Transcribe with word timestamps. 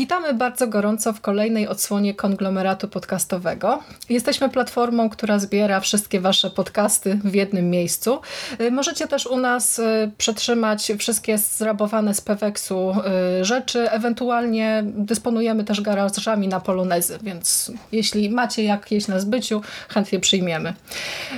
Witamy 0.00 0.34
bardzo 0.34 0.66
gorąco 0.66 1.12
w 1.12 1.20
kolejnej 1.20 1.68
odsłonie 1.68 2.14
konglomeratu 2.14 2.88
podcastowego. 2.88 3.82
Jesteśmy 4.08 4.48
platformą, 4.48 5.10
która 5.10 5.38
zbiera 5.38 5.80
wszystkie 5.80 6.20
Wasze 6.20 6.50
podcasty 6.50 7.20
w 7.24 7.34
jednym 7.34 7.70
miejscu. 7.70 8.20
Y, 8.60 8.70
możecie 8.70 9.08
też 9.08 9.26
u 9.26 9.36
nas 9.36 9.78
y, 9.78 10.10
przetrzymać 10.18 10.92
wszystkie 10.98 11.38
zrabowane 11.38 12.14
z 12.14 12.20
Peweksu 12.20 12.94
y, 13.40 13.44
rzeczy. 13.44 13.90
Ewentualnie 13.90 14.82
dysponujemy 14.84 15.64
też 15.64 15.80
garażami 15.80 16.48
na 16.48 16.60
polonezy, 16.60 17.18
więc 17.22 17.72
jeśli 17.92 18.30
macie 18.30 18.64
jakieś 18.64 19.08
na 19.08 19.20
zbyciu, 19.20 19.62
chętnie 19.88 20.20
przyjmiemy. 20.20 20.74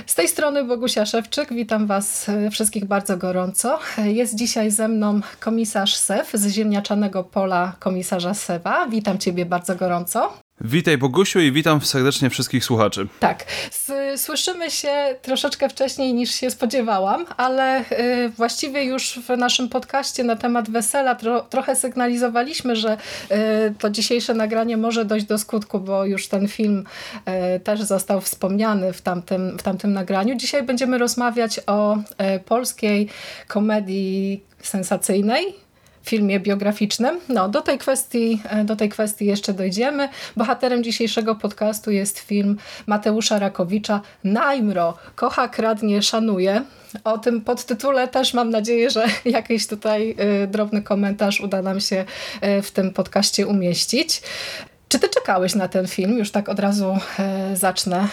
Z 0.05 0.15
tej 0.15 0.27
strony 0.27 0.63
Bogusia 0.63 1.05
Szewczyk. 1.05 1.53
Witam 1.53 1.87
Was 1.87 2.25
wszystkich 2.51 2.85
bardzo 2.85 3.17
gorąco. 3.17 3.79
Jest 3.97 4.35
dzisiaj 4.35 4.71
ze 4.71 4.87
mną 4.87 5.21
komisarz 5.39 5.95
SEF 5.95 6.31
z 6.33 6.47
ziemniaczanego 6.47 7.23
pola 7.23 7.73
komisarza 7.79 8.33
Witam 8.89 9.17
Ciebie 9.17 9.45
bardzo 9.45 9.75
gorąco. 9.75 10.33
Witaj 10.61 10.97
Bogusiu 10.97 11.39
i 11.39 11.51
witam 11.51 11.81
serdecznie 11.81 12.29
wszystkich 12.29 12.65
słuchaczy. 12.65 13.07
Tak, 13.19 13.45
słyszymy 14.15 14.71
się 14.71 15.15
troszeczkę 15.21 15.69
wcześniej 15.69 16.13
niż 16.13 16.31
się 16.31 16.51
spodziewałam, 16.51 17.25
ale 17.37 17.81
y, 17.81 18.29
właściwie 18.29 18.83
już 18.83 19.19
w 19.27 19.37
naszym 19.37 19.69
podcaście 19.69 20.23
na 20.23 20.35
temat 20.35 20.69
wesela 20.69 21.15
tro 21.15 21.41
trochę 21.41 21.75
sygnalizowaliśmy, 21.75 22.75
że 22.75 22.97
y, 23.31 23.35
to 23.79 23.89
dzisiejsze 23.89 24.33
nagranie 24.33 24.77
może 24.77 25.05
dojść 25.05 25.25
do 25.25 25.37
skutku, 25.37 25.79
bo 25.79 26.05
już 26.05 26.27
ten 26.27 26.47
film 26.47 26.83
y, 27.55 27.59
też 27.59 27.81
został 27.81 28.21
wspomniany 28.21 28.93
w 28.93 29.01
tamtym, 29.01 29.57
w 29.57 29.63
tamtym 29.63 29.93
nagraniu. 29.93 30.35
Dzisiaj 30.35 30.63
będziemy 30.63 30.97
rozmawiać 30.97 31.59
o 31.67 31.97
polskiej 32.45 33.09
komedii 33.47 34.43
sensacyjnej, 34.61 35.62
filmie 36.03 36.39
biograficznym. 36.39 37.19
No, 37.29 37.49
do 37.49 37.61
tej 37.61 37.77
kwestii, 37.77 38.41
e, 38.49 38.63
do 38.63 38.75
tej 38.75 38.89
kwestii 38.89 39.25
jeszcze 39.25 39.53
dojdziemy. 39.53 40.09
Bohaterem 40.37 40.83
dzisiejszego 40.83 41.35
podcastu 41.35 41.91
jest 41.91 42.19
film 42.19 42.57
Mateusza 42.85 43.39
Rakowicza 43.39 44.01
Najmro. 44.23 44.97
Kocha, 45.15 45.47
kradnie, 45.47 46.01
szanuje. 46.01 46.61
O 47.03 47.17
tym 47.17 47.41
podtytule 47.41 48.07
też 48.07 48.33
mam 48.33 48.49
nadzieję, 48.49 48.89
że 48.89 49.05
jakiś 49.25 49.67
tutaj 49.67 50.15
e, 50.17 50.47
drobny 50.47 50.81
komentarz 50.81 51.41
uda 51.41 51.61
nam 51.61 51.79
się 51.79 52.05
e, 52.41 52.61
w 52.61 52.71
tym 52.71 52.93
podcaście 52.93 53.47
umieścić. 53.47 54.21
Czy 54.87 54.99
ty 54.99 55.09
czekałeś 55.09 55.55
na 55.55 55.67
ten 55.67 55.87
film? 55.87 56.17
Już 56.17 56.31
tak 56.31 56.49
od 56.49 56.59
razu 56.59 56.97
zacznę. 57.53 58.07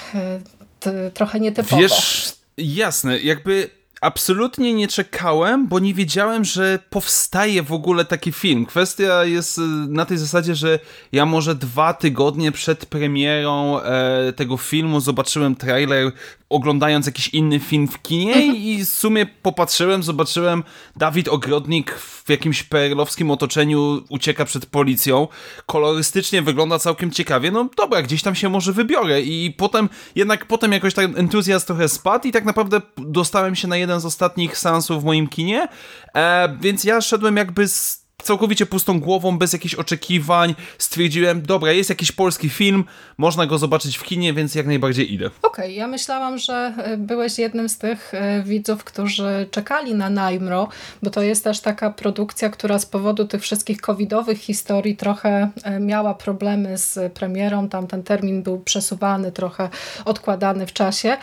Trochę 1.14 1.40
nietypowo. 1.40 1.82
Wiesz, 1.82 2.32
jasne, 2.58 3.18
jakby 3.18 3.70
absolutnie 4.00 4.74
nie 4.74 4.88
czekałem, 4.88 5.68
bo 5.68 5.78
nie 5.78 5.94
wiedziałem, 5.94 6.44
że 6.44 6.78
powstaje 6.90 7.62
w 7.62 7.72
ogóle 7.72 8.04
taki 8.04 8.32
film. 8.32 8.66
Kwestia 8.66 9.24
jest 9.24 9.58
y, 9.58 9.62
na 9.88 10.04
tej 10.04 10.18
zasadzie, 10.18 10.54
że 10.54 10.78
ja 11.12 11.26
może 11.26 11.54
dwa 11.54 11.94
tygodnie 11.94 12.52
przed 12.52 12.86
premierą 12.86 13.80
e, 13.80 14.32
tego 14.32 14.56
filmu 14.56 15.00
zobaczyłem 15.00 15.56
trailer, 15.56 16.12
oglądając 16.50 17.06
jakiś 17.06 17.28
inny 17.28 17.60
film 17.60 17.88
w 17.88 18.02
kinie 18.02 18.34
mhm. 18.34 18.56
i 18.56 18.84
w 18.84 18.88
sumie 18.88 19.26
popatrzyłem, 19.26 20.02
zobaczyłem 20.02 20.64
Dawid 20.96 21.28
Ogrodnik 21.28 21.92
w 21.94 22.30
jakimś 22.30 22.62
perlowskim 22.62 23.30
otoczeniu 23.30 24.02
ucieka 24.08 24.44
przed 24.44 24.66
policją. 24.66 25.28
Kolorystycznie 25.66 26.42
wygląda 26.42 26.78
całkiem 26.78 27.10
ciekawie. 27.10 27.50
No 27.50 27.68
dobra, 27.76 28.02
gdzieś 28.02 28.22
tam 28.22 28.34
się 28.34 28.48
może 28.48 28.72
wybiorę 28.72 29.22
i 29.22 29.54
potem 29.56 29.88
jednak 30.14 30.46
potem 30.46 30.72
jakoś 30.72 30.94
ten 30.94 31.18
entuzjazm 31.18 31.66
trochę 31.66 31.88
spadł 31.88 32.28
i 32.28 32.32
tak 32.32 32.44
naprawdę 32.44 32.80
dostałem 32.96 33.56
się 33.56 33.68
na 33.68 33.76
jeden 33.76 34.00
z 34.00 34.04
ostatnich 34.04 34.58
seansów 34.58 35.02
w 35.02 35.04
moim 35.04 35.28
kinie, 35.28 35.68
e, 36.14 36.56
więc 36.60 36.84
ja 36.84 37.00
szedłem 37.00 37.36
jakby 37.36 37.68
z 37.68 37.99
całkowicie 38.22 38.66
pustą 38.66 39.00
głową, 39.00 39.38
bez 39.38 39.52
jakichś 39.52 39.74
oczekiwań, 39.74 40.54
stwierdziłem, 40.78 41.42
dobra, 41.42 41.72
jest 41.72 41.90
jakiś 41.90 42.12
polski 42.12 42.48
film, 42.48 42.84
można 43.18 43.46
go 43.46 43.58
zobaczyć 43.58 43.98
w 43.98 44.04
kinie, 44.04 44.32
więc 44.32 44.54
jak 44.54 44.66
najbardziej 44.66 45.14
idę. 45.14 45.26
Okej, 45.26 45.64
okay, 45.64 45.72
ja 45.72 45.86
myślałam, 45.86 46.38
że 46.38 46.74
e, 46.78 46.96
byłeś 46.96 47.38
jednym 47.38 47.68
z 47.68 47.78
tych 47.78 48.14
e, 48.14 48.42
widzów, 48.42 48.84
którzy 48.84 49.46
czekali 49.50 49.94
na 49.94 50.10
Najmro, 50.10 50.68
bo 51.02 51.10
to 51.10 51.22
jest 51.22 51.44
też 51.44 51.60
taka 51.60 51.90
produkcja, 51.90 52.50
która 52.50 52.78
z 52.78 52.86
powodu 52.86 53.24
tych 53.24 53.42
wszystkich 53.42 53.80
covidowych 53.80 54.38
historii 54.38 54.96
trochę 54.96 55.50
e, 55.62 55.80
miała 55.80 56.14
problemy 56.14 56.78
z 56.78 57.12
premierą, 57.12 57.68
tam 57.68 57.86
ten 57.86 58.02
termin 58.02 58.42
był 58.42 58.58
przesuwany, 58.58 59.32
trochę 59.32 59.68
odkładany 60.04 60.66
w 60.66 60.72
czasie, 60.72 61.16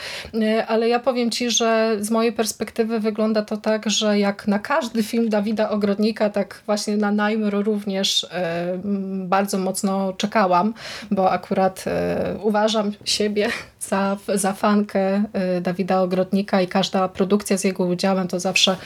ale 0.67 0.89
ja 0.89 0.99
powiem 0.99 1.31
Ci, 1.31 1.49
że 1.49 1.97
z 1.99 2.11
mojej 2.11 2.33
perspektywy 2.33 2.99
wygląda 2.99 3.41
to 3.41 3.57
tak, 3.57 3.89
że 3.89 4.19
jak 4.19 4.47
na 4.47 4.59
każdy 4.59 5.03
film 5.03 5.29
Dawida 5.29 5.69
Ogrodnika, 5.69 6.29
tak 6.29 6.61
właśnie 6.65 6.86
właśnie 6.87 7.01
na 7.01 7.11
Najmro 7.11 7.61
również 7.61 8.23
e, 8.31 8.79
bardzo 9.25 9.57
mocno 9.57 10.13
czekałam, 10.13 10.73
bo 11.11 11.31
akurat 11.31 11.83
e, 11.87 12.37
uważam 12.43 12.91
siebie 13.05 13.49
za, 13.89 14.17
za 14.35 14.53
fankę 14.53 15.23
e, 15.33 15.61
Dawida 15.61 16.01
Ogrodnika 16.01 16.61
i 16.61 16.67
każda 16.67 17.07
produkcja 17.07 17.57
z 17.57 17.63
jego 17.63 17.85
udziałem 17.85 18.27
to 18.27 18.39
zawsze 18.39 18.77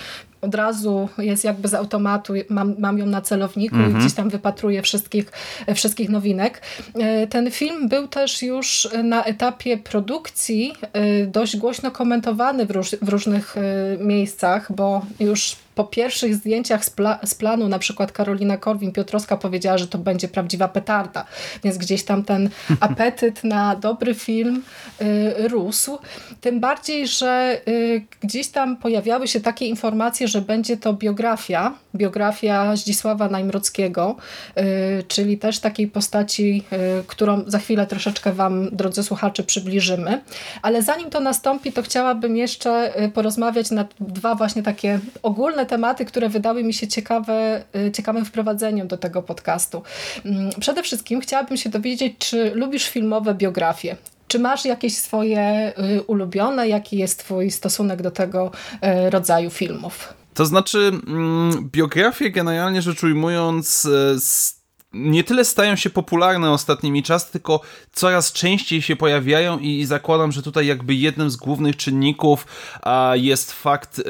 od 0.41 0.56
razu 0.56 1.09
jest 1.18 1.44
jakby 1.44 1.68
z 1.68 1.74
automatu, 1.74 2.34
mam, 2.50 2.75
mam 2.79 2.97
ją 2.97 3.06
na 3.06 3.22
celowniku 3.22 3.75
-hmm. 3.75 3.81
i 3.81 3.85
mhm. 3.85 4.00
gdzieś 4.00 4.13
tam 4.13 4.29
wypatruję 4.29 4.81
wszystkich, 4.81 5.31
wszystkich 5.75 6.09
nowinek. 6.09 6.62
Ten 7.29 7.52
film 7.52 7.90
był 7.90 8.07
też 8.07 8.41
już 8.41 8.90
na 9.03 9.24
etapie 9.24 9.78
produkcji 9.78 10.74
dość 11.28 11.57
głośno 11.57 11.91
komentowany 11.91 12.66
w, 12.66 12.72
róż, 12.72 12.96
w 13.01 13.09
różnych 13.09 13.56
miejscach, 14.00 14.72
bo 14.72 15.06
już 15.19 15.56
po 15.75 15.84
pierwszych 15.84 16.35
zdjęciach 16.35 16.85
z, 16.85 16.90
pla 16.90 17.19
z, 17.25 17.35
planu, 17.35 17.68
na 17.68 17.80
przykład 17.80 18.12
Karolina 18.12 18.57
Korwin-Piotrowska 18.57 19.38
powiedziała, 19.38 19.78
że 19.78 19.88
to 19.88 19.97
będzie 19.97 20.28
prawdziwa 20.28 20.68
petarda, 20.68 21.25
więc 21.63 21.78
gdzieś 21.78 22.03
tam 22.03 22.24
ten 22.24 22.50
apetyt 22.80 23.44
na 23.44 23.75
dobry 23.75 24.13
film 24.13 24.63
y, 25.01 25.47
rósł. 25.47 25.97
Tym 26.41 26.59
bardziej, 26.59 27.07
że 27.07 27.62
y, 27.68 28.06
gdzieś 28.22 28.47
tam 28.47 28.78
pojawiały 28.78 29.28
się 29.28 29.40
takie 29.40 29.66
informacje, 29.66 30.28
że 30.31 30.42
będzie 30.42 30.78
to 30.78 30.94
biografia, 30.94 31.74
biografia 31.96 32.75
Zdzisława 32.75 33.30
Najmrockiego, 33.30 34.16
y, 34.58 35.03
czyli 35.08 35.38
też 35.38 35.59
takiej 35.59 35.88
postaci, 35.88 36.64
y, 37.02 37.03
którą 37.08 37.44
za 37.47 37.59
chwilę 37.59 37.88
troszeczkę 37.88 38.34
Wam, 38.34 38.69
drodzy 38.72 39.03
słuchacze, 39.03 39.44
przybliżymy. 39.44 40.22
Ale 40.62 40.81
zanim 40.81 41.09
to 41.09 41.19
nastąpi, 41.19 41.72
to 41.72 41.81
chciałabym 41.81 42.38
jeszcze 42.38 43.02
y, 43.03 43.09
porozmawiać 43.09 43.72
na 43.72 43.86
dwa 44.00 44.36
właśnie 44.36 44.64
takie 44.64 45.00
ogólne 45.24 45.66
tematy, 45.66 46.06
które 46.06 46.30
wydały 46.30 46.63
mi 46.63 46.74
się 46.74 46.88
ciekawe, 46.88 47.63
ciekawym 47.94 48.25
wprowadzeniem 48.25 48.88
do 48.88 48.98
tego 48.98 49.22
podcastu. 49.22 49.84
Mm, 50.25 50.50
przede 50.59 50.84
wszystkim 50.84 51.22
chciałabym 51.22 51.58
się 51.58 51.69
dowiedzieć, 51.69 52.13
czy 52.18 52.52
lubisz 52.56 52.90
filmowe 52.90 53.34
biografie? 53.34 53.96
Czy 54.28 54.40
masz 54.40 54.66
jakieś 54.66 54.98
swoje 54.98 55.74
ulubione? 56.08 56.68
Jaki 56.68 56.98
jest 56.98 57.19
Twój 57.19 57.52
stosunek 57.52 58.02
do 58.02 58.12
tego 58.12 58.52
rodzaju 59.09 59.50
filmów? 59.50 60.21
To 60.34 60.46
znaczy, 60.46 60.92
mm, 61.08 61.69
biografie 61.72 62.31
generalnie 62.31 62.81
rzecz 62.81 63.03
ujmując, 63.03 63.86
e, 63.86 64.19
nie 64.94 65.24
tyle 65.24 65.46
stają 65.46 65.75
się 65.75 65.90
popularne 65.90 66.52
ostatnimi 66.52 67.03
czasy, 67.03 67.31
tylko 67.31 67.62
coraz 67.94 68.31
częściej 68.31 68.81
się 68.81 68.96
pojawiają 68.96 69.59
i, 69.59 69.86
zakładam, 69.86 70.31
że 70.31 70.42
tutaj 70.42 70.68
jakby 70.68 70.96
jednym 70.96 71.30
z 71.30 71.36
głównych 71.36 71.78
czynników 71.78 72.47
jest 73.14 73.52
fakt 73.52 74.02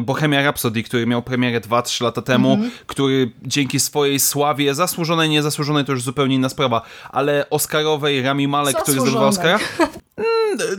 Bohemia 0.00 0.42
Rhapsody, 0.42 0.82
który 0.82 1.06
miał 1.06 1.22
premierę 1.22 1.60
2-3 1.60 2.04
lata 2.04 2.22
temu, 2.22 2.52
mm 2.52 2.68
-hmm. 2.68 2.72
który 2.86 3.32
dzięki 3.42 3.80
swojej 3.80 4.20
sławie, 4.20 4.74
zasłużonej, 4.74 5.28
niezasłużonej 5.28 5.84
to 5.84 5.92
już 5.92 6.02
zupełnie 6.02 6.34
inna 6.34 6.48
sprawa, 6.48 6.82
ale 7.10 7.50
Oscarowej 7.50 8.22
Rami 8.22 8.48
Malek, 8.48 8.76
który 8.76 9.00
zdobywał 9.00 9.28
Oscara, 9.28 9.58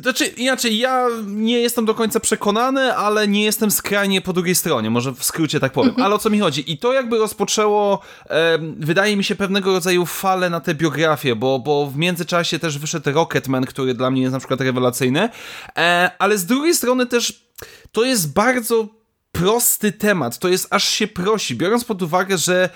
znaczy, 0.02 0.26
inaczej, 0.26 0.78
ja 0.78 1.08
nie 1.26 1.60
jestem 1.60 1.86
do 1.86 1.96
końca 1.96 2.20
przekonany, 2.20 2.96
ale 2.96 3.28
nie 3.28 3.44
jestem 3.44 3.72
skrajnie 3.72 4.22
po 4.22 4.34
drugiej 4.34 4.56
stronie, 4.56 4.90
może 4.90 5.12
w 5.12 5.24
skrócie 5.24 5.60
tak 5.60 5.72
powiem. 5.72 5.90
Mhm. 5.90 6.06
Ale 6.06 6.16
o 6.16 6.20
co 6.20 6.30
mi 6.30 6.40
chodzi? 6.40 6.72
I 6.72 6.78
to 6.78 6.94
jakby 6.94 7.18
rozpoczęło, 7.18 8.00
e, 8.30 8.60
wydaje 8.78 9.18
mi 9.18 9.24
się, 9.24 9.36
pewnego 9.36 9.74
rodzaju 9.74 10.06
falę 10.06 10.50
na 10.50 10.60
tę 10.60 10.76
biografię, 10.76 11.36
bo, 11.36 11.60
bo 11.60 11.88
w 11.88 11.98
międzyczasie 11.98 12.60
też 12.60 12.78
wyszedł 12.78 13.12
Rocketman, 13.12 13.66
który 13.66 13.94
dla 13.94 14.12
mnie 14.12 14.22
jest 14.22 14.34
na 14.34 14.40
przykład 14.40 14.62
rewelacyjny, 14.62 15.30
e, 15.78 16.12
ale 16.20 16.38
z 16.38 16.46
drugiej 16.46 16.74
strony 16.74 17.06
też 17.06 17.48
to 17.92 18.04
jest 18.04 18.34
bardzo 18.34 18.88
prosty 19.32 19.92
temat, 19.92 20.40
to 20.40 20.48
jest 20.48 20.68
aż 20.70 20.84
się 20.84 21.08
prosi, 21.08 21.56
biorąc 21.56 21.86
pod 21.86 22.02
uwagę, 22.02 22.38
że 22.38 22.70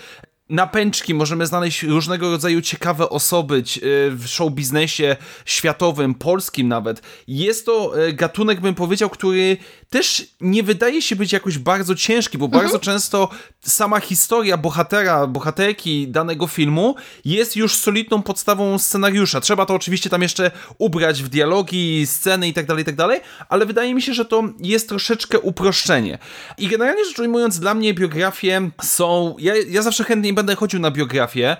na 0.49 0.67
pęczki 0.67 1.13
możemy 1.13 1.47
znaleźć 1.47 1.83
różnego 1.83 2.31
rodzaju 2.31 2.61
ciekawe 2.61 3.09
osoby 3.09 3.55
y, 3.55 3.63
w 4.11 4.27
show 4.27 4.51
biznesie 4.51 5.15
światowym, 5.45 6.13
polskim 6.13 6.67
nawet. 6.67 7.01
Jest 7.27 7.65
to 7.65 8.03
y, 8.07 8.13
gatunek, 8.13 8.61
bym 8.61 8.75
powiedział, 8.75 9.09
który 9.09 9.57
też 9.89 10.27
nie 10.41 10.63
wydaje 10.63 11.01
się 11.01 11.15
być 11.15 11.33
jakoś 11.33 11.57
bardzo 11.57 11.95
ciężki, 11.95 12.37
bo 12.37 12.45
mhm. 12.45 12.63
bardzo 12.63 12.79
często 12.79 13.29
sama 13.61 13.99
historia 13.99 14.57
bohatera, 14.57 15.27
bohaterki 15.27 16.07
danego 16.07 16.47
filmu 16.47 16.95
jest 17.25 17.55
już 17.55 17.75
solidną 17.75 18.21
podstawą 18.21 18.79
scenariusza. 18.79 19.41
Trzeba 19.41 19.65
to 19.65 19.73
oczywiście 19.73 20.09
tam 20.09 20.21
jeszcze 20.21 20.51
ubrać 20.77 21.23
w 21.23 21.27
dialogi, 21.27 22.07
sceny 22.07 22.47
i 22.47 22.53
tak 22.53 22.65
dalej, 22.65 22.85
tak 22.85 22.95
dalej, 22.95 23.19
ale 23.49 23.65
wydaje 23.65 23.95
mi 23.95 24.01
się, 24.01 24.13
że 24.13 24.25
to 24.25 24.43
jest 24.59 24.89
troszeczkę 24.89 25.39
uproszczenie. 25.39 26.17
I 26.57 26.67
generalnie 26.67 27.05
rzecz 27.05 27.19
ujmując, 27.19 27.59
dla 27.59 27.73
mnie 27.73 27.93
biografie 27.93 28.69
są... 28.83 29.35
Ja, 29.39 29.53
ja 29.69 29.81
zawsze 29.81 30.03
chętnie 30.03 30.33
będę 30.33 30.55
chodził 30.55 30.79
na 30.79 30.91
biografię, 30.91 31.57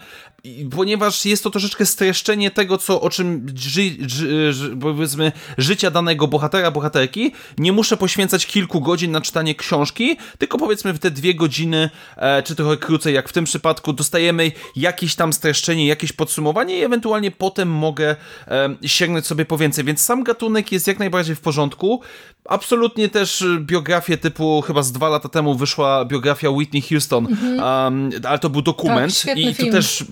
ponieważ 0.76 1.26
jest 1.26 1.44
to 1.44 1.50
troszeczkę 1.50 1.86
streszczenie 1.86 2.52
tego, 2.52 2.78
co, 2.78 3.02
o 3.02 3.10
czym 3.10 3.46
ży, 3.56 3.82
ży, 4.08 4.54
ży, 4.54 4.78
powiedzmy, 4.78 5.32
życia 5.58 5.92
danego 5.92 6.28
bohatera, 6.28 6.72
bohaterki, 6.72 7.34
nie 7.58 7.72
muszę 7.72 7.98
poświęcać 7.98 8.46
kilku 8.46 8.82
godzin 8.82 9.12
na 9.12 9.22
czytanie 9.22 9.56
książki, 9.56 10.18
tylko 10.38 10.58
powiedzmy 10.58 10.94
w 10.94 11.00
te 11.00 11.12
dwie 11.12 11.36
godziny, 11.36 11.90
e, 12.18 12.44
czy 12.44 12.56
trochę 12.56 12.78
krócej, 12.78 13.14
jak 13.14 13.30
w 13.30 13.34
tym 13.34 13.46
przypadku, 13.46 13.94
dostajemy 13.94 14.52
jakieś 14.76 15.16
tam 15.16 15.34
streszczenie, 15.34 15.88
jakieś 15.88 16.14
podsumowanie 16.14 16.80
i 16.80 16.84
ewentualnie 16.84 17.32
potem 17.32 17.70
mogę 17.70 18.16
e, 18.48 18.76
sięgnąć 18.86 19.28
sobie 19.28 19.46
po 19.46 19.58
więcej, 19.58 19.84
więc 19.86 20.02
sam 20.02 20.24
gatunek 20.24 20.72
jest 20.72 20.88
jak 20.88 21.00
najbardziej 21.00 21.36
w 21.36 21.42
porządku. 21.42 22.02
Absolutnie 22.48 23.10
też 23.10 23.46
biografię 23.60 24.18
typu, 24.18 24.62
chyba 24.62 24.84
z 24.84 24.92
dwa 24.92 25.10
lata 25.10 25.30
temu 25.30 25.56
wyszła 25.56 26.06
biografia 26.06 26.50
Whitney 26.50 26.82
Houston, 26.82 27.28
mhm. 27.28 27.60
um, 27.60 28.10
ale 28.24 28.40
to 28.40 28.50
był 28.50 28.62
dokument 28.62 29.22
tak, 29.26 29.38
i 29.38 29.56
to 29.56 29.72
też 29.72 30.06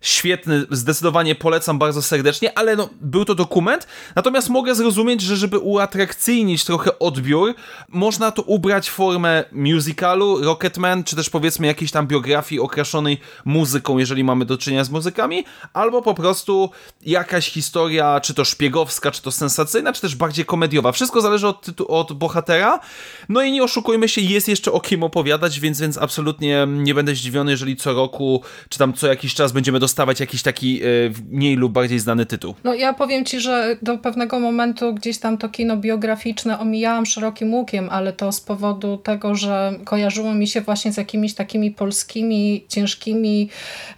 świetny, 0.00 0.66
zdecydowanie 0.70 1.34
polecam 1.34 1.78
bardzo 1.78 2.02
serdecznie, 2.02 2.58
ale 2.58 2.76
no, 2.76 2.88
był 3.00 3.24
to 3.24 3.34
dokument, 3.34 3.86
natomiast 4.16 4.48
mogę 4.48 4.74
zrozumieć, 4.74 5.20
że 5.20 5.36
żeby 5.36 5.58
uatrakcyjnić 5.58 6.64
trochę 6.64 6.98
odbiór, 6.98 7.54
można 7.88 8.30
to 8.30 8.42
ubrać 8.42 8.88
w 8.90 8.92
formę 8.92 9.44
musicalu, 9.52 10.44
Rocketman, 10.44 11.04
czy 11.04 11.16
też 11.16 11.30
powiedzmy 11.30 11.66
jakiejś 11.66 11.90
tam 11.90 12.06
biografii 12.06 12.60
okraszonej 12.60 13.20
muzyką, 13.44 13.98
jeżeli 13.98 14.24
mamy 14.24 14.44
do 14.44 14.58
czynienia 14.58 14.84
z 14.84 14.90
muzykami, 14.90 15.44
albo 15.72 16.02
po 16.02 16.14
prostu 16.14 16.70
jakaś 17.02 17.50
historia, 17.50 18.20
czy 18.20 18.34
to 18.34 18.44
szpiegowska, 18.44 19.10
czy 19.10 19.22
to 19.22 19.32
sensacyjna, 19.32 19.92
czy 19.92 20.00
też 20.00 20.16
bardziej 20.16 20.44
komediowa. 20.44 20.92
Wszystko 20.92 21.20
zależy 21.20 21.48
od, 21.48 21.75
od 21.80 22.12
bohatera, 22.12 22.80
no 23.28 23.42
i 23.42 23.52
nie 23.52 23.62
oszukujmy 23.62 24.08
się, 24.08 24.20
jest 24.20 24.48
jeszcze 24.48 24.72
o 24.72 24.80
kim 24.80 25.02
opowiadać, 25.02 25.60
więc, 25.60 25.80
więc 25.80 25.98
absolutnie 25.98 26.66
nie 26.68 26.94
będę 26.94 27.14
zdziwiony, 27.14 27.50
jeżeli 27.50 27.76
co 27.76 27.92
roku, 27.92 28.42
czy 28.68 28.78
tam 28.78 28.92
co 28.92 29.06
jakiś 29.06 29.34
czas 29.34 29.52
będziemy 29.52 29.78
dostawać 29.78 30.20
jakiś 30.20 30.42
taki 30.42 30.84
y, 30.84 31.12
mniej 31.30 31.56
lub 31.56 31.72
bardziej 31.72 31.98
znany 31.98 32.26
tytuł. 32.26 32.54
No 32.64 32.74
ja 32.74 32.92
powiem 32.92 33.24
ci, 33.24 33.40
że 33.40 33.76
do 33.82 33.98
pewnego 33.98 34.40
momentu 34.40 34.94
gdzieś 34.94 35.18
tam 35.18 35.38
to 35.38 35.48
kino 35.48 35.76
biograficzne 35.76 36.58
omijałam 36.58 37.06
szerokim 37.06 37.54
łukiem, 37.54 37.88
ale 37.90 38.12
to 38.12 38.32
z 38.32 38.40
powodu 38.40 38.96
tego, 38.96 39.34
że 39.34 39.74
kojarzyło 39.84 40.34
mi 40.34 40.48
się 40.48 40.60
właśnie 40.60 40.92
z 40.92 40.96
jakimiś 40.96 41.34
takimi 41.34 41.70
polskimi, 41.70 42.64
ciężkimi 42.68 43.48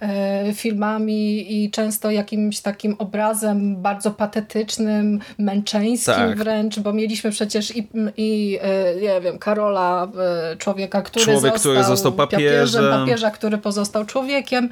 e, 0.01 0.53
filmami 0.53 1.53
i 1.63 1.71
często 1.71 2.11
jakimś 2.11 2.59
takim 2.59 2.95
obrazem 2.97 3.81
bardzo 3.81 4.11
patetycznym, 4.11 5.19
męczeńskim 5.37 6.13
tak. 6.13 6.37
wręcz, 6.37 6.79
bo 6.79 6.93
mieliśmy 6.93 7.31
przecież 7.31 7.68
i, 7.75 7.87
i 8.17 8.59
e, 8.61 8.95
nie 8.95 9.21
wiem, 9.21 9.39
Karola, 9.39 10.07
e, 10.51 10.57
człowieka, 10.57 11.01
który 11.01 11.25
Człowiek, 11.25 11.41
został, 11.41 11.59
który 11.59 11.83
został 11.83 12.11
papieżem. 12.11 12.91
Papieża, 12.91 13.31
który 13.31 13.57
pozostał 13.57 14.05
człowiekiem. 14.05 14.69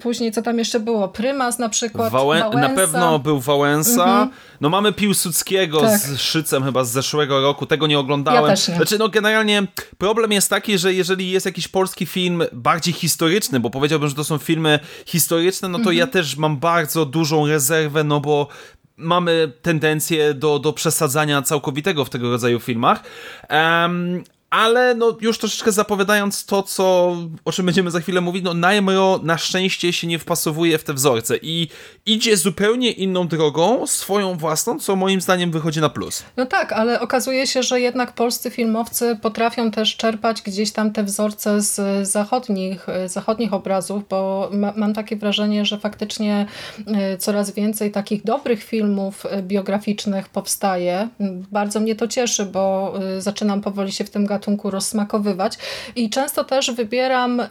Później 0.00 0.32
co 0.32 0.42
tam 0.42 0.58
jeszcze 0.58 0.80
było? 0.80 1.08
Prymas 1.08 1.58
na 1.58 1.68
przykład, 1.68 2.12
Wałę 2.12 2.50
Na 2.54 2.68
pewno 2.68 3.18
był 3.18 3.40
Wałęsa. 3.40 4.04
Mhm. 4.04 4.30
No 4.60 4.68
mamy 4.68 4.92
Piłsudskiego 4.92 5.80
tak. 5.80 6.00
z 6.00 6.20
Szycem 6.20 6.64
chyba 6.64 6.84
z 6.84 6.90
zeszłego 6.90 7.40
roku. 7.40 7.66
Tego 7.66 7.86
nie 7.86 7.98
oglądałem. 7.98 8.42
Ja 8.42 8.48
też 8.48 8.68
nie. 8.68 8.76
Znaczy, 8.76 8.98
no 8.98 9.08
generalnie 9.08 9.66
problem 9.98 10.32
jest 10.32 10.50
taki, 10.50 10.78
że 10.78 10.94
jeżeli 10.94 11.30
jest 11.30 11.46
jakiś 11.46 11.68
polski 11.68 12.06
film 12.06 12.42
bardziej 12.52 12.94
historyczny, 12.94 13.60
bo 13.60 13.70
powiedziałbym, 13.70 14.08
że 14.08 14.14
to 14.14 14.24
są 14.24 14.38
filmy 14.38 14.78
historyczne, 15.06 15.68
no 15.68 15.78
to 15.78 15.80
mhm. 15.80 15.96
ja 15.96 16.06
też 16.06 16.36
mam 16.36 16.56
bardzo 16.56 17.06
dużą 17.06 17.46
rezerwę, 17.46 18.04
no 18.04 18.20
bo 18.20 18.48
mamy 18.96 19.52
tendencję 19.62 20.34
do, 20.34 20.58
do 20.58 20.72
przesadzania 20.72 21.42
całkowitego 21.42 22.04
w 22.04 22.10
tego 22.10 22.30
rodzaju 22.30 22.60
filmach. 22.60 23.02
Um, 23.50 24.24
ale 24.54 24.94
no 24.94 25.16
już 25.20 25.38
troszeczkę 25.38 25.72
zapowiadając 25.72 26.44
to, 26.44 26.62
co, 26.62 27.16
o 27.44 27.52
czym 27.52 27.66
będziemy 27.66 27.90
za 27.90 28.00
chwilę 28.00 28.20
mówić, 28.20 28.44
no 28.44 28.54
Naimro 28.54 29.20
na 29.22 29.38
szczęście 29.38 29.92
się 29.92 30.06
nie 30.06 30.18
wpasowuje 30.18 30.78
w 30.78 30.84
te 30.84 30.94
wzorce 30.94 31.36
i 31.42 31.68
idzie 32.06 32.36
zupełnie 32.36 32.90
inną 32.90 33.28
drogą, 33.28 33.86
swoją 33.86 34.36
własną, 34.36 34.80
co 34.80 34.96
moim 34.96 35.20
zdaniem 35.20 35.50
wychodzi 35.50 35.80
na 35.80 35.88
plus. 35.88 36.24
No 36.36 36.46
tak, 36.46 36.72
ale 36.72 37.00
okazuje 37.00 37.46
się, 37.46 37.62
że 37.62 37.80
jednak 37.80 38.12
polscy 38.12 38.50
filmowcy 38.50 39.18
potrafią 39.22 39.70
też 39.70 39.96
czerpać 39.96 40.42
gdzieś 40.42 40.72
tam 40.72 40.92
te 40.92 41.04
wzorce 41.04 41.60
z 41.60 42.08
zachodnich, 42.08 42.86
zachodnich 43.06 43.52
obrazów, 43.54 44.02
bo 44.08 44.50
ma, 44.52 44.72
mam 44.76 44.94
takie 44.94 45.16
wrażenie, 45.16 45.64
że 45.64 45.78
faktycznie 45.78 46.46
e, 46.86 47.18
coraz 47.18 47.50
więcej 47.50 47.90
takich 47.90 48.24
dobrych 48.24 48.64
filmów 48.64 49.26
e, 49.26 49.42
biograficznych 49.42 50.28
powstaje. 50.28 51.08
Bardzo 51.52 51.80
mnie 51.80 51.94
to 51.94 52.08
cieszy, 52.08 52.46
bo 52.46 52.94
e, 53.16 53.20
zaczynam 53.20 53.60
powoli 53.60 53.92
się 53.92 54.04
w 54.04 54.10
tym 54.10 54.26
gatunku 54.26 54.43
gatunku 54.44 54.70
rozsmakowywać. 54.70 55.58
I 55.96 56.10
często 56.10 56.44
też 56.44 56.72
wybieram, 56.72 57.40
y, 57.40 57.46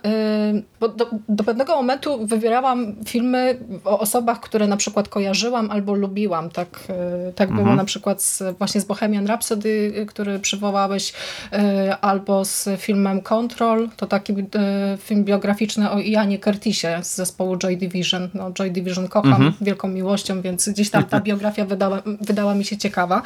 bo 0.80 0.90
do, 0.90 1.10
do 1.30 1.44
pewnego 1.44 1.76
momentu 1.76 2.28
wybierałam 2.28 2.96
filmy 3.06 3.58
o 3.86 4.00
osobach, 4.00 4.40
które 4.40 4.68
na 4.68 4.78
przykład 4.78 5.10
kojarzyłam 5.10 5.72
albo 5.72 5.94
lubiłam. 5.94 6.50
Tak, 6.50 6.68
y, 7.30 7.34
tak 7.34 7.50
mhm. 7.50 7.64
było 7.64 7.76
na 7.76 7.86
przykład 7.86 8.22
z, 8.22 8.58
właśnie 8.58 8.82
z 8.82 8.86
Bohemian 8.86 9.26
Rhapsody, 9.26 9.94
y, 9.98 10.06
który 10.06 10.40
przywołałeś, 10.40 11.14
albo 12.02 12.46
z 12.46 12.70
filmem 12.78 13.22
Control. 13.22 13.90
To 13.98 14.08
taki 14.08 14.34
film 14.98 15.24
biograficzny 15.24 15.92
o 15.92 16.00
Ianie 16.00 16.40
Curtisie 16.40 17.00
z 17.02 17.16
zespołu 17.16 17.58
Joy 17.58 17.78
Division. 17.78 18.30
No, 18.34 18.52
Joy 18.52 18.72
Division 18.72 19.08
kocham 19.08 19.32
mhm. 19.32 19.54
wielką 19.62 19.88
miłością, 19.88 20.42
więc 20.42 20.70
gdzieś 20.70 20.90
tam 20.90 21.04
ta 21.04 21.20
biografia 21.20 21.66
wydała, 21.66 22.02
wydała 22.06 22.56
mi 22.56 22.66
się 22.66 22.78
ciekawa. 22.78 23.22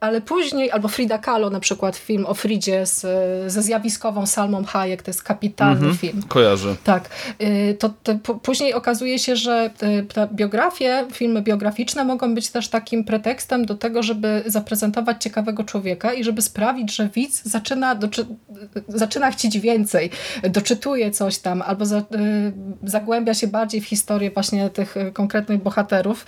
Ale 0.00 0.20
później, 0.20 0.70
albo 0.70 0.88
Frida 0.88 1.18
Kahlo 1.18 1.50
na 1.50 1.60
przykład 1.60 1.96
film 1.96 2.26
o 2.26 2.34
Fridzie 2.50 2.86
z, 2.86 3.06
ze 3.52 3.62
zjawiskową 3.62 4.26
Salmą 4.26 4.64
Hayek, 4.64 5.02
to 5.02 5.10
jest 5.10 5.22
kapitalny 5.22 5.74
mhm, 5.74 5.96
film. 5.96 6.22
Kojarzę. 6.28 6.76
Tak. 6.84 7.08
Y, 7.42 7.76
to, 7.78 7.90
to, 8.02 8.34
później 8.34 8.74
okazuje 8.74 9.18
się, 9.18 9.36
że 9.36 9.70
y, 9.82 10.28
biografie, 10.34 11.06
filmy 11.12 11.42
biograficzne 11.42 12.04
mogą 12.04 12.34
być 12.34 12.50
też 12.50 12.68
takim 12.68 13.04
pretekstem 13.04 13.66
do 13.66 13.74
tego, 13.74 14.02
żeby 14.02 14.42
zaprezentować 14.46 15.22
ciekawego 15.22 15.64
człowieka 15.64 16.12
i 16.12 16.24
żeby 16.24 16.42
sprawić, 16.42 16.96
że 16.96 17.08
widz 17.08 17.42
zaczyna, 17.44 17.94
doczy, 17.94 18.26
zaczyna 18.88 19.30
chcieć 19.30 19.58
więcej, 19.58 20.10
doczytuje 20.42 21.10
coś 21.10 21.38
tam, 21.38 21.62
albo 21.62 21.86
za, 21.86 21.98
y, 21.98 22.02
zagłębia 22.82 23.34
się 23.34 23.46
bardziej 23.46 23.80
w 23.80 23.86
historię 23.86 24.30
właśnie 24.30 24.70
tych 24.70 24.94
konkretnych 25.12 25.62
bohaterów. 25.62 26.26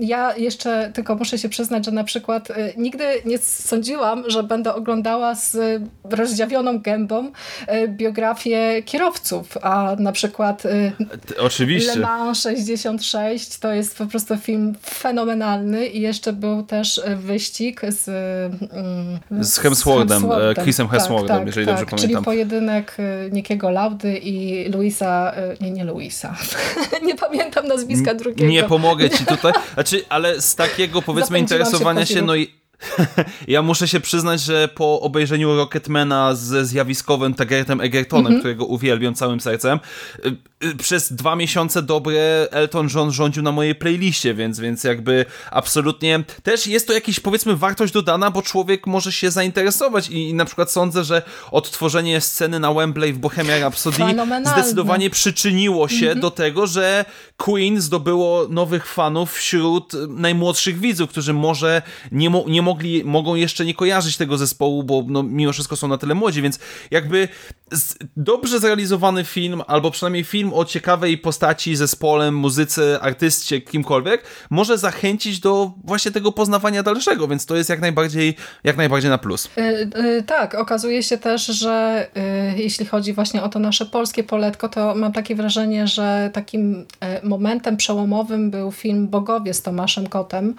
Ja 0.00 0.36
jeszcze 0.36 0.90
tylko 0.94 1.14
muszę 1.14 1.38
się 1.38 1.48
przyznać, 1.48 1.84
że 1.84 1.90
na 1.90 2.04
przykład 2.04 2.48
nigdy 2.76 3.04
nie 3.24 3.38
sądziłam, 3.38 4.30
że 4.30 4.42
będę 4.42 4.74
oglądała 4.74 5.34
z 5.50 5.56
z 5.56 5.82
rozdziawioną 6.12 6.80
gębą 6.80 7.30
e, 7.66 7.88
biografię 7.88 8.82
kierowców, 8.84 9.58
a 9.62 9.96
na 9.98 10.12
przykład 10.12 10.66
e, 10.66 10.92
Oczywiście. 11.38 11.94
Le 11.94 12.00
Mans 12.00 12.42
66 12.42 13.58
to 13.58 13.72
jest 13.72 13.98
po 13.98 14.06
prostu 14.06 14.36
film 14.36 14.74
fenomenalny 14.84 15.86
i 15.86 16.00
jeszcze 16.00 16.32
był 16.32 16.62
też 16.62 17.00
wyścig 17.16 17.80
z 17.88 18.08
mm, 18.08 19.44
z 19.44 19.58
Hemsworthem, 19.58 20.08
Hemsworthem. 20.08 20.64
Chrisem 20.64 20.86
tak, 20.86 20.92
Hemsworthem, 20.92 21.38
tak, 21.38 21.46
jeżeli 21.46 21.66
tak, 21.66 21.74
dobrze 21.74 21.90
pamiętam. 21.90 22.10
Czyli 22.10 22.24
pojedynek 22.24 22.96
e, 22.98 23.30
Niekiego 23.30 23.70
Laudy 23.70 24.18
i 24.18 24.68
Luisa, 24.70 25.34
nie, 25.60 25.70
nie 25.70 25.84
Luisa, 25.84 26.36
nie 27.06 27.14
pamiętam 27.14 27.66
nazwiska 27.66 28.14
drugiego. 28.14 28.50
Nie 28.50 28.64
pomogę 28.64 29.10
ci 29.10 29.26
tutaj, 29.26 29.52
znaczy, 29.74 30.04
ale 30.08 30.40
z 30.40 30.54
takiego 30.54 31.02
powiedzmy 31.02 31.38
interesowania 31.38 32.06
się, 32.06 32.14
się 32.14 32.22
no 32.22 32.36
i 32.36 32.65
ja 33.48 33.62
muszę 33.62 33.88
się 33.88 34.00
przyznać, 34.00 34.40
że 34.40 34.68
po 34.68 35.00
obejrzeniu 35.00 35.56
Rocketmana 35.56 36.34
ze 36.34 36.66
zjawiskowym 36.66 37.34
Tagertem 37.34 37.80
Egertonem, 37.80 38.26
mm 38.26 38.36
-hmm. 38.36 38.40
którego 38.40 38.64
uwielbiam 38.64 39.14
całym 39.14 39.40
sercem, 39.40 39.80
y, 40.24 40.66
y, 40.66 40.76
przez 40.76 41.12
dwa 41.12 41.36
miesiące 41.36 41.82
dobre 41.82 42.48
Elton 42.50 42.88
John 42.94 43.12
rządził 43.12 43.42
na 43.42 43.52
mojej 43.52 43.74
playliście, 43.74 44.34
więc, 44.34 44.60
więc 44.60 44.84
jakby 44.84 45.24
absolutnie 45.50 46.24
też 46.42 46.66
jest 46.66 46.86
to 46.86 46.92
jakiś 46.92 47.20
powiedzmy 47.20 47.56
wartość 47.56 47.92
dodana, 47.92 48.30
bo 48.30 48.42
człowiek 48.42 48.86
może 48.86 49.12
się 49.12 49.30
zainteresować 49.30 50.08
i, 50.08 50.28
i 50.28 50.34
na 50.34 50.44
przykład 50.44 50.70
sądzę, 50.70 51.04
że 51.04 51.22
odtworzenie 51.50 52.20
sceny 52.20 52.60
na 52.60 52.74
Wembley 52.74 53.12
w 53.12 53.18
Bohemia 53.18 53.58
Rhapsody 53.58 54.04
zdecydowanie 54.52 55.10
przyczyniło 55.10 55.88
się 55.88 56.06
mm 56.06 56.18
-hmm. 56.18 56.20
do 56.20 56.30
tego, 56.30 56.66
że 56.66 57.04
Queen 57.36 57.80
zdobyło 57.80 58.46
nowych 58.48 58.86
fanów 58.86 59.32
wśród 59.32 59.92
najmłodszych 60.08 60.78
widzów, 60.78 61.10
którzy 61.10 61.32
może 61.32 61.82
nie, 62.12 62.30
mo 62.30 62.44
nie 62.48 62.62
mogli, 62.66 63.04
mogą 63.04 63.34
jeszcze 63.34 63.64
nie 63.64 63.74
kojarzyć 63.74 64.16
tego 64.16 64.38
zespołu, 64.38 64.82
bo 64.82 65.04
no, 65.08 65.22
mimo 65.22 65.52
wszystko 65.52 65.76
są 65.76 65.88
na 65.88 65.98
tyle 65.98 66.14
młodzi, 66.14 66.42
więc 66.42 66.58
jakby 66.90 67.28
dobrze 68.16 68.60
zrealizowany 68.60 69.24
film, 69.24 69.62
albo 69.66 69.90
przynajmniej 69.90 70.24
film 70.24 70.52
o 70.54 70.64
ciekawej 70.64 71.18
postaci, 71.18 71.76
zespołem, 71.76 72.34
muzyce, 72.34 73.00
artystie, 73.00 73.60
kimkolwiek, 73.60 74.24
może 74.50 74.78
zachęcić 74.78 75.40
do 75.40 75.72
właśnie 75.84 76.10
tego 76.10 76.32
poznawania 76.32 76.82
dalszego, 76.82 77.28
więc 77.28 77.46
to 77.46 77.56
jest 77.56 77.70
jak 77.70 77.80
najbardziej, 77.80 78.36
jak 78.64 78.76
najbardziej 78.76 79.10
na 79.10 79.18
plus. 79.18 79.48
Yy, 79.56 79.90
yy, 80.02 80.22
tak, 80.22 80.54
okazuje 80.54 81.02
się 81.02 81.18
też, 81.18 81.46
że 81.46 82.06
yy, 82.14 82.62
jeśli 82.62 82.86
chodzi 82.86 83.12
właśnie 83.12 83.42
o 83.42 83.48
to 83.48 83.58
nasze 83.58 83.86
polskie 83.86 84.24
poletko, 84.24 84.68
to 84.68 84.94
mam 84.94 85.12
takie 85.12 85.34
wrażenie, 85.34 85.86
że 85.86 86.30
takim 86.32 86.86
momentem 87.22 87.76
przełomowym 87.76 88.50
był 88.50 88.72
film 88.72 89.08
Bogowie 89.08 89.54
z 89.54 89.62
Tomaszem 89.62 90.06
Kotem 90.06 90.54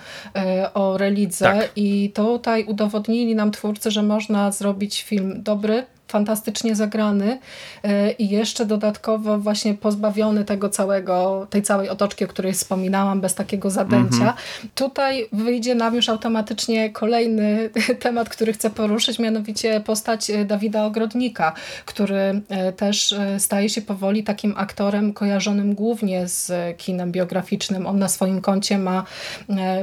o 0.74 0.98
relidze 0.98 1.46
tak. 1.46 1.72
i 1.76 1.97
tutaj 2.16 2.64
udowodnili 2.64 3.36
nam 3.36 3.52
twórcy, 3.52 3.92
że 3.92 4.04
można 4.04 4.52
zrobić 4.52 5.04
film 5.04 5.44
dobry, 5.44 5.86
fantastycznie 6.08 6.76
zagrany 6.76 7.40
e, 7.84 8.12
i 8.12 8.30
jeszcze 8.30 8.66
dodatkowo 8.66 9.38
właśnie 9.40 9.74
pozbawiony 9.74 10.46
tego 10.46 10.70
całego, 10.70 11.48
tej 11.50 11.62
całej 11.62 11.90
otoczki, 11.90 12.26
o 12.26 12.28
której 12.28 12.54
wspominałam, 12.54 13.22
bez 13.22 13.36
takiego 13.36 13.70
zadęcia. 13.70 14.18
Mhm. 14.18 14.36
Tutaj 14.76 15.30
wyjdzie 15.32 15.76
nam 15.76 15.96
już 15.96 16.10
automatycznie 16.10 16.90
kolejny 16.90 17.70
temat, 18.00 18.30
który 18.30 18.54
chcę 18.54 18.70
poruszyć, 18.70 19.20
mianowicie 19.20 19.82
postać 19.82 20.30
e, 20.30 20.46
Dawida 20.46 20.86
Ogrodnika, 20.86 21.54
który 21.86 22.42
e, 22.50 22.74
też 22.74 23.16
staje 23.38 23.70
się 23.70 23.82
powoli 23.82 24.24
takim 24.24 24.54
aktorem 24.58 25.14
kojarzonym 25.14 25.76
głównie 25.76 26.28
z 26.28 26.78
kinem 26.78 27.12
biograficznym. 27.12 27.88
On 27.88 28.00
na 28.00 28.08
swoim 28.10 28.42
koncie 28.42 28.78
ma 28.78 29.04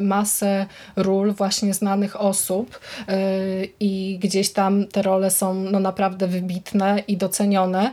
masę 0.00 0.66
ról 0.96 1.32
właśnie 1.32 1.74
znanych 1.74 2.20
osób 2.20 2.80
i 3.80 4.18
gdzieś 4.22 4.52
tam 4.52 4.86
te 4.86 5.02
role 5.02 5.30
są 5.30 5.54
no 5.54 5.80
naprawdę 5.80 6.13
wybitne 6.22 7.02
i 7.08 7.16
docenione, 7.16 7.92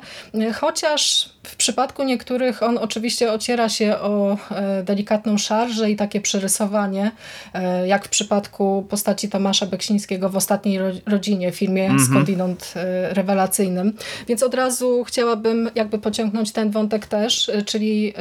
chociaż 0.53 1.29
w 1.43 1.55
przypadku 1.55 2.03
niektórych 2.03 2.63
on 2.63 2.77
oczywiście 2.77 3.33
ociera 3.33 3.69
się 3.69 3.97
o 3.97 4.37
e, 4.51 4.83
delikatną 4.83 5.37
szarżę 5.37 5.91
i 5.91 5.95
takie 5.95 6.21
przerysowanie, 6.21 7.11
e, 7.53 7.87
jak 7.87 8.05
w 8.05 8.09
przypadku 8.09 8.85
postaci 8.89 9.29
Tomasza 9.29 9.65
Beksińskiego 9.65 10.29
w 10.29 10.35
Ostatniej 10.35 10.79
Rodzinie, 11.05 11.51
filmie 11.51 11.85
mm 11.85 11.97
-hmm. 11.97 12.09
skądinąd 12.09 12.73
e, 12.75 13.13
rewelacyjnym. 13.13 13.93
Więc 14.27 14.43
od 14.43 14.53
razu 14.53 15.03
chciałabym 15.03 15.69
jakby 15.75 15.99
pociągnąć 15.99 16.51
ten 16.51 16.71
wątek 16.71 17.05
też, 17.05 17.51
czyli 17.65 18.13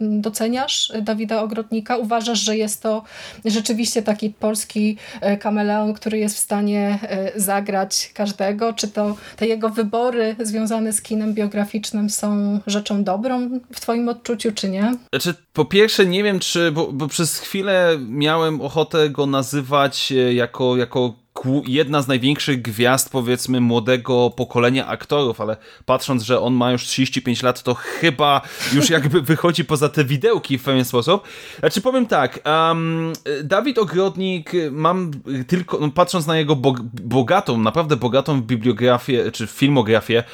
doceniasz 0.00 0.92
Dawida 1.02 1.42
Ogrodnika? 1.42 1.96
Uważasz, 1.96 2.38
że 2.38 2.56
jest 2.56 2.82
to 2.82 3.02
rzeczywiście 3.44 4.02
taki 4.02 4.30
polski 4.30 4.96
kameleon, 5.40 5.94
który 5.94 6.18
jest 6.18 6.36
w 6.36 6.38
stanie 6.38 6.98
zagrać 7.36 8.10
każdego? 8.14 8.72
Czy 8.72 8.88
to 8.88 9.16
te 9.36 9.46
jego 9.46 9.68
wybory 9.68 10.36
związane 10.40 10.92
z 10.92 11.02
kinem 11.02 11.34
biograficznym 11.34 12.10
są 12.10 12.41
rzeczą 12.66 13.04
dobrą 13.04 13.60
w 13.72 13.80
twoim 13.80 14.08
odczuciu, 14.08 14.52
czy 14.52 14.68
nie? 14.68 14.96
Znaczy, 15.12 15.34
po 15.52 15.64
pierwsze 15.64 16.06
nie 16.06 16.22
wiem, 16.22 16.40
czy, 16.40 16.72
bo, 16.72 16.92
bo 16.92 17.08
przez 17.08 17.38
chwilę 17.38 17.98
miałem 18.08 18.60
ochotę 18.60 19.10
go 19.10 19.26
nazywać 19.26 20.12
e, 20.12 20.34
jako, 20.34 20.76
jako 20.76 21.21
jedna 21.66 22.02
z 22.02 22.08
największych 22.08 22.62
gwiazd, 22.62 23.10
powiedzmy, 23.10 23.60
młodego 23.60 24.30
pokolenia 24.30 24.86
aktorów, 24.86 25.40
ale 25.40 25.56
patrząc, 25.84 26.22
że 26.22 26.40
on 26.40 26.54
ma 26.54 26.72
już 26.72 26.84
35 26.84 27.42
lat, 27.42 27.62
to 27.62 27.74
chyba 27.74 28.40
już 28.72 28.90
jakby 28.90 29.22
wychodzi 29.32 29.64
poza 29.64 29.88
te 29.88 30.04
widełki 30.04 30.58
w 30.58 30.62
pewien 30.62 30.84
sposób. 30.84 31.22
Znaczy, 31.58 31.80
powiem 31.80 32.06
tak, 32.06 32.40
um, 32.46 33.12
Dawid 33.44 33.78
Ogrodnik, 33.78 34.52
mam 34.70 35.10
tylko, 35.46 35.78
no, 35.78 35.90
patrząc 35.90 36.26
na 36.26 36.38
jego 36.38 36.56
bog 36.56 36.80
bogatą, 37.02 37.58
naprawdę 37.58 37.96
bogatą 37.96 38.42
bibliografię, 38.42 39.32
czy 39.32 39.46
filmografię, 39.46 40.24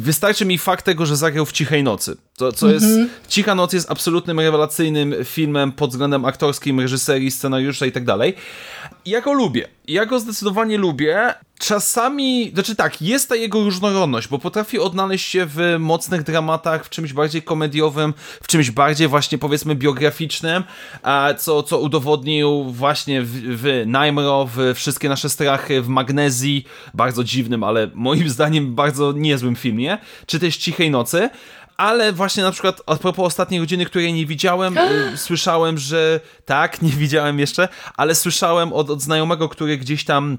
wystarczy 0.00 0.44
mi 0.44 0.58
fakt 0.58 0.84
tego, 0.84 1.06
że 1.06 1.16
zagrał 1.16 1.46
w 1.46 1.52
Cichej 1.52 1.82
Nocy. 1.84 2.16
To, 2.36 2.52
co 2.52 2.68
jest, 2.68 2.86
mm 2.86 3.06
-hmm. 3.06 3.10
Cicha 3.28 3.54
Noc 3.54 3.72
jest 3.72 3.90
absolutnym 3.90 4.40
rewelacyjnym 4.40 5.14
filmem 5.24 5.72
pod 5.72 5.90
względem 5.90 6.24
aktorskim, 6.24 6.80
reżyserii, 6.80 7.30
scenariusza 7.30 7.86
i 7.86 7.92
tak 7.92 8.04
dalej. 8.04 8.34
Ja 9.06 9.20
go 9.20 9.32
lubię. 9.32 9.68
Ja 9.90 10.06
go 10.06 10.20
zdecydowanie 10.20 10.78
lubię. 10.78 11.34
Czasami, 11.58 12.50
znaczy 12.54 12.76
tak, 12.76 13.02
jest 13.02 13.28
ta 13.28 13.36
jego 13.36 13.64
różnorodność, 13.64 14.28
bo 14.28 14.38
potrafi 14.38 14.78
odnaleźć 14.78 15.28
się 15.28 15.46
w 15.46 15.76
mocnych 15.78 16.22
dramatach, 16.22 16.84
w 16.84 16.88
czymś 16.88 17.12
bardziej 17.12 17.42
komediowym, 17.42 18.14
w 18.42 18.46
czymś 18.46 18.70
bardziej 18.70 19.08
właśnie 19.08 19.38
powiedzmy 19.38 19.74
biograficznym, 19.74 20.64
co, 21.38 21.62
co 21.62 21.78
udowodnił 21.80 22.64
właśnie 22.64 23.22
w, 23.22 23.30
w 23.32 23.82
Najmro, 23.86 24.48
w 24.54 24.74
Wszystkie 24.74 25.08
nasze 25.08 25.30
strachy, 25.30 25.82
w 25.82 25.88
Magnezji, 25.88 26.64
bardzo 26.94 27.24
dziwnym, 27.24 27.64
ale 27.64 27.90
moim 27.94 28.28
zdaniem 28.36 28.74
bardzo 28.74 29.12
niezłym 29.12 29.56
filmie, 29.56 29.98
czy 30.26 30.38
też 30.38 30.56
Cichej 30.56 30.90
Nocy 30.90 31.30
ale 31.80 32.12
właśnie 32.12 32.42
na 32.42 32.52
przykład 32.52 32.82
a 32.86 32.96
propos 32.96 33.26
ostatniej 33.26 33.60
godziny, 33.60 33.86
której 33.86 34.12
nie 34.12 34.26
widziałem, 34.26 34.78
y, 34.78 35.16
słyszałem, 35.26 35.78
że 35.78 36.20
tak, 36.44 36.82
nie 36.82 36.90
widziałem 36.90 37.38
jeszcze, 37.38 37.68
ale 37.96 38.14
słyszałem 38.14 38.72
od, 38.72 38.90
od 38.90 39.02
znajomego, 39.02 39.48
który 39.48 39.78
gdzieś 39.78 40.04
tam 40.04 40.38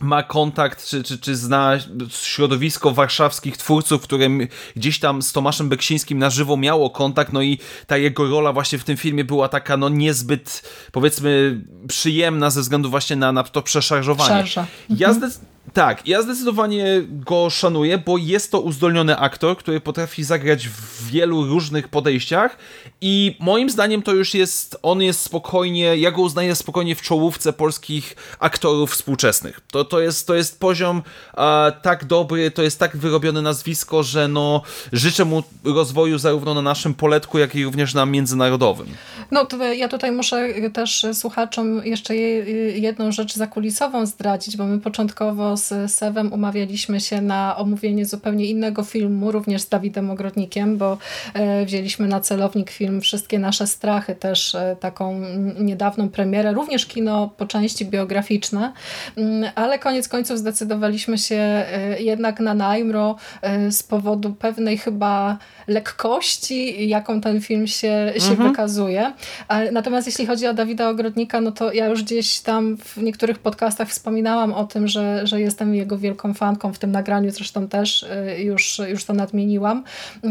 ma 0.00 0.22
kontakt, 0.22 0.86
czy, 0.86 1.02
czy, 1.02 1.18
czy 1.18 1.36
zna 1.36 1.78
środowisko 2.10 2.90
warszawskich 2.90 3.56
twórców, 3.56 4.02
które 4.02 4.28
gdzieś 4.76 4.98
tam 4.98 5.22
z 5.22 5.32
Tomaszem 5.32 5.68
Beksińskim 5.68 6.18
na 6.18 6.30
żywo 6.30 6.56
miało 6.56 6.90
kontakt, 6.90 7.32
no 7.32 7.42
i 7.42 7.58
ta 7.86 7.96
jego 7.96 8.30
rola 8.30 8.52
właśnie 8.52 8.78
w 8.78 8.84
tym 8.84 8.96
filmie 8.96 9.24
była 9.24 9.48
taka, 9.48 9.76
no 9.76 9.88
niezbyt, 9.88 10.62
powiedzmy, 10.92 11.60
przyjemna 11.88 12.50
ze 12.50 12.60
względu 12.60 12.90
właśnie 12.90 13.16
na, 13.16 13.32
na 13.32 13.42
to 13.42 13.62
przeszarżowanie. 13.62 14.28
Szarża. 14.28 14.66
Ja, 14.90 15.08
mhm. 15.08 15.14
zdec 15.30 15.40
tak, 15.74 16.08
ja 16.08 16.22
zdecydowanie 16.22 17.02
go 17.08 17.50
szanuję, 17.50 17.98
bo 17.98 18.18
jest 18.18 18.50
to 18.50 18.60
uzdolniony 18.60 19.18
aktor, 19.18 19.56
który 19.56 19.80
potrafi 19.80 20.24
zagrać 20.24 20.68
w 20.68 21.10
wielu 21.10 21.44
różnych 21.44 21.88
podejściach 21.88 22.58
i 23.00 23.36
moim 23.40 23.70
zdaniem 23.70 24.02
to 24.02 24.12
już 24.12 24.34
jest, 24.34 24.76
on 24.82 25.02
jest 25.02 25.20
spokojnie, 25.20 25.96
ja 25.96 26.10
go 26.10 26.22
uznaję 26.22 26.54
spokojnie 26.54 26.94
w 26.94 27.02
czołówce 27.02 27.52
polskich 27.52 28.16
aktorów 28.38 28.92
współczesnych. 28.92 29.60
To, 29.72 29.84
to, 29.84 30.00
jest, 30.00 30.26
to 30.26 30.34
jest 30.34 30.60
poziom 30.60 31.02
tak 31.82 32.04
dobry, 32.04 32.50
to 32.50 32.62
jest 32.62 32.78
tak 32.78 32.96
wyrobione 32.96 33.42
nazwisko, 33.42 34.02
że 34.02 34.28
no 34.28 34.62
życzę 34.92 35.24
mu 35.24 35.42
rozwoju 35.64 36.18
zarówno 36.18 36.54
na 36.54 36.62
naszym 36.62 36.94
poletku, 36.94 37.38
jak 37.38 37.54
i 37.54 37.64
również 37.64 37.94
na 37.94 38.06
międzynarodowym. 38.06 38.86
No 39.30 39.44
to 39.44 39.72
ja 39.72 39.88
tutaj 39.88 40.12
muszę 40.12 40.48
też 40.72 41.06
słuchaczom 41.12 41.84
jeszcze 41.84 42.16
jedną 42.16 43.12
rzecz 43.12 43.34
zakulisową 43.34 44.06
zdradzić, 44.06 44.56
bo 44.56 44.64
my 44.64 44.80
początkowo 44.80 45.56
z 45.64 45.92
Sewem 45.92 46.32
umawialiśmy 46.32 47.00
się 47.00 47.20
na 47.20 47.56
omówienie 47.56 48.06
zupełnie 48.06 48.46
innego 48.46 48.84
filmu, 48.84 49.32
również 49.32 49.62
z 49.62 49.68
Dawidem 49.68 50.10
Ogrodnikiem, 50.10 50.78
bo 50.78 50.98
e, 51.34 51.64
wzięliśmy 51.64 52.08
na 52.08 52.20
celownik 52.20 52.70
film 52.70 53.00
Wszystkie 53.00 53.38
nasze 53.38 53.66
strachy, 53.66 54.14
też 54.14 54.54
e, 54.54 54.76
taką 54.80 55.20
niedawną 55.58 56.08
premierę, 56.08 56.52
również 56.52 56.86
kino 56.86 57.30
po 57.36 57.46
części 57.46 57.86
biograficzne, 57.86 58.72
mm, 59.16 59.50
ale 59.54 59.78
koniec 59.78 60.08
końców 60.08 60.38
zdecydowaliśmy 60.38 61.18
się 61.18 61.36
e, 61.36 62.02
jednak 62.02 62.40
na 62.40 62.54
Najmro 62.54 63.16
z 63.70 63.82
powodu 63.82 64.34
pewnej 64.34 64.78
chyba 64.78 65.38
lekkości, 65.68 66.88
jaką 66.88 67.20
ten 67.20 67.40
film 67.40 67.66
się, 67.66 68.12
się 68.18 68.30
mhm. 68.30 68.48
wykazuje. 68.48 69.12
Natomiast 69.72 70.06
jeśli 70.06 70.26
chodzi 70.26 70.46
o 70.46 70.54
Dawida 70.54 70.88
Ogrodnika, 70.88 71.40
no 71.40 71.52
to 71.52 71.72
ja 71.72 71.86
już 71.86 72.02
gdzieś 72.02 72.40
tam 72.40 72.76
w 72.76 72.96
niektórych 72.96 73.38
podcastach 73.38 73.88
wspominałam 73.88 74.52
o 74.52 74.64
tym, 74.64 74.88
że, 74.88 75.26
że 75.26 75.40
jestem 75.54 75.74
jego 75.74 75.98
wielką 75.98 76.34
fanką, 76.34 76.72
w 76.72 76.78
tym 76.78 76.92
nagraniu 76.92 77.30
zresztą 77.30 77.68
też 77.68 78.02
y, 78.02 78.42
już, 78.42 78.80
już 78.88 79.04
to 79.04 79.12
nadmieniłam. 79.12 79.84
Y, 80.24 80.28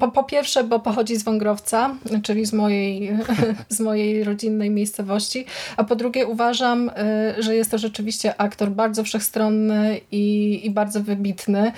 po, 0.00 0.10
po 0.10 0.24
pierwsze, 0.24 0.64
bo 0.64 0.80
pochodzi 0.80 1.16
z 1.16 1.22
Wągrowca, 1.22 1.94
czyli 2.22 2.46
z 2.46 2.52
mojej, 2.52 3.10
z 3.68 3.80
mojej 3.80 4.24
rodzinnej 4.24 4.70
miejscowości, 4.70 5.44
a 5.76 5.84
po 5.84 5.96
drugie 5.96 6.26
uważam, 6.26 6.88
y, 6.88 7.42
że 7.42 7.54
jest 7.54 7.70
to 7.70 7.78
rzeczywiście 7.78 8.40
aktor 8.40 8.70
bardzo 8.70 9.04
wszechstronny 9.04 10.00
i, 10.12 10.60
i 10.66 10.70
bardzo 10.70 11.02
wybitny, 11.02 11.72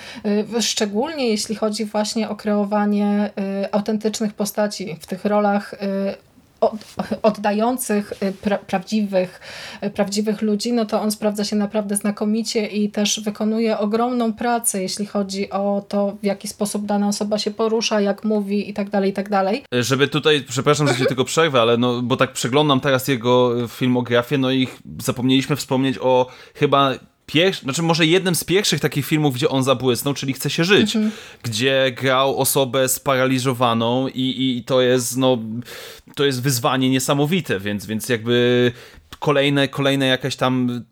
szczególnie 0.59 1.29
jeśli 1.29 1.55
chodzi 1.55 1.85
właśnie 1.85 2.29
o 2.29 2.35
kreowanie 2.35 3.29
autentycznych 3.71 4.33
postaci 4.33 4.95
w 4.99 5.07
tych 5.07 5.25
rolach 5.25 5.75
oddających 7.21 8.13
y, 8.23 8.31
pra 8.31 8.57
prawdziwych, 8.57 9.39
y, 9.83 9.89
prawdziwych 9.89 10.41
ludzi, 10.41 10.73
no 10.73 10.85
to 10.85 11.01
on 11.01 11.11
sprawdza 11.11 11.43
się 11.43 11.55
naprawdę 11.55 11.95
znakomicie 11.95 12.67
i 12.67 12.89
też 12.89 13.19
wykonuje 13.19 13.77
ogromną 13.77 14.33
pracę, 14.33 14.81
jeśli 14.81 15.05
chodzi 15.05 15.49
o 15.49 15.85
to, 15.89 16.17
w 16.21 16.25
jaki 16.25 16.47
sposób 16.47 16.85
dana 16.85 17.07
osoba 17.07 17.37
się 17.37 17.51
porusza, 17.51 18.01
jak 18.01 18.23
mówi 18.23 18.69
i 18.69 18.73
tak 18.73 18.89
dalej, 18.89 19.09
i 19.09 19.13
tak 19.13 19.29
dalej. 19.29 19.63
Żeby 19.73 20.07
tutaj, 20.07 20.43
przepraszam, 20.49 20.87
że 20.87 20.95
się 20.95 21.05
tylko 21.05 21.25
przerwę, 21.25 21.61
ale 21.61 21.77
no, 21.77 22.01
bo 22.01 22.17
tak 22.17 22.33
przeglądam 22.33 22.79
teraz 22.79 23.07
jego 23.07 23.67
filmografię, 23.67 24.37
no 24.37 24.51
i 24.51 24.67
zapomnieliśmy 24.99 25.55
wspomnieć 25.55 25.97
o 26.01 26.27
chyba 26.55 26.93
pierwszy, 27.25 27.61
znaczy 27.61 27.81
może 27.81 28.05
jednym 28.05 28.35
z 28.35 28.43
pierwszych 28.43 28.79
takich 28.79 29.05
filmów, 29.05 29.35
gdzie 29.35 29.49
on 29.49 29.63
zabłysnął, 29.63 30.13
czyli 30.13 30.33
Chce 30.33 30.49
się 30.49 30.63
żyć, 30.63 30.95
mhm. 30.95 31.11
gdzie 31.43 31.91
grał 32.01 32.39
osobę 32.39 32.89
sparaliżowaną 32.89 34.07
i, 34.07 34.55
i 34.57 34.63
to 34.63 34.81
jest 34.81 35.17
no 35.17 35.37
to 36.15 36.25
jest 36.25 36.41
wyzwanie 36.41 36.89
niesamowite, 36.89 37.59
więc, 37.59 37.85
więc 37.85 38.09
jakby 38.09 38.71
kolejne, 39.19 39.67
kolejne 39.67 40.05
jakaś 40.05 40.35
tam 40.35 40.83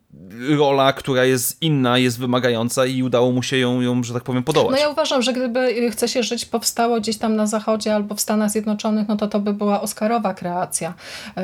rola, 0.58 0.94
która 0.94 1.25
jest 1.25 1.62
inna, 1.62 1.98
jest 1.98 2.20
wymagająca 2.20 2.86
i 2.86 3.04
udało 3.04 3.32
mu 3.32 3.44
się 3.44 3.58
ją, 3.58 3.82
ją, 3.82 4.04
że 4.04 4.13
tak 4.13 4.24
powiem, 4.24 4.44
podołać. 4.44 4.72
No 4.72 4.78
ja 4.78 4.89
uważam, 4.89 5.22
że 5.22 5.34
gdyby 5.34 5.92
Chce 5.92 6.08
się 6.08 6.24
żyć 6.24 6.46
powstało 6.46 7.00
gdzieś 7.00 7.18
tam 7.18 7.36
na 7.36 7.48
zachodzie 7.48 7.96
albo 7.96 8.16
w 8.16 8.22
Stanach 8.22 8.51
Zjednoczonych, 8.51 9.08
no 9.08 9.18
to 9.18 9.28
to 9.28 9.39
by 9.39 9.54
była 9.54 9.82
Oscarowa 9.82 10.34
kreacja, 10.34 10.94
y, 11.38 11.42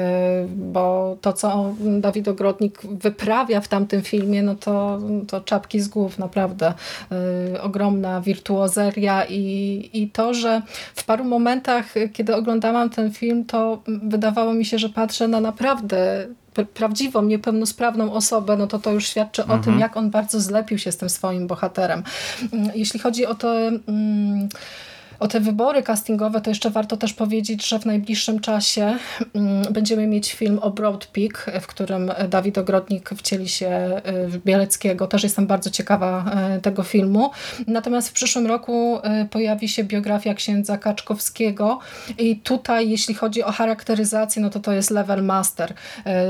bo 0.48 1.18
to, 1.22 1.34
co 1.34 1.76
Dawid 1.80 2.28
Ogrodnik 2.28 2.82
wyprawia 2.82 3.62
w 3.62 3.68
tamtym 3.68 4.02
filmie, 4.02 4.44
no 4.44 4.56
to, 4.56 5.00
to 5.28 5.42
czapki 5.42 5.80
z 5.80 5.88
głów, 5.88 6.20
naprawdę. 6.20 6.74
Y, 7.56 7.62
ogromna 7.62 8.22
wirtuozeria 8.22 9.26
i, 9.30 9.90
i 9.94 10.10
to, 10.10 10.34
że 10.34 10.62
w 10.96 11.04
paru 11.04 11.24
momentach, 11.24 11.94
kiedy 12.14 12.36
oglądałam 12.36 12.90
ten 12.90 13.12
film, 13.12 13.46
to 13.46 13.82
wydawało 13.88 14.54
mi 14.54 14.66
się, 14.66 14.80
że 14.80 14.90
patrzę 14.90 15.28
na 15.28 15.40
naprawdę 15.40 16.28
prawdziwą, 16.74 17.22
niepełnosprawną 17.22 18.14
osobę, 18.14 18.58
no 18.58 18.68
to 18.68 18.80
to 18.80 18.92
już 18.92 19.08
świadczy 19.08 19.42
mhm. 19.42 19.60
o 19.60 19.64
tym, 19.64 19.74
mhm. 19.74 19.90
jak 19.90 19.98
on 19.98 20.10
bardzo 20.10 20.42
zlepił 20.42 20.78
się 20.78 20.92
z 20.92 20.98
tym 20.98 21.10
swoim 21.10 21.48
bohaterem. 21.48 22.04
Mm, 22.54 22.72
jeśli 22.76 23.00
chodzi 23.00 23.26
o 23.26 23.36
to... 23.36 23.58
Mm, 23.88 24.50
o 25.20 25.28
te 25.28 25.40
wybory 25.40 25.84
castingowe, 25.84 26.42
to 26.42 26.50
jeszcze 26.50 26.70
warto 26.70 26.98
też 26.98 27.14
powiedzieć, 27.14 27.68
że 27.68 27.80
w 27.80 27.86
najbliższym 27.86 28.40
czasie 28.40 28.98
mm, 29.34 29.74
będziemy 29.74 30.08
mieć 30.08 30.34
film 30.34 30.60
o 30.60 30.72
Broad 30.72 31.06
Peak, 31.06 31.52
w 31.62 31.68
którym 31.68 32.12
Dawid 32.30 32.58
Ogrodnik 32.58 33.10
wcieli 33.10 33.50
się 33.50 34.02
y, 34.08 34.28
w 34.28 34.38
Bieleckiego. 34.38 35.08
Też 35.08 35.24
jestem 35.24 35.48
bardzo 35.48 35.70
ciekawa 35.70 36.26
y, 36.58 36.62
tego 36.62 36.84
filmu. 36.84 37.32
Natomiast 37.68 38.10
w 38.10 38.14
przyszłym 38.14 38.48
roku 38.48 38.98
y, 38.98 39.26
pojawi 39.30 39.70
się 39.70 39.84
biografia 39.84 40.34
księdza 40.34 40.78
Kaczkowskiego 40.78 41.80
i 42.18 42.36
tutaj, 42.36 42.90
jeśli 42.90 43.14
chodzi 43.14 43.44
o 43.44 43.52
charakteryzację, 43.52 44.42
no 44.42 44.50
to 44.50 44.60
to 44.60 44.74
jest 44.74 44.92
level 44.92 45.24
master. 45.24 45.74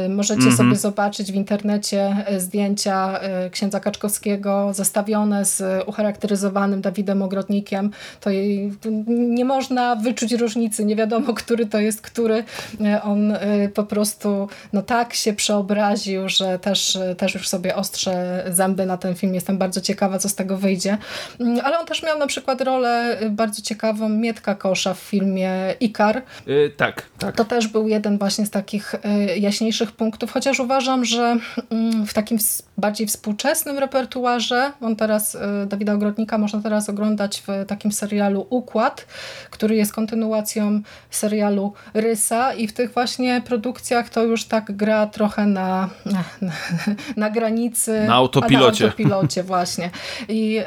Możecie 0.10 0.42
mm 0.42 0.54
-hmm. 0.54 0.58
sobie 0.58 0.76
zobaczyć 0.76 1.32
w 1.32 1.36
internecie 1.36 2.26
zdjęcia 2.38 3.20
księdza 3.52 3.80
Kaczkowskiego 3.80 4.74
zestawione 4.74 5.46
z 5.46 5.84
ucharakteryzowanym 5.88 6.82
Dawidem 6.82 7.22
Ogrodnikiem. 7.22 7.92
To 8.20 8.30
jej 8.30 8.72
nie 9.08 9.46
można 9.46 9.96
wyczuć 9.96 10.32
różnicy, 10.32 10.86
nie 10.86 10.96
wiadomo, 10.96 11.34
który 11.34 11.66
to 11.66 11.80
jest 11.80 12.02
który. 12.02 12.44
E, 12.82 13.04
on 13.04 13.32
e, 13.32 13.70
po 13.70 13.84
prostu 13.84 14.48
no 14.74 14.82
tak 14.82 15.14
się 15.14 15.34
przeobraził, 15.34 16.30
że 16.30 16.60
też, 16.60 16.98
też 17.18 17.34
już 17.34 17.48
sobie 17.48 17.76
ostrze 17.76 18.44
zęby 18.52 18.86
na 18.86 18.98
ten 18.98 19.16
film. 19.16 19.36
Jestem 19.36 19.58
bardzo 19.58 19.82
ciekawa, 19.82 20.20
co 20.20 20.30
z 20.30 20.36
tego 20.36 20.58
wyjdzie. 20.58 20.98
Mm, 21.40 21.60
ale 21.64 21.80
on 21.80 21.86
też 21.86 22.04
miał 22.04 22.20
na 22.20 22.28
przykład 22.28 22.62
rolę 22.62 23.18
bardzo 23.30 23.62
ciekawą 23.62 24.10
Mietka 24.10 24.56
Kosza 24.56 24.94
w 24.94 25.00
filmie 25.00 25.52
Ikar. 25.80 26.22
Yy, 26.48 26.72
tak, 26.78 27.04
tak. 27.20 27.36
To 27.36 27.46
też 27.46 27.68
był 27.68 27.88
jeden 27.88 28.18
właśnie 28.18 28.46
z 28.46 28.50
takich 28.50 28.96
jaśniejszych 29.38 29.92
punktów, 29.92 30.32
chociaż 30.32 30.60
uważam, 30.60 31.06
że 31.06 31.38
mm, 31.70 32.06
w 32.06 32.14
takim 32.14 32.40
bardziej 32.78 33.08
współczesnym 33.08 33.78
repertuarze, 33.78 34.72
on 34.82 34.96
teraz, 34.96 35.38
Dawida 35.68 35.94
Ogrodnika 35.94 36.38
można 36.38 36.62
teraz 36.62 36.90
oglądać 36.90 37.44
w 37.48 37.66
takim 37.68 37.92
serialu 37.92 38.48
Układ, 38.50 39.06
który 39.50 39.76
jest 39.76 39.94
kontynuacją 39.94 40.82
serialu 41.10 41.74
Rysa 41.94 42.54
i 42.54 42.68
w 42.68 42.74
tych 42.74 42.94
właśnie 42.94 43.42
produkcjach 43.46 44.10
to 44.10 44.24
już 44.24 44.46
tak 44.46 44.76
gra 44.78 45.08
trochę 45.08 45.46
na, 45.46 45.90
na, 46.06 46.24
na 47.18 47.30
granicy. 47.30 48.06
Na 48.08 48.16
autopilocie. 48.16 48.84
Na 48.84 48.90
autopilocie 48.90 49.44
właśnie. 49.44 49.90
I 50.30 50.60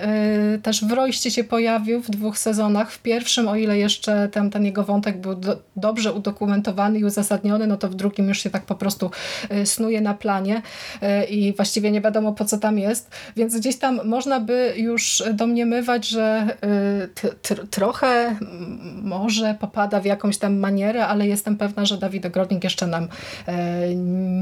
y, 0.55 0.59
też 0.59 0.85
w 0.85 0.93
Rojście 0.93 1.31
się 1.31 1.45
pojawił 1.45 2.01
w 2.03 2.11
dwóch 2.11 2.39
sezonach. 2.39 2.93
W 2.93 2.99
pierwszym, 2.99 3.49
o 3.49 3.57
ile 3.57 3.79
jeszcze 3.79 4.29
ten, 4.29 4.51
ten 4.51 4.65
jego 4.65 4.85
wątek 4.85 5.21
był 5.21 5.35
do, 5.35 5.57
dobrze 5.77 6.13
udokumentowany 6.13 6.99
i 6.99 7.05
uzasadniony, 7.05 7.67
no 7.67 7.77
to 7.77 7.89
w 7.89 7.95
drugim 7.95 8.29
już 8.29 8.43
się 8.43 8.51
tak 8.51 8.63
po 8.63 8.75
prostu 8.75 9.11
y, 9.53 9.67
snuje 9.67 10.01
na 10.01 10.15
planie 10.15 10.63
y, 11.03 11.25
i 11.25 11.53
właściwie 11.53 11.91
nie 11.91 11.98
wiadomo 12.01 12.33
po 12.33 12.45
co 12.45 12.59
tam 12.59 12.79
jest. 12.79 13.11
Więc 13.37 13.57
gdzieś 13.57 13.77
tam 13.77 14.01
można 14.05 14.41
by 14.41 14.75
już 14.77 15.23
domniemywać, 15.33 16.09
że 16.09 16.47
y, 17.51 17.67
trochę 17.71 18.37
może 19.03 19.55
popada 19.61 20.01
w 20.01 20.05
jakąś 20.05 20.39
tam 20.39 20.59
manierę, 20.59 21.07
ale 21.07 21.27
jestem 21.27 21.57
pewna, 21.57 21.87
że 21.87 21.99
Dawid 21.99 22.27
Ogrodnik 22.27 22.65
jeszcze 22.65 22.87
nam 22.87 23.09
e, 23.47 23.95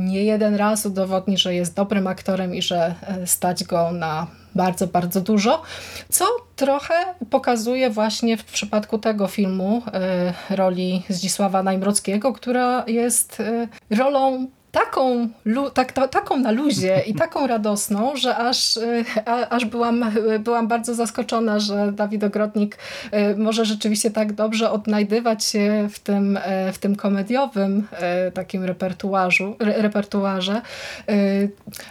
nie 0.04 0.24
jeden 0.24 0.54
raz 0.54 0.86
udowodni, 0.86 1.38
że 1.38 1.54
jest 1.54 1.74
dobrym 1.74 2.06
aktorem 2.06 2.54
i 2.54 2.62
że 2.62 2.94
e, 3.06 3.26
stać 3.26 3.64
go 3.64 3.92
na 3.92 4.26
bardzo, 4.54 4.86
bardzo 4.86 5.20
dużo, 5.20 5.62
co 6.08 6.24
trochę 6.56 6.94
pokazuje 7.30 7.90
właśnie 7.90 8.36
w 8.36 8.44
przypadku 8.44 8.98
tego 8.98 9.26
filmu 9.26 9.82
e, 9.92 10.56
roli 10.56 11.02
Zdzisława 11.08 11.62
Najmrockiego, 11.62 12.32
która 12.32 12.84
jest 12.86 13.42
rolą 13.90 14.46
taką, 14.76 15.28
tak, 15.74 15.92
ta, 15.92 16.08
taką 16.08 16.36
na 16.36 16.50
luzie 16.50 17.02
i 17.06 17.14
taką 17.24 17.46
radosną, 17.46 18.16
że 18.16 18.36
aż, 18.36 18.76
e, 18.76 19.04
a, 19.24 19.48
aż 19.48 19.64
byłam, 19.64 20.04
byłam 20.40 20.68
bardzo 20.68 20.94
zaskoczona, 20.94 21.60
że 21.60 21.92
Dawid 21.92 22.24
Ogrodnik 22.24 22.78
e, 23.10 23.34
może 23.36 23.64
rzeczywiście 23.64 24.10
tak 24.10 24.32
dobrze 24.32 24.70
odnajdywać 24.70 25.44
się 25.44 25.88
w 25.92 25.98
tym, 25.98 26.38
e, 26.42 26.72
w 26.72 26.78
tym 26.78 26.96
komediowym 26.96 27.88
takim 28.34 28.64
repertuarzu, 28.64 29.56
repertuarze. 29.58 30.62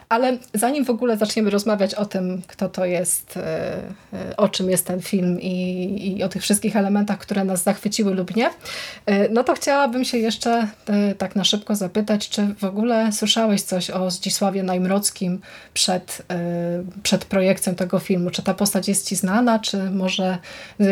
Ale 0.09 0.37
zanim 0.53 0.85
w 0.85 0.89
ogóle 0.89 1.17
zaczniemy 1.17 1.49
rozmawiać 1.49 1.95
o 1.95 2.05
tym, 2.05 2.41
kto 2.47 2.69
to 2.69 2.85
jest, 2.85 3.39
o 4.37 4.49
czym 4.49 4.69
jest 4.69 4.87
ten 4.87 5.01
film 5.01 5.41
i, 5.41 6.17
i 6.17 6.23
o 6.23 6.29
tych 6.29 6.41
wszystkich 6.41 6.75
elementach, 6.75 7.19
które 7.19 7.43
nas 7.43 7.63
zachwyciły 7.63 8.13
lub 8.13 8.35
nie, 8.35 8.49
no 9.29 9.43
to 9.43 9.53
chciałabym 9.53 10.05
się 10.05 10.17
jeszcze 10.17 10.67
tak 11.17 11.35
na 11.35 11.43
szybko 11.43 11.75
zapytać, 11.75 12.29
czy 12.29 12.55
w 12.59 12.63
ogóle 12.63 12.74
ogóle 12.77 13.11
słyszałeś 13.11 13.61
coś 13.61 13.89
o 13.89 14.11
Zdzisławie 14.11 14.63
Najmrockim 14.63 15.41
przed, 15.73 16.21
y, 16.97 17.01
przed 17.03 17.25
projekcją 17.25 17.75
tego 17.75 17.99
filmu? 17.99 18.29
Czy 18.29 18.43
ta 18.43 18.53
postać 18.53 18.87
jest 18.87 19.07
ci 19.07 19.15
znana, 19.15 19.59
czy 19.59 19.91
może 19.91 20.37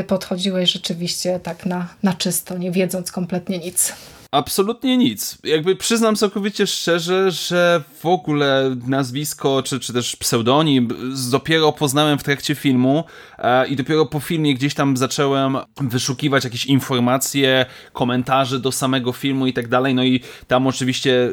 podchodziłeś 0.08 0.72
rzeczywiście 0.72 1.40
tak 1.40 1.66
na, 1.66 1.88
na 2.04 2.14
czysto, 2.14 2.58
nie 2.58 2.72
wiedząc 2.72 3.12
kompletnie 3.12 3.58
nic? 3.58 3.94
Absolutnie 4.34 4.98
nic. 4.98 5.38
Jakby 5.44 5.76
przyznam 5.76 6.16
całkowicie 6.16 6.68
szczerze, 6.68 7.32
że 7.32 7.84
w 8.00 8.06
ogóle 8.06 8.76
nazwisko, 8.88 9.64
czy, 9.64 9.80
czy 9.80 9.94
też 9.94 10.16
pseudonim 10.16 10.90
dopiero 11.32 11.72
poznałem 11.72 12.20
w 12.20 12.24
trakcie 12.24 12.56
filmu 12.56 13.04
e, 13.38 13.68
i 13.68 13.76
dopiero 13.76 14.06
po 14.06 14.20
filmie 14.20 14.54
gdzieś 14.56 14.74
tam 14.74 14.98
zacząłem 14.98 15.58
wyszukiwać 15.82 16.44
jakieś 16.44 16.66
informacje, 16.66 17.66
komentarze 17.94 18.60
do 18.60 18.72
samego 18.72 19.12
filmu 19.12 19.48
i 19.48 19.54
tak 19.54 19.68
dalej. 19.68 19.96
No 19.96 20.04
i 20.04 20.20
tam 20.48 20.68
oczywiście 20.68 21.30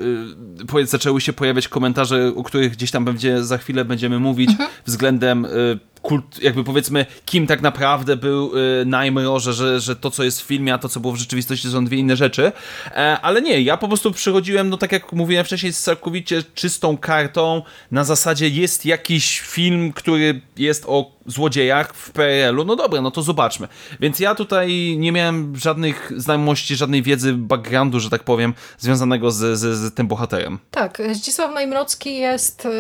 y, 0.81 0.87
zaczęły 0.87 1.21
się 1.21 1.33
pojawiać 1.33 1.69
komentarze, 1.69 2.33
o 2.37 2.43
których 2.43 2.73
gdzieś 2.73 2.91
tam 2.91 3.05
będzie 3.05 3.45
za 3.45 3.59
chwilę 3.59 3.85
będziemy 3.85 4.19
mówić 4.19 4.51
mhm. 4.51 4.71
względem 4.87 5.45
y, 5.45 5.79
kult, 6.03 6.43
jakby 6.43 6.65
powiedzmy, 6.65 7.07
kim 7.25 7.47
tak 7.47 7.63
naprawdę 7.63 8.17
był 8.17 8.53
y, 8.57 8.85
Najmro, 8.87 9.41
że, 9.41 9.53
że, 9.53 9.81
że 9.81 9.97
to, 9.97 10.11
co 10.11 10.25
jest 10.25 10.41
w 10.41 10.45
filmie, 10.45 10.75
a 10.75 10.79
to, 10.79 10.89
co 10.89 11.01
było 11.01 11.13
w 11.13 11.17
rzeczywistości, 11.17 11.71
są 11.71 11.85
dwie 11.85 11.99
inne 11.99 12.17
rzeczy. 12.17 12.53
E, 12.87 13.19
ale 13.23 13.43
nie, 13.43 13.63
ja 13.63 13.77
po 13.77 13.89
prostu 13.89 14.13
przychodziłem, 14.13 14.69
no 14.69 14.77
tak 14.77 14.93
jak 14.93 15.13
mówiłem 15.13 15.45
wcześniej, 15.45 15.73
z 15.73 15.83
całkowicie 15.83 16.43
czystą 16.55 16.99
kartą, 16.99 17.63
na 17.91 18.05
zasadzie 18.05 18.49
jest 18.49 18.87
jakiś 18.87 19.41
film, 19.41 19.93
który 19.93 20.41
jest 20.57 20.85
o 20.87 21.21
złodziejach 21.27 21.95
w 21.95 22.11
PRL-u, 22.11 22.65
no 22.65 22.77
dobra, 22.77 23.01
no 23.01 23.11
to 23.11 23.23
zobaczmy. 23.23 23.69
Więc 24.01 24.21
ja 24.21 24.35
tutaj 24.35 24.97
nie 24.99 25.13
miałem 25.13 25.57
żadnych 25.57 26.13
znajomości, 26.17 26.77
żadnej 26.77 27.03
wiedzy, 27.03 27.33
backgroundu, 27.33 28.01
że 28.01 28.11
tak 28.11 28.25
powiem, 28.25 28.55
związanego 28.79 29.31
z, 29.31 29.59
z, 29.59 29.79
z 29.79 29.95
tym 29.95 30.09
bohaterem. 30.09 30.59
Tak, 30.71 31.03
Zdzisław 31.13 31.55
Najmrocki 31.55 32.17
jest, 32.17 32.67
y, 32.67 32.71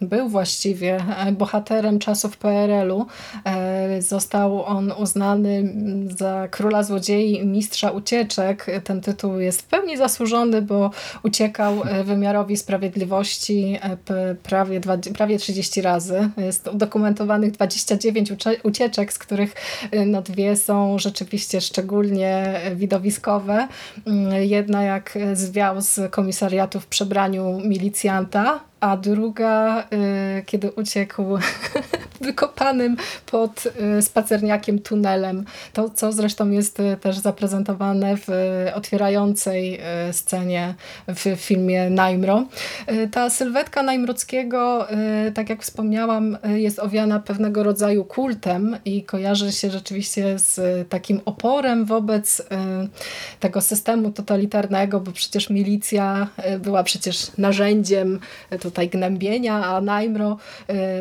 był 0.00 0.28
właściwie 0.28 1.04
bohaterem 1.32 1.98
czasów 1.98 2.36
PRL-u. 2.38 3.06
E, 3.44 4.02
został 4.02 4.64
on 4.64 4.92
uznany 4.92 5.74
za 6.18 6.48
króla 6.50 6.82
złodziei 6.82 7.46
mistrza 7.46 7.90
ucieczek. 7.90 8.66
Ten 8.84 9.00
tytuł 9.00 9.38
jest 9.38 9.62
w 9.62 9.64
pełni 9.64 9.96
zasłużony, 9.96 10.62
bo 10.62 10.90
uciekał 11.22 11.82
e, 11.84 12.04
wymiarowi 12.04 12.56
sprawiedliwości 12.56 13.78
e, 13.82 14.34
prawie, 14.34 14.80
prawie 15.16 15.38
30 15.38 15.82
razy. 15.82 16.30
Jest 16.36 16.68
udokumentowanych 16.68 17.50
29 17.50 18.32
ucieczek, 18.62 19.12
z 19.12 19.18
których 19.18 19.54
no, 20.06 20.22
dwie 20.22 20.56
są 20.56 20.98
rzeczywiście 20.98 21.60
szczególnie 21.60 22.60
widowiskowe. 22.74 23.68
Mm, 24.06 24.32
jedna 24.42 24.82
jak 24.82 25.18
zwiał 25.32 25.80
z 25.80 26.10
komisariatu 26.10 26.80
w 26.80 26.86
przebraniu 26.86 27.60
milicjanta, 27.64 28.60
a 28.80 28.96
druga, 28.96 29.84
kiedy 30.46 30.72
uciekł 30.72 31.22
wykopanym 32.20 32.96
pod 33.30 33.64
y, 33.98 34.02
spacerniakiem 34.02 34.78
tunelem. 34.78 35.44
To, 35.72 35.90
co 35.90 36.12
zresztą 36.12 36.50
jest 36.50 36.80
y, 36.80 36.96
też 37.00 37.18
zaprezentowane 37.18 38.16
w 38.16 38.28
otwierającej 38.74 39.80
scenie 40.12 40.74
w 41.08 41.36
filmie 41.36 41.90
Najmro. 41.90 42.44
Ta 43.12 43.30
sylwetka 43.30 43.82
Najmrockiego, 43.82 44.86
tak 45.34 45.50
jak 45.50 45.62
wspomniałam, 45.62 46.38
jest 46.54 46.78
owiana 46.78 47.20
pewnego 47.20 47.62
rodzaju 47.62 48.04
kultem 48.04 48.76
i 48.84 49.02
kojarzy 49.02 49.52
się 49.52 49.70
rzeczywiście 49.70 50.38
z 50.38 50.60
takim 50.88 51.20
oporem 51.24 51.84
wobec 51.84 52.42
tego 53.40 53.60
systemu 53.60 54.12
totalitarnego, 54.12 55.00
bo 55.00 55.12
przecież 55.12 55.50
milicja 55.50 56.28
była 56.58 56.82
przecież 56.82 57.30
narzędziem 57.38 58.20
tutaj 58.60 58.88
gnębienia, 58.88 59.64
a 59.66 59.80
Najmro, 59.80 60.36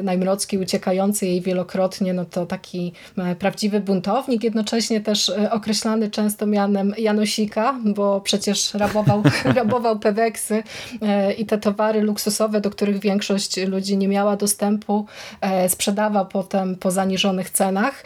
Najmrocki 0.03 0.57
uciekający 0.57 1.06
jej 1.21 1.41
wielokrotnie, 1.41 2.13
no 2.13 2.25
to 2.25 2.45
taki 2.45 2.93
prawdziwy 3.39 3.79
buntownik, 3.79 4.43
jednocześnie 4.43 5.01
też 5.01 5.31
określany 5.51 6.09
często 6.09 6.45
mianem 6.45 6.93
Janosika, 6.97 7.79
bo 7.85 8.21
przecież 8.21 8.73
rabował, 8.73 9.23
rabował 9.55 9.99
peweksy 9.99 10.63
i 11.37 11.45
te 11.45 11.57
towary 11.57 12.01
luksusowe, 12.01 12.61
do 12.61 12.69
których 12.69 12.99
większość 12.99 13.57
ludzi 13.57 13.97
nie 13.97 14.07
miała 14.07 14.37
dostępu, 14.37 15.05
sprzedawał 15.67 16.25
potem 16.25 16.75
po 16.75 16.91
zaniżonych 16.91 17.49
cenach. 17.49 18.03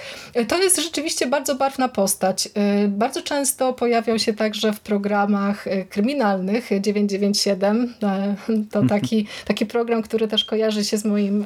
To 0.47 0.57
jest 0.63 0.81
rzeczywiście 0.81 1.27
bardzo 1.27 1.55
barwna 1.55 1.87
postać. 1.87 2.49
Bardzo 2.87 3.21
często 3.21 3.73
pojawiał 3.73 4.19
się 4.19 4.33
także 4.33 4.73
w 4.73 4.79
programach 4.79 5.65
kryminalnych 5.89 6.69
997. 6.81 7.93
To 8.71 8.85
taki, 8.89 9.27
taki 9.45 9.65
program, 9.65 10.01
który 10.01 10.27
też 10.27 10.45
kojarzy 10.45 10.85
się 10.85 10.97
z 10.97 11.05
moim, 11.05 11.45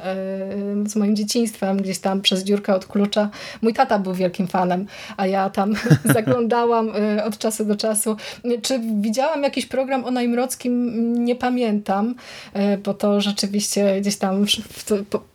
z 0.86 0.96
moim 0.96 1.15
dzieciństwem, 1.15 1.45
gdzieś 1.82 2.00
tam 2.00 2.22
przez 2.22 2.44
dziurkę 2.44 2.76
od 2.76 2.86
klucza. 2.86 3.30
Mój 3.62 3.74
tata 3.74 4.00
był 4.00 4.14
wielkim 4.14 4.48
fanem, 4.48 4.86
a 5.18 5.28
ja 5.28 5.50
tam 5.50 5.74
zaglądałam 6.16 6.92
od 7.26 7.38
czasu 7.38 7.66
do 7.66 7.76
czasu. 7.76 8.18
Czy 8.62 8.80
widziałam 9.02 9.44
jakiś 9.44 9.66
program 9.66 10.06
o 10.06 10.12
Najmrockim? 10.12 11.14
Nie 11.26 11.36
pamiętam, 11.36 12.16
bo 12.84 12.94
to 12.94 13.22
rzeczywiście 13.22 14.02
gdzieś 14.02 14.18
tam 14.18 14.46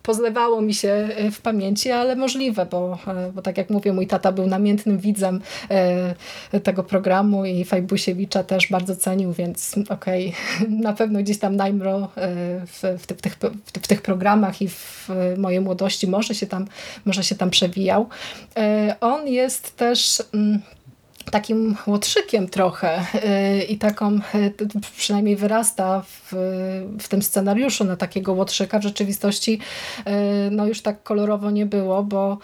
pozlewało 0.03 0.61
mi 0.61 0.73
się 0.73 1.09
w 1.31 1.41
pamięci, 1.41 1.91
ale 1.91 2.15
możliwe, 2.15 2.65
bo, 2.65 2.97
bo 3.33 3.41
tak 3.41 3.57
jak 3.57 3.69
mówię, 3.69 3.93
mój 3.93 4.07
tata 4.07 4.31
był 4.31 4.47
namiętnym 4.47 4.97
widzem 4.97 5.41
tego 6.63 6.83
programu 6.83 7.45
i 7.45 7.65
Fajbusiewicza 7.65 8.43
też 8.43 8.67
bardzo 8.71 8.95
cenił, 8.95 9.33
więc 9.33 9.75
okej, 9.89 10.33
okay, 10.57 10.69
na 10.87 10.93
pewno 10.93 11.19
gdzieś 11.19 11.39
tam 11.39 11.55
Najmro 11.55 12.09
w, 12.67 12.97
w, 12.99 13.07
w, 13.07 13.21
tych, 13.21 13.35
w, 13.65 13.87
tych 13.87 14.01
programach 14.01 14.61
i 14.61 14.69
w 14.69 15.09
mojej 15.37 15.61
młodości 15.61 16.07
może 16.07 16.35
się 16.35 16.47
tam, 16.47 16.67
może 17.05 17.23
się 17.23 17.35
tam 17.35 17.49
przewijał. 17.49 18.09
On 19.01 19.27
jest 19.27 19.77
też 19.77 20.23
mm, 20.33 20.61
takim 21.31 21.75
łotrzykiem 21.87 22.47
trochę 22.49 23.05
y, 23.15 23.63
i 23.63 23.77
taką, 23.77 24.19
y, 24.35 24.53
przynajmniej 24.97 25.35
wyrasta 25.35 26.01
w, 26.01 26.33
w 26.99 27.07
tym 27.07 27.21
scenariuszu 27.21 27.83
na 27.83 27.95
takiego 27.95 28.33
łotrzyka. 28.33 28.79
W 28.79 28.83
rzeczywistości 28.83 29.59
y, 29.99 30.11
no 30.51 30.65
już 30.65 30.81
tak 30.81 31.03
kolorowo 31.03 31.51
nie 31.51 31.65
było, 31.65 32.03
bo 32.03 32.37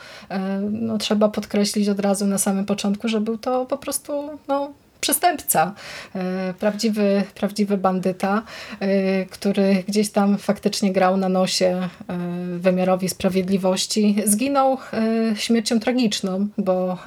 no, 0.72 0.98
trzeba 0.98 1.30
podkreślić 1.30 1.90
od 1.90 2.00
razu 2.00 2.26
na 2.26 2.38
samym 2.38 2.66
początku, 2.66 3.08
że 3.08 3.22
był 3.22 3.38
to 3.38 3.66
po 3.66 3.78
prostu 3.78 4.30
no, 4.48 4.72
przestępca, 5.02 5.74
prawdziwy, 6.60 7.24
prawdziwy 7.36 7.78
bandyta, 7.78 8.44
który 9.30 9.84
gdzieś 9.88 10.10
tam 10.10 10.38
faktycznie 10.38 10.94
grał 10.94 11.18
na 11.18 11.30
nosie 11.30 11.90
wymiarowi 12.58 13.10
sprawiedliwości. 13.10 14.16
Zginął 14.26 14.78
śmiercią 15.36 15.80
tragiczną, 15.80 16.48
bo 16.58 16.98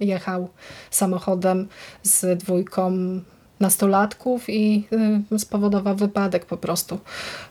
jechał 0.00 0.48
samochodem 0.90 1.68
z 2.02 2.38
dwójką 2.38 2.92
nastolatków 3.60 4.50
i 4.50 4.84
y, 5.32 5.38
spowodował 5.38 5.96
wypadek 5.96 6.46
po 6.46 6.56
prostu, 6.56 6.98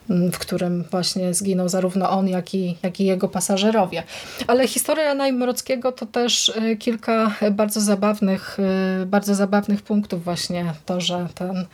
mm, 0.09 0.31
w 0.31 0.39
którym 0.39 0.83
właśnie 0.91 1.33
zginął 1.33 1.69
zarówno 1.69 2.09
on, 2.09 2.27
jak 2.27 2.55
i, 2.55 2.77
jak 2.83 2.99
i 2.99 3.05
jego 3.05 3.27
pasażerowie. 3.27 4.03
Ale 4.47 4.67
historia 4.67 5.13
Najmrockiego 5.13 5.91
to 5.91 6.05
też 6.05 6.49
y, 6.49 6.77
kilka 6.77 7.35
bardzo 7.51 7.81
zabawnych, 7.81 8.57
y, 9.03 9.05
bardzo 9.05 9.35
zabawnych 9.35 9.81
punktów 9.81 10.23
właśnie 10.23 10.73
to, 10.85 11.01
że 11.01 11.27
ten 11.35 11.65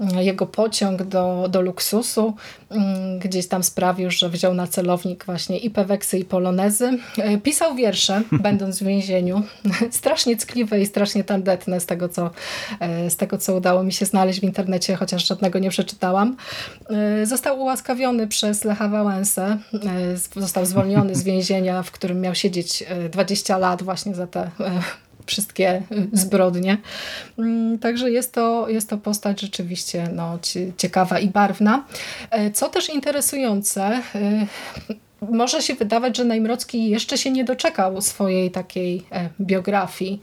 jego 0.00 0.46
pociąg 0.46 1.02
do, 1.02 1.46
do 1.50 1.60
luksusu 1.60 2.34
mm, 2.70 3.18
gdzieś 3.18 3.48
tam 3.48 3.62
sprawił, 3.62 4.10
że 4.10 4.28
wziął 4.28 4.54
na 4.54 4.66
celownik 4.66 5.24
właśnie 5.24 5.58
i 5.58 5.70
peweksy 5.70 6.18
i 6.18 6.24
polonezy. 6.24 6.98
E, 7.18 7.38
pisał 7.38 7.74
wiersze, 7.74 8.22
będąc 8.42 8.78
w 8.78 8.84
więzieniu. 8.84 9.42
strasznie 9.90 10.36
ckliwe 10.36 10.80
i 10.80 10.86
strasznie 10.86 11.24
tandetne 11.24 11.80
z 11.80 11.86
tego, 11.86 12.08
co, 12.08 12.30
e, 12.80 13.10
z 13.10 13.16
tego, 13.16 13.38
co 13.38 13.54
udało 13.54 13.82
mi 13.82 13.92
się 13.92 14.06
znaleźć 14.06 14.40
w 14.40 14.44
internecie, 14.44 14.96
chociaż 14.96 15.26
żadnego 15.26 15.58
nie 15.58 15.70
przeczytałam. 15.70 16.36
E, 16.90 17.26
został 17.26 17.60
ułaskawiony 17.60 18.26
przez 18.26 18.64
Lecha 18.64 18.88
Wałęsę. 18.88 19.58
Został 20.36 20.66
zwolniony 20.66 21.14
z 21.14 21.22
więzienia, 21.22 21.82
w 21.82 21.90
którym 21.90 22.20
miał 22.20 22.34
siedzieć 22.34 22.84
20 23.10 23.58
lat 23.58 23.82
właśnie 23.82 24.14
za 24.14 24.26
te 24.26 24.50
wszystkie 25.30 25.82
zbrodnie. 26.12 26.76
Mm, 27.38 27.78
także 27.78 28.10
jest 28.10 28.32
to, 28.32 28.68
jest 28.68 28.90
to 28.90 28.98
postać 28.98 29.40
rzeczywiście 29.40 30.08
no, 30.12 30.38
ciekawa 30.76 31.18
i 31.18 31.28
barwna. 31.28 31.84
E, 32.30 32.50
co 32.50 32.68
też 32.68 32.88
interesujące, 32.88 34.02
e, 34.14 34.46
może 35.30 35.62
się 35.62 35.74
wydawać, 35.74 36.16
że 36.16 36.24
Najmrocki 36.24 36.90
jeszcze 36.90 37.18
się 37.18 37.30
nie 37.30 37.44
doczekał 37.44 38.00
swojej 38.00 38.50
takiej 38.50 39.04
e, 39.12 39.28
biografii, 39.40 40.20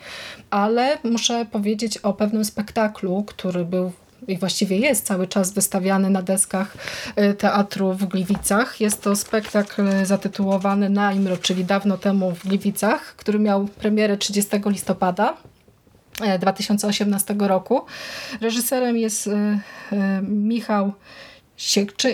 ale 0.49 0.97
muszę 1.03 1.45
powiedzieć 1.51 1.97
o 1.97 2.13
pewnym 2.13 2.45
spektaklu, 2.45 3.23
który 3.23 3.65
był 3.65 3.91
i 4.27 4.37
właściwie 4.37 4.77
jest 4.77 5.05
cały 5.05 5.27
czas 5.27 5.51
wystawiany 5.51 6.09
na 6.09 6.21
deskach 6.21 6.77
y, 7.19 7.33
teatru 7.33 7.93
w 7.93 8.05
Gliwicach. 8.05 8.81
Jest 8.81 9.01
to 9.01 9.15
spektakl 9.15 10.05
zatytułowany 10.05 10.89
Naimro, 10.89 11.37
czyli 11.37 11.65
dawno 11.65 11.97
temu 11.97 12.35
w 12.35 12.47
Gliwicach, 12.47 13.15
który 13.15 13.39
miał 13.39 13.65
premierę 13.65 14.17
30 14.17 14.57
listopada 14.65 15.37
2018 16.39 17.33
e, 17.33 17.47
roku. 17.47 17.81
Reżyserem 18.41 18.97
jest 18.97 19.27
y, 19.27 19.31
y, 19.31 20.21
Michał 20.21 20.93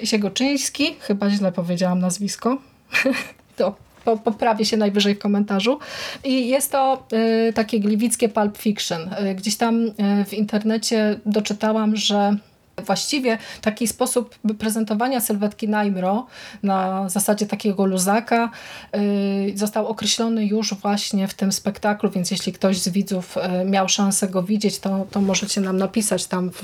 Siegoczyński, 0.03 0.95
chyba 0.99 1.29
źle 1.29 1.51
powiedziałam 1.51 1.99
nazwisko. 1.99 2.57
to 3.57 3.75
po, 4.05 4.17
poprawię 4.17 4.65
się 4.65 4.77
najwyżej 4.77 5.15
w 5.15 5.19
komentarzu. 5.19 5.79
I 6.23 6.47
jest 6.47 6.71
to 6.71 7.03
y, 7.49 7.53
takie 7.53 7.79
gliwickie 7.79 8.29
pulp 8.29 8.57
fiction. 8.57 9.01
Y, 9.01 9.35
gdzieś 9.35 9.55
tam 9.57 9.85
y, 9.85 9.91
w 10.25 10.33
internecie 10.33 11.19
doczytałam, 11.25 11.95
że 11.95 12.37
Właściwie 12.85 13.37
taki 13.61 13.87
sposób 13.87 14.35
prezentowania 14.59 15.19
sylwetki 15.21 15.69
Naimro 15.69 16.25
na 16.63 17.09
zasadzie 17.09 17.45
takiego 17.45 17.85
luzaka 17.85 18.51
y, 18.95 19.53
został 19.55 19.87
określony 19.87 20.45
już 20.45 20.73
właśnie 20.73 21.27
w 21.27 21.33
tym 21.33 21.51
spektaklu, 21.51 22.09
więc 22.09 22.31
jeśli 22.31 22.53
ktoś 22.53 22.77
z 22.77 22.89
widzów 22.89 23.35
miał 23.65 23.89
szansę 23.89 24.27
go 24.27 24.43
widzieć, 24.43 24.79
to, 24.79 25.05
to 25.11 25.21
możecie 25.21 25.61
nam 25.61 25.77
napisać 25.77 26.25
tam 26.25 26.49
w, 26.49 26.63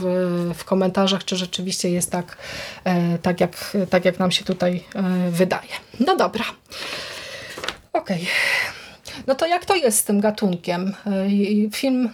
w 0.57 0.63
komentarzach, 0.63 1.25
czy 1.25 1.35
rzeczywiście 1.35 1.89
jest 1.89 2.11
tak, 2.11 2.37
tak, 3.21 3.41
jak, 3.41 3.77
tak, 3.89 4.05
jak 4.05 4.19
nam 4.19 4.31
się 4.31 4.45
tutaj 4.45 4.83
wydaje. 5.31 5.71
No 5.99 6.15
dobra. 6.15 6.43
Okej. 7.93 8.17
Okay. 8.17 8.27
No 9.27 9.35
to 9.35 9.45
jak 9.45 9.65
to 9.65 9.75
jest 9.75 9.99
z 9.99 10.03
tym 10.03 10.19
gatunkiem? 10.19 10.93
Y, 11.67 11.69
film 11.71 12.09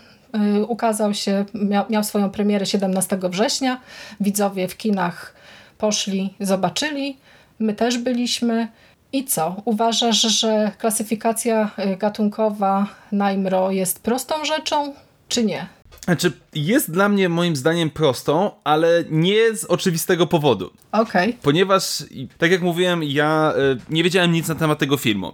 y, 0.59 0.65
ukazał 0.65 1.13
się, 1.13 1.45
miał, 1.53 1.85
miał 1.89 2.03
swoją 2.03 2.29
premierę 2.29 2.65
17 2.65 3.19
września. 3.23 3.81
Widzowie 4.19 4.67
w 4.67 4.77
kinach 4.77 5.35
poszli, 5.77 6.33
zobaczyli. 6.39 7.17
My 7.59 7.73
też 7.73 7.97
byliśmy. 7.97 8.67
I 9.13 9.25
co? 9.25 9.61
Uważasz, 9.65 10.21
że 10.21 10.71
klasyfikacja 10.77 11.69
y, 11.79 11.97
gatunkowa 11.97 12.87
Najmro 13.11 13.71
jest 13.71 14.03
prostą 14.03 14.45
rzeczą, 14.45 14.93
czy 15.27 15.43
nie? 15.43 15.67
Znaczy, 16.05 16.31
jest 16.53 16.91
dla 16.91 17.09
mnie 17.09 17.29
moim 17.29 17.55
zdaniem 17.55 17.89
prostą, 17.89 18.51
ale 18.63 19.03
nie 19.09 19.55
z 19.55 19.65
oczywistego 19.65 20.27
powodu. 20.27 20.71
Okej. 20.91 21.29
Okay. 21.29 21.41
Ponieważ, 21.41 22.03
tak 22.37 22.51
jak 22.51 22.61
mówiłem, 22.61 23.03
ja 23.03 23.53
nie 23.89 24.03
wiedziałem 24.03 24.31
nic 24.31 24.47
na 24.47 24.55
temat 24.55 24.79
tego 24.79 24.97
filmu. 24.97 25.33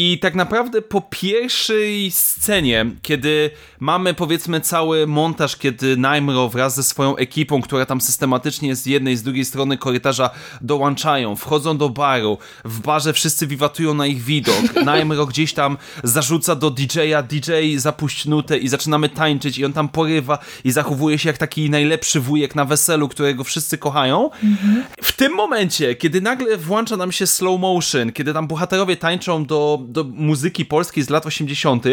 I 0.00 0.18
tak 0.18 0.34
naprawdę 0.34 0.82
po 0.82 1.00
pierwszej 1.00 2.10
scenie, 2.10 2.86
kiedy 3.02 3.50
mamy 3.80 4.14
powiedzmy 4.14 4.60
cały 4.60 5.06
montaż, 5.06 5.56
kiedy 5.56 5.96
Naimro 5.96 6.48
wraz 6.48 6.74
ze 6.74 6.82
swoją 6.82 7.16
ekipą, 7.16 7.62
która 7.62 7.86
tam 7.86 8.00
systematycznie 8.00 8.76
z 8.76 8.86
jednej 8.86 9.14
i 9.14 9.16
z 9.16 9.22
drugiej 9.22 9.44
strony 9.44 9.78
korytarza 9.78 10.30
dołączają, 10.60 11.36
wchodzą 11.36 11.78
do 11.78 11.88
baru, 11.88 12.38
w 12.64 12.80
barze 12.80 13.12
wszyscy 13.12 13.46
wiwatują 13.46 13.94
na 13.94 14.06
ich 14.06 14.22
widok, 14.22 14.74
Naimro 14.84 15.26
gdzieś 15.26 15.52
tam 15.52 15.76
zarzuca 16.04 16.54
do 16.54 16.70
DJ-a, 16.70 17.22
DJ 17.22 17.52
zapuść 17.76 18.26
nutę 18.26 18.58
i 18.58 18.68
zaczynamy 18.68 19.08
tańczyć 19.08 19.58
i 19.58 19.64
on 19.64 19.72
tam 19.72 19.88
porywa 19.88 20.38
i 20.64 20.72
zachowuje 20.72 21.18
się 21.18 21.28
jak 21.28 21.38
taki 21.38 21.70
najlepszy 21.70 22.20
wujek 22.20 22.54
na 22.54 22.64
weselu, 22.64 23.08
którego 23.08 23.44
wszyscy 23.44 23.78
kochają. 23.78 24.30
Mhm. 24.44 24.84
W 25.02 25.12
tym 25.12 25.34
momencie, 25.34 25.94
kiedy 25.94 26.20
nagle 26.20 26.56
włącza 26.56 26.96
nam 26.96 27.12
się 27.12 27.26
slow 27.26 27.60
motion, 27.60 28.12
kiedy 28.12 28.32
tam 28.32 28.46
bohaterowie 28.46 28.96
tańczą 28.96 29.46
do 29.46 29.87
do 29.88 30.04
muzyki 30.04 30.64
polskiej 30.64 31.02
z 31.02 31.10
lat 31.10 31.26
80., 31.26 31.84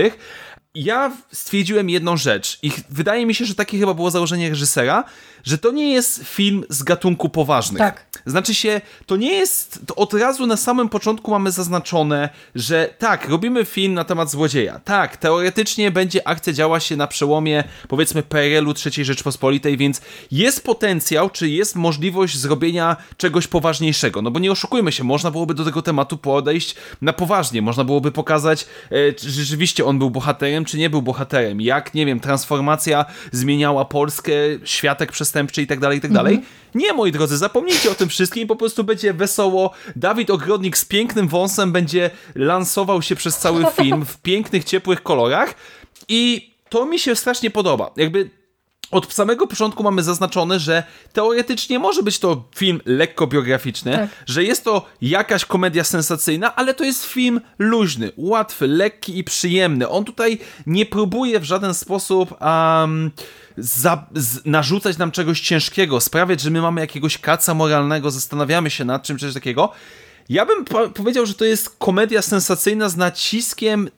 ja 0.75 1.11
stwierdziłem 1.31 1.89
jedną 1.89 2.17
rzecz 2.17 2.59
i 2.61 2.71
wydaje 2.89 3.25
mi 3.25 3.35
się, 3.35 3.45
że 3.45 3.55
takie 3.55 3.79
chyba 3.79 3.93
było 3.93 4.11
założenie 4.11 4.49
reżysera, 4.49 5.03
że 5.45 5.57
to 5.57 5.71
nie 5.71 5.93
jest 5.93 6.23
film 6.23 6.63
z 6.69 6.83
gatunku 6.83 7.29
poważnych. 7.29 7.79
Tak. 7.79 8.05
Znaczy 8.25 8.53
się, 8.53 8.81
to 9.05 9.15
nie 9.15 9.33
jest, 9.33 9.79
to 9.87 9.95
od 9.95 10.13
razu 10.13 10.47
na 10.47 10.57
samym 10.57 10.89
początku 10.89 11.31
mamy 11.31 11.51
zaznaczone, 11.51 12.29
że 12.55 12.93
tak, 12.99 13.29
robimy 13.29 13.65
film 13.65 13.93
na 13.93 14.03
temat 14.03 14.31
złodzieja. 14.31 14.79
Tak, 14.79 15.17
teoretycznie 15.17 15.91
będzie 15.91 16.27
akcja 16.27 16.53
działa 16.53 16.79
się 16.79 16.95
na 16.95 17.07
przełomie, 17.07 17.63
powiedzmy, 17.87 18.23
PRL-u 18.23 18.73
III 18.85 19.05
Rzeczpospolitej, 19.05 19.77
więc 19.77 20.01
jest 20.31 20.63
potencjał, 20.63 21.29
czy 21.29 21.49
jest 21.49 21.75
możliwość 21.75 22.37
zrobienia 22.37 22.95
czegoś 23.17 23.47
poważniejszego. 23.47 24.21
No 24.21 24.31
bo 24.31 24.39
nie 24.39 24.51
oszukujmy 24.51 24.91
się, 24.91 25.03
można 25.03 25.31
byłoby 25.31 25.53
do 25.53 25.65
tego 25.65 25.81
tematu 25.81 26.17
podejść 26.17 26.75
na 27.01 27.13
poważnie. 27.13 27.61
Można 27.61 27.83
byłoby 27.83 28.11
pokazać, 28.11 28.65
e, 28.89 29.13
czy 29.13 29.31
rzeczywiście 29.31 29.85
on 29.85 29.99
był 29.99 30.09
bohaterem, 30.09 30.64
czy 30.65 30.77
nie 30.77 30.89
był 30.89 31.01
bohaterem. 31.01 31.61
Jak, 31.61 31.93
nie 31.93 32.05
wiem, 32.05 32.19
transformacja 32.19 33.05
zmieniała 33.31 33.85
Polskę, 33.85 34.33
światek 34.63 35.11
przestępczy 35.11 35.61
i 35.61 35.67
tak 35.67 35.79
dalej, 35.79 35.97
i 35.97 36.01
tak 36.01 36.13
dalej. 36.13 36.35
Mhm. 36.35 36.53
Nie, 36.75 36.93
moi 36.93 37.11
drodzy, 37.11 37.37
zapomnijcie 37.37 37.91
o 37.91 37.95
tym 37.95 38.09
wszystkim, 38.09 38.47
po 38.47 38.55
prostu 38.55 38.83
będzie 38.83 39.13
wesoło. 39.13 39.71
Dawid 39.95 40.29
Ogrodnik 40.29 40.77
z 40.77 40.85
pięknym 40.85 41.27
wąsem 41.27 41.71
będzie 41.71 42.09
lansował 42.35 43.01
się 43.01 43.15
przez 43.15 43.37
cały 43.37 43.65
film 43.81 44.05
w 44.05 44.17
pięknych, 44.17 44.63
ciepłych 44.63 45.03
kolorach 45.03 45.55
i 46.07 46.51
to 46.69 46.85
mi 46.85 46.99
się 46.99 47.15
strasznie 47.15 47.51
podoba. 47.51 47.91
Jakby 47.97 48.29
od 48.95 49.13
samego 49.13 49.47
początku 49.47 49.83
mamy 49.83 50.03
zaznaczone, 50.03 50.59
że 50.59 50.83
teoretycznie 51.13 51.79
może 51.79 52.03
być 52.03 52.19
to 52.19 52.43
film 52.55 52.81
lekko 52.85 53.27
biograficzny, 53.27 53.91
tak. 53.91 54.09
że 54.25 54.43
jest 54.43 54.63
to 54.63 54.85
jakaś 55.01 55.45
komedia 55.45 55.83
sensacyjna, 55.83 56.55
ale 56.55 56.73
to 56.73 56.83
jest 56.83 57.05
film 57.05 57.41
luźny, 57.59 58.11
łatwy, 58.17 58.67
lekki 58.67 59.17
i 59.17 59.23
przyjemny. 59.23 59.89
On 59.89 60.05
tutaj 60.05 60.39
nie 60.67 60.85
próbuje 60.85 61.39
w 61.39 61.43
żaden 61.43 61.73
sposób 61.73 62.41
um, 62.41 63.11
za, 63.57 64.05
z, 64.15 64.45
narzucać 64.45 64.97
nam 64.97 65.11
czegoś 65.11 65.41
ciężkiego, 65.41 66.01
sprawiać, 66.01 66.41
że 66.41 66.49
my 66.49 66.61
mamy 66.61 66.81
jakiegoś 66.81 67.17
kaca 67.17 67.53
moralnego, 67.53 68.11
zastanawiamy 68.11 68.69
się 68.69 68.85
nad 68.85 69.03
czym, 69.03 69.17
czy 69.17 69.25
coś 69.25 69.33
takiego. 69.33 69.71
Ja 70.29 70.45
bym 70.45 70.65
po 70.65 70.89
powiedział, 70.89 71.25
że 71.25 71.33
to 71.33 71.45
jest 71.45 71.69
komedia 71.77 72.21
sensacyjna 72.21 72.89
z 72.89 72.97
naciskiem 72.97 73.89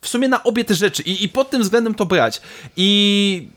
w 0.00 0.08
sumie 0.08 0.28
na 0.28 0.42
obie 0.42 0.64
te 0.64 0.74
rzeczy 0.74 1.02
i, 1.02 1.24
i 1.24 1.28
pod 1.28 1.50
tym 1.50 1.62
względem 1.62 1.94
to 1.94 2.06
brać. 2.06 2.40
I 2.76 3.48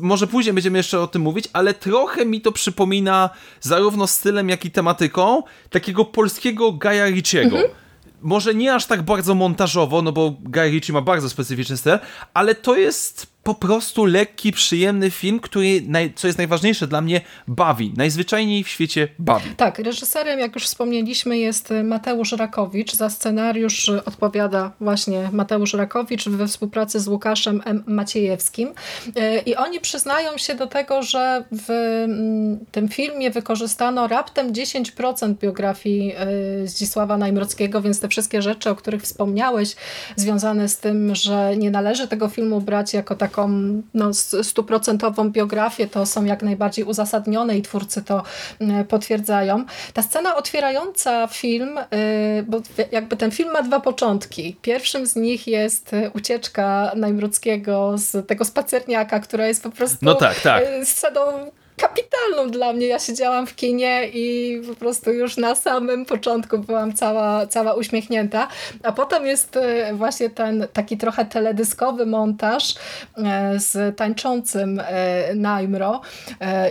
może 0.00 0.26
później 0.26 0.52
będziemy 0.52 0.78
jeszcze 0.78 1.00
o 1.00 1.06
tym 1.06 1.22
mówić, 1.22 1.48
ale 1.52 1.74
trochę 1.74 2.26
mi 2.26 2.40
to 2.40 2.52
przypomina 2.52 3.30
zarówno 3.60 4.06
stylem, 4.06 4.48
jak 4.48 4.64
i 4.64 4.70
tematyką 4.70 5.42
takiego 5.70 6.04
polskiego 6.04 6.72
Gaja 6.72 7.06
Ricciego. 7.06 7.56
Mhm. 7.56 7.74
Może 8.22 8.54
nie 8.54 8.74
aż 8.74 8.86
tak 8.86 9.02
bardzo 9.02 9.34
montażowo, 9.34 10.02
no 10.02 10.12
bo 10.12 10.30
Guy 10.40 10.70
Ritchie 10.70 10.92
ma 10.92 11.00
bardzo 11.00 11.30
specyficzny 11.30 11.76
styl, 11.76 11.98
ale 12.34 12.54
to 12.54 12.76
jest 12.76 13.33
po 13.44 13.54
prostu 13.54 14.04
lekki, 14.04 14.52
przyjemny 14.52 15.10
film, 15.10 15.40
który, 15.40 15.82
co 16.14 16.26
jest 16.26 16.38
najważniejsze 16.38 16.86
dla 16.86 17.00
mnie, 17.00 17.20
bawi. 17.48 17.92
Najzwyczajniej 17.96 18.64
w 18.64 18.68
świecie 18.68 19.08
bawi. 19.18 19.50
Tak, 19.56 19.78
reżyserem, 19.78 20.38
jak 20.38 20.54
już 20.54 20.64
wspomnieliśmy, 20.64 21.38
jest 21.38 21.72
Mateusz 21.84 22.32
Rakowicz. 22.32 22.94
Za 22.94 23.10
scenariusz 23.10 23.88
odpowiada 23.88 24.72
właśnie 24.80 25.28
Mateusz 25.32 25.74
Rakowicz 25.74 26.28
we 26.28 26.48
współpracy 26.48 27.00
z 27.00 27.08
Łukaszem 27.08 27.62
M. 27.64 27.84
Maciejewskim. 27.86 28.72
E, 29.16 29.38
I 29.38 29.56
oni 29.56 29.80
przyznają 29.80 30.38
się 30.38 30.54
do 30.54 30.66
tego, 30.66 31.02
że 31.02 31.44
w 31.52 31.70
mm, 31.70 32.58
tym 32.72 32.88
filmie 32.88 33.30
wykorzystano 33.30 34.08
raptem 34.08 34.52
10% 34.52 35.34
biografii 35.34 36.12
e, 36.16 36.26
Zdzisława 36.66 37.16
Najmrockiego, 37.16 37.82
więc 37.82 38.00
te 38.00 38.08
wszystkie 38.08 38.42
rzeczy, 38.42 38.70
o 38.70 38.74
których 38.74 39.02
wspomniałeś, 39.02 39.76
związane 40.16 40.68
z 40.68 40.78
tym, 40.78 41.14
że 41.14 41.56
nie 41.56 41.70
należy 41.70 42.08
tego 42.08 42.28
filmu 42.28 42.60
brać 42.60 42.94
jako 42.94 43.14
tak 43.14 43.33
taką 43.34 43.82
no, 43.94 44.14
stuprocentową 44.42 45.30
biografię, 45.30 45.86
to 45.86 46.06
są 46.06 46.24
jak 46.24 46.42
najbardziej 46.42 46.84
uzasadnione 46.84 47.58
i 47.58 47.62
twórcy 47.62 48.02
to 48.02 48.22
mm, 48.60 48.84
potwierdzają. 48.84 49.64
Ta 49.92 50.02
scena 50.02 50.36
otwierająca 50.36 51.26
film, 51.26 51.78
y, 51.78 52.44
bo 52.48 52.60
jakby 52.92 53.16
ten 53.16 53.30
film 53.30 53.52
ma 53.52 53.62
dwa 53.62 53.80
początki. 53.80 54.56
Pierwszym 54.62 55.06
z 55.06 55.16
nich 55.16 55.46
jest 55.46 55.92
y, 55.92 56.10
ucieczka 56.14 56.92
Najmruckiego 56.96 57.98
z 57.98 58.28
tego 58.28 58.44
spacerniaka, 58.44 59.20
która 59.20 59.46
jest 59.46 59.62
po 59.62 59.70
prostu 59.70 59.98
no 60.02 60.14
tak, 60.14 60.40
tak. 60.40 60.64
Y, 60.82 60.86
sceną 60.86 61.50
kapitalną 61.76 62.50
dla 62.50 62.72
mnie. 62.72 62.86
Ja 62.86 62.98
siedziałam 62.98 63.46
w 63.46 63.56
kinie 63.56 64.08
i 64.08 64.60
po 64.68 64.74
prostu 64.74 65.12
już 65.12 65.36
na 65.36 65.54
samym 65.54 66.04
początku 66.04 66.58
byłam 66.58 66.92
cała, 66.92 67.46
cała 67.46 67.74
uśmiechnięta. 67.74 68.48
A 68.82 68.92
potem 68.92 69.26
jest 69.26 69.56
e, 69.56 69.94
właśnie 69.94 70.30
ten 70.30 70.66
taki 70.72 70.96
trochę 70.96 71.24
teledyskowy 71.24 72.06
montaż 72.06 72.74
e, 73.16 73.60
z 73.60 73.96
tańczącym 73.96 74.80
e, 74.80 75.34
Naimro 75.34 76.00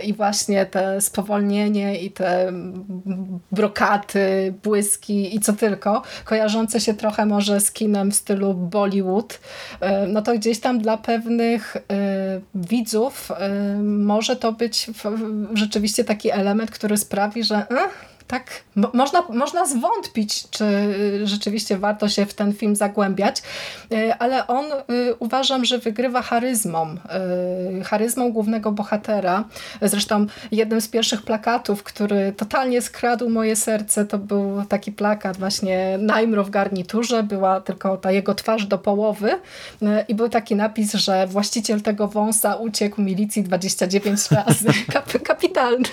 i 0.04 0.14
właśnie 0.14 0.66
te 0.66 1.00
spowolnienie 1.00 2.00
i 2.00 2.10
te 2.10 2.52
brokaty, 3.52 4.54
błyski 4.62 5.36
i 5.36 5.40
co 5.40 5.52
tylko, 5.52 6.02
kojarzące 6.24 6.80
się 6.80 6.94
trochę 6.94 7.26
może 7.26 7.60
z 7.60 7.72
kinem 7.72 8.10
w 8.10 8.14
stylu 8.14 8.54
Bollywood, 8.54 9.40
no 10.08 10.22
to 10.22 10.34
gdzieś 10.34 10.60
tam 10.60 10.78
dla 10.78 10.96
pewnych 10.96 11.76
widzów 12.54 13.32
może 13.82 14.36
to 14.36 14.52
być 14.52 14.90
rzeczywiście 15.54 16.04
taki 16.04 16.30
element, 16.30 16.70
który 16.70 16.96
sprawi, 16.96 17.44
że 17.44 17.66
tak, 18.26 18.62
można, 18.92 19.22
można 19.28 19.66
zwątpić, 19.66 20.50
czy 20.50 20.64
rzeczywiście 21.24 21.78
warto 21.78 22.08
się 22.08 22.26
w 22.26 22.34
ten 22.34 22.52
film 22.52 22.76
zagłębiać, 22.76 23.42
y, 23.92 24.14
ale 24.14 24.46
on 24.46 24.64
y, 24.64 25.14
uważam, 25.18 25.64
że 25.64 25.78
wygrywa 25.78 26.22
charyzmą, 26.22 26.96
y, 27.80 27.84
charyzmą 27.84 28.32
głównego 28.32 28.72
bohatera. 28.72 29.44
Zresztą 29.82 30.26
jednym 30.52 30.80
z 30.80 30.88
pierwszych 30.88 31.22
plakatów, 31.22 31.82
który 31.82 32.32
totalnie 32.36 32.82
skradł 32.82 33.30
moje 33.30 33.56
serce, 33.56 34.04
to 34.04 34.18
był 34.18 34.64
taki 34.68 34.92
plakat 34.92 35.36
właśnie 35.36 35.98
Najmro 35.98 36.44
w 36.44 36.50
garniturze, 36.50 37.22
była 37.22 37.60
tylko 37.60 37.96
ta 37.96 38.12
jego 38.12 38.34
twarz 38.34 38.66
do 38.66 38.78
połowy 38.78 39.40
i 40.08 40.14
był 40.14 40.28
taki 40.28 40.56
napis, 40.56 40.94
że 40.94 41.26
właściciel 41.26 41.82
tego 41.82 42.08
wąsa 42.08 42.54
uciekł 42.54 43.02
milicji 43.02 43.42
29 43.42 44.20
razy. 44.30 44.68
Kapitalny, 45.24 45.88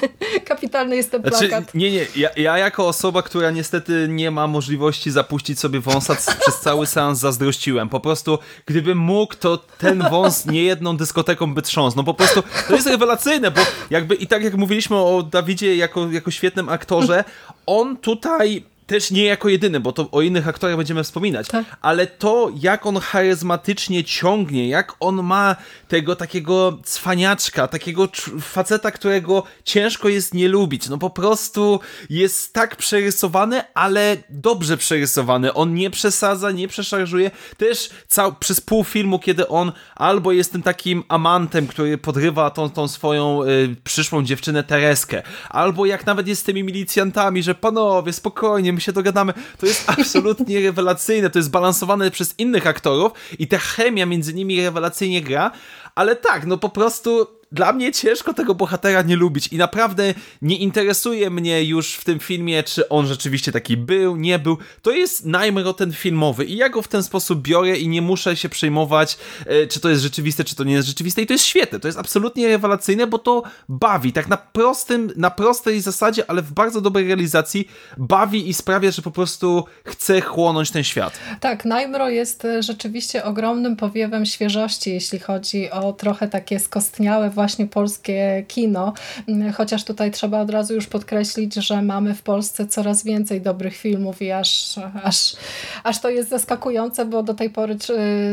kapitalny 0.45 0.95
jest 0.95 1.11
ten 1.11 1.21
znaczy, 1.21 1.37
plakat. 1.37 1.63
Znaczy, 1.63 1.77
nie, 1.77 1.91
nie, 1.91 2.05
ja, 2.21 2.29
ja 2.35 2.57
jako 2.57 2.87
osoba, 2.87 3.21
która 3.21 3.51
niestety 3.51 4.07
nie 4.09 4.31
ma 4.31 4.47
możliwości 4.47 5.11
zapuścić 5.11 5.59
sobie 5.59 5.79
wąsa 5.79 6.15
przez 6.15 6.59
cały 6.59 6.87
seans 6.87 7.19
zazdrościłem. 7.19 7.89
Po 7.89 7.99
prostu, 7.99 8.39
gdybym 8.65 8.97
mógł, 8.97 9.35
to 9.35 9.57
ten 9.77 10.09
wąs 10.09 10.45
nie 10.45 10.63
jedną 10.63 10.97
dyskoteką 10.97 11.53
by 11.53 11.61
trząsł. 11.61 11.97
No 11.97 12.03
po 12.03 12.13
prostu, 12.13 12.43
to 12.67 12.75
jest 12.75 12.87
rewelacyjne, 12.87 13.51
bo 13.51 13.61
jakby 13.89 14.15
i 14.15 14.27
tak 14.27 14.43
jak 14.43 14.55
mówiliśmy 14.55 14.97
o 14.97 15.23
Dawidzie 15.23 15.75
jako, 15.75 16.11
jako 16.11 16.31
świetnym 16.31 16.69
aktorze, 16.69 17.23
on 17.65 17.97
tutaj 17.97 18.63
też 18.91 19.11
nie 19.11 19.25
jako 19.25 19.49
jedyny, 19.49 19.79
bo 19.79 19.91
to 19.91 20.11
o 20.11 20.21
innych 20.21 20.47
aktorach 20.47 20.77
będziemy 20.77 21.03
wspominać, 21.03 21.47
tak. 21.47 21.65
ale 21.81 22.07
to, 22.07 22.51
jak 22.61 22.85
on 22.85 22.99
charyzmatycznie 22.99 24.03
ciągnie, 24.03 24.67
jak 24.69 24.95
on 24.99 25.23
ma 25.23 25.55
tego 25.87 26.15
takiego 26.15 26.79
cwaniaczka, 26.83 27.67
takiego 27.67 28.07
faceta, 28.41 28.91
którego 28.91 29.43
ciężko 29.63 30.09
jest 30.09 30.33
nie 30.33 30.47
lubić. 30.47 30.89
No 30.89 30.97
po 30.97 31.09
prostu 31.09 31.79
jest 32.09 32.53
tak 32.53 32.75
przerysowany, 32.75 33.61
ale 33.73 34.17
dobrze 34.29 34.77
przerysowany. 34.77 35.53
On 35.53 35.73
nie 35.73 35.89
przesadza, 35.89 36.51
nie 36.51 36.67
przeszarżuje. 36.67 37.31
Też 37.57 37.89
cał, 38.07 38.35
przez 38.35 38.61
pół 38.61 38.83
filmu, 38.83 39.19
kiedy 39.19 39.47
on 39.47 39.71
albo 39.95 40.31
jest 40.31 40.51
tym 40.51 40.63
takim 40.63 41.03
amantem, 41.07 41.67
który 41.67 41.97
podrywa 41.97 42.49
tą, 42.49 42.69
tą 42.69 42.87
swoją 42.87 43.43
y, 43.43 43.75
przyszłą 43.83 44.23
dziewczynę 44.23 44.63
Tereskę, 44.63 45.23
albo 45.49 45.85
jak 45.85 46.05
nawet 46.05 46.27
jest 46.27 46.41
z 46.41 46.45
tymi 46.45 46.63
milicjantami, 46.63 47.43
że 47.43 47.55
panowie, 47.55 48.13
spokojnie, 48.13 48.73
my 48.81 48.85
się 48.85 48.91
dogadamy. 48.91 49.33
To 49.57 49.65
jest 49.65 49.89
absolutnie 49.97 50.61
rewelacyjne, 50.61 51.29
to 51.29 51.39
jest 51.39 51.49
balansowane 51.49 52.11
przez 52.11 52.39
innych 52.39 52.67
aktorów 52.67 53.11
i 53.39 53.47
ta 53.47 53.57
chemia 53.57 54.05
między 54.05 54.33
nimi 54.33 54.61
rewelacyjnie 54.61 55.21
gra, 55.21 55.51
ale 55.95 56.15
tak, 56.15 56.45
no 56.45 56.57
po 56.57 56.69
prostu 56.69 57.27
dla 57.51 57.73
mnie 57.73 57.91
ciężko 57.91 58.33
tego 58.33 58.55
bohatera 58.55 59.01
nie 59.01 59.15
lubić 59.15 59.47
i 59.47 59.57
naprawdę 59.57 60.13
nie 60.41 60.57
interesuje 60.57 61.29
mnie 61.29 61.63
już 61.63 61.95
w 61.95 62.03
tym 62.03 62.19
filmie, 62.19 62.63
czy 62.63 62.89
on 62.89 63.07
rzeczywiście 63.07 63.51
taki 63.51 63.77
był, 63.77 64.15
nie 64.15 64.39
był. 64.39 64.57
To 64.81 64.91
jest 64.91 65.25
Najmro 65.25 65.73
ten 65.73 65.93
filmowy 65.93 66.45
i 66.45 66.57
ja 66.57 66.69
go 66.69 66.81
w 66.81 66.87
ten 66.87 67.03
sposób 67.03 67.41
biorę 67.41 67.77
i 67.77 67.87
nie 67.87 68.01
muszę 68.01 68.35
się 68.35 68.49
przejmować, 68.49 69.17
e, 69.45 69.67
czy 69.67 69.79
to 69.79 69.89
jest 69.89 70.01
rzeczywiste, 70.01 70.43
czy 70.43 70.55
to 70.55 70.63
nie 70.63 70.73
jest 70.73 70.87
rzeczywiste 70.87 71.21
i 71.21 71.27
to 71.27 71.33
jest 71.33 71.45
świetne, 71.45 71.79
to 71.79 71.87
jest 71.87 71.99
absolutnie 71.99 72.47
rewelacyjne, 72.47 73.07
bo 73.07 73.17
to 73.17 73.43
bawi, 73.69 74.13
tak 74.13 74.29
na 74.29 74.37
prostym, 74.37 75.11
na 75.15 75.31
prostej 75.31 75.81
zasadzie, 75.81 76.29
ale 76.29 76.41
w 76.41 76.51
bardzo 76.51 76.81
dobrej 76.81 77.07
realizacji 77.07 77.67
bawi 77.97 78.49
i 78.49 78.53
sprawia, 78.53 78.91
że 78.91 79.01
po 79.01 79.11
prostu 79.11 79.65
chce 79.85 80.21
chłonąć 80.21 80.71
ten 80.71 80.83
świat. 80.83 81.19
Tak, 81.39 81.65
Najmro 81.65 82.09
jest 82.09 82.45
e, 82.45 82.63
rzeczywiście 82.63 83.23
ogromnym 83.23 83.75
powiewem 83.75 84.25
świeżości, 84.25 84.93
jeśli 84.93 85.19
chodzi 85.19 85.71
o 85.71 85.93
trochę 85.93 86.27
takie 86.27 86.59
skostniałe 86.59 87.29
właśnie 87.41 87.67
polskie 87.67 88.43
kino, 88.47 88.93
mm, 89.27 89.53
chociaż 89.53 89.83
tutaj 89.83 90.11
trzeba 90.11 90.41
od 90.41 90.49
razu 90.49 90.73
już 90.73 90.87
podkreślić, 90.87 91.55
że 91.55 91.81
mamy 91.81 92.13
w 92.15 92.21
Polsce 92.21 92.67
coraz 92.67 93.03
więcej 93.03 93.41
dobrych 93.41 93.77
filmów 93.77 94.21
i 94.21 94.31
aż, 94.31 94.75
aż, 95.03 95.35
aż 95.83 95.99
to 95.99 96.09
jest 96.09 96.29
zaskakujące, 96.29 97.05
bo 97.05 97.23
do 97.23 97.33
tej 97.33 97.49
pory 97.49 97.77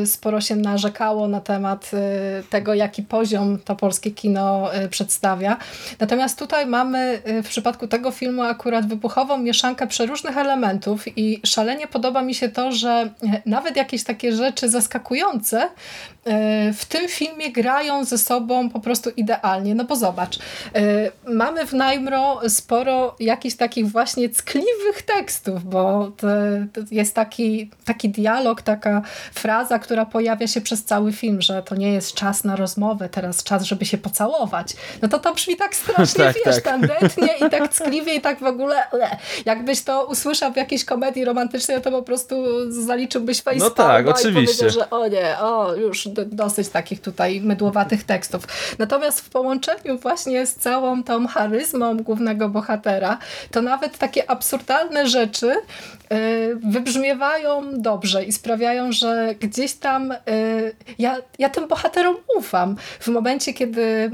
sporo 0.05 0.40
się 0.40 0.57
narzekało 0.57 1.29
na 1.29 1.40
temat 1.40 1.90
tego, 2.51 2.75
jaki 2.75 3.03
poziom 3.03 3.59
to 3.64 3.77
polskie 3.77 4.11
kino 4.11 4.71
przedstawia. 4.90 5.57
Natomiast 6.01 6.38
tutaj 6.38 6.66
mamy 6.66 7.23
w 7.44 7.49
przypadku 7.49 7.88
tego 7.88 8.11
filmu 8.11 8.42
akurat 8.42 8.88
wybuchową 8.88 9.38
mieszankę 9.38 9.87
przeróżnych 9.87 10.37
elementów 10.37 11.18
i 11.18 11.40
szalenie 11.47 11.87
podoba 11.87 12.23
mi 12.23 12.35
się 12.35 12.49
to, 12.49 12.73
że 12.73 13.11
nawet 13.47 13.77
jakieś 13.77 14.05
takie 14.05 14.33
rzeczy 14.33 14.68
zaskakujące 14.68 15.68
w 16.75 16.85
tym 16.88 17.09
filmie 17.09 17.53
grają 17.53 18.05
ze 18.05 18.18
sobą 18.18 18.71
po 18.71 18.81
prostu 18.81 18.98
idealnie. 19.17 19.75
No 19.75 19.85
bo 19.85 19.97
zobacz, 19.97 20.39
e, 20.75 21.11
mamy 21.27 21.67
w 21.67 21.73
Najmro 21.73 22.41
sporo 22.49 23.17
jakichś 23.21 23.57
takich 23.57 23.91
właśnie 23.91 24.29
ckliwych 24.29 25.03
tekstów, 25.07 25.65
bo 25.65 26.13
jest 26.91 27.15
taki, 27.15 27.71
taki 27.85 28.09
dialog, 28.09 28.63
taka 28.63 29.03
fraza, 29.35 29.79
która 29.79 30.07
pojawia 30.07 30.47
się 30.47 30.61
przez 30.61 30.85
cały 30.85 31.13
film, 31.13 31.43
że 31.43 31.63
to 31.63 31.75
nie 31.75 31.93
jest 31.93 32.15
czas 32.15 32.45
na 32.45 32.57
rozmowę, 32.57 33.09
teraz 33.09 33.43
czas, 33.43 33.63
żeby 33.63 33.85
się 33.85 33.99
pocałować. 33.99 34.77
No 35.03 35.09
to 35.09 35.19
to 35.19 35.35
brzmi 35.35 35.57
tak 35.57 35.75
strasznie, 35.77 36.25
tak, 36.25 36.37
wiesz, 36.47 36.55
tak. 36.55 36.65
tandetnie 36.65 37.29
i 37.47 37.51
tak 37.51 37.71
ckliwie 37.75 38.15
i 38.15 38.21
tak 38.21 38.41
w 38.41 38.45
ogóle 38.45 38.77
le. 38.93 39.17
jakbyś 39.47 39.83
to 39.83 40.07
usłyszał 40.07 40.53
w 40.53 40.57
jakiejś 40.57 40.85
komedii 40.85 41.25
romantycznej, 41.25 41.83
to 41.83 41.91
po 41.91 42.03
prostu 42.03 42.35
zaliczyłbyś 42.73 43.43
face 43.43 43.59
No 43.59 43.71
tak, 43.71 44.09
oczywiście. 44.09 44.71
że 44.71 44.91
o 44.91 45.09
nie, 45.09 45.39
o 45.41 45.75
już 45.75 46.09
dosyć 46.27 46.69
takich 46.69 47.01
tutaj 47.01 47.41
mydłowatych 47.41 48.05
tekstów. 48.05 48.47
Natomiast 48.88 49.20
w 49.20 49.31
połączeniu 49.31 49.98
właśnie 49.98 50.46
z 50.46 50.55
całą 50.55 51.03
tą 51.03 51.27
charyzmą 51.27 51.96
głównego 51.96 52.48
bohatera, 52.48 53.18
to 53.51 53.62
nawet 53.62 53.98
takie 53.98 54.31
absurdalne 54.31 55.09
rzeczy 55.09 55.53
y, 55.53 55.57
wybrzmiewają 56.57 57.62
dobrze 57.81 58.24
i 58.24 58.33
sprawiają, 58.33 58.92
że 58.92 59.35
gdzieś 59.40 59.74
tam 59.74 60.12
y, 60.12 60.16
ja, 60.98 61.16
ja 61.38 61.48
tym 61.48 61.68
bohaterom 61.68 62.16
ufam. 62.37 62.77
W 63.01 63.09
momencie, 63.09 63.53
kiedy 63.53 63.81
y, 63.83 64.11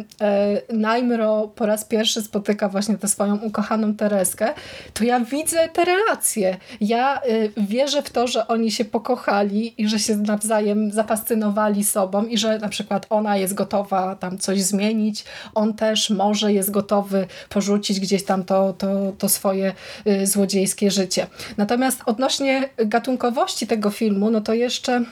Najmro 0.73 1.49
po 1.49 1.67
raz 1.67 1.85
pierwszy 1.85 2.23
spotyka 2.23 2.69
właśnie 2.69 2.99
tę 2.99 3.09
swoją 3.09 3.37
ukochaną 3.37 3.95
Tereskę, 3.95 4.55
to 4.95 5.05
ja 5.05 5.21
widzę 5.21 5.69
te 5.69 5.85
relacje. 5.85 6.57
Ja 6.81 7.21
wierzę 7.57 8.03
w 8.03 8.11
to, 8.11 8.27
że 8.27 8.49
oni 8.49 8.71
się 8.71 8.85
pokochali 8.85 9.83
i 9.83 9.89
że 9.89 9.99
się 9.99 10.17
nawzajem 10.17 10.93
zafascynowali 10.93 11.85
sobą 11.85 12.25
i 12.25 12.39
że 12.39 12.59
na 12.59 12.69
przykład 12.69 13.07
ona 13.11 13.37
jest 13.37 13.55
gotowa 13.55 14.17
tam 14.17 14.39
coś 14.39 14.64
zmienić, 14.65 15.25
on 15.55 15.75
też 15.75 16.11
może 16.11 16.53
jest 16.53 16.71
gotowy 16.71 17.27
porzucić 17.49 18.01
gdzieś 18.01 18.25
tam 18.25 18.45
to, 18.45 18.73
to, 18.73 19.13
to 19.19 19.29
swoje 19.29 19.73
y, 20.07 20.27
złodziejskie 20.27 20.91
życie. 20.91 21.27
Natomiast 21.57 22.01
odnośnie 22.07 22.69
gatunkowości 22.77 23.67
tego 23.67 23.91
filmu, 23.91 24.31
no 24.31 24.41
to 24.41 24.55
jeszcze 24.55 25.05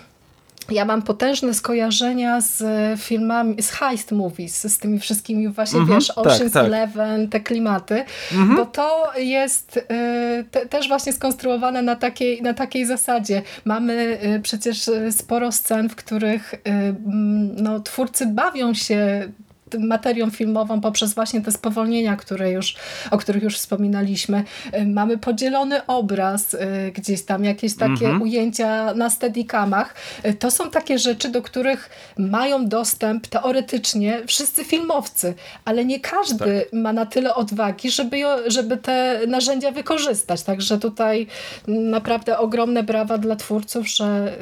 ja 0.70 0.84
mam 0.84 1.02
potężne 1.02 1.54
skojarzenia 1.54 2.40
z 2.40 2.62
filmami, 3.00 3.62
z 3.62 3.70
heist 3.70 4.12
movies, 4.12 4.72
z 4.72 4.78
tymi 4.78 4.98
wszystkimi 4.98 5.48
właśnie, 5.48 5.78
mm 5.78 5.90
-hmm, 5.90 5.94
wiesz, 5.94 6.06
tak, 6.08 6.16
Ocean's 6.16 6.52
tak, 6.52 6.66
Eleven, 6.66 7.28
te 7.28 7.40
klimaty, 7.40 8.04
mm 8.32 8.50
-hmm. 8.50 8.56
bo 8.56 8.66
to 8.66 9.12
jest 9.16 9.76
y, 9.76 10.44
te, 10.50 10.66
też 10.66 10.88
właśnie 10.88 11.12
skonstruowane 11.12 11.82
na 11.82 11.96
takiej, 11.96 12.42
na 12.42 12.54
takiej 12.54 12.86
zasadzie. 12.86 13.42
Mamy 13.64 14.18
y, 14.36 14.40
przecież 14.40 14.90
sporo 15.10 15.52
scen, 15.52 15.88
w 15.88 15.96
których 15.96 16.54
y, 16.54 16.58
no, 17.56 17.80
twórcy 17.80 18.26
bawią 18.26 18.74
się 18.74 19.28
materią 19.78 20.30
filmową 20.30 20.80
poprzez 20.80 21.14
właśnie 21.14 21.40
te 21.40 21.52
spowolnienia, 21.52 22.16
które 22.16 22.50
już, 22.50 22.76
o 23.10 23.18
których 23.18 23.42
już 23.42 23.56
wspominaliśmy. 23.56 24.44
Y, 24.74 24.86
mamy 24.86 25.18
podzielony 25.18 25.86
obraz, 25.86 26.54
y, 26.54 26.58
gdzieś 26.94 27.22
tam 27.22 27.44
jakieś 27.44 27.76
takie 27.76 28.04
mhm. 28.04 28.22
ujęcia 28.22 28.94
na 28.94 29.10
steadicamach. 29.10 29.94
Y, 30.26 30.34
to 30.34 30.50
są 30.50 30.70
takie 30.70 30.98
rzeczy, 30.98 31.28
do 31.28 31.42
których 31.42 31.90
mają 32.18 32.68
dostęp 32.68 33.26
teoretycznie 33.26 34.22
wszyscy 34.26 34.64
filmowcy, 34.64 35.34
ale 35.64 35.84
nie 35.84 36.00
każdy 36.00 36.60
tak. 36.60 36.72
ma 36.72 36.92
na 36.92 37.06
tyle 37.06 37.34
odwagi, 37.34 37.90
żeby, 37.90 38.22
żeby 38.46 38.76
te 38.76 39.20
narzędzia 39.28 39.70
wykorzystać. 39.70 40.42
Także 40.42 40.78
tutaj 40.78 41.26
naprawdę 41.68 42.38
ogromne 42.38 42.82
brawa 42.82 43.18
dla 43.18 43.36
twórców, 43.36 43.88
że 43.88 44.32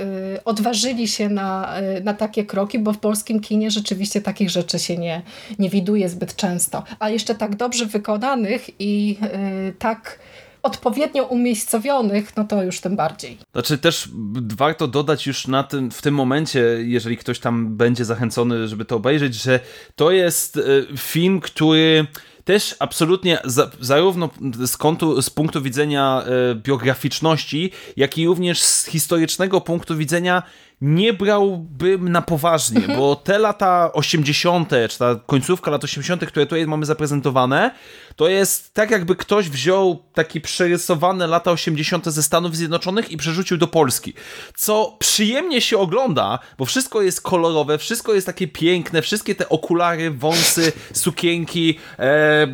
odważyli 0.45 1.09
się 1.09 1.29
na, 1.29 1.75
na 2.05 2.15
takie 2.15 2.45
kroki, 2.45 2.79
bo 2.79 2.93
w 2.93 2.99
polskim 2.99 3.41
kinie 3.41 3.71
rzeczywiście 3.71 4.21
takich 4.21 4.51
rzeczy 4.51 4.79
się 4.79 4.97
nie, 4.97 5.20
nie, 5.59 5.71
widuje 5.71 6.09
zbyt 6.09 6.37
często. 6.37 6.85
A 6.99 7.11
jeszcze 7.11 7.35
tak 7.35 7.57
dobrze 7.57 7.87
wykonanych 7.87 8.81
i 8.81 9.09
yy, 9.09 9.73
tak 9.79 10.19
odpowiednio 10.63 11.25
umiejscowionych, 11.25 12.37
no 12.37 12.45
to 12.45 12.63
już 12.63 12.81
tym 12.81 12.97
bardziej. 12.97 13.39
Znaczy 13.53 13.79
też 13.79 14.09
warto 14.57 14.89
dodać 14.89 15.27
już 15.27 15.47
na 15.47 15.63
tym, 15.63 15.91
w 15.91 16.03
tym 16.03 16.15
momencie, 16.15 16.61
jeżeli 16.81 17.17
ktoś 17.17 17.39
tam 17.39 17.77
będzie 17.77 18.05
zachęcony, 18.05 18.69
żeby 18.69 18.85
to 18.85 18.97
obejrzeć, 18.97 19.35
że 19.35 19.61
to 19.97 20.11
jest 20.11 20.57
y, 20.57 20.87
film, 20.97 21.41
który 21.41 22.07
też 22.45 22.77
absolutnie 22.79 23.39
za, 23.45 23.71
zarówno 23.81 24.31
z, 24.67 24.77
kątu, 24.77 25.23
z 25.23 25.31
punktu 25.31 25.63
widzenia 25.63 26.23
e, 26.23 26.55
biograficzności, 26.55 27.71
jak 27.97 28.19
i 28.19 28.27
również 28.27 28.63
z 28.63 28.87
historycznego 28.87 29.61
punktu 29.61 29.97
widzenia 29.97 30.43
nie 30.81 31.13
brałbym 31.13 32.09
na 32.09 32.23
poważnie, 32.23 32.79
mhm. 32.79 32.99
bo 32.99 33.17
te 33.17 33.39
lata 33.39 33.93
80., 33.93 34.71
czy 34.91 34.99
ta 34.99 35.21
końcówka 35.27 35.71
lat 35.71 35.85
80., 35.85 36.25
które 36.27 36.47
tutaj 36.47 36.67
mamy 36.67 36.87
zaprezentowane, 36.87 37.71
to 38.17 38.29
jest 38.29 38.75
tak 38.75 38.91
jakby 38.91 39.17
ktoś 39.17 39.49
wziął 39.49 40.03
taki 40.15 40.41
przerysowane 40.41 41.27
lata 41.27 41.51
80. 41.51 42.07
ze 42.07 42.23
Stanów 42.23 42.57
Zjednoczonych 42.57 43.11
i 43.11 43.17
przerzucił 43.17 43.57
do 43.57 43.67
Polski. 43.67 44.15
Co 44.55 44.97
przyjemnie 44.99 45.61
się 45.61 45.79
ogląda, 45.79 46.39
bo 46.59 46.65
wszystko 46.65 47.03
jest 47.03 47.21
kolorowe, 47.21 47.79
wszystko 47.79 48.15
jest 48.15 48.27
takie 48.27 48.49
piękne, 48.49 49.03
wszystkie 49.03 49.35
te 49.35 49.49
okulary, 49.49 50.11
wąsy, 50.11 50.73
sukienki, 50.93 51.79
e, 51.99 52.47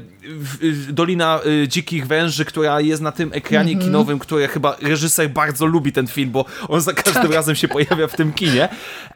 Dolina 0.88 1.40
e, 1.62 1.68
Dzikich 1.68 2.06
Węży, 2.06 2.44
która 2.44 2.80
jest 2.80 3.02
na 3.02 3.12
tym 3.12 3.32
ekranie 3.32 3.72
mm 3.72 3.82
-hmm. 3.82 3.84
kinowym, 3.84 4.18
które 4.18 4.48
chyba 4.48 4.76
reżyser 4.82 5.30
bardzo 5.30 5.66
lubi 5.66 5.92
ten 5.92 6.06
film, 6.06 6.30
bo 6.30 6.44
on 6.68 6.80
za 6.80 6.92
każdym 6.92 7.22
tak. 7.22 7.32
razem 7.32 7.54
się 7.54 7.68
pojawia 7.68 8.06
w 8.06 8.16
tym 8.16 8.32
kinie. 8.32 8.68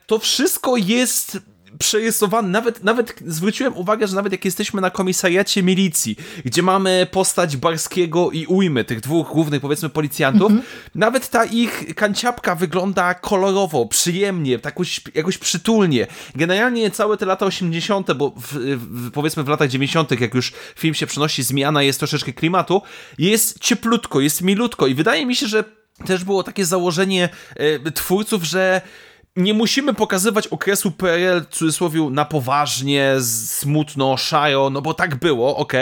To 0.06 0.18
wszystko 0.18 0.76
jest 0.76 1.38
przerysowany, 1.80 2.48
nawet, 2.48 2.84
nawet 2.84 3.14
zwróciłem 3.26 3.76
uwagę, 3.76 4.06
że 4.06 4.16
nawet 4.16 4.32
jak 4.32 4.44
jesteśmy 4.44 4.80
na 4.80 4.90
komisariacie 4.90 5.62
milicji, 5.62 6.16
gdzie 6.44 6.62
mamy 6.62 7.06
postać 7.10 7.56
Barskiego 7.56 8.30
i 8.30 8.46
Ujmy, 8.46 8.84
tych 8.84 9.00
dwóch 9.00 9.28
głównych 9.28 9.60
powiedzmy 9.60 9.88
policjantów, 9.88 10.50
mm 10.50 10.62
-hmm. 10.62 10.90
nawet 10.94 11.28
ta 11.28 11.44
ich 11.44 11.94
kanciapka 11.94 12.54
wygląda 12.54 13.14
kolorowo, 13.14 13.86
przyjemnie, 13.86 14.58
jakoś, 14.64 15.00
jakoś 15.14 15.38
przytulnie. 15.38 16.06
Generalnie 16.34 16.90
całe 16.90 17.16
te 17.16 17.26
lata 17.26 17.46
80., 17.46 18.12
bo 18.12 18.30
w, 18.36 18.52
w, 18.52 19.10
powiedzmy 19.10 19.44
w 19.44 19.48
latach 19.48 19.68
90., 19.68 20.20
jak 20.20 20.34
już 20.34 20.52
film 20.76 20.94
się 20.94 21.06
przenosi, 21.06 21.42
zmiana 21.42 21.82
jest 21.82 21.98
troszeczkę 21.98 22.32
klimatu, 22.32 22.82
jest 23.18 23.58
cieplutko, 23.58 24.20
jest 24.20 24.42
milutko 24.42 24.86
i 24.86 24.94
wydaje 24.94 25.26
mi 25.26 25.36
się, 25.36 25.46
że 25.46 25.64
też 26.06 26.24
było 26.24 26.42
takie 26.42 26.64
założenie 26.64 27.28
e, 27.56 27.90
twórców, 27.92 28.44
że 28.44 28.80
nie 29.36 29.54
musimy 29.54 29.94
pokazywać 29.94 30.46
okresu 30.46 30.90
PRL 30.90 31.40
w 31.40 31.54
cudzysłowie 31.54 32.00
na 32.10 32.24
poważnie, 32.24 33.14
smutno, 33.46 34.16
szaro, 34.16 34.70
no 34.70 34.82
bo 34.82 34.94
tak 34.94 35.16
było, 35.16 35.56
ok, 35.56 35.72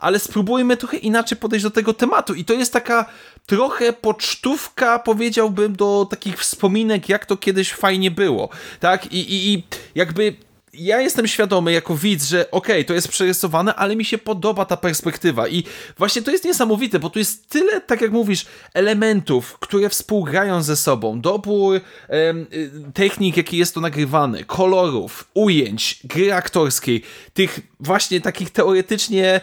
ale 0.00 0.18
spróbujmy 0.18 0.76
trochę 0.76 0.96
inaczej 0.96 1.38
podejść 1.38 1.62
do 1.62 1.70
tego 1.70 1.94
tematu. 1.94 2.34
I 2.34 2.44
to 2.44 2.54
jest 2.54 2.72
taka 2.72 3.06
trochę 3.46 3.92
pocztówka, 3.92 4.98
powiedziałbym, 4.98 5.76
do 5.76 6.06
takich 6.10 6.38
wspominek, 6.38 7.08
jak 7.08 7.26
to 7.26 7.36
kiedyś 7.36 7.72
fajnie 7.72 8.10
było, 8.10 8.48
tak, 8.80 9.12
i, 9.12 9.18
i, 9.18 9.54
i 9.54 9.62
jakby 9.94 10.36
ja 10.78 11.00
jestem 11.00 11.28
świadomy 11.28 11.72
jako 11.72 11.96
widz, 11.96 12.24
że 12.24 12.50
okej, 12.50 12.76
okay, 12.76 12.84
to 12.84 12.94
jest 12.94 13.08
przerysowane, 13.08 13.74
ale 13.74 13.96
mi 13.96 14.04
się 14.04 14.18
podoba 14.18 14.64
ta 14.64 14.76
perspektywa 14.76 15.48
i 15.48 15.64
właśnie 15.98 16.22
to 16.22 16.30
jest 16.30 16.44
niesamowite, 16.44 16.98
bo 16.98 17.10
tu 17.10 17.18
jest 17.18 17.48
tyle, 17.48 17.80
tak 17.80 18.00
jak 18.00 18.12
mówisz, 18.12 18.46
elementów, 18.74 19.58
które 19.58 19.88
współgrają 19.88 20.62
ze 20.62 20.76
sobą, 20.76 21.20
dobór 21.20 21.80
em, 22.08 22.46
technik, 22.94 23.36
jaki 23.36 23.56
jest 23.58 23.74
to 23.74 23.80
nagrywane, 23.80 24.44
kolorów, 24.44 25.28
ujęć, 25.34 26.00
gry 26.04 26.34
aktorskiej, 26.34 27.02
tych 27.34 27.60
właśnie 27.80 28.20
takich 28.20 28.50
teoretycznie 28.50 29.40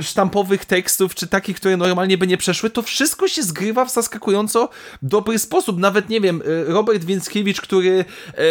sztampowych 0.00 0.64
tekstów, 0.64 1.14
czy 1.14 1.26
takich, 1.26 1.56
które 1.56 1.76
normalnie 1.76 2.18
by 2.18 2.26
nie 2.26 2.36
przeszły, 2.36 2.70
to 2.70 2.82
wszystko 2.82 3.28
się 3.28 3.42
zgrywa 3.42 3.84
w 3.84 3.92
zaskakująco 3.92 4.68
dobry 5.02 5.38
sposób. 5.38 5.78
Nawet, 5.78 6.08
nie 6.08 6.20
wiem, 6.20 6.42
e, 6.42 6.64
Robert 6.64 7.04
Więckiewicz, 7.04 7.60
który 7.60 8.04
e, 8.34 8.44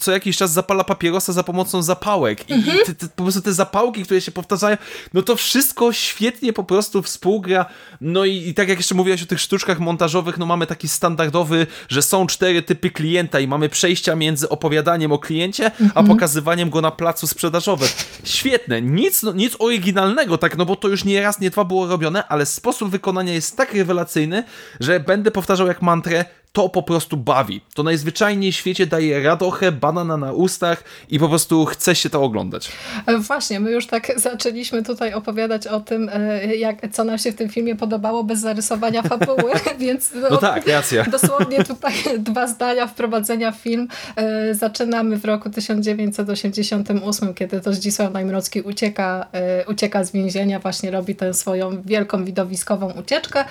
co 0.00 0.12
jakiś 0.12 0.36
czas 0.36 0.52
zapala 0.52 0.84
papier 0.84 1.07
papierosa 1.08 1.32
za 1.32 1.42
pomocą 1.42 1.82
zapałek 1.82 2.50
i 2.50 2.52
mhm. 2.52 2.78
te, 2.86 2.94
te, 2.94 3.08
po 3.08 3.22
prostu 3.22 3.42
te 3.42 3.52
zapałki, 3.52 4.02
które 4.02 4.20
się 4.20 4.32
powtarzają, 4.32 4.76
no 5.14 5.22
to 5.22 5.36
wszystko 5.36 5.92
świetnie 5.92 6.52
po 6.52 6.64
prostu 6.64 7.02
współgra. 7.02 7.66
No 8.00 8.24
i, 8.24 8.48
i 8.48 8.54
tak 8.54 8.68
jak 8.68 8.78
jeszcze 8.78 8.94
mówiłaś 8.94 9.22
o 9.22 9.26
tych 9.26 9.40
sztuczkach 9.40 9.80
montażowych, 9.80 10.38
no 10.38 10.46
mamy 10.46 10.66
taki 10.66 10.88
standardowy, 10.88 11.66
że 11.88 12.02
są 12.02 12.26
cztery 12.26 12.62
typy 12.62 12.90
klienta 12.90 13.40
i 13.40 13.48
mamy 13.48 13.68
przejścia 13.68 14.16
między 14.16 14.48
opowiadaniem 14.48 15.12
o 15.12 15.18
kliencie, 15.18 15.64
mhm. 15.64 15.90
a 15.94 16.02
pokazywaniem 16.02 16.70
go 16.70 16.80
na 16.80 16.90
placu 16.90 17.26
sprzedażowym. 17.26 17.88
Świetne, 18.24 18.82
nic, 18.82 19.22
no, 19.22 19.32
nic 19.32 19.56
oryginalnego, 19.58 20.38
tak, 20.38 20.56
no 20.56 20.64
bo 20.64 20.76
to 20.76 20.88
już 20.88 21.04
nie 21.04 21.22
raz, 21.22 21.40
nie 21.40 21.50
dwa 21.50 21.64
było 21.64 21.86
robione, 21.86 22.28
ale 22.28 22.46
sposób 22.46 22.90
wykonania 22.90 23.32
jest 23.32 23.56
tak 23.56 23.74
rewelacyjny, 23.74 24.44
że 24.80 25.00
będę 25.00 25.30
powtarzał 25.30 25.66
jak 25.66 25.82
mantrę, 25.82 26.24
to 26.52 26.68
po 26.68 26.82
prostu 26.82 27.16
bawi. 27.16 27.60
To 27.74 27.82
najzwyczajniej 27.82 28.52
w 28.52 28.56
świecie 28.56 28.86
daje 28.86 29.22
radochę, 29.22 29.72
banana 29.72 30.16
na 30.16 30.32
ustach 30.32 30.84
i 31.08 31.18
po 31.18 31.28
prostu 31.28 31.64
chce 31.64 31.94
się 31.94 32.10
to 32.10 32.22
oglądać. 32.22 32.72
E, 33.06 33.18
właśnie, 33.18 33.60
my 33.60 33.70
już 33.70 33.86
tak 33.86 34.12
zaczęliśmy 34.20 34.82
tutaj 34.82 35.14
opowiadać 35.14 35.66
o 35.66 35.80
tym, 35.80 36.10
e, 36.12 36.56
jak, 36.56 36.76
co 36.92 37.04
nam 37.04 37.18
się 37.18 37.32
w 37.32 37.34
tym 37.34 37.48
filmie 37.48 37.76
podobało 37.76 38.24
bez 38.24 38.40
zarysowania 38.40 39.02
fabuły, 39.02 39.52
więc 39.78 40.10
no, 40.14 40.28
no 40.30 40.36
tak, 40.36 40.66
racja. 40.66 41.04
dosłownie 41.04 41.64
tutaj 41.64 41.92
dwa 42.18 42.46
zdania 42.46 42.86
wprowadzenia 42.86 43.52
w 43.52 43.56
film. 43.56 43.88
E, 44.16 44.54
zaczynamy 44.54 45.16
w 45.16 45.24
roku 45.24 45.50
1988, 45.50 47.34
kiedy 47.34 47.60
to 47.60 47.72
Zdzisław 47.72 48.12
Najmrocki 48.12 48.60
ucieka, 48.60 49.26
ucieka 49.68 50.04
z 50.04 50.12
więzienia, 50.12 50.58
właśnie 50.58 50.90
robi 50.90 51.14
tę 51.14 51.34
swoją 51.34 51.82
wielką 51.82 52.24
widowiskową 52.24 52.92
ucieczkę. 52.92 53.44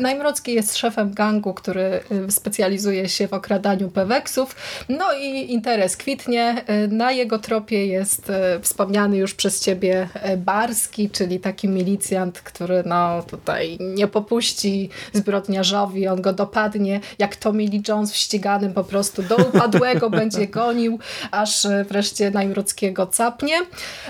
Najmrocki 0.00 0.54
jest 0.54 0.76
szefem 0.76 1.14
gangu, 1.14 1.54
który 1.54 2.00
specjalizuje 2.28 3.08
się 3.08 3.28
w 3.28 3.32
okradaniu 3.32 3.88
peweksów. 3.88 4.56
No 4.88 5.12
i 5.12 5.52
interes 5.52 5.96
kwitnie. 5.96 6.64
Na 6.88 7.12
jego 7.12 7.38
tropie 7.38 7.86
jest 7.86 8.30
e, 8.30 8.60
wspomniany 8.60 9.16
już 9.16 9.34
przez 9.34 9.60
ciebie 9.60 10.08
e, 10.14 10.36
Barski, 10.36 11.10
czyli 11.10 11.40
taki 11.40 11.68
milicjant, 11.68 12.40
który 12.40 12.82
no 12.86 13.22
tutaj 13.22 13.78
nie 13.80 14.06
popuści 14.06 14.90
zbrodniarzowi, 15.12 16.08
on 16.08 16.22
go 16.22 16.32
dopadnie, 16.32 17.00
jak 17.18 17.36
Tommy 17.36 17.62
Lee 17.62 17.82
Jones 17.88 18.12
w 18.12 18.16
ściganym 18.16 18.72
po 18.72 18.84
prostu 18.84 19.22
do 19.22 19.36
upadłego 19.36 20.10
będzie 20.20 20.46
gonił, 20.46 20.98
aż 21.30 21.66
e, 21.66 21.84
wreszcie 21.84 22.30
Najmrockiego 22.30 23.06
capnie. 23.06 23.54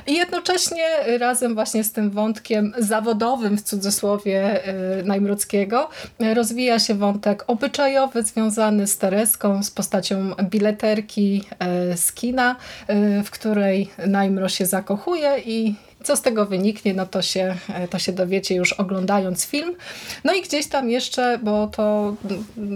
I 0.06 0.14
jednocześnie 0.14 0.84
razem 1.18 1.54
właśnie 1.54 1.84
z 1.84 1.92
tym 1.92 2.11
wątkiem 2.11 2.72
zawodowym 2.78 3.58
w 3.58 3.62
cudzysłowie 3.62 4.61
Najmrockiego 5.04 5.88
rozwija 6.34 6.78
się 6.78 6.94
wątek 6.94 7.44
obyczajowy 7.46 7.99
związany 8.22 8.86
z 8.86 8.98
Tereską, 8.98 9.62
z 9.62 9.70
postacią 9.70 10.34
bileterki 10.34 11.44
e, 11.59 11.96
z 11.96 12.12
kina, 12.12 12.57
e, 12.86 13.22
w 13.22 13.30
której 13.30 13.90
Najmro 14.07 14.48
się 14.48 14.66
zakochuje 14.66 15.38
i 15.46 15.74
co 16.05 16.16
z 16.16 16.22
tego 16.22 16.46
wyniknie, 16.46 16.94
no 16.94 17.07
to 17.07 17.22
się, 17.22 17.57
e, 17.74 17.88
to 17.88 17.98
się 17.98 18.12
dowiecie 18.12 18.55
już 18.55 18.72
oglądając 18.72 19.46
film. 19.46 19.74
No 20.24 20.34
i 20.34 20.42
gdzieś 20.42 20.66
tam 20.66 20.90
jeszcze, 20.90 21.38
bo 21.42 21.66
to 21.66 22.14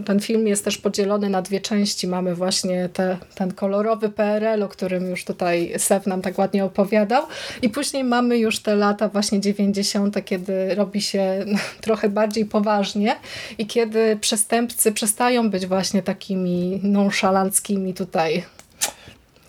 ten 0.06 0.20
film 0.20 0.46
jest 0.46 0.64
też 0.64 0.78
podzielony 0.78 1.30
na 1.30 1.42
dwie 1.42 1.60
części. 1.60 2.06
Mamy 2.08 2.34
właśnie 2.34 2.88
te, 2.92 3.18
ten 3.34 3.52
kolorowy 3.52 4.08
PRL, 4.08 4.62
o 4.62 4.68
którym 4.68 5.10
już 5.10 5.24
tutaj 5.24 5.74
Sef 5.78 6.06
nam 6.06 6.22
tak 6.22 6.38
ładnie 6.38 6.64
opowiadał. 6.64 7.22
I 7.62 7.68
później 7.68 8.04
mamy 8.04 8.38
już 8.38 8.60
te 8.60 8.76
lata 8.76 9.08
właśnie 9.08 9.40
90., 9.40 10.24
kiedy 10.24 10.74
robi 10.74 11.00
się 11.00 11.44
trochę 11.80 12.08
bardziej 12.08 12.46
poważnie 12.46 13.16
i 13.58 13.66
kiedy 13.66 14.16
przestępcy 14.20 14.92
przestają 14.92 15.50
być 15.50 15.66
właśnie 15.66 16.02
takimi 16.02 16.80
nonszalanckimi 16.82 17.94
tutaj 17.94 18.44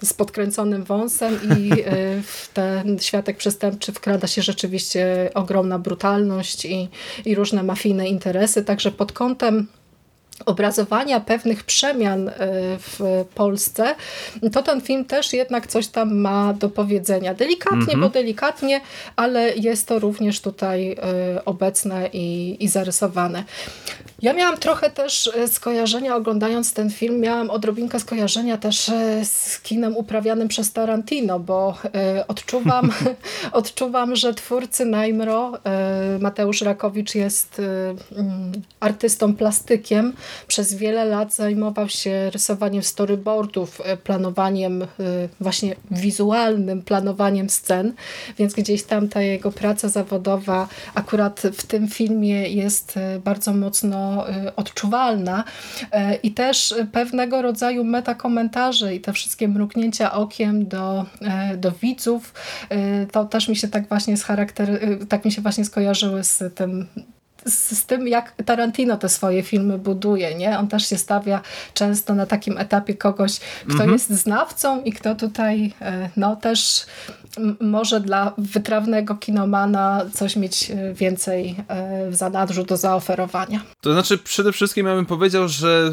z 0.05 0.13
podkręconym 0.13 0.83
wąsem 0.83 1.39
i 1.59 1.71
e, 1.73 1.75
w 2.21 2.49
ten 2.53 2.99
światek 2.99 3.37
przestępczy 3.37 3.91
wkrada 3.91 4.27
się 4.27 4.41
rzeczywiście 4.41 5.29
ogromna 5.33 5.79
brutalność 5.79 6.65
i, 6.65 6.89
i 7.25 7.35
różne 7.35 7.63
mafijne 7.63 8.07
interesy. 8.07 8.63
Także 8.63 8.91
pod 8.91 9.11
kątem 9.11 9.67
obrazowania 10.45 11.19
pewnych 11.19 11.63
przemian 11.63 12.29
e, 12.29 12.33
w 12.77 13.25
Polsce, 13.35 13.95
to 14.53 14.63
ten 14.63 14.81
film 14.81 15.05
też 15.05 15.33
jednak 15.33 15.67
coś 15.67 15.87
tam 15.87 16.15
ma 16.15 16.53
do 16.53 16.69
powiedzenia. 16.69 17.33
Delikatnie, 17.33 17.93
mm 17.93 17.97
-hmm. 17.97 18.01
bo 18.01 18.09
delikatnie, 18.09 18.81
ale 19.15 19.55
jest 19.55 19.87
to 19.87 19.99
również 19.99 20.41
tutaj 20.41 20.91
e, 20.91 21.45
obecne 21.45 22.09
i, 22.13 22.57
i 22.59 22.67
zarysowane. 22.67 23.43
Ja 24.25 24.33
miałam 24.33 24.57
trochę 24.57 24.89
też 24.89 25.29
e, 25.35 25.47
skojarzenia 25.47 26.15
oglądając 26.15 26.73
ten 26.73 26.89
film, 26.89 27.19
miałam 27.19 27.49
odrobinkę 27.49 27.99
skojarzenia 27.99 28.57
też 28.57 28.89
e, 28.89 29.25
z 29.25 29.59
kinem 29.59 29.97
uprawianym 29.97 30.47
przez 30.47 30.73
Tarantino, 30.73 31.39
bo 31.39 31.77
e, 31.95 32.27
odczuwam, 32.27 32.91
odczuwam 33.51 34.15
że 34.15 34.33
twórcy 34.33 34.85
Najmro, 34.85 35.51
Mateusz 36.19 36.61
Rakowicz 36.61 37.15
jest 37.15 37.61
mm, 38.17 38.51
artystą 38.79 39.35
plastykiem. 39.35 40.13
Przez 40.47 40.73
wiele 40.73 41.05
lat 41.05 41.33
zajmował 41.33 41.89
się 41.89 42.29
rysowaniem 42.29 42.83
storyboardów, 42.83 43.81
planowaniem 44.03 44.87
właśnie 45.39 45.75
wizualnym, 45.91 46.81
planowaniem 46.81 47.49
scen, 47.49 47.93
więc 48.37 48.53
gdzieś 48.53 48.83
tam 48.83 49.09
ta 49.09 49.21
jego 49.21 49.51
praca 49.51 49.89
zawodowa 49.89 50.67
akurat 50.95 51.41
w 51.41 51.65
tym 51.65 51.87
filmie 51.87 52.49
jest 52.49 52.99
bardzo 53.23 53.53
mocno 53.53 54.14
Y, 54.23 54.55
odczuwalna 54.55 55.43
y, 55.83 56.15
i 56.23 56.31
też 56.31 56.75
pewnego 56.91 57.41
rodzaju 57.41 57.83
metakomentarze 57.83 58.95
i 58.95 59.01
te 59.01 59.13
wszystkie 59.13 59.47
mrugnięcia 59.47 60.13
okiem 60.13 60.67
do, 60.67 61.05
y, 61.53 61.57
do 61.57 61.71
widzów, 61.71 62.33
to 63.11 63.25
też 63.25 63.47
mi 63.47 63.55
się 63.55 63.67
tak 63.67 63.87
właśnie 63.87 64.15
tak 65.09 65.25
mi 65.25 65.31
się 65.31 65.41
właśnie 65.41 65.65
skojarzyły 65.65 66.23
z 66.23 66.55
tym 66.55 66.87
z, 67.45 67.77
z, 67.77 67.85
tym, 67.85 68.07
jak 68.07 68.43
Tarantino 68.45 68.97
te 68.97 69.09
swoje 69.09 69.43
filmy 69.43 69.77
buduje. 69.77 70.35
Nie? 70.35 70.59
On 70.59 70.67
też 70.67 70.89
się 70.89 70.97
stawia 70.97 71.41
często 71.73 72.15
na 72.15 72.25
takim 72.25 72.57
etapie 72.57 72.95
kogoś, 72.95 73.39
kto 73.63 73.73
mhm. 73.73 73.91
jest 73.91 74.09
znawcą 74.09 74.81
i 74.81 74.93
kto 74.93 75.15
tutaj 75.15 75.73
no, 76.17 76.35
też 76.35 76.85
może 77.59 78.01
dla 78.01 78.33
wytrawnego 78.37 79.15
kinomana 79.15 80.05
coś 80.13 80.35
mieć 80.35 80.71
e, 80.71 80.93
więcej 80.93 81.55
e, 81.67 82.11
w 82.11 82.15
zanadrzu 82.15 82.63
do 82.63 82.77
zaoferowania. 82.77 83.61
To 83.81 83.93
znaczy 83.93 84.17
przede 84.17 84.51
wszystkim 84.51 84.87
ja 84.87 84.95
bym 84.95 85.05
powiedział, 85.05 85.47
że 85.47 85.91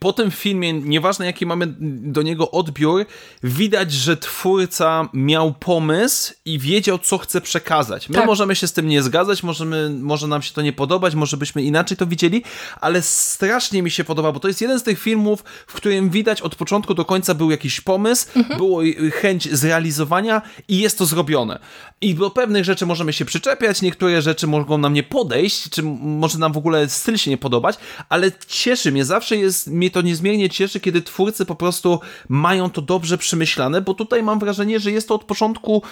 po 0.00 0.12
tym 0.12 0.30
filmie, 0.30 0.72
nieważne 0.72 1.26
jaki 1.26 1.46
mamy 1.46 1.66
do 1.80 2.22
niego 2.22 2.50
odbiór, 2.50 3.06
widać, 3.42 3.92
że 3.92 4.16
twórca 4.16 5.08
miał 5.12 5.52
pomysł 5.52 6.34
i 6.44 6.58
wiedział, 6.58 6.98
co 6.98 7.18
chce 7.18 7.40
przekazać. 7.40 8.08
My 8.08 8.14
tak. 8.14 8.26
możemy 8.26 8.56
się 8.56 8.66
z 8.66 8.72
tym 8.72 8.88
nie 8.88 9.02
zgadzać, 9.02 9.42
możemy, 9.42 9.90
może 9.90 10.26
nam 10.26 10.42
się 10.42 10.54
to 10.54 10.62
nie 10.62 10.72
podobać, 10.72 11.14
może 11.14 11.36
byśmy 11.36 11.62
inaczej 11.62 11.96
to 11.96 12.06
widzieli, 12.06 12.42
ale 12.80 13.02
strasznie 13.02 13.82
mi 13.82 13.90
się 13.90 14.04
podoba, 14.04 14.32
bo 14.32 14.40
to 14.40 14.48
jest 14.48 14.60
jeden 14.60 14.78
z 14.78 14.82
tych 14.82 15.00
filmów, 15.00 15.44
w 15.66 15.72
którym 15.72 16.10
widać 16.10 16.42
od 16.42 16.54
początku 16.54 16.94
do 16.94 17.04
końca 17.04 17.34
był 17.34 17.50
jakiś 17.50 17.80
pomysł, 17.80 18.26
mhm. 18.36 18.58
było 18.58 18.82
chęć 19.12 19.52
zrealizowania 19.52 20.42
i 20.68 20.78
jest 20.78 20.98
to 20.98 21.06
zrobione. 21.06 21.58
I 22.00 22.14
do 22.14 22.30
pewnych 22.30 22.64
rzeczy 22.64 22.86
możemy 22.86 23.12
się 23.12 23.24
przyczepiać, 23.24 23.82
niektóre 23.82 24.22
rzeczy 24.22 24.46
mogą 24.46 24.78
nam 24.78 24.92
nie 24.92 25.02
podejść, 25.02 25.70
czy 25.70 25.82
może 25.82 26.38
nam 26.38 26.52
w 26.52 26.56
ogóle 26.56 26.88
styl 26.88 27.16
się 27.16 27.30
nie 27.30 27.38
podobać, 27.38 27.76
ale 28.08 28.32
cieszy 28.48 28.92
mnie, 28.92 29.04
zawsze 29.04 29.36
jest 29.36 29.57
mnie 29.66 29.90
to 29.90 30.02
niezmiernie 30.02 30.48
cieszy, 30.48 30.80
kiedy 30.80 31.02
twórcy 31.02 31.46
po 31.46 31.54
prostu 31.54 32.00
mają 32.28 32.70
to 32.70 32.82
dobrze 32.82 33.18
przemyślane, 33.18 33.80
bo 33.80 33.94
tutaj 33.94 34.22
mam 34.22 34.38
wrażenie, 34.38 34.80
że 34.80 34.92
jest 34.92 35.08
to 35.08 35.14
od 35.14 35.24
początku 35.24 35.82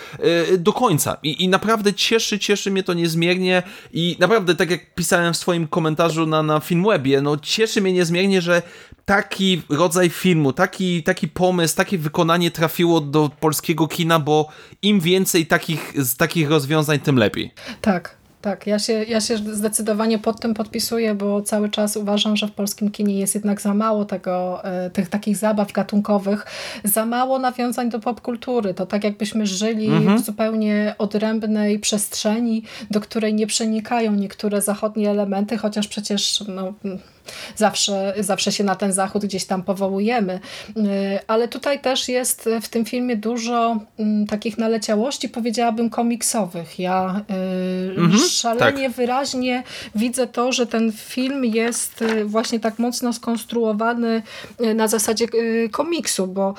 yy, 0.51 0.59
do 0.59 0.73
końca 0.73 1.17
I, 1.23 1.45
i 1.45 1.49
naprawdę 1.49 1.95
cieszy, 1.95 2.39
cieszy 2.39 2.71
mnie 2.71 2.83
to 2.83 2.95
niezmiernie 2.95 3.63
i 3.93 4.17
naprawdę, 4.21 4.55
tak 4.55 4.71
jak 4.71 4.95
pisałem 4.95 5.35
w 5.35 5.37
swoim 5.37 5.69
komentarzu 5.69 6.27
na, 6.27 6.43
na 6.43 6.61
Filmwebie, 6.61 7.21
no 7.21 7.37
cieszy 7.37 7.81
mnie 7.81 7.93
niezmiernie, 7.93 8.41
że 8.41 8.63
taki 9.05 9.63
rodzaj 9.69 10.11
filmu, 10.11 10.53
taki, 10.53 11.03
taki 11.03 11.29
pomysł, 11.29 11.77
takie 11.77 11.99
wykonanie 11.99 12.51
trafiło 12.51 13.01
do 13.01 13.31
polskiego 13.41 13.89
kina, 13.89 14.19
bo 14.19 14.49
im 14.83 15.01
więcej 15.01 15.47
takich, 15.47 15.95
takich 16.19 16.51
rozwiązań, 16.51 17.01
tym 17.01 17.17
lepiej. 17.17 17.55
Tak, 17.81 18.17
tak, 18.47 18.67
ja 18.67 18.79
się, 18.79 18.93
ja 18.93 19.21
się 19.21 19.37
zdecydowanie 19.37 20.19
pod 20.19 20.41
tym 20.41 20.55
podpisuję, 20.55 21.15
bo 21.15 21.43
cały 21.43 21.69
czas 21.69 21.97
uważam, 21.97 22.37
że 22.37 22.47
w 22.47 22.53
polskim 22.53 22.91
kinie 22.91 23.19
jest 23.19 23.35
jednak 23.35 23.61
za 23.61 23.75
mało 23.75 24.05
tego, 24.05 24.65
e, 24.65 24.91
tych 24.91 25.09
takich 25.09 25.37
zabaw 25.37 25.73
gatunkowych, 25.73 26.47
za 26.85 27.07
mało 27.07 27.39
nawiązań 27.39 27.91
do 27.91 28.01
popkultury. 28.01 28.75
To 28.75 28.87
tak 28.87 29.05
jakbyśmy 29.05 29.47
żyli 29.47 29.87
mhm. 29.87 30.19
w 30.19 30.25
zupełnie 30.25 30.95
odrębnej 30.99 31.79
przestrzeni, 31.79 32.63
do 32.91 33.01
której 33.01 33.35
nie 33.35 33.47
przenikają 33.47 34.13
niektóre 34.13 34.63
zachodnie 34.63 35.11
elementy, 35.11 35.59
chociaż 35.59 35.89
przecież 35.89 36.45
no, 36.49 36.75
zawsze, 37.57 38.15
zawsze 38.21 38.53
się 38.53 38.65
na 38.65 38.75
ten 38.75 38.93
zachód 38.93 39.25
gdzieś 39.25 39.45
tam 39.45 39.63
powołujemy. 39.63 40.41
Ale 41.27 41.49
tutaj 41.49 41.81
też 41.81 42.09
jest 42.09 42.49
w 42.63 42.69
tym 42.69 42.85
filmie 42.85 43.17
dużo 43.17 43.77
mm, 43.99 44.27
takich 44.27 44.59
naleciałości, 44.59 45.29
powiedziałabym 45.29 45.91
komiksowych. 45.91 46.79
Ja 46.79 47.21
mhm, 47.97 48.19
szalenie 48.29 48.87
tak. 48.87 48.97
wyraźnie 48.97 49.63
widzę 49.95 50.27
to, 50.27 50.53
że 50.53 50.67
ten 50.67 50.93
film 50.93 51.45
jest 51.45 52.05
właśnie 52.25 52.61
tak 52.61 52.79
mocno 52.79 53.13
skonstruowany 53.13 54.23
na 54.75 54.89
zasadzie 54.89 55.27
komiksu, 55.71 56.27
bo 56.27 56.55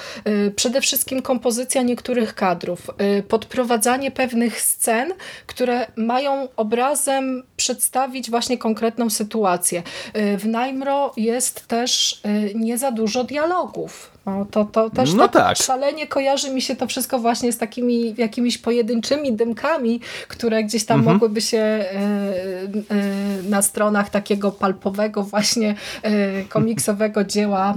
przede 0.55 0.82
wszystkim 0.82 1.22
kompozycja 1.22 1.82
niektórych 1.82 2.36
kadrów, 2.36 2.88
podprowadzanie 3.28 4.11
pewnych 4.11 4.61
scen, 4.61 5.13
które 5.47 5.88
mają 5.95 6.47
obrazem 6.55 7.43
przedstawić 7.57 8.30
właśnie 8.30 8.57
konkretną 8.57 9.09
sytuację. 9.09 9.84
W 10.13 10.45
Najmro 10.58 11.14
jest 11.18 11.68
też 11.68 12.22
nie 12.55 12.78
za 12.78 12.91
dużo 12.91 13.24
dialogów. 13.24 14.16
No, 14.28 14.45
to, 14.51 14.65
to 14.65 14.89
też 14.89 15.13
no 15.13 15.28
tak, 15.28 15.43
tak, 15.43 15.57
szalenie 15.57 16.07
kojarzy 16.07 16.51
mi 16.51 16.61
się 16.61 16.75
to 16.75 16.88
wszystko 16.88 17.19
właśnie 17.19 17.51
z 17.51 17.57
takimi 17.57 18.15
jakimiś 18.17 18.57
pojedynczymi 18.57 19.34
dymkami, 19.34 19.99
które 20.28 20.63
gdzieś 20.63 20.86
tam 20.86 20.99
mhm. 20.99 21.15
mogłyby 21.15 21.41
się 21.41 21.57
e, 21.57 21.86
e, 21.86 23.49
na 23.49 23.61
stronach 23.61 24.09
takiego 24.09 24.51
palpowego 24.51 25.23
właśnie 25.23 25.75
e, 26.01 26.43
komiksowego 26.43 27.23
dzieła 27.38 27.75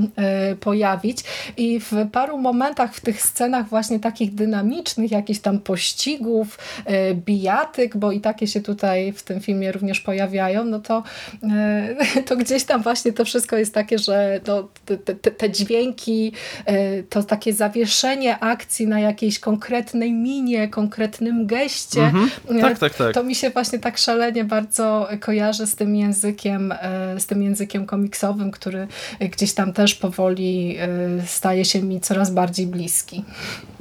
pojawić. 0.61 1.25
I 1.57 1.81
w 1.81 1.93
paru 2.13 2.39
momentach 2.39 2.95
w 2.95 3.01
tych 3.01 3.23
scenach 3.23 3.69
właśnie 3.69 4.01
takich 4.01 4.35
dynamicznych, 4.35 5.11
jakichś 5.11 5.41
tam 5.41 5.59
pościgów, 5.59 6.59
bijatyk, 7.15 7.97
bo 7.97 8.13
i 8.13 8.21
takie 8.21 8.47
się 8.47 8.61
tutaj 8.61 9.13
w 9.13 9.23
tym 9.23 9.41
filmie 9.41 9.73
również 9.73 10.01
pojawiają, 10.01 10.65
no 10.65 10.81
to, 10.81 11.03
to 12.27 12.37
gdzieś 12.37 12.65
tam 12.65 12.83
właśnie 12.83 13.13
to 13.13 13.25
wszystko 13.25 13.57
jest 13.57 13.75
takie, 13.75 13.99
że 13.99 14.41
no, 14.47 14.69
te, 14.87 14.97
te, 14.97 15.31
te 15.31 15.51
dźwięki, 15.51 16.33
to 17.09 17.23
takie 17.23 17.53
zawieszenie 17.53 18.39
akcji 18.39 18.87
na 18.87 19.01
jakiejś 19.01 19.39
konkretnej 19.39 20.13
minie, 20.13 20.69
konkretnym 20.69 21.47
geście. 21.47 22.03
Mhm. 22.03 22.31
E, 22.49 22.61
tak, 22.61 22.79
tak, 22.79 22.95
tak. 22.95 23.15
To 23.15 23.23
mi 23.23 23.35
się 23.35 23.51
właśnie 23.51 23.79
tak 23.79 23.99
szalenie 23.99 24.45
bardzo 24.45 25.09
kojarzy 25.21 25.67
z 25.67 25.77
tym 25.77 25.97
językiem, 25.97 26.73
e, 26.73 27.21
z 27.21 27.27
tym 27.27 27.43
językiem 27.43 27.87
komiksowym, 27.87 28.51
który 28.51 28.89
gdzieś 29.21 29.53
tam 29.55 29.73
też 29.73 29.95
powoli 29.95 30.77
staje 31.27 31.65
się 31.65 31.83
mi 31.83 32.01
coraz 32.01 32.31
bardziej 32.31 32.67
bliski. 32.67 33.25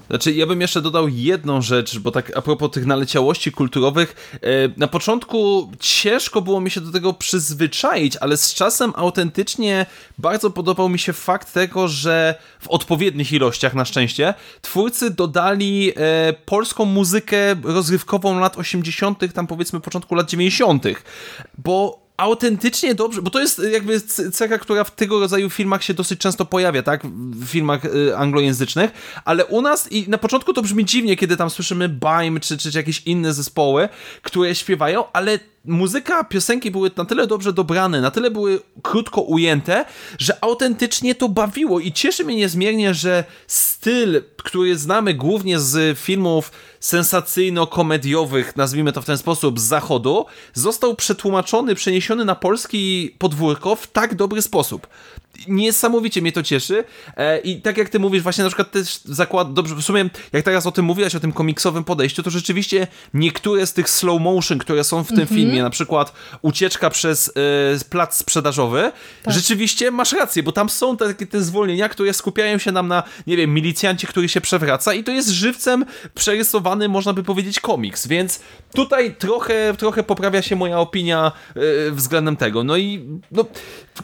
Znaczy, 0.10 0.34
ja 0.34 0.48
bym 0.48 0.62
jeszcze 0.62 0.82
dodał 0.82 1.08
jedną 1.08 1.62
rzecz, 1.62 2.00
bo 2.00 2.12
tak 2.12 2.38
a 2.38 2.42
propos 2.42 2.72
tych 2.72 2.86
naleciałości 2.86 3.52
kulturowych, 3.52 4.40
e, 4.42 4.48
na 4.78 4.88
początku 4.88 5.72
ciężko 5.80 6.42
było 6.42 6.62
mi 6.62 6.72
się 6.72 6.82
do 6.82 6.92
tego 6.92 7.14
przyzwyczaić, 7.14 8.18
ale 8.18 8.38
z 8.38 8.54
czasem 8.54 8.94
autentycznie 8.96 9.86
bardzo 10.18 10.50
podobał 10.50 10.90
mi 10.90 11.00
się 11.00 11.14
fakt 11.14 11.54
tego, 11.54 11.88
że 11.88 12.36
w 12.60 12.68
odpowiednich 12.68 13.32
ilościach 13.32 13.74
na 13.74 13.86
szczęście 13.86 14.34
twórcy 14.62 15.10
dodali 15.10 15.92
e, 15.96 16.34
polską 16.46 16.86
muzykę 16.86 17.56
rozrywkową 17.64 18.40
lat 18.40 18.58
80., 18.58 19.34
tam 19.34 19.48
powiedzmy 19.48 19.80
początku 19.80 20.16
lat 20.16 20.30
90., 20.30 20.84
bo 21.58 22.09
autentycznie 22.20 22.96
dobrze, 22.96 23.22
bo 23.22 23.30
to 23.30 23.40
jest 23.40 23.62
jakby 23.72 24.02
cecha, 24.32 24.58
która 24.58 24.84
w 24.84 24.96
tego 24.96 25.20
rodzaju 25.20 25.50
filmach 25.50 25.84
się 25.84 25.94
dosyć 25.94 26.20
często 26.20 26.46
pojawia, 26.46 26.84
tak? 26.84 27.02
W 27.06 27.46
filmach 27.46 27.86
y, 27.86 28.18
anglojęzycznych, 28.18 28.92
ale 29.26 29.46
u 29.46 29.62
nas 29.62 29.92
i 29.92 30.10
na 30.10 30.18
początku 30.18 30.54
to 30.54 30.62
brzmi 30.62 30.86
dziwnie, 30.86 31.16
kiedy 31.16 31.38
tam 31.38 31.50
słyszymy 31.50 31.90
Baim 31.90 32.40
czy, 32.40 32.58
czy 32.58 32.72
jakieś 32.78 33.02
inne 33.06 33.34
zespoły, 33.34 33.90
które 34.22 34.56
śpiewają, 34.56 35.04
ale 35.14 35.40
muzyka, 35.66 36.24
piosenki 36.24 36.72
były 36.72 36.92
na 36.98 37.06
tyle 37.06 37.28
dobrze 37.28 37.54
dobrane, 37.54 38.02
na 38.02 38.12
tyle 38.12 38.32
były 38.32 38.60
krótko 38.82 39.22
ujęte, 39.22 39.86
że 40.18 40.44
autentycznie 40.44 41.16
to 41.16 41.30
bawiło 41.30 41.80
i 41.80 41.92
cieszy 41.92 42.26
mnie 42.26 42.36
niezmiernie, 42.36 42.94
że 42.94 43.24
styl, 43.48 44.22
który 44.38 44.78
znamy 44.78 45.14
głównie 45.14 45.60
z 45.60 46.00
filmów 46.00 46.52
sensacyjno-komediowych, 46.80 48.56
nazwijmy 48.56 48.92
to 48.92 49.02
w 49.02 49.06
ten 49.06 49.18
sposób, 49.18 49.60
z 49.60 49.64
zachodu, 49.64 50.26
został 50.54 50.96
przetłumaczony, 50.96 51.76
przeniesiony 51.76 52.26
na 52.26 52.36
polski 52.36 53.16
podwórko 53.20 53.76
w 53.76 53.88
tak 53.88 54.16
dobry 54.16 54.42
sposób 54.42 54.88
niesamowicie 55.48 56.22
mnie 56.22 56.32
to 56.32 56.44
cieszy 56.44 56.84
e, 57.18 57.40
i 57.40 57.62
tak 57.62 57.78
jak 57.78 57.90
ty 57.90 58.00
mówisz, 58.00 58.24
właśnie 58.24 58.44
na 58.44 58.50
przykład 58.50 58.72
też 58.72 59.00
zakład, 59.06 59.54
dobrze, 59.54 59.76
w 59.76 59.82
sumie 59.82 60.10
jak 60.34 60.46
teraz 60.46 60.66
o 60.66 60.72
tym 60.72 60.86
mówiłaś, 60.86 61.16
o 61.16 61.20
tym 61.20 61.32
komiksowym 61.32 61.84
podejściu, 61.84 62.24
to 62.24 62.30
rzeczywiście 62.30 62.88
niektóre 63.14 63.68
z 63.68 63.74
tych 63.74 63.90
slow 63.90 64.22
motion, 64.22 64.58
które 64.58 64.84
są 64.84 65.04
w 65.04 65.08
tym 65.08 65.18
mm 65.18 65.28
-hmm. 65.28 65.36
filmie, 65.36 65.64
na 65.64 65.70
przykład 65.70 66.14
ucieczka 66.42 66.90
przez 66.90 67.30
e, 67.30 67.32
plac 67.90 68.18
sprzedażowy, 68.18 68.92
tak. 69.24 69.34
rzeczywiście 69.34 69.92
masz 69.92 70.14
rację, 70.14 70.44
bo 70.44 70.52
tam 70.52 70.70
są 70.70 70.98
takie 70.98 71.28
te 71.28 71.42
zwolnienia, 71.42 71.90
które 71.90 72.14
skupiają 72.14 72.58
się 72.58 72.72
nam 72.72 72.88
na, 72.88 73.04
nie 73.28 73.38
wiem, 73.38 73.54
milicjancie, 73.54 74.08
który 74.08 74.30
się 74.30 74.42
przewraca 74.42 74.94
i 74.94 75.04
to 75.04 75.12
jest 75.12 75.30
żywcem 75.30 75.86
przerysowany, 76.16 76.90
można 76.90 77.14
by 77.14 77.24
powiedzieć, 77.24 77.60
komiks, 77.60 78.08
więc 78.08 78.40
tutaj 78.74 79.16
trochę, 79.16 79.74
trochę 79.78 80.04
poprawia 80.04 80.42
się 80.42 80.56
moja 80.56 80.80
opinia 80.80 81.32
e, 81.56 81.92
względem 81.92 82.36
tego. 82.36 82.64
No 82.64 82.78
i 82.78 83.06
no, 83.32 83.46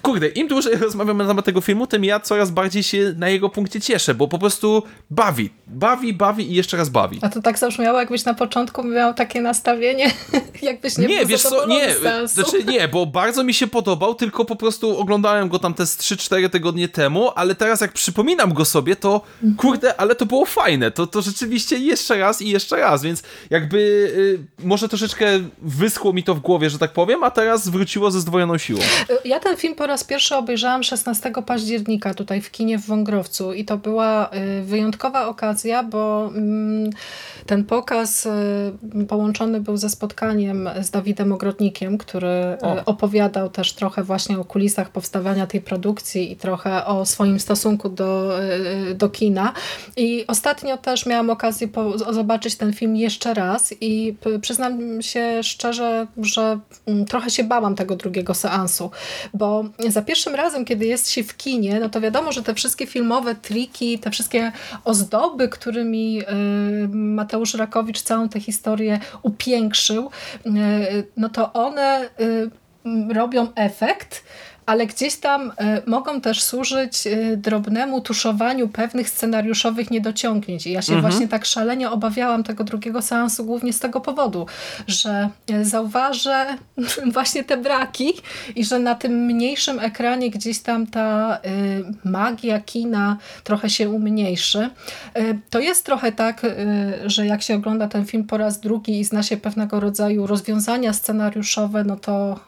kurde, 0.01 0.27
im 0.27 0.47
dłużej 0.47 0.75
rozmawiamy 0.85 1.24
na 1.25 1.31
temat 1.31 1.45
tego 1.45 1.61
filmu, 1.61 1.87
tym 1.87 2.03
ja 2.03 2.19
coraz 2.19 2.51
bardziej 2.51 2.83
się 2.83 3.13
na 3.17 3.29
jego 3.29 3.49
punkcie 3.49 3.81
cieszę, 3.81 4.15
bo 4.15 4.27
po 4.27 4.39
prostu 4.39 4.83
bawi. 5.09 5.49
Bawi, 5.67 6.13
bawi 6.13 6.51
i 6.51 6.55
jeszcze 6.55 6.77
raz 6.77 6.89
bawi. 6.89 7.19
A 7.21 7.29
to 7.29 7.41
tak 7.41 7.59
zabrzmiało, 7.59 7.99
jakbyś 7.99 8.25
na 8.25 8.33
początku 8.33 8.83
miał 8.83 9.13
takie 9.13 9.41
nastawienie, 9.41 10.11
jakbyś 10.61 10.97
nie, 10.97 11.07
nie 11.07 11.25
wiesz 11.25 11.41
co, 11.41 11.67
nie, 11.67 11.95
znaczy 12.25 12.63
nie, 12.63 12.87
bo 12.87 13.05
bardzo 13.05 13.43
mi 13.43 13.53
się 13.53 13.67
podobał, 13.67 14.15
tylko 14.15 14.45
po 14.45 14.55
prostu 14.55 14.99
oglądałem 14.99 15.49
go 15.49 15.59
tam 15.59 15.73
te 15.73 15.83
3-4 15.83 16.49
tygodnie 16.49 16.87
temu, 16.87 17.31
ale 17.35 17.55
teraz 17.55 17.81
jak 17.81 17.93
przypominam 17.93 18.53
go 18.53 18.65
sobie, 18.65 18.95
to 18.95 19.21
mhm. 19.43 19.55
kurde, 19.55 19.99
ale 19.99 20.15
to 20.15 20.25
było 20.25 20.45
fajne. 20.45 20.91
To, 20.91 21.07
to 21.07 21.21
rzeczywiście 21.21 21.77
jeszcze 21.77 22.17
raz 22.17 22.41
i 22.41 22.49
jeszcze 22.49 22.77
raz, 22.77 23.03
więc 23.03 23.23
jakby 23.49 23.77
y, 24.59 24.65
może 24.65 24.89
troszeczkę 24.89 25.25
wyschło 25.61 26.13
mi 26.13 26.23
to 26.23 26.35
w 26.35 26.39
głowie, 26.39 26.69
że 26.69 26.79
tak 26.79 26.93
powiem, 26.93 27.23
a 27.23 27.31
teraz 27.31 27.69
wróciło 27.69 28.11
ze 28.11 28.19
zdwojoną 28.19 28.57
siłą. 28.57 28.79
Ja 29.25 29.39
ten 29.39 29.57
film 29.57 29.75
po 29.75 29.87
raz 29.87 30.03
pierwszy 30.03 30.35
obejrzałam 30.35 30.83
16 30.83 31.04
października 31.45 32.13
tutaj 32.13 32.41
w 32.41 32.51
kinie 32.51 32.77
w 32.79 32.85
Wągrowcu 32.85 33.53
i 33.53 33.65
to 33.65 33.77
była 33.77 34.29
y, 34.59 34.63
wyjątkowa 34.63 35.27
okazja, 35.27 35.83
bo 35.83 36.31
mm, 36.35 36.89
ten 37.45 37.63
pokaz 37.63 38.25
y, 38.25 39.05
połączony 39.07 39.61
był 39.61 39.77
ze 39.77 39.89
spotkaniem 39.89 40.69
z 40.81 40.89
Dawidem 40.91 41.31
Ogrodnikiem, 41.33 41.97
który 41.97 42.27
y, 42.27 42.61
o. 42.61 42.85
opowiadał 42.85 43.49
też 43.49 43.73
trochę 43.73 44.03
właśnie 44.03 44.39
o 44.39 44.45
kulisach 44.45 44.89
powstawania 44.89 45.47
tej 45.47 45.61
produkcji 45.61 46.31
i 46.31 46.35
trochę 46.35 46.85
o 46.85 47.05
swoim 47.05 47.39
stosunku 47.39 47.89
do, 47.89 48.39
do 48.95 49.09
kina. 49.09 49.53
I 49.97 50.25
ostatnio 50.27 50.77
też 50.77 51.05
miałam 51.05 51.29
okazję 51.29 51.67
zobaczyć 52.11 52.55
ten 52.55 52.73
film 52.73 52.95
jeszcze 52.95 53.33
raz 53.33 53.73
i 53.81 54.15
przyznam 54.41 55.01
się 55.01 55.43
szczerze, 55.43 56.07
że 56.17 56.59
mm, 56.85 57.05
trochę 57.05 57.29
się 57.29 57.43
bałam 57.43 57.75
tego 57.75 57.95
drugiego 57.95 58.33
seansu, 58.33 58.91
bo 59.33 59.63
za 59.89 60.01
pierwszym 60.01 60.35
razem, 60.35 60.65
kiedy 60.65 60.85
jest 60.95 61.11
się 61.11 61.23
w 61.23 61.37
kinie, 61.37 61.79
no 61.79 61.89
to 61.89 62.01
wiadomo, 62.01 62.31
że 62.31 62.43
te 62.43 62.53
wszystkie 62.53 62.87
filmowe 62.87 63.35
triki, 63.35 63.99
te 63.99 64.11
wszystkie 64.11 64.51
ozdoby, 64.83 65.49
którymi 65.49 66.21
y, 66.21 66.87
Mateusz 66.87 67.53
Rakowicz 67.53 68.01
całą 68.01 68.29
tę 68.29 68.39
historię 68.39 68.99
upiększył, 69.21 70.09
y, 70.45 70.49
no 71.17 71.29
to 71.29 71.53
one 71.53 72.09
y, 72.19 72.49
robią 73.13 73.47
efekt, 73.55 74.23
ale 74.65 74.87
gdzieś 74.87 75.15
tam 75.15 75.51
e, 75.57 75.81
mogą 75.85 76.21
też 76.21 76.43
służyć 76.43 77.07
e, 77.07 77.37
drobnemu 77.37 78.01
tuszowaniu 78.01 78.67
pewnych 78.67 79.09
scenariuszowych 79.09 79.91
niedociągnięć. 79.91 80.67
I 80.67 80.71
ja 80.71 80.81
się 80.81 80.93
mhm. 80.93 81.11
właśnie 81.11 81.27
tak 81.27 81.45
szalenie 81.45 81.91
obawiałam 81.91 82.43
tego 82.43 82.63
drugiego 82.63 83.01
seansu 83.01 83.45
głównie 83.45 83.73
z 83.73 83.79
tego 83.79 84.01
powodu, 84.01 84.45
że 84.87 85.29
e, 85.51 85.65
zauważę 85.65 86.45
właśnie 87.13 87.43
te 87.43 87.57
braki 87.57 88.13
i 88.55 88.65
że 88.65 88.79
na 88.79 88.95
tym 88.95 89.25
mniejszym 89.25 89.79
ekranie 89.79 90.29
gdzieś 90.29 90.59
tam 90.59 90.87
ta 90.87 91.39
magia 92.03 92.59
kina 92.59 93.17
trochę 93.43 93.69
się 93.69 93.89
umniejszy. 93.89 94.69
To 95.49 95.59
jest 95.59 95.85
trochę 95.85 96.11
tak, 96.11 96.41
że 97.05 97.25
jak 97.25 97.41
się 97.41 97.55
ogląda 97.55 97.87
ten 97.87 98.05
film 98.05 98.23
po 98.23 98.37
raz 98.37 98.59
drugi 98.59 98.99
i 98.99 99.03
zna 99.05 99.23
się 99.23 99.37
pewnego 99.37 99.79
rodzaju 99.79 100.27
rozwiązania 100.27 100.93
scenariuszowe, 100.93 101.83
no 101.83 101.95
to 101.95 102.39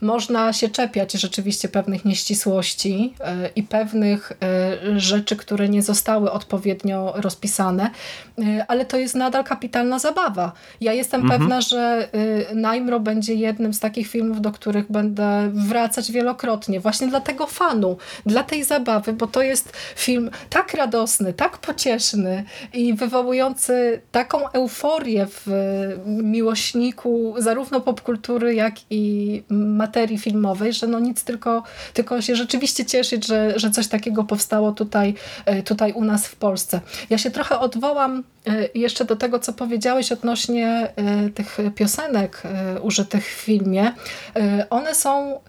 można 0.00 0.52
się 0.52 0.67
czepiać 0.70 1.12
rzeczywiście 1.12 1.68
pewnych 1.68 2.04
nieścisłości 2.04 3.14
e, 3.20 3.50
i 3.56 3.62
pewnych 3.62 4.32
e, 4.42 5.00
rzeczy, 5.00 5.36
które 5.36 5.68
nie 5.68 5.82
zostały 5.82 6.30
odpowiednio 6.30 7.12
rozpisane, 7.16 7.90
e, 8.38 8.64
ale 8.68 8.84
to 8.84 8.96
jest 8.96 9.14
nadal 9.14 9.44
kapitalna 9.44 9.98
zabawa. 9.98 10.52
Ja 10.80 10.92
jestem 10.92 11.20
mhm. 11.20 11.40
pewna, 11.40 11.60
że 11.60 12.08
Najmro 12.54 13.00
będzie 13.00 13.34
jednym 13.34 13.74
z 13.74 13.80
takich 13.80 14.08
filmów, 14.08 14.40
do 14.40 14.52
których 14.52 14.92
będę 14.92 15.50
wracać 15.52 16.12
wielokrotnie. 16.12 16.80
Właśnie 16.80 17.08
dla 17.08 17.20
tego 17.20 17.46
fanu, 17.46 17.96
dla 18.26 18.42
tej 18.42 18.64
zabawy, 18.64 19.12
bo 19.12 19.26
to 19.26 19.42
jest 19.42 19.72
film 19.96 20.30
tak 20.50 20.74
radosny, 20.74 21.32
tak 21.32 21.58
pocieszny 21.58 22.44
i 22.72 22.94
wywołujący 22.94 24.02
taką 24.12 24.48
euforię 24.48 25.26
w 25.26 25.46
miłośniku 26.06 27.34
zarówno 27.38 27.80
popkultury, 27.80 28.54
jak 28.54 28.74
i 28.90 29.42
materii 29.50 30.18
filmowej, 30.18 30.57
filmowej, 30.58 30.72
że 30.72 30.86
no 30.86 31.00
nic, 31.00 31.24
tylko, 31.24 31.62
tylko 31.94 32.22
się 32.22 32.36
rzeczywiście 32.36 32.84
cieszyć, 32.84 33.26
że, 33.26 33.58
że 33.58 33.70
coś 33.70 33.88
takiego 33.88 34.24
powstało 34.24 34.72
tutaj, 34.72 35.14
tutaj 35.64 35.92
u 35.92 36.04
nas 36.04 36.26
w 36.26 36.36
Polsce. 36.36 36.80
Ja 37.10 37.18
się 37.18 37.30
trochę 37.30 37.58
odwołam 37.58 38.24
jeszcze 38.74 39.04
do 39.04 39.16
tego, 39.16 39.38
co 39.38 39.52
powiedziałeś 39.52 40.12
odnośnie 40.12 40.92
tych 41.34 41.58
piosenek 41.74 42.42
użytych 42.82 43.26
w 43.26 43.40
filmie. 43.40 43.92
One 44.70 44.94
są 44.94 45.40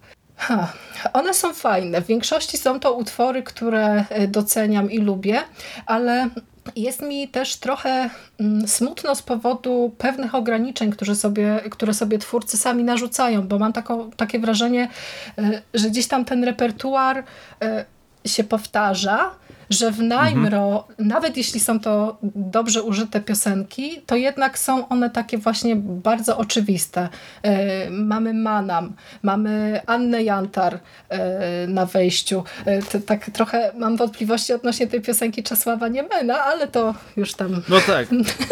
Ha, 0.41 0.73
one 1.13 1.33
są 1.33 1.53
fajne. 1.53 2.01
W 2.01 2.05
większości 2.05 2.57
są 2.57 2.79
to 2.79 2.93
utwory, 2.93 3.43
które 3.43 4.05
e, 4.09 4.27
doceniam 4.27 4.91
i 4.91 4.97
lubię, 4.99 5.41
ale 5.85 6.29
jest 6.75 7.01
mi 7.01 7.27
też 7.27 7.55
trochę 7.55 8.09
mm, 8.39 8.67
smutno 8.67 9.15
z 9.15 9.21
powodu 9.21 9.91
pewnych 9.97 10.35
ograniczeń, 10.35 10.91
które 10.91 11.15
sobie, 11.15 11.59
które 11.71 11.93
sobie 11.93 12.17
twórcy 12.17 12.57
sami 12.57 12.83
narzucają, 12.83 13.47
bo 13.47 13.59
mam 13.59 13.73
takie 14.17 14.39
wrażenie, 14.39 14.89
e, 15.37 15.61
że 15.73 15.89
gdzieś 15.89 16.07
tam 16.07 16.25
ten 16.25 16.43
repertuar 16.43 17.23
e, 17.61 17.85
się 18.25 18.43
powtarza, 18.43 19.31
że 19.69 19.91
w 19.91 19.99
Najmro, 19.99 20.85
mhm. 20.89 21.07
nawet 21.07 21.37
jeśli 21.37 21.59
są 21.59 21.79
to 21.79 22.17
dobrze 22.35 22.83
użyte 22.83 23.21
piosenki, 23.21 24.01
to 24.05 24.15
jednak 24.15 24.59
są 24.59 24.87
one 24.87 25.09
takie 25.09 25.37
właśnie 25.37 25.75
bardzo 25.75 26.37
oczywiste. 26.37 27.09
E, 27.43 27.89
mamy 27.89 28.33
Manam, 28.33 28.93
mamy 29.23 29.81
Annę 29.85 30.23
Jantar 30.23 30.79
e, 31.09 31.67
na 31.67 31.85
wejściu. 31.85 32.43
E, 32.65 33.01
tak 33.01 33.29
trochę 33.29 33.71
mam 33.77 33.97
wątpliwości 33.97 34.53
odnośnie 34.53 34.87
tej 34.87 35.01
piosenki 35.01 35.43
Czesława 35.43 35.87
Niemena, 35.87 36.43
ale 36.43 36.67
to 36.67 36.95
już 37.17 37.33
tam... 37.33 37.61
No 37.69 37.77
tak. 37.87 38.07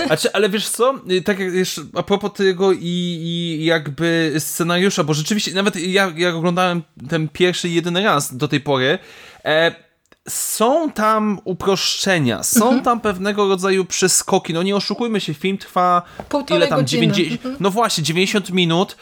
Znaczy, 0.08 0.34
ale 0.34 0.50
wiesz 0.50 0.70
co, 0.70 0.94
tak 1.26 1.40
jak 1.40 1.54
jeszcze 1.54 1.82
a 1.96 2.04
propos 2.04 2.34
tego 2.34 2.74
i, 2.74 2.80
i 2.82 3.66
jakby 3.66 4.34
scenariusza, 4.40 5.04
bo 5.04 5.14
rzeczywiście 5.14 5.54
nawet 5.54 5.76
ja, 5.76 6.12
ja 6.16 6.36
oglądałem 6.36 6.84
ten 7.10 7.28
pierwszy 7.30 7.70
jedyny 7.70 8.04
raz 8.04 8.38
do 8.38 8.48
tej 8.48 8.60
pory, 8.60 9.00
e, 9.46 9.87
są 10.30 10.92
tam 10.92 11.40
uproszczenia, 11.44 12.44
są 12.44 12.66
mhm. 12.66 12.84
tam 12.84 13.02
pewnego 13.02 13.48
rodzaju 13.48 13.86
przeskoki. 13.86 14.54
No 14.54 14.64
nie 14.64 14.76
oszukujmy 14.76 15.22
się, 15.22 15.34
film 15.34 15.58
trwa 15.58 16.02
Półtorej 16.30 16.60
ile 16.60 16.68
tam? 16.68 16.88
90, 16.88 17.32
mhm. 17.32 17.56
No 17.60 17.72
właśnie, 17.72 18.04
90 18.04 18.50
minut, 18.50 18.98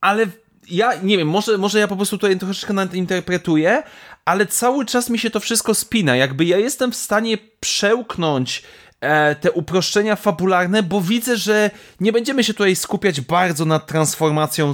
ale 0.00 0.26
ja 0.70 0.92
nie 1.02 1.18
wiem, 1.18 1.28
może, 1.28 1.58
może 1.58 1.78
ja 1.78 1.88
po 1.88 1.96
prostu 1.96 2.18
tutaj 2.18 2.38
troszeczkę 2.38 2.74
interpretuję, 2.92 3.82
ale 4.24 4.46
cały 4.46 4.86
czas 4.86 5.10
mi 5.10 5.18
się 5.18 5.30
to 5.30 5.40
wszystko 5.40 5.74
spina. 5.74 6.16
Jakby 6.16 6.44
ja 6.44 6.58
jestem 6.58 6.92
w 6.92 6.96
stanie 6.96 7.38
przełknąć 7.60 8.62
te 9.40 9.52
uproszczenia 9.52 10.16
fabularne, 10.16 10.82
bo 10.82 11.00
widzę, 11.00 11.36
że 11.36 11.70
nie 12.00 12.12
będziemy 12.12 12.44
się 12.44 12.54
tutaj 12.54 12.76
skupiać 12.76 13.20
bardzo 13.20 13.64
nad 13.64 13.86
transformacją 13.86 14.72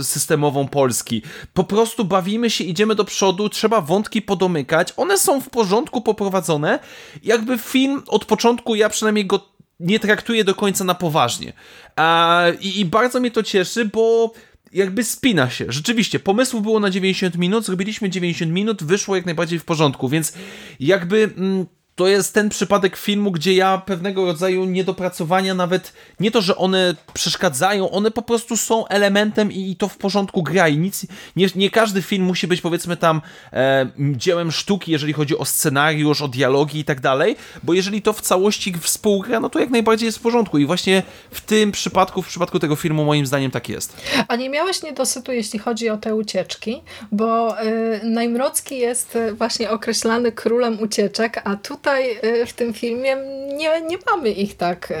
y, 0.00 0.04
systemową 0.04 0.68
Polski. 0.68 1.22
Po 1.54 1.64
prostu 1.64 2.04
bawimy 2.04 2.50
się, 2.50 2.64
idziemy 2.64 2.94
do 2.94 3.04
przodu, 3.04 3.48
trzeba 3.48 3.80
wątki 3.80 4.22
podomykać, 4.22 4.92
one 4.96 5.18
są 5.18 5.40
w 5.40 5.50
porządku 5.50 6.00
poprowadzone. 6.00 6.78
Jakby 7.22 7.58
film 7.58 8.02
od 8.08 8.24
początku, 8.24 8.74
ja 8.74 8.88
przynajmniej 8.88 9.26
go 9.26 9.48
nie 9.80 10.00
traktuję 10.00 10.44
do 10.44 10.54
końca 10.54 10.84
na 10.84 10.94
poważnie. 10.94 11.52
E, 11.96 12.54
i, 12.54 12.80
I 12.80 12.84
bardzo 12.84 13.20
mnie 13.20 13.30
to 13.30 13.42
cieszy, 13.42 13.84
bo 13.84 14.32
jakby 14.72 15.04
spina 15.04 15.50
się. 15.50 15.64
Rzeczywiście, 15.68 16.18
pomysłu 16.18 16.60
było 16.60 16.80
na 16.80 16.90
90 16.90 17.36
minut, 17.36 17.64
zrobiliśmy 17.64 18.10
90 18.10 18.52
minut, 18.52 18.84
wyszło 18.84 19.16
jak 19.16 19.26
najbardziej 19.26 19.58
w 19.58 19.64
porządku, 19.64 20.08
więc 20.08 20.32
jakby 20.80 21.30
mm, 21.36 21.66
to 21.96 22.06
jest 22.06 22.34
ten 22.34 22.48
przypadek 22.48 22.96
filmu, 22.96 23.30
gdzie 23.30 23.54
ja 23.54 23.78
pewnego 23.78 24.24
rodzaju 24.24 24.64
niedopracowania, 24.64 25.54
nawet 25.54 25.92
nie 26.20 26.30
to, 26.30 26.42
że 26.42 26.56
one 26.56 26.94
przeszkadzają, 27.14 27.90
one 27.90 28.10
po 28.10 28.22
prostu 28.22 28.56
są 28.56 28.86
elementem 28.86 29.52
i, 29.52 29.76
to 29.76 29.88
w 29.88 29.96
porządku 29.96 30.42
gra. 30.42 30.68
I 30.68 30.78
nic, 30.78 31.06
nie, 31.36 31.46
nie 31.54 31.70
każdy 31.70 32.02
film 32.02 32.24
musi 32.24 32.46
być 32.46 32.60
powiedzmy 32.60 32.96
tam 32.96 33.20
e, 33.52 33.86
dziełem 33.98 34.52
sztuki, 34.52 34.92
jeżeli 34.92 35.12
chodzi 35.12 35.38
o 35.38 35.44
scenariusz, 35.44 36.22
o 36.22 36.28
dialogi 36.28 36.78
i 36.78 36.84
tak 36.84 37.00
dalej, 37.00 37.36
bo 37.62 37.74
jeżeli 37.74 38.02
to 38.02 38.12
w 38.12 38.20
całości 38.20 38.74
współgra, 38.80 39.40
no 39.40 39.50
to 39.50 39.58
jak 39.58 39.70
najbardziej 39.70 40.06
jest 40.06 40.18
w 40.18 40.22
porządku. 40.22 40.58
I 40.58 40.66
właśnie 40.66 41.02
w 41.30 41.40
tym 41.40 41.72
przypadku, 41.72 42.22
w 42.22 42.28
przypadku 42.28 42.58
tego 42.58 42.76
filmu 42.76 43.04
moim 43.04 43.26
zdaniem 43.26 43.50
tak 43.50 43.68
jest. 43.68 43.96
A 44.28 44.36
nie 44.36 44.50
miałeś 44.50 44.82
niedosytu, 44.82 45.32
jeśli 45.32 45.58
chodzi 45.58 45.88
o 45.88 45.96
te 45.96 46.14
ucieczki, 46.14 46.82
bo 47.12 47.62
y, 47.62 48.00
Najmrocki 48.04 48.78
jest 48.78 49.18
właśnie 49.32 49.70
określany 49.70 50.32
królem 50.32 50.80
ucieczek, 50.80 51.42
a 51.44 51.56
tutaj 51.56 51.85
tutaj 51.86 52.18
y, 52.24 52.46
w 52.46 52.52
tym 52.52 52.74
filmie 52.74 53.16
nie, 53.56 53.80
nie 53.80 53.98
mamy 54.10 54.30
ich 54.30 54.56
tak, 54.56 54.90
y, 54.90 54.94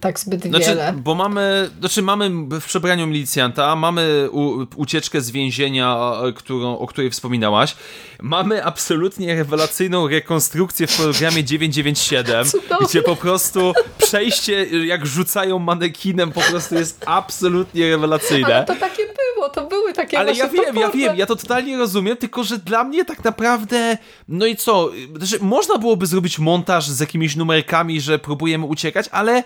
tak 0.00 0.20
zbyt 0.20 0.42
znaczy, 0.42 0.64
wiele. 0.64 0.94
Bo 0.96 1.14
mamy, 1.14 1.70
znaczy 1.78 2.02
mamy 2.02 2.30
w 2.60 2.64
przebraniu 2.64 3.06
milicjanta, 3.06 3.76
mamy 3.76 4.28
u, 4.30 4.66
ucieczkę 4.76 5.20
z 5.20 5.30
więzienia, 5.30 6.12
którą, 6.36 6.78
o 6.78 6.86
której 6.86 7.10
wspominałaś. 7.10 7.76
Mamy 8.20 8.64
absolutnie 8.64 9.34
rewelacyjną 9.34 10.08
rekonstrukcję 10.08 10.86
w 10.86 10.96
programie 10.96 11.44
997, 11.44 12.44
Cudowne. 12.44 12.86
gdzie 12.88 13.02
po 13.02 13.16
prostu 13.16 13.72
przejście, 13.98 14.64
jak 14.64 15.06
rzucają 15.06 15.58
manekinem, 15.58 16.32
po 16.32 16.40
prostu 16.40 16.74
jest 16.74 17.04
absolutnie 17.06 17.90
rewelacyjne. 17.90 18.56
Ale 18.56 18.64
to 18.64 18.74
takie 18.76 19.02
było, 19.34 19.48
to 19.48 19.66
były 19.66 19.92
takie 19.92 20.18
Ale 20.18 20.34
ja 20.34 20.48
wiem, 20.48 20.64
toporne. 20.64 20.80
ja 20.80 20.90
wiem, 20.90 21.16
ja 21.16 21.26
to 21.26 21.36
totalnie 21.36 21.78
rozumiem, 21.78 22.16
tylko 22.16 22.44
że 22.44 22.58
dla 22.58 22.84
mnie 22.84 23.04
tak 23.04 23.24
naprawdę, 23.24 23.98
no 24.28 24.46
i 24.46 24.56
co, 24.56 24.90
znaczy 25.16 25.44
można 25.44 25.78
byłoby 25.78 26.06
zrobić 26.06 26.38
montaż 26.38 26.88
z 26.88 27.00
jakimiś 27.00 27.36
numerkami, 27.36 28.00
że 28.00 28.18
próbujemy 28.18 28.66
uciekać, 28.66 29.08
ale 29.12 29.44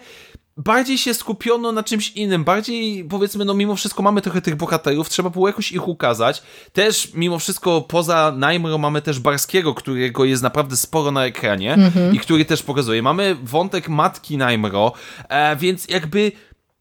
bardziej 0.56 0.98
się 0.98 1.14
skupiono 1.14 1.72
na 1.72 1.82
czymś 1.82 2.10
innym, 2.10 2.44
bardziej 2.44 3.04
powiedzmy, 3.04 3.44
no 3.44 3.54
mimo 3.54 3.76
wszystko 3.76 4.02
mamy 4.02 4.22
trochę 4.22 4.42
tych 4.42 4.56
bohaterów, 4.56 5.08
trzeba 5.08 5.30
było 5.30 5.48
jakoś 5.48 5.72
ich 5.72 5.88
ukazać. 5.88 6.42
Też 6.72 7.14
mimo 7.14 7.38
wszystko 7.38 7.80
poza 7.80 8.32
Najmro 8.36 8.78
mamy 8.78 9.02
też 9.02 9.18
Barskiego, 9.18 9.74
którego 9.74 10.24
jest 10.24 10.42
naprawdę 10.42 10.76
sporo 10.76 11.10
na 11.10 11.26
ekranie 11.26 11.74
mhm. 11.74 12.14
i 12.14 12.18
który 12.18 12.44
też 12.44 12.62
pokazuje. 12.62 13.02
Mamy 13.02 13.36
wątek 13.42 13.88
matki 13.88 14.36
Najmro, 14.36 14.92
e, 15.28 15.56
więc 15.56 15.88
jakby 15.88 16.32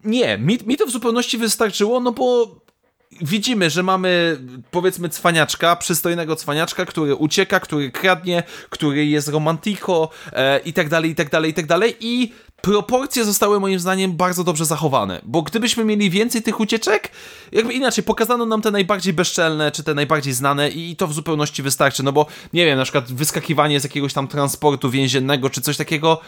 nie, 0.04 0.38
mi, 0.38 0.58
mi 0.66 0.78
to 0.78 0.86
w 0.86 0.92
zupełności 0.92 1.38
wystarczyło, 1.38 2.00
no 2.00 2.12
bo 2.12 2.56
widzimy, 3.22 3.70
że 3.70 3.84
mamy 3.84 4.38
powiedzmy 4.72 5.10
cwaniaczka, 5.10 5.76
przystojnego 5.76 6.36
cwaniaczka, 6.36 6.86
który 6.86 7.16
ucieka, 7.16 7.60
który 7.60 7.92
kradnie, 7.92 8.44
który 8.70 9.06
jest 9.06 9.28
romantiko 9.28 10.10
e, 10.34 10.60
i 10.60 10.74
tak 10.74 10.90
dalej, 10.90 11.12
i 11.12 11.16
tak 11.16 11.30
dalej, 11.30 11.52
i 11.52 11.54
tak 11.54 11.66
dalej. 11.66 11.96
I 12.00 12.34
proporcje 12.62 13.26
zostały 13.26 13.60
moim 13.60 13.80
zdaniem 13.80 14.18
bardzo 14.18 14.44
dobrze 14.44 14.66
zachowane, 14.66 15.22
bo 15.24 15.42
gdybyśmy 15.42 15.86
mieli 15.86 16.10
więcej 16.10 16.44
tych 16.44 16.60
ucieczek, 16.60 17.12
jakby 17.52 17.74
inaczej, 17.74 18.04
pokazano 18.04 18.46
nam 18.46 18.62
te 18.62 18.72
najbardziej 18.72 19.14
bezczelne, 19.14 19.72
czy 19.72 19.84
te 19.84 19.94
najbardziej 19.94 20.34
znane 20.34 20.70
i 20.70 20.96
to 20.96 21.08
w 21.08 21.14
zupełności 21.14 21.64
wystarczy, 21.64 22.04
no 22.04 22.12
bo 22.12 22.26
nie 22.54 22.66
wiem, 22.66 22.78
na 22.78 22.84
przykład 22.84 23.12
wyskakiwanie 23.12 23.80
z 23.80 23.84
jakiegoś 23.84 24.14
tam 24.14 24.28
transportu 24.28 24.90
więziennego, 24.90 25.50
czy 25.50 25.62
coś 25.62 25.78
takiego, 25.78 26.22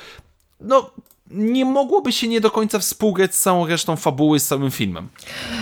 no 0.61 0.91
nie 1.31 1.65
mogłoby 1.65 2.11
się 2.11 2.27
nie 2.27 2.41
do 2.41 2.51
końca 2.51 2.79
współgrać 2.79 3.35
z 3.35 3.41
całą 3.41 3.67
resztą 3.67 3.95
fabuły, 3.95 4.39
z 4.39 4.47
całym 4.47 4.71
filmem. 4.71 5.07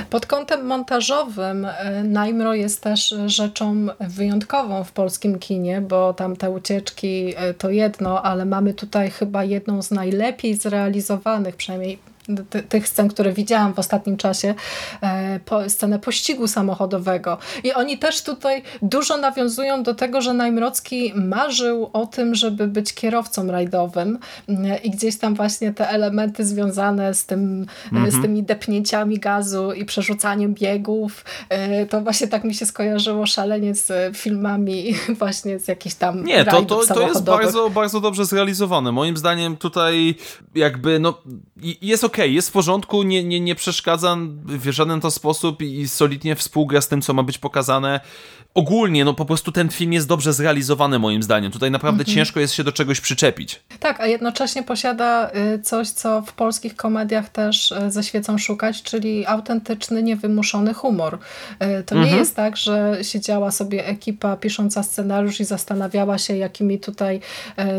Pod 0.09 0.25
kątem 0.25 0.65
montażowym 0.65 1.65
e, 1.65 2.03
Najmro 2.03 2.53
jest 2.53 2.81
też 2.81 3.15
rzeczą 3.25 3.87
wyjątkową 3.99 4.83
w 4.83 4.91
polskim 4.91 5.39
kinie, 5.39 5.81
bo 5.81 6.13
tam 6.13 6.35
te 6.35 6.49
ucieczki 6.49 7.33
e, 7.37 7.53
to 7.53 7.69
jedno, 7.69 8.21
ale 8.21 8.45
mamy 8.45 8.73
tutaj 8.73 9.11
chyba 9.11 9.43
jedną 9.43 9.81
z 9.81 9.91
najlepiej 9.91 10.55
zrealizowanych, 10.55 11.55
przynajmniej 11.55 11.99
tych 12.69 12.87
scen, 12.87 13.07
które 13.07 13.33
widziałam 13.33 13.73
w 13.73 13.79
ostatnim 13.79 14.17
czasie, 14.17 14.55
e, 15.01 15.39
po, 15.39 15.69
scenę 15.69 15.99
pościgu 15.99 16.47
samochodowego. 16.47 17.37
I 17.63 17.73
oni 17.73 17.97
też 17.97 18.23
tutaj 18.23 18.63
dużo 18.81 19.17
nawiązują 19.17 19.83
do 19.83 19.95
tego, 19.95 20.21
że 20.21 20.33
Najmrocki 20.33 21.13
marzył 21.15 21.89
o 21.93 22.05
tym, 22.05 22.35
żeby 22.35 22.67
być 22.67 22.93
kierowcą 22.93 23.47
rajdowym 23.47 24.19
e, 24.49 24.77
i 24.77 24.91
gdzieś 24.91 25.17
tam 25.17 25.35
właśnie 25.35 25.73
te 25.73 25.89
elementy 25.89 26.45
związane 26.45 27.13
z, 27.13 27.25
tym, 27.25 27.65
mhm. 27.91 28.11
z 28.11 28.21
tymi 28.21 28.43
depnięciami 28.43 29.19
gazu 29.19 29.71
i 29.71 29.85
przerzucaniem 29.85 30.53
biegów, 30.53 31.25
to 31.89 32.01
właśnie 32.01 32.27
tak 32.27 32.43
mi 32.43 32.53
się 32.53 32.65
skojarzyło 32.65 33.25
szalenie 33.25 33.75
z 33.75 34.17
filmami 34.17 34.95
właśnie 35.19 35.59
z 35.59 35.67
jakichś 35.67 35.95
tam 35.95 36.23
Nie, 36.23 36.45
to, 36.45 36.65
to, 36.65 36.85
to 36.93 37.07
jest 37.07 37.23
bardzo, 37.23 37.69
bardzo 37.69 38.01
dobrze 38.01 38.25
zrealizowane. 38.25 38.91
Moim 38.91 39.17
zdaniem 39.17 39.57
tutaj 39.57 40.15
jakby 40.55 40.99
no 40.99 41.17
jest 41.81 42.03
ok 42.03 42.14
okej, 42.15 42.25
okay, 42.25 42.35
jest 42.35 42.49
w 42.49 42.51
porządku, 42.51 43.03
nie, 43.03 43.23
nie, 43.23 43.39
nie 43.39 43.55
przeszkadza 43.55 44.17
w 44.45 44.71
żaden 44.71 45.01
to 45.01 45.11
sposób 45.11 45.61
i 45.61 45.87
solidnie 45.87 46.35
współgra 46.35 46.81
z 46.81 46.87
tym, 46.87 47.01
co 47.01 47.13
ma 47.13 47.23
być 47.23 47.37
pokazane. 47.37 47.99
Ogólnie, 48.55 49.05
no 49.05 49.13
po 49.13 49.25
prostu 49.25 49.51
ten 49.51 49.69
film 49.69 49.93
jest 49.93 50.07
dobrze 50.07 50.33
zrealizowany 50.33 50.99
moim 50.99 51.23
zdaniem. 51.23 51.51
Tutaj 51.51 51.71
naprawdę 51.71 52.01
mhm. 52.01 52.15
ciężko 52.15 52.39
jest 52.39 52.53
się 52.53 52.63
do 52.63 52.71
czegoś 52.71 53.01
przyczepić. 53.01 53.61
Tak, 53.79 53.99
a 53.99 54.07
jednocześnie 54.07 54.63
posiada 54.63 55.31
y, 55.55 55.59
coś, 55.59 55.89
co 55.89 56.21
w 56.21 56.33
polskich 56.33 56.75
komediach 56.75 57.29
też 57.29 57.71
y, 57.71 57.91
ze 57.91 58.03
świecą 58.03 58.37
szukać, 58.37 58.83
czyli 58.83 59.25
autentyczny, 59.25 60.03
niewymuszony 60.03 60.73
humor. 60.73 61.13
Y, 61.13 61.83
to 61.83 61.95
mhm. 61.95 62.13
nie 62.13 62.19
jest 62.19 62.35
tak, 62.35 62.57
że 62.57 62.97
siedziała 63.01 63.51
sobie 63.51 63.87
ekipa 63.87 64.37
pisząca 64.37 64.83
scenariusz 64.83 65.39
i 65.39 65.45
zastanawiała 65.45 66.17
się, 66.17 66.37
jakimi 66.37 66.79
tutaj 66.79 67.19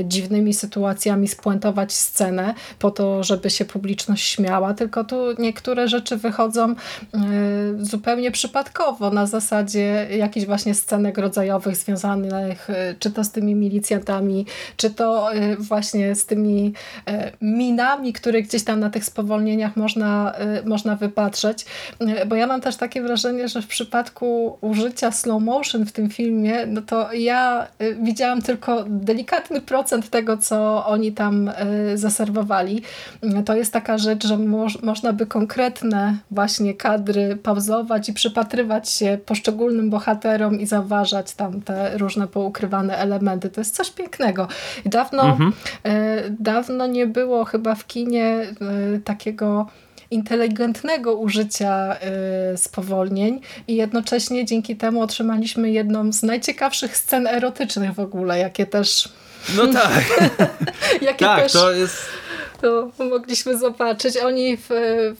dziwnymi 0.04 0.54
sytuacjami 0.54 1.28
spuentować 1.28 1.92
scenę 1.92 2.54
po 2.78 2.90
to, 2.90 3.24
żeby 3.24 3.50
się 3.50 3.64
publiczność 3.64 4.26
śmiała, 4.26 4.74
tylko 4.74 5.04
tu 5.04 5.16
niektóre 5.38 5.88
rzeczy 5.88 6.16
wychodzą 6.16 6.74
zupełnie 7.78 8.30
przypadkowo, 8.30 9.10
na 9.10 9.26
zasadzie 9.26 10.08
jakichś 10.10 10.46
właśnie 10.46 10.65
scenek 10.74 11.18
rodzajowych 11.18 11.76
związanych 11.76 12.68
czy 12.98 13.10
to 13.10 13.24
z 13.24 13.30
tymi 13.30 13.54
milicjantami, 13.54 14.46
czy 14.76 14.90
to 14.90 15.30
właśnie 15.58 16.14
z 16.14 16.26
tymi 16.26 16.72
minami, 17.40 18.12
które 18.12 18.42
gdzieś 18.42 18.64
tam 18.64 18.80
na 18.80 18.90
tych 18.90 19.04
spowolnieniach 19.04 19.76
można, 19.76 20.34
można 20.64 20.96
wypatrzeć, 20.96 21.66
bo 22.26 22.34
ja 22.34 22.46
mam 22.46 22.60
też 22.60 22.76
takie 22.76 23.02
wrażenie, 23.02 23.48
że 23.48 23.62
w 23.62 23.66
przypadku 23.66 24.58
użycia 24.60 25.12
slow 25.12 25.42
motion 25.42 25.86
w 25.86 25.92
tym 25.92 26.10
filmie, 26.10 26.66
no 26.66 26.82
to 26.82 27.12
ja 27.12 27.66
y, 27.82 27.96
widziałam 28.02 28.42
tylko 28.42 28.84
delikatny 28.88 29.60
procent 29.60 30.10
tego, 30.10 30.36
co 30.36 30.86
oni 30.86 31.12
tam 31.12 31.48
y, 31.48 31.98
zaserwowali. 31.98 32.82
To 33.44 33.56
jest 33.56 33.72
taka 33.72 33.98
rzecz, 33.98 34.26
że 34.26 34.38
mo 34.38 34.66
można 34.82 35.12
by 35.12 35.26
konkretne 35.26 36.16
właśnie 36.30 36.74
kadry 36.74 37.36
pauzować 37.36 38.08
i 38.08 38.12
przypatrywać 38.12 38.90
się 38.90 39.18
poszczególnym 39.26 39.90
bohaterom 39.90 40.55
i 40.60 40.66
zauważać 40.66 41.34
tam 41.34 41.62
te 41.62 41.98
różne 41.98 42.26
poukrywane 42.26 42.98
elementy. 42.98 43.50
To 43.50 43.60
jest 43.60 43.76
coś 43.76 43.90
pięknego. 43.90 44.48
I 44.84 44.88
dawno, 44.88 45.22
mhm. 45.22 45.52
Y, 45.86 46.36
dawno 46.40 46.86
nie 46.86 47.06
było 47.06 47.44
chyba 47.44 47.74
w 47.74 47.86
kinie 47.86 48.46
takiego 49.04 49.66
inteligentnego 50.10 51.14
użycia 51.14 51.96
y, 52.52 52.56
spowolnień 52.56 53.40
i 53.68 53.76
jednocześnie 53.76 54.44
dzięki 54.44 54.76
temu 54.76 55.00
otrzymaliśmy 55.00 55.70
jedną 55.70 56.12
z 56.12 56.22
najciekawszych 56.22 56.96
scen 56.96 57.26
erotycznych 57.26 57.92
w 57.92 58.00
ogóle, 58.00 58.38
jakie 58.38 58.66
też... 58.66 59.08
No 59.56 59.66
tak. 59.66 60.04
jakie 61.02 61.24
tak, 61.24 61.42
też... 61.42 61.52
to 61.52 61.72
jest 61.72 61.96
to 62.60 62.90
mogliśmy 62.98 63.58
zobaczyć. 63.58 64.16
Oni 64.16 64.56
w, 64.56 64.68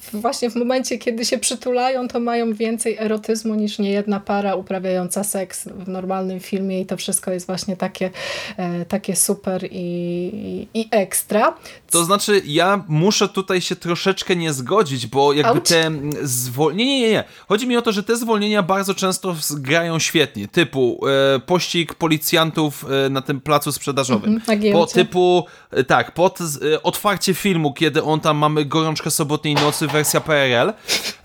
w 0.01 0.21
właśnie 0.21 0.51
w 0.51 0.57
momencie, 0.57 0.99
kiedy 0.99 1.25
się 1.25 1.39
przytulają, 1.39 2.09
to 2.09 2.21
mają 2.21 2.55
więcej 2.55 2.97
erotyzmu 2.99 3.55
niż 3.55 3.79
niejedna 3.79 4.21
para 4.21 4.55
uprawiająca 4.55 5.25
seks 5.25 5.69
w 5.69 5.89
normalnym 5.89 6.41
filmie 6.41 6.81
i 6.81 6.87
to 6.87 6.97
wszystko 6.97 7.31
jest 7.31 7.47
właśnie 7.47 7.77
takie, 7.77 8.11
e, 8.57 8.85
takie 8.85 9.17
super 9.17 9.69
i, 9.71 10.69
i, 10.75 10.89
ekstra. 10.91 11.55
To 11.91 12.05
znaczy, 12.05 12.43
ja 12.45 12.85
muszę 12.89 13.29
tutaj 13.29 13.61
się 13.61 13.77
troszeczkę 13.77 14.37
nie 14.37 14.53
zgodzić, 14.53 15.07
bo 15.07 15.33
jakby 15.33 15.59
Ouch. 15.59 15.69
te 15.69 15.91
zwolnienia, 16.23 16.91
nie, 16.91 17.01
nie, 17.01 17.11
nie. 17.11 17.25
Chodzi 17.49 17.67
mi 17.67 17.77
o 17.77 17.83
to, 17.83 17.93
że 17.93 18.03
te 18.03 18.17
zwolnienia 18.17 18.63
bardzo 18.63 18.95
często 18.95 19.37
grają 19.57 19.99
świetnie, 19.99 20.49
typu 20.49 21.07
e, 21.07 21.41
pościg 21.41 21.95
policjantów 21.95 22.85
e, 23.07 23.11
na 23.11 23.23
tym 23.23 23.41
placu 23.41 23.73
sprzedażowym. 23.73 24.41
Mm, 24.49 24.73
po 24.73 24.87
typu, 24.87 25.45
e, 25.71 25.85
tak, 25.85 26.15
pod 26.15 26.39
e, 26.41 26.83
otwarcie 27.27 27.43
filmu, 27.43 27.73
kiedy 27.73 28.03
on 28.03 28.21
tam 28.21 28.37
mamy 28.37 28.65
gorączkę 28.65 29.11
sobotniej 29.11 29.55
nocy, 29.55 29.87
wersja 29.87 30.21
PRL. 30.21 30.73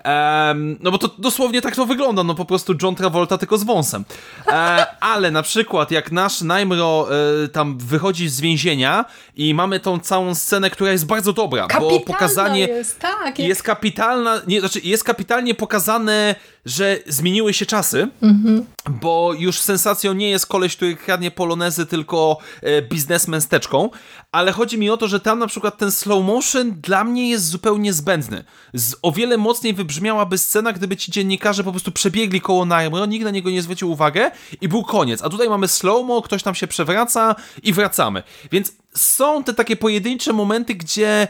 Um, 0.06 0.78
no 0.80 0.92
bo 0.92 0.98
to 0.98 1.10
dosłownie 1.18 1.62
tak 1.62 1.76
to 1.76 1.86
wygląda, 1.86 2.24
no 2.24 2.36
po 2.36 2.46
prostu 2.46 2.74
John 2.82 2.96
Travolta 2.96 3.38
tylko 3.38 3.58
z 3.58 3.64
wąsem. 3.64 4.06
E, 4.48 4.86
ale 5.00 5.32
na 5.32 5.42
przykład 5.42 5.92
jak 5.92 6.12
nasz 6.12 6.42
Najmro 6.42 7.08
e, 7.44 7.48
tam 7.48 7.78
wychodzi 7.78 8.30
z 8.30 8.42
więzienia 8.42 9.06
i 9.36 9.54
mamy 9.54 9.80
tą 9.80 10.00
całą 10.00 10.36
scenę, 10.36 10.70
która 10.70 10.92
jest 10.92 11.06
bardzo 11.06 11.34
dobra, 11.34 11.68
Kapitalna 11.68 12.00
bo 12.00 12.00
pokazanie 12.00 12.68
jest, 12.68 13.00
tak, 13.00 13.40
jest 13.40 13.64
kapitalna, 13.64 14.42
nie, 14.48 14.60
znaczy 14.60 14.80
jest 14.84 15.04
kapitalnie 15.04 15.56
pokazane, 15.56 16.36
że 16.66 16.98
zmieniły 17.08 17.54
się 17.54 17.66
czasy, 17.66 18.08
mhm. 18.22 18.66
bo 18.90 19.34
już 19.38 19.60
sensacją 19.60 20.14
nie 20.14 20.30
jest 20.30 20.46
koleś, 20.46 20.76
który 20.76 20.96
kradnie 20.96 21.32
polonezy, 21.32 21.86
tylko 21.86 22.38
e, 22.62 22.82
biznesmen 22.82 23.42
z 23.42 23.48
teczką, 23.48 23.90
ale 24.32 24.52
chodzi 24.52 24.78
mi 24.78 24.90
o 24.90 24.98
to, 24.98 25.08
że 25.08 25.20
tam 25.20 25.40
na 25.40 25.48
przykład 25.48 25.78
ten 25.78 25.92
slow 25.92 26.26
motion 26.26 26.72
dla 26.82 27.04
mnie 27.04 27.30
jest 27.30 27.48
zupełnie 27.48 27.94
zbędny. 27.94 28.44
Z, 28.74 28.96
o 29.02 29.12
wiele 29.12 29.38
mocniej 29.38 29.74
wybrzmiałaby 29.74 30.38
scena, 30.38 30.74
gdyby 30.74 30.98
ci 30.98 31.12
dziennikarze 31.12 31.64
po 31.64 31.72
prostu 31.72 31.92
przebiegli 31.92 32.42
koło 32.42 32.66
Nairo, 32.66 33.06
nikt 33.06 33.26
na 33.26 33.32
niego 33.32 33.50
nie 33.50 33.62
zwrócił 33.62 33.92
uwagę 33.92 34.32
i 34.62 34.68
był 34.68 34.84
koniec. 34.84 35.22
A 35.24 35.30
tutaj 35.30 35.50
mamy 35.50 35.68
slow-mo, 35.68 36.22
ktoś 36.22 36.44
tam 36.44 36.56
się 36.56 36.68
przewraca 36.68 37.36
i 37.64 37.74
wracamy. 37.74 38.24
Więc 38.52 38.74
są 38.96 39.44
te 39.44 39.54
takie 39.54 39.76
pojedyncze 39.76 40.34
momenty, 40.34 40.76
gdzie 40.76 41.28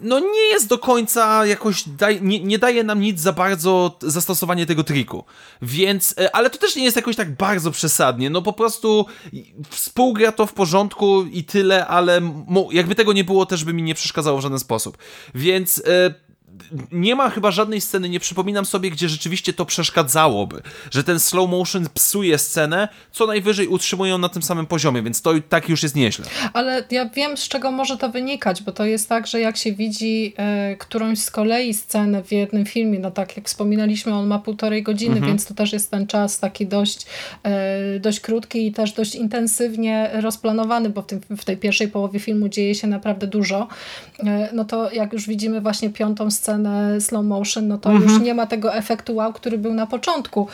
no 0.00 0.20
nie 0.20 0.48
jest 0.52 0.68
do 0.68 0.78
końca 0.78 1.46
jakoś, 1.46 1.88
daj, 1.88 2.22
nie, 2.22 2.40
nie, 2.40 2.58
daje 2.58 2.84
nam 2.84 3.00
nic 3.00 3.20
za 3.20 3.32
bardzo 3.32 3.98
zastosowanie 4.02 4.66
tego 4.66 4.84
triku. 4.84 5.24
Więc, 5.62 6.14
e, 6.18 6.36
ale 6.36 6.50
to 6.50 6.58
też 6.58 6.76
nie 6.76 6.84
jest 6.84 6.96
jakoś 6.96 7.16
tak 7.16 7.36
bardzo 7.36 7.70
przesadnie, 7.70 8.30
no 8.30 8.42
po 8.42 8.52
prostu 8.52 9.06
współgra 9.70 10.32
to 10.32 10.46
w 10.46 10.52
porządku 10.52 11.22
i 11.22 11.44
tyle, 11.44 11.86
ale 11.86 12.20
jakby 12.72 12.94
tego 12.94 13.12
nie 13.12 13.24
było, 13.24 13.46
też 13.46 13.64
by 13.64 13.72
mi 13.72 13.82
nie 13.82 13.94
przeszkadzało 13.94 14.38
w 14.38 14.42
żaden 14.42 14.58
sposób. 14.58 14.98
Więc... 15.34 15.82
E, 15.86 16.27
nie 16.92 17.14
ma 17.14 17.30
chyba 17.30 17.50
żadnej 17.50 17.80
sceny, 17.80 18.08
nie 18.08 18.20
przypominam 18.20 18.64
sobie, 18.64 18.90
gdzie 18.90 19.08
rzeczywiście 19.08 19.52
to 19.52 19.66
przeszkadzałoby, 19.66 20.62
że 20.90 21.04
ten 21.04 21.20
slow 21.20 21.50
motion 21.50 21.86
psuje 21.94 22.38
scenę, 22.38 22.88
co 23.12 23.26
najwyżej 23.26 23.68
utrzymują 23.68 24.18
na 24.18 24.28
tym 24.28 24.42
samym 24.42 24.66
poziomie, 24.66 25.02
więc 25.02 25.22
to 25.22 25.32
tak 25.48 25.68
już 25.68 25.82
jest 25.82 25.96
nieźle. 25.96 26.26
Ale 26.52 26.84
ja 26.90 27.08
wiem, 27.08 27.36
z 27.36 27.48
czego 27.48 27.70
może 27.70 27.96
to 27.96 28.08
wynikać, 28.10 28.62
bo 28.62 28.72
to 28.72 28.84
jest 28.84 29.08
tak, 29.08 29.26
że 29.26 29.40
jak 29.40 29.56
się 29.56 29.72
widzi 29.72 30.34
e, 30.36 30.76
którąś 30.76 31.18
z 31.18 31.30
kolei 31.30 31.74
scenę 31.74 32.22
w 32.22 32.32
jednym 32.32 32.66
filmie, 32.66 32.98
no 32.98 33.10
tak 33.10 33.36
jak 33.36 33.46
wspominaliśmy, 33.46 34.14
on 34.14 34.26
ma 34.26 34.38
półtorej 34.38 34.82
godziny, 34.82 35.14
mhm. 35.14 35.32
więc 35.32 35.46
to 35.46 35.54
też 35.54 35.72
jest 35.72 35.90
ten 35.90 36.06
czas 36.06 36.38
taki 36.38 36.66
dość, 36.66 37.06
e, 37.42 38.00
dość 38.00 38.20
krótki 38.20 38.66
i 38.66 38.72
też 38.72 38.92
dość 38.92 39.14
intensywnie 39.14 40.10
rozplanowany, 40.12 40.90
bo 40.90 41.02
w, 41.02 41.06
tym, 41.06 41.20
w 41.36 41.44
tej 41.44 41.56
pierwszej 41.56 41.88
połowie 41.88 42.20
filmu 42.20 42.48
dzieje 42.48 42.74
się 42.74 42.86
naprawdę 42.86 43.26
dużo, 43.26 43.68
e, 44.18 44.48
no 44.52 44.64
to 44.64 44.92
jak 44.92 45.12
już 45.12 45.28
widzimy 45.28 45.60
właśnie 45.60 45.90
piątą 45.90 46.30
scenę, 46.30 46.47
scenę 46.48 47.00
slow 47.00 47.24
motion, 47.24 47.68
no 47.68 47.78
to 47.78 47.90
mhm. 47.90 48.10
już 48.10 48.22
nie 48.22 48.34
ma 48.34 48.46
tego 48.46 48.74
efektu 48.74 49.14
wow, 49.14 49.32
który 49.32 49.58
był 49.58 49.74
na 49.74 49.86
początku. 49.86 50.48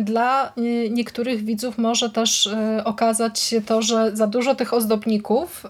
Dla 0.00 0.52
y, 0.58 0.90
niektórych 0.90 1.44
widzów 1.44 1.78
może 1.78 2.10
też 2.10 2.46
y, 2.46 2.84
okazać 2.84 3.40
się 3.40 3.62
to, 3.62 3.82
że 3.82 4.16
za 4.16 4.26
dużo 4.26 4.54
tych 4.54 4.74
ozdobników 4.74 5.66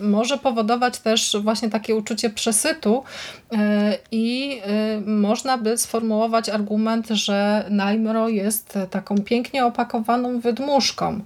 y, 0.00 0.04
może 0.04 0.38
powodować 0.38 0.98
też 0.98 1.36
właśnie 1.42 1.70
takie 1.70 1.94
uczucie 1.94 2.30
przesytu 2.30 3.02
i 4.10 4.60
można 5.06 5.58
by 5.58 5.78
sformułować 5.78 6.48
argument, 6.48 7.08
że 7.08 7.66
Najmro 7.70 8.28
jest 8.28 8.78
taką 8.90 9.18
pięknie 9.18 9.64
opakowaną 9.66 10.40
wydmuszką. 10.40 11.20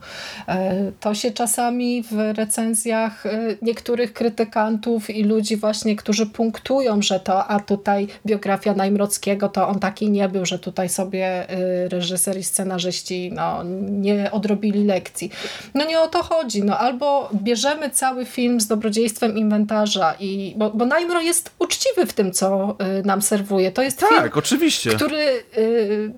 To 1.01 1.15
się 1.15 1.31
czasami 1.31 2.03
w 2.03 2.33
recenzjach 2.37 3.25
niektórych 3.63 4.13
krytykantów 4.13 5.11
i 5.11 5.25
ludzi 5.25 5.57
właśnie, 5.57 5.97
którzy 5.97 6.27
punktują, 6.27 7.03
że 7.03 7.21
to 7.21 7.47
a 7.47 7.61
tutaj 7.81 8.07
biografia 8.27 8.75
Najmrockiego, 8.75 9.49
to 9.49 9.69
on 9.69 9.81
taki 9.81 10.11
nie 10.11 10.29
był, 10.29 10.47
że 10.47 10.59
tutaj 10.59 10.89
sobie 10.89 11.51
y, 11.85 11.89
reżyser 11.89 12.39
i 12.39 12.45
scenarzyści 12.45 13.33
no, 13.35 13.63
nie 13.91 14.31
odrobili 14.33 14.85
lekcji. 14.85 15.31
No 15.75 15.85
nie 15.85 16.01
o 16.01 16.09
to 16.09 16.23
chodzi. 16.23 16.65
No, 16.65 16.79
albo 16.79 17.31
bierzemy 17.35 17.91
cały 17.91 18.25
film 18.25 18.61
z 18.61 18.67
dobrodziejstwem 18.67 19.37
inwentarza, 19.37 20.15
i, 20.21 20.55
bo, 20.57 20.71
bo 20.71 20.87
Najmro 20.87 21.21
jest 21.21 21.51
uczciwy 21.59 22.07
w 22.07 22.13
tym, 22.13 22.33
co 22.33 22.77
y, 23.01 23.07
nam 23.07 23.23
serwuje. 23.23 23.73
To 23.73 23.83
jest 23.83 24.01
tak, 24.01 24.11
film, 24.11 24.31
oczywiście. 24.35 24.91
który 24.91 25.43
y, 25.59 26.13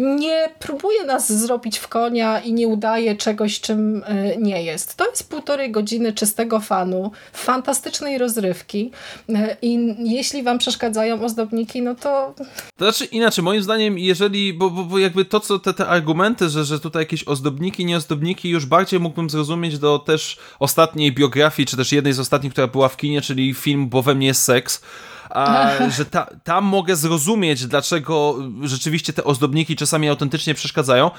nie 0.00 0.48
próbuje 0.58 1.04
nas 1.04 1.32
zrobić 1.32 1.78
w 1.78 1.88
konia 1.88 2.40
i 2.40 2.52
nie 2.52 2.68
udaje 2.68 3.16
czegoś, 3.16 3.60
czym 3.60 4.02
e, 4.06 4.36
nie 4.36 4.62
jest. 4.62 4.96
To 4.96 5.10
jest 5.10 5.30
półtorej 5.30 5.70
godziny 5.70 6.12
czystego 6.12 6.60
fanu, 6.60 7.10
fantastycznej 7.32 8.18
rozrywki 8.18 8.90
e, 9.28 9.56
i 9.62 9.94
jeśli 9.98 10.42
wam 10.42 10.58
przeszkadzają 10.58 11.22
ozdobniki, 11.24 11.82
no 11.82 11.94
to... 11.94 12.34
To 12.76 12.84
znaczy 12.84 13.04
inaczej, 13.04 13.44
moim 13.44 13.62
zdaniem, 13.62 13.98
jeżeli, 13.98 14.54
bo, 14.54 14.70
bo, 14.70 14.84
bo 14.84 14.98
jakby 14.98 15.24
to, 15.24 15.40
co 15.40 15.58
te, 15.58 15.74
te 15.74 15.86
argumenty, 15.86 16.48
że, 16.48 16.64
że 16.64 16.80
tutaj 16.80 17.02
jakieś 17.02 17.28
ozdobniki, 17.28 17.84
nieozdobniki, 17.84 18.48
już 18.48 18.66
bardziej 18.66 19.00
mógłbym 19.00 19.30
zrozumieć 19.30 19.78
do 19.78 19.98
też 19.98 20.38
ostatniej 20.58 21.12
biografii, 21.12 21.66
czy 21.66 21.76
też 21.76 21.92
jednej 21.92 22.12
z 22.12 22.20
ostatnich, 22.20 22.52
która 22.52 22.66
była 22.66 22.88
w 22.88 22.96
kinie, 22.96 23.20
czyli 23.20 23.54
film 23.54 23.88
Bo 23.88 24.02
we 24.02 24.14
mnie 24.14 24.26
jest 24.26 24.42
seks, 24.42 24.80
a, 25.30 25.70
że 25.96 26.04
ta, 26.04 26.26
tam 26.44 26.64
mogę 26.64 26.96
zrozumieć, 26.96 27.66
dlaczego 27.66 28.38
rzeczywiście 28.62 29.12
te 29.12 29.24
ozdobniki 29.24 29.76
czasami 29.76 30.08
autentycznie 30.08 30.54
przeszkadzają, 30.54 31.10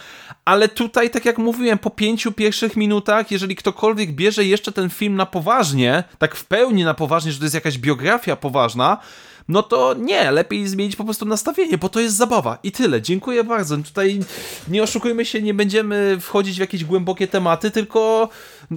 ale 0.46 0.70
tutaj, 0.70 1.10
tak 1.10 1.26
jak 1.26 1.38
mówiłem, 1.38 1.78
po 1.78 1.90
pięciu 1.90 2.32
pierwszych 2.32 2.76
minutach, 2.76 3.32
jeżeli 3.32 3.56
ktokolwiek 3.56 4.12
bierze 4.12 4.46
jeszcze 4.46 4.72
ten 4.72 4.90
film 4.90 5.16
na 5.16 5.26
poważnie, 5.26 6.04
tak 6.18 6.36
w 6.36 6.46
pełni 6.46 6.84
na 6.84 6.94
poważnie, 6.94 7.32
że 7.32 7.38
to 7.38 7.46
jest 7.46 7.56
jakaś 7.56 7.78
biografia 7.78 8.36
poważna, 8.36 8.98
no 9.48 9.64
to 9.64 9.94
nie, 9.94 10.32
lepiej 10.32 10.68
zmienić 10.68 10.96
po 10.96 11.04
prostu 11.04 11.26
nastawienie, 11.26 11.78
bo 11.78 11.90
to 11.90 12.00
jest 12.00 12.16
zabawa 12.16 12.58
i 12.64 12.72
tyle. 12.72 13.02
Dziękuję 13.02 13.44
bardzo. 13.44 13.78
Tutaj 13.78 14.20
nie 14.68 14.84
oszukujmy 14.84 15.26
się, 15.26 15.42
nie 15.42 15.54
będziemy 15.54 16.18
wchodzić 16.20 16.58
w 16.58 16.60
jakieś 16.60 16.86
głębokie 16.86 17.28
tematy, 17.28 17.72
tylko 17.72 18.30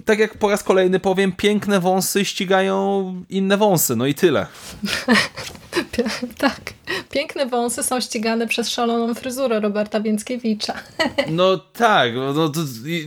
tak 0.03 0.18
jak 0.18 0.38
po 0.38 0.51
raz 0.51 0.62
kolejny 0.62 1.01
powiem, 1.01 1.32
piękne 1.32 1.80
wąsy 1.80 2.24
ścigają 2.24 3.14
inne 3.28 3.57
wąsy, 3.57 3.97
no 3.97 4.07
i 4.07 4.14
tyle. 4.14 4.47
tak, 6.38 6.61
piękne 7.11 7.47
wąsy 7.47 7.82
są 7.82 8.01
ścigane 8.01 8.47
przez 8.47 8.68
szaloną 8.68 9.14
fryzurę 9.14 9.61
Roberta 9.61 10.01
Więckiewicza. 10.01 10.74
No 11.30 11.59
tak, 11.59 12.14
no, 12.14 12.32
no 12.32 12.49
to, 12.49 12.61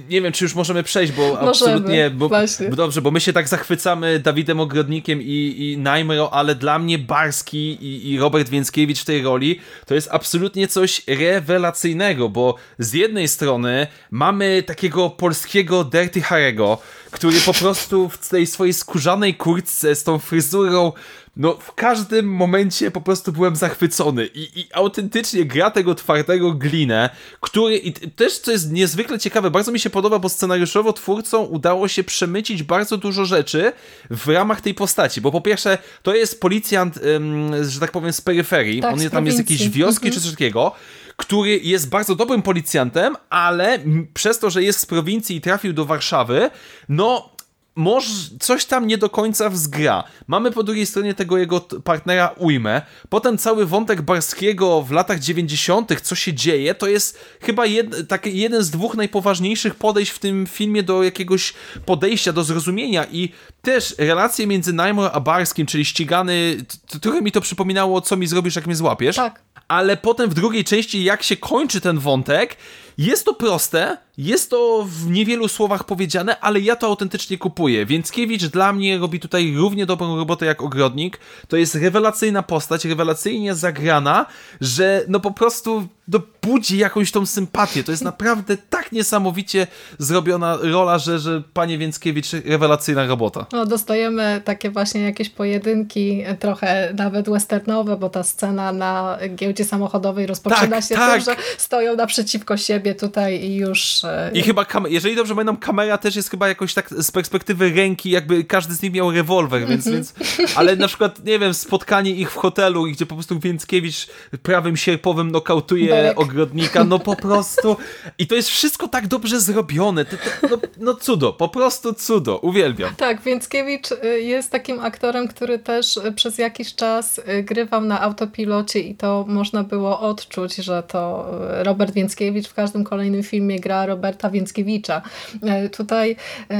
nie 0.10 0.22
wiem, 0.22 0.34
czy 0.34 0.46
już 0.46 0.56
możemy 0.56 0.84
przejść, 0.84 1.14
bo 1.14 1.22
możemy, 1.22 1.50
absolutnie, 1.50 2.10
bo, 2.10 2.30
bo, 2.70 2.76
dobrze, 2.76 3.02
bo 3.02 3.12
my 3.12 3.20
się 3.20 3.34
tak 3.34 3.48
zachwycamy 3.48 4.20
Dawidem 4.20 4.60
Ogrodnikiem 4.60 5.22
i, 5.22 5.56
i 5.58 5.78
Najmro, 5.78 6.34
ale 6.34 6.56
dla 6.56 6.80
mnie 6.80 6.98
Barski 6.98 7.58
i, 7.58 8.12
i 8.12 8.20
Robert 8.20 8.50
Więckiewicz 8.50 9.02
w 9.02 9.06
tej 9.06 9.22
roli 9.22 9.60
to 9.86 9.96
jest 9.96 10.10
absolutnie 10.12 10.68
coś 10.68 11.02
rewelacyjnego, 11.08 12.30
bo 12.30 12.56
z 12.80 12.94
jednej 12.94 13.28
strony 13.28 13.88
mamy 14.12 14.64
takiego 14.64 15.10
polskiego 15.10 15.84
Dirty 15.84 16.22
Harego, 16.22 16.78
który 17.12 17.42
po 17.42 17.54
prostu 17.54 18.10
w 18.10 18.30
tej 18.30 18.48
swojej 18.48 18.74
skórzanej 18.74 19.36
kurtce 19.36 19.96
z 19.96 20.04
tą 20.04 20.20
fryzurą 20.20 20.92
no 21.38 21.58
w 21.60 21.74
każdym 21.74 22.26
momencie 22.26 22.92
po 22.92 23.02
prostu 23.02 23.32
byłem 23.32 23.56
zachwycony 23.56 24.26
i, 24.26 24.60
i 24.60 24.68
autentycznie 24.74 25.46
gra 25.46 25.72
tego 25.72 25.96
twardego 25.96 26.54
glinę, 26.54 27.10
który 27.42 27.78
i 27.78 27.92
też 27.92 28.40
co 28.40 28.52
jest 28.52 28.72
niezwykle 28.72 29.20
ciekawe, 29.20 29.52
bardzo 29.52 29.72
mi 29.72 29.80
się 29.80 29.90
podoba, 29.90 30.20
bo 30.20 30.30
scenariuszowo 30.30 30.94
twórcom 30.94 31.48
udało 31.50 31.88
się 31.88 32.04
przemycić 32.04 32.64
bardzo 32.64 32.98
dużo 32.98 33.26
rzeczy 33.26 33.72
w 34.10 34.28
ramach 34.28 34.62
tej 34.62 34.74
postaci, 34.74 35.22
bo 35.22 35.32
po 35.32 35.42
pierwsze 35.42 35.78
to 36.04 36.16
jest 36.16 36.42
policjant, 36.42 36.98
ym, 36.98 37.52
że 37.64 37.80
tak 37.80 37.92
powiem 37.92 38.14
z 38.14 38.22
peryferii, 38.22 38.82
tak, 38.82 38.94
on 38.94 39.10
tam 39.10 39.26
jest 39.26 39.38
jakieś 39.38 39.70
wioski 39.70 40.12
czy 40.12 40.22
coś 40.22 40.32
takiego, 40.32 40.72
który 41.18 41.60
jest 41.60 41.90
bardzo 41.90 42.16
dobrym 42.16 42.42
policjantem, 42.42 43.16
ale 43.30 43.80
przez 44.14 44.40
to, 44.40 44.50
że 44.50 44.64
jest 44.64 44.80
z 44.80 44.86
prowincji 44.86 45.36
i 45.36 45.42
trafił 45.42 45.74
do 45.74 45.86
Warszawy, 45.86 46.50
no 46.90 47.37
może 47.78 48.10
coś 48.40 48.66
tam 48.66 48.88
nie 48.88 48.98
do 48.98 49.10
końca 49.10 49.50
wzgra. 49.50 50.04
Mamy 50.28 50.52
po 50.52 50.64
drugiej 50.64 50.86
stronie 50.86 51.14
tego 51.14 51.38
jego 51.38 51.62
partnera 51.62 52.28
Ujmę. 52.28 52.82
Potem 53.10 53.38
cały 53.38 53.66
wątek 53.66 54.02
Barskiego 54.02 54.82
w 54.82 54.92
latach 54.92 55.20
90., 55.20 56.02
co 56.02 56.16
się 56.16 56.34
dzieje, 56.34 56.76
to 56.76 56.88
jest 56.88 57.20
chyba 57.42 57.66
jed, 57.66 58.08
taki 58.08 58.38
jeden 58.38 58.64
z 58.64 58.70
dwóch 58.70 58.96
najpoważniejszych 58.96 59.76
podejść 59.76 60.12
w 60.12 60.20
tym 60.20 60.48
filmie 60.48 60.84
do 60.84 61.04
jakiegoś 61.04 61.54
podejścia, 61.86 62.34
do 62.34 62.44
zrozumienia 62.44 63.06
i 63.12 63.30
też 63.62 63.96
relacje 63.98 64.48
między 64.48 64.74
Najmor 64.74 65.12
a 65.14 65.20
Barskim, 65.20 65.66
czyli 65.66 65.86
ścigany, 65.86 66.58
trochę 67.02 67.22
mi 67.22 67.32
to 67.32 67.42
przypominało, 67.42 68.02
co 68.02 68.18
mi 68.18 68.28
zrobisz, 68.28 68.56
jak 68.56 68.66
mnie 68.66 68.76
złapiesz. 68.76 69.16
Tak. 69.16 69.42
Ale 69.68 69.98
potem 69.98 70.30
w 70.30 70.34
drugiej 70.34 70.64
części, 70.64 71.04
jak 71.04 71.24
się 71.24 71.38
kończy 71.38 71.82
ten 71.82 72.00
wątek, 72.00 72.58
jest 72.98 73.26
to 73.26 73.34
proste, 73.34 73.98
jest 74.18 74.50
to 74.50 74.86
w 74.90 75.10
niewielu 75.10 75.48
słowach 75.48 75.84
powiedziane, 75.84 76.40
ale 76.40 76.60
ja 76.60 76.76
to 76.76 76.88
autentycznie 76.88 77.38
kupuję. 77.38 77.86
Więckiewicz 77.86 78.46
dla 78.46 78.74
mnie 78.74 78.98
robi 78.98 79.20
tutaj 79.20 79.54
równie 79.56 79.86
dobrą 79.86 80.18
robotę 80.18 80.46
jak 80.46 80.62
Ogrodnik. 80.62 81.20
To 81.48 81.58
jest 81.58 81.76
rewelacyjna 81.76 82.44
postać, 82.44 82.86
rewelacyjnie 82.86 83.56
zagrana, 83.56 84.26
że 84.62 85.04
no 85.08 85.20
po 85.20 85.32
prostu 85.32 85.88
no, 86.08 86.20
budzi 86.42 86.78
jakąś 86.78 87.12
tą 87.12 87.26
sympatię. 87.26 87.84
To 87.84 87.92
jest 87.92 88.04
naprawdę 88.12 88.58
tak 88.70 88.92
niesamowicie 88.92 89.68
zrobiona 89.98 90.58
rola, 90.62 91.00
że, 91.00 91.20
że 91.20 91.44
panie 91.54 91.78
Więckiewicz, 91.78 92.34
rewelacyjna 92.46 93.06
robota. 93.06 93.46
No, 93.52 93.66
dostajemy 93.66 94.42
takie 94.46 94.72
właśnie 94.72 95.02
jakieś 95.02 95.30
pojedynki, 95.30 96.24
trochę 96.40 96.94
nawet 96.94 97.30
westernowe, 97.30 97.98
bo 97.98 98.10
ta 98.10 98.24
scena 98.24 98.72
na 98.72 99.18
giełdzie 99.36 99.66
samochodowej 99.66 100.28
rozpoczyna 100.28 100.68
tak, 100.68 100.84
się 100.84 100.96
tak. 100.96 101.14
tym, 101.14 101.22
że 101.22 101.42
stoją 101.58 101.96
naprzeciwko 101.96 102.58
siebie 102.58 102.87
tutaj 102.96 103.44
i 103.44 103.56
już 103.56 104.02
i 104.34 104.42
chyba, 104.42 104.66
jeżeli 104.90 105.16
dobrze 105.16 105.36
pamiętam, 105.36 105.58
kamera 105.58 105.98
też 105.98 106.16
jest 106.16 106.30
chyba 106.30 106.48
jakoś 106.48 106.74
tak 106.74 106.90
z 106.90 107.12
perspektywy 107.12 107.74
ręki, 107.74 108.10
jakby 108.10 108.44
każdy 108.44 108.74
z 108.74 108.82
nich 108.82 108.94
miał 108.94 109.12
rewolwer, 109.12 109.68
więc, 109.68 109.88
mm 109.88 110.02
-hmm. 110.02 110.14
więc 110.38 110.58
ale 110.58 110.76
na 110.76 110.88
przykład, 110.88 111.26
nie 111.26 111.40
wiem, 111.40 111.54
spotkanie 111.54 112.12
ich 112.12 112.32
w 112.32 112.36
hotelu, 112.36 112.84
gdzie 112.84 113.06
po 113.06 113.16
prostu 113.16 113.40
Więckiewicz 113.40 114.08
prawym 114.44 114.78
sierpowym 114.78 115.32
nokautuje 115.32 115.90
Berek. 115.90 116.20
ogrodnika, 116.20 116.84
no 116.84 117.00
po 117.00 117.16
prostu 117.16 117.78
i 118.18 118.28
to 118.28 118.36
jest 118.36 118.50
wszystko 118.50 118.88
tak 118.88 119.08
dobrze 119.08 119.40
zrobione, 119.40 120.06
to, 120.06 120.18
to, 120.18 120.48
no, 120.50 120.58
no 120.78 120.96
cudo, 120.96 121.34
po 121.34 121.50
prostu 121.50 121.94
cudo, 121.94 122.38
uwielbiam. 122.38 122.96
Tak, 122.96 123.22
Więckiewicz 123.22 123.92
y, 123.92 124.22
jest 124.22 124.52
takim 124.52 124.80
aktorem, 124.80 125.28
który 125.28 125.60
też 125.60 125.98
y, 125.98 126.12
przez 126.12 126.38
jakiś 126.38 126.76
czas 126.76 127.18
y, 127.18 127.44
grywał 127.44 127.82
na 127.82 128.02
autopilocie 128.02 128.80
i 128.80 128.96
to 128.96 129.26
można 129.28 129.64
było 129.64 130.00
odczuć, 130.00 130.56
że 130.56 130.84
to 130.84 131.32
Robert 131.64 131.94
Więckiewicz 131.94 132.48
w 132.48 132.54
każdym 132.54 132.77
kolejnym 132.84 133.24
filmie 133.24 133.60
gra 133.60 133.86
Roberta 133.86 134.30
Więckiewicza. 134.30 135.02
E, 135.44 135.70
tutaj 135.70 136.16
e, 136.50 136.58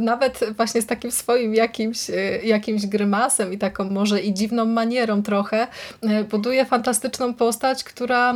nawet 0.00 0.40
właśnie 0.56 0.82
z 0.82 0.86
takim 0.86 1.10
swoim 1.10 1.54
jakimś, 1.54 2.10
e, 2.10 2.14
jakimś 2.44 2.86
grymasem 2.86 3.52
i 3.52 3.58
taką 3.58 3.90
może 3.90 4.20
i 4.20 4.34
dziwną 4.34 4.64
manierą 4.64 5.22
trochę 5.22 5.66
buduje 6.30 6.64
fantastyczną 6.64 7.34
postać, 7.34 7.84
która 7.84 8.34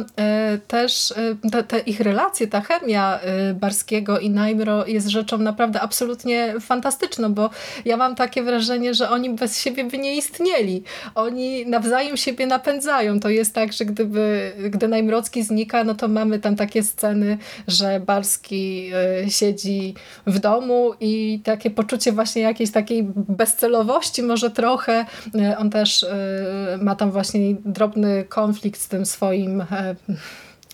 też, 0.68 1.14
te, 1.52 1.62
te 1.62 1.78
ich 1.78 2.00
relacje, 2.00 2.46
ta 2.46 2.60
chemia 2.60 3.20
Barskiego 3.54 4.18
i 4.18 4.30
Najmro 4.30 4.86
jest 4.86 5.08
rzeczą 5.08 5.38
naprawdę 5.38 5.80
absolutnie 5.80 6.54
fantastyczną, 6.60 7.34
bo 7.34 7.50
ja 7.84 7.96
mam 7.96 8.14
takie 8.14 8.42
wrażenie, 8.42 8.94
że 8.94 9.10
oni 9.10 9.30
bez 9.30 9.60
siebie 9.60 9.84
by 9.84 9.98
nie 9.98 10.16
istnieli. 10.16 10.82
Oni 11.14 11.66
nawzajem 11.66 12.16
siebie 12.16 12.46
napędzają. 12.46 13.20
To 13.20 13.28
jest 13.28 13.54
tak, 13.54 13.72
że 13.72 13.84
gdyby, 13.84 14.52
gdy 14.70 14.88
Najmrocki 14.88 15.42
znika, 15.42 15.84
no 15.84 15.94
to 15.94 16.08
mamy 16.08 16.38
tam 16.38 16.56
takie 16.74 16.82
sceny, 16.82 17.38
że 17.68 18.00
Barski 18.00 18.90
e, 19.24 19.30
siedzi 19.30 19.94
w 20.26 20.38
domu 20.38 20.92
i 21.00 21.40
takie 21.44 21.70
poczucie 21.70 22.12
właśnie 22.12 22.42
jakiejś 22.42 22.70
takiej 22.70 23.02
bezcelowości 23.16 24.22
może 24.22 24.50
trochę. 24.50 25.06
E, 25.34 25.58
on 25.58 25.70
też 25.70 26.04
e, 26.04 26.78
ma 26.80 26.94
tam 26.94 27.10
właśnie 27.10 27.54
drobny 27.64 28.24
konflikt 28.28 28.80
z 28.80 28.88
tym 28.88 29.06
swoim 29.06 29.64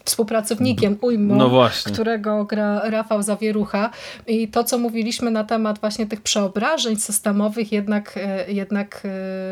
współpracownikiem 0.04 0.96
ujmą, 1.00 1.34
no 1.34 1.68
którego 1.84 2.44
gra 2.44 2.90
Rafał 2.90 3.22
Zawierucha 3.22 3.90
i 4.26 4.48
to, 4.48 4.64
co 4.64 4.78
mówiliśmy 4.78 5.30
na 5.30 5.44
temat 5.44 5.78
właśnie 5.78 6.06
tych 6.06 6.20
przeobrażeń 6.20 6.96
systemowych, 6.96 7.72
jednak, 7.72 8.16
e, 8.16 8.52
jednak 8.52 8.96
e, 8.96 8.98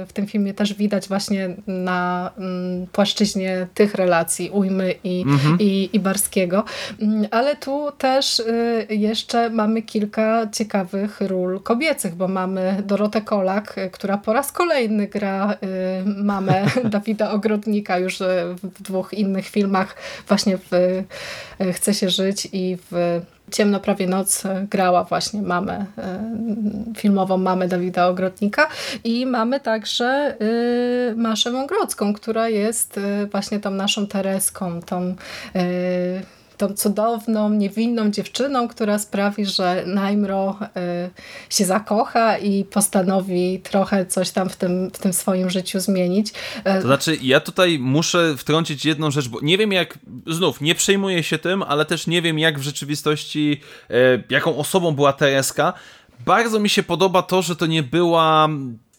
w 0.07 0.13
tym 0.13 0.27
filmie 0.27 0.55
też 0.55 0.75
widać 0.75 1.09
właśnie 1.09 1.49
na 1.67 2.31
mm, 2.39 2.87
płaszczyźnie 2.87 3.67
tych 3.75 3.95
relacji 3.95 4.51
ujmy 4.51 4.95
i, 5.05 5.23
mhm. 5.23 5.57
i, 5.61 5.91
i 5.93 6.01
Barskiego. 6.01 6.65
Mm, 7.03 7.27
ale 7.31 7.57
tu 7.57 7.89
też 7.99 8.41
e, 8.41 8.95
jeszcze 8.95 9.51
mamy 9.51 9.83
kilka 9.83 10.49
ciekawych 10.53 11.21
ról 11.21 11.61
kobiecych, 11.61 12.15
bo 12.15 12.29
mamy 12.29 12.83
Dorotę 12.87 13.21
Kolak, 13.21 13.77
która 13.93 14.19
po 14.19 14.33
raz 14.33 14.53
kolejny 14.53 15.07
gra 15.07 15.55
mamę 16.07 16.67
Dawida 16.85 17.31
Ogrodnika 17.31 17.99
już 17.99 18.19
w 18.63 18.83
dwóch 18.83 19.15
innych 19.15 19.49
filmach 19.49 19.97
właśnie 20.29 20.48
właśnie 20.57 20.59
w 20.71 21.05
e, 21.59 21.73
Chce 21.73 21.95
się 21.95 22.11
żyć 22.11 22.49
i 22.53 22.79
w 22.91 23.21
Ciemno 23.51 23.81
prawie 23.81 24.07
noc 24.07 24.43
grała 24.71 25.05
właśnie 25.05 25.43
mamę, 25.43 25.87
e, 25.99 26.21
filmową 26.97 27.37
mamę 27.39 27.69
Dawida 27.69 28.07
Ogrodnika. 28.07 28.69
I 29.05 29.27
mamy 29.27 29.61
także 29.61 30.37
y, 30.41 31.15
Maszę 31.17 31.53
Mągrodzką, 31.53 32.13
która 32.15 32.49
jest 32.49 33.01
właśnie 33.33 33.61
tą 33.61 33.71
naszą 33.71 34.07
Tereską, 34.07 34.83
tą 34.83 35.15
tą 36.59 36.75
cudowną, 36.75 37.51
niewinną 37.51 38.11
dziewczyną, 38.11 38.69
która 38.69 38.99
sprawi, 38.99 39.47
że 39.47 39.85
Najmro 39.87 40.57
y, 40.63 41.11
się 41.51 41.65
zakocha 41.65 42.39
i 42.39 42.65
postanowi 42.65 43.61
trochę 43.63 44.07
coś 44.07 44.31
tam 44.31 44.49
w 44.49 44.57
tym, 44.57 44.91
w 44.91 44.99
tym 44.99 45.13
swoim 45.13 45.51
życiu 45.51 45.81
zmienić. 45.81 46.33
To 46.65 46.83
znaczy, 46.83 47.19
ja 47.23 47.41
tutaj 47.41 47.79
muszę 47.79 48.35
wtrącić 48.37 48.85
jedną 48.85 49.11
rzecz, 49.11 49.29
bo 49.29 49.39
nie 49.43 49.59
wiem 49.59 49.73
jak, 49.73 49.99
znów, 50.27 50.61
nie 50.61 50.75
przejmuję 50.75 51.23
się 51.23 51.39
tym, 51.39 51.63
ale 51.63 51.85
też 51.85 52.07
nie 52.07 52.23
wiem 52.23 52.39
jak 52.39 52.59
w 52.59 52.63
rzeczywistości, 52.63 53.61
y, 53.91 54.25
jaką 54.31 54.57
osobą 54.57 54.93
była 54.93 55.13
Tereska. 55.13 55.73
Bardzo 56.27 56.59
mi 56.59 56.69
się 56.69 56.83
podoba 56.83 57.23
to, 57.23 57.43
że 57.43 57.57
to 57.57 57.67
nie 57.67 57.83
była 57.83 58.49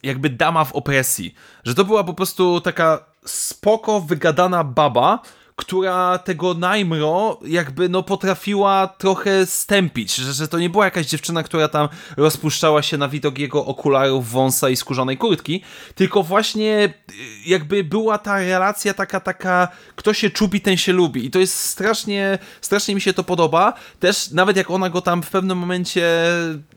jakby 0.03 0.29
dama 0.29 0.65
w 0.65 0.73
opresji, 0.73 1.35
że 1.63 1.75
to 1.75 1.85
była 1.85 2.03
po 2.03 2.13
prostu 2.13 2.61
taka 2.61 3.05
spoko, 3.25 4.01
wygadana 4.01 4.63
baba, 4.63 5.19
która 5.59 6.17
tego 6.17 6.53
Najmro 6.53 7.39
jakby 7.45 7.89
no 7.89 8.03
potrafiła 8.03 8.87
trochę 8.97 9.45
stępić, 9.45 10.15
że, 10.15 10.33
że 10.33 10.47
to 10.47 10.59
nie 10.59 10.69
była 10.69 10.85
jakaś 10.85 11.05
dziewczyna, 11.05 11.43
która 11.43 11.67
tam 11.67 11.89
rozpuszczała 12.17 12.81
się 12.81 12.97
na 12.97 13.07
widok 13.07 13.37
jego 13.39 13.65
okularów, 13.65 14.31
wąsa 14.31 14.69
i 14.69 14.75
skórzanej 14.75 15.17
kurtki, 15.17 15.61
tylko 15.95 16.23
właśnie 16.23 16.93
y, 17.09 17.13
jakby 17.45 17.83
była 17.83 18.17
ta 18.17 18.39
relacja 18.39 18.93
taka, 18.93 19.19
taka, 19.19 19.67
kto 19.95 20.13
się 20.13 20.29
czubi, 20.29 20.61
ten 20.61 20.77
się 20.77 20.93
lubi 20.93 21.25
i 21.25 21.31
to 21.31 21.39
jest 21.39 21.55
strasznie, 21.55 22.39
strasznie 22.61 22.95
mi 22.95 23.01
się 23.01 23.13
to 23.13 23.23
podoba, 23.23 23.73
też 23.99 24.31
nawet 24.31 24.57
jak 24.57 24.71
ona 24.71 24.89
go 24.89 25.01
tam 25.01 25.23
w 25.23 25.29
pewnym 25.29 25.57
momencie 25.57 26.01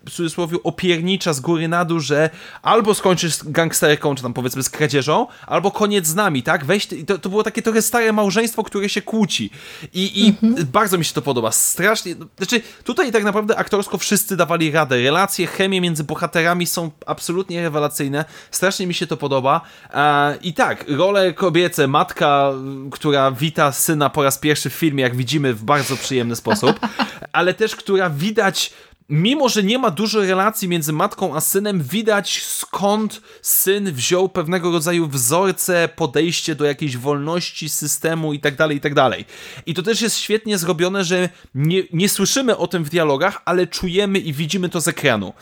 w 0.06 0.10
cudzysłowie 0.10 0.58
opiernicza 0.64 1.32
z 1.32 1.40
góry 1.40 1.68
na 1.68 1.84
dół, 1.84 2.00
że 2.00 2.30
albo 2.62 2.94
skończysz 2.94 3.34
z 3.34 3.50
gangsterką, 3.50 4.14
czy 4.14 4.22
tam 4.22 4.34
powiedzmy 4.34 4.62
z 4.62 4.70
kradzieżą, 4.70 5.26
albo 5.46 5.70
koniec 5.70 6.06
z 6.06 6.14
nami, 6.14 6.42
tak? 6.42 6.64
Weź, 6.64 6.88
to, 7.06 7.18
to 7.18 7.28
było 7.28 7.42
takie 7.42 7.62
trochę 7.62 7.82
stare 7.82 8.12
małżeństwo, 8.12 8.62
które 8.72 8.88
się 8.88 9.02
kłóci. 9.02 9.50
I, 9.94 10.24
i 10.24 10.28
mhm. 10.28 10.66
bardzo 10.66 10.98
mi 10.98 11.04
się 11.04 11.14
to 11.14 11.22
podoba. 11.22 11.52
Strasznie, 11.52 12.14
znaczy 12.36 12.60
tutaj 12.84 13.12
tak 13.12 13.24
naprawdę 13.24 13.56
aktorsko 13.56 13.98
wszyscy 13.98 14.36
dawali 14.36 14.70
radę. 14.70 15.02
Relacje, 15.02 15.46
chemie 15.46 15.80
między 15.80 16.04
bohaterami 16.04 16.66
są 16.66 16.90
absolutnie 17.06 17.62
rewelacyjne. 17.62 18.24
Strasznie 18.50 18.86
mi 18.86 18.94
się 18.94 19.06
to 19.06 19.16
podoba. 19.16 19.60
E, 19.94 20.36
I 20.42 20.54
tak, 20.54 20.84
role 20.88 21.32
kobiece, 21.32 21.88
matka, 21.88 22.52
która 22.90 23.30
wita 23.30 23.72
syna 23.72 24.10
po 24.10 24.22
raz 24.22 24.38
pierwszy 24.38 24.70
w 24.70 24.74
filmie, 24.74 25.02
jak 25.02 25.16
widzimy, 25.16 25.54
w 25.54 25.64
bardzo 25.64 25.96
przyjemny 25.96 26.36
sposób, 26.36 26.80
ale 27.32 27.54
też 27.54 27.76
która 27.76 28.10
widać 28.10 28.72
mimo 29.08 29.48
że 29.48 29.62
nie 29.62 29.78
ma 29.78 29.90
dużo 29.90 30.20
relacji 30.20 30.68
między 30.68 30.92
matką 30.92 31.36
a 31.36 31.40
synem, 31.40 31.82
widać 31.82 32.42
skąd 32.42 33.20
syn 33.42 33.92
wziął 33.92 34.28
pewnego 34.28 34.72
rodzaju 34.72 35.08
wzorce, 35.08 35.88
podejście 35.96 36.54
do 36.54 36.64
jakiejś 36.64 36.96
wolności, 36.96 37.68
systemu 37.68 38.32
itd., 38.32 38.56
tak 38.56 38.70
itd. 38.70 38.94
Tak 38.94 39.18
I 39.66 39.74
to 39.74 39.82
też 39.82 40.00
jest 40.00 40.16
świetnie 40.16 40.58
zrobione, 40.58 41.04
że 41.04 41.28
nie, 41.54 41.82
nie 41.92 42.08
słyszymy 42.08 42.56
o 42.56 42.66
tym 42.66 42.84
w 42.84 42.90
dialogach, 42.90 43.42
ale 43.44 43.66
czujemy 43.66 44.18
i 44.18 44.32
widzimy 44.32 44.68
to 44.68 44.80
z 44.80 44.88
ekranu. 44.88 45.32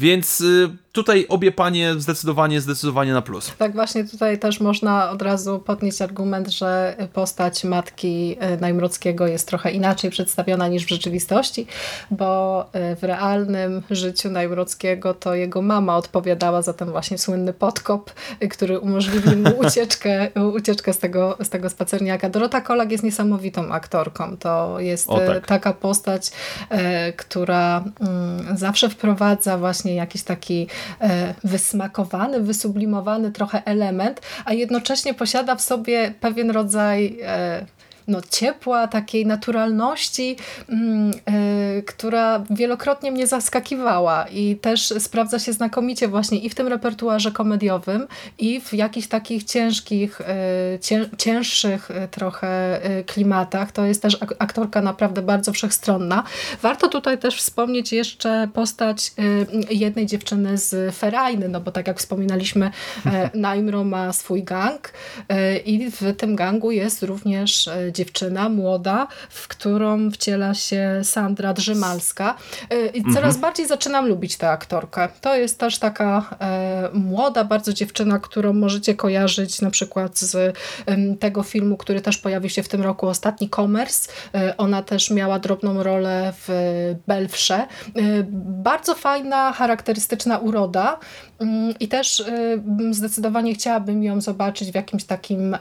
Więc 0.00 0.40
y, 0.40 0.70
tutaj 0.92 1.26
obie 1.28 1.52
panie 1.52 1.94
zdecydowanie, 1.98 2.60
zdecydowanie 2.60 3.12
na 3.12 3.22
plus. 3.22 3.52
Tak, 3.58 3.72
właśnie 3.72 4.04
tutaj 4.04 4.38
też 4.38 4.60
można 4.60 5.10
od 5.10 5.22
razu 5.22 5.58
podnieść 5.58 6.02
argument, 6.02 6.48
że 6.48 6.96
postać 7.12 7.64
matki 7.64 8.36
y, 8.54 8.60
Najmrockiego 8.60 9.26
jest 9.26 9.48
trochę 9.48 9.70
inaczej 9.70 10.10
przedstawiona 10.10 10.68
niż 10.68 10.84
w 10.84 10.88
rzeczywistości, 10.88 11.66
bo 12.10 12.64
y, 12.92 12.96
w 12.96 13.02
realnym 13.02 13.82
życiu 13.90 14.30
Najmrockiego 14.30 15.14
to 15.14 15.34
jego 15.34 15.62
mama 15.62 15.96
odpowiadała 15.96 16.62
za 16.62 16.72
ten 16.72 16.90
właśnie 16.90 17.18
słynny 17.18 17.52
podkop, 17.52 18.12
który 18.50 18.78
umożliwił 18.78 19.36
mu 19.36 19.58
ucieczkę, 19.66 20.30
ucieczkę 20.54 20.92
z, 20.92 20.98
tego, 20.98 21.36
z 21.42 21.48
tego 21.48 21.70
spacerniaka. 21.70 22.30
Dorota 22.30 22.60
Kolak 22.60 22.92
jest 22.92 23.04
niesamowitą 23.04 23.72
aktorką. 23.72 24.36
To 24.36 24.80
jest 24.80 25.08
tak. 25.08 25.46
taka 25.46 25.72
postać, 25.72 26.30
która 27.16 27.84
mm, 28.00 28.56
zawsze 28.58 28.88
wprowadza 28.88 29.58
właśnie 29.58 29.89
właśnie 29.90 29.94
jakiś 29.94 30.22
taki 30.22 30.66
e, 31.00 31.34
wysmakowany, 31.44 32.40
wysublimowany 32.40 33.32
trochę 33.32 33.62
element, 33.64 34.20
a 34.44 34.52
jednocześnie 34.52 35.14
posiada 35.14 35.56
w 35.56 35.60
sobie 35.60 36.14
pewien 36.20 36.50
rodzaj 36.50 37.18
e, 37.22 37.66
no, 38.10 38.20
ciepła, 38.30 38.88
takiej 38.88 39.26
naturalności, 39.26 40.36
mm, 40.68 41.10
y, 41.78 41.82
która 41.82 42.44
wielokrotnie 42.50 43.12
mnie 43.12 43.26
zaskakiwała 43.26 44.26
i 44.28 44.56
też 44.56 44.94
sprawdza 44.98 45.38
się 45.38 45.52
znakomicie 45.52 46.08
właśnie 46.08 46.38
i 46.38 46.50
w 46.50 46.54
tym 46.54 46.68
repertuarze 46.68 47.32
komediowym 47.32 48.06
i 48.38 48.60
w 48.60 48.74
jakichś 48.74 49.08
takich 49.08 49.44
ciężkich, 49.44 50.20
y, 50.20 50.24
cię, 50.78 51.08
cięższych 51.18 51.90
y, 51.90 52.08
trochę 52.08 52.80
klimatach. 53.06 53.72
To 53.72 53.84
jest 53.84 54.02
też 54.02 54.18
aktorka 54.38 54.82
naprawdę 54.82 55.22
bardzo 55.22 55.52
wszechstronna. 55.52 56.24
Warto 56.62 56.88
tutaj 56.88 57.18
też 57.18 57.36
wspomnieć 57.36 57.92
jeszcze 57.92 58.48
postać 58.54 59.12
jednej 59.70 60.06
dziewczyny 60.06 60.58
z 60.58 60.94
Ferajny, 60.94 61.48
no 61.48 61.60
bo 61.60 61.72
tak 61.72 61.86
jak 61.86 61.98
wspominaliśmy, 61.98 62.70
Naimro 63.34 63.84
ma 63.84 64.12
swój 64.12 64.42
gang 64.42 64.92
i 65.64 65.90
w 65.90 66.16
tym 66.16 66.36
gangu 66.36 66.70
jest 66.70 67.02
również 67.02 67.70
dziewczyna 67.92 67.99
dziewczyna 68.00 68.48
młoda, 68.48 69.06
w 69.30 69.48
którą 69.48 70.10
wciela 70.10 70.54
się 70.54 71.00
Sandra 71.02 71.52
Drzymalska. 71.52 72.36
Y, 72.72 72.86
I 72.94 73.02
coraz 73.02 73.16
mhm. 73.16 73.40
bardziej 73.40 73.66
zaczynam 73.66 74.08
lubić 74.08 74.36
tę 74.36 74.50
aktorkę. 74.50 75.08
To 75.20 75.36
jest 75.36 75.58
też 75.58 75.78
taka 75.78 76.36
e, 76.40 76.88
młoda 76.92 77.44
bardzo 77.44 77.72
dziewczyna, 77.72 78.18
którą 78.18 78.52
możecie 78.52 78.94
kojarzyć 78.94 79.60
na 79.60 79.70
przykład 79.70 80.18
z 80.18 80.56
tego 81.20 81.42
filmu, 81.42 81.76
który 81.76 82.00
też 82.00 82.18
pojawił 82.18 82.50
się 82.50 82.62
w 82.62 82.68
tym 82.68 82.82
roku, 82.82 83.06
Ostatni 83.08 83.50
Commerce. 83.50 84.12
E, 84.34 84.56
ona 84.56 84.82
też 84.82 85.10
miała 85.10 85.38
drobną 85.38 85.82
rolę 85.82 86.32
w 86.46 86.48
Belfrze. 87.06 87.54
E, 87.54 87.66
bardzo 88.64 88.94
fajna, 88.94 89.52
charakterystyczna 89.52 90.38
uroda. 90.38 90.98
Mm, 91.38 91.74
I 91.80 91.88
też 91.88 92.24
zdecydowanie 92.90 93.54
chciałabym 93.54 94.02
ją 94.02 94.20
zobaczyć 94.20 94.72
w 94.72 94.74
jakimś 94.74 95.04
takim 95.04 95.56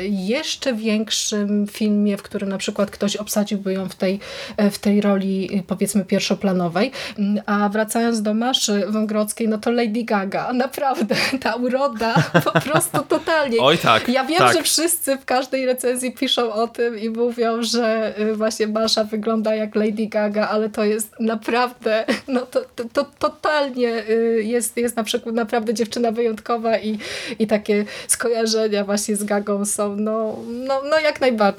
jeszcze 0.00 0.74
większym 0.74 1.59
filmie, 1.66 2.16
w 2.16 2.22
którym 2.22 2.48
na 2.48 2.58
przykład 2.58 2.90
ktoś 2.90 3.16
obsadziłby 3.16 3.72
ją 3.72 3.88
w 3.88 3.94
tej, 3.94 4.20
e, 4.56 4.70
w 4.70 4.78
tej 4.78 5.00
roli 5.00 5.58
y, 5.58 5.62
powiedzmy 5.62 6.04
pierwszoplanowej. 6.04 6.90
Mm, 7.18 7.42
a 7.46 7.68
wracając 7.68 8.22
do 8.22 8.34
Maszy 8.34 8.84
Wągrodzkiej, 8.88 9.48
no 9.48 9.58
to 9.58 9.70
Lady 9.70 10.04
Gaga. 10.04 10.52
Naprawdę, 10.52 11.14
ta 11.42 11.54
uroda 11.54 12.14
po 12.52 12.60
prostu 12.60 12.98
totalnie. 13.08 13.58
Oj 13.60 13.78
tak. 13.78 14.08
Ja 14.08 14.24
wiem, 14.24 14.38
tak. 14.38 14.56
że 14.56 14.62
wszyscy 14.62 15.16
w 15.16 15.24
każdej 15.24 15.66
recenzji 15.66 16.12
piszą 16.12 16.52
o 16.52 16.68
tym 16.68 16.98
i 16.98 17.10
mówią, 17.10 17.62
że 17.62 18.14
y, 18.20 18.34
właśnie 18.34 18.66
Masza 18.66 19.04
wygląda 19.04 19.54
jak 19.54 19.74
Lady 19.74 20.06
Gaga, 20.06 20.48
ale 20.48 20.68
to 20.68 20.84
jest 20.84 21.20
naprawdę, 21.20 22.04
no 22.28 22.40
to, 22.40 22.60
to, 22.76 22.84
to 22.92 23.06
totalnie 23.18 24.02
jest, 24.42 24.76
jest 24.76 24.96
na 24.96 25.04
przykład 25.04 25.34
naprawdę 25.34 25.74
dziewczyna 25.74 26.12
wyjątkowa 26.12 26.78
i, 26.78 26.98
i 27.38 27.46
takie 27.46 27.84
skojarzenia 28.08 28.84
właśnie 28.84 29.16
z 29.16 29.24
Gagą 29.24 29.64
są 29.64 29.96
no, 29.96 30.36
no, 30.46 30.82
no 30.90 31.00
jak 31.00 31.20
najbardziej. 31.20 31.49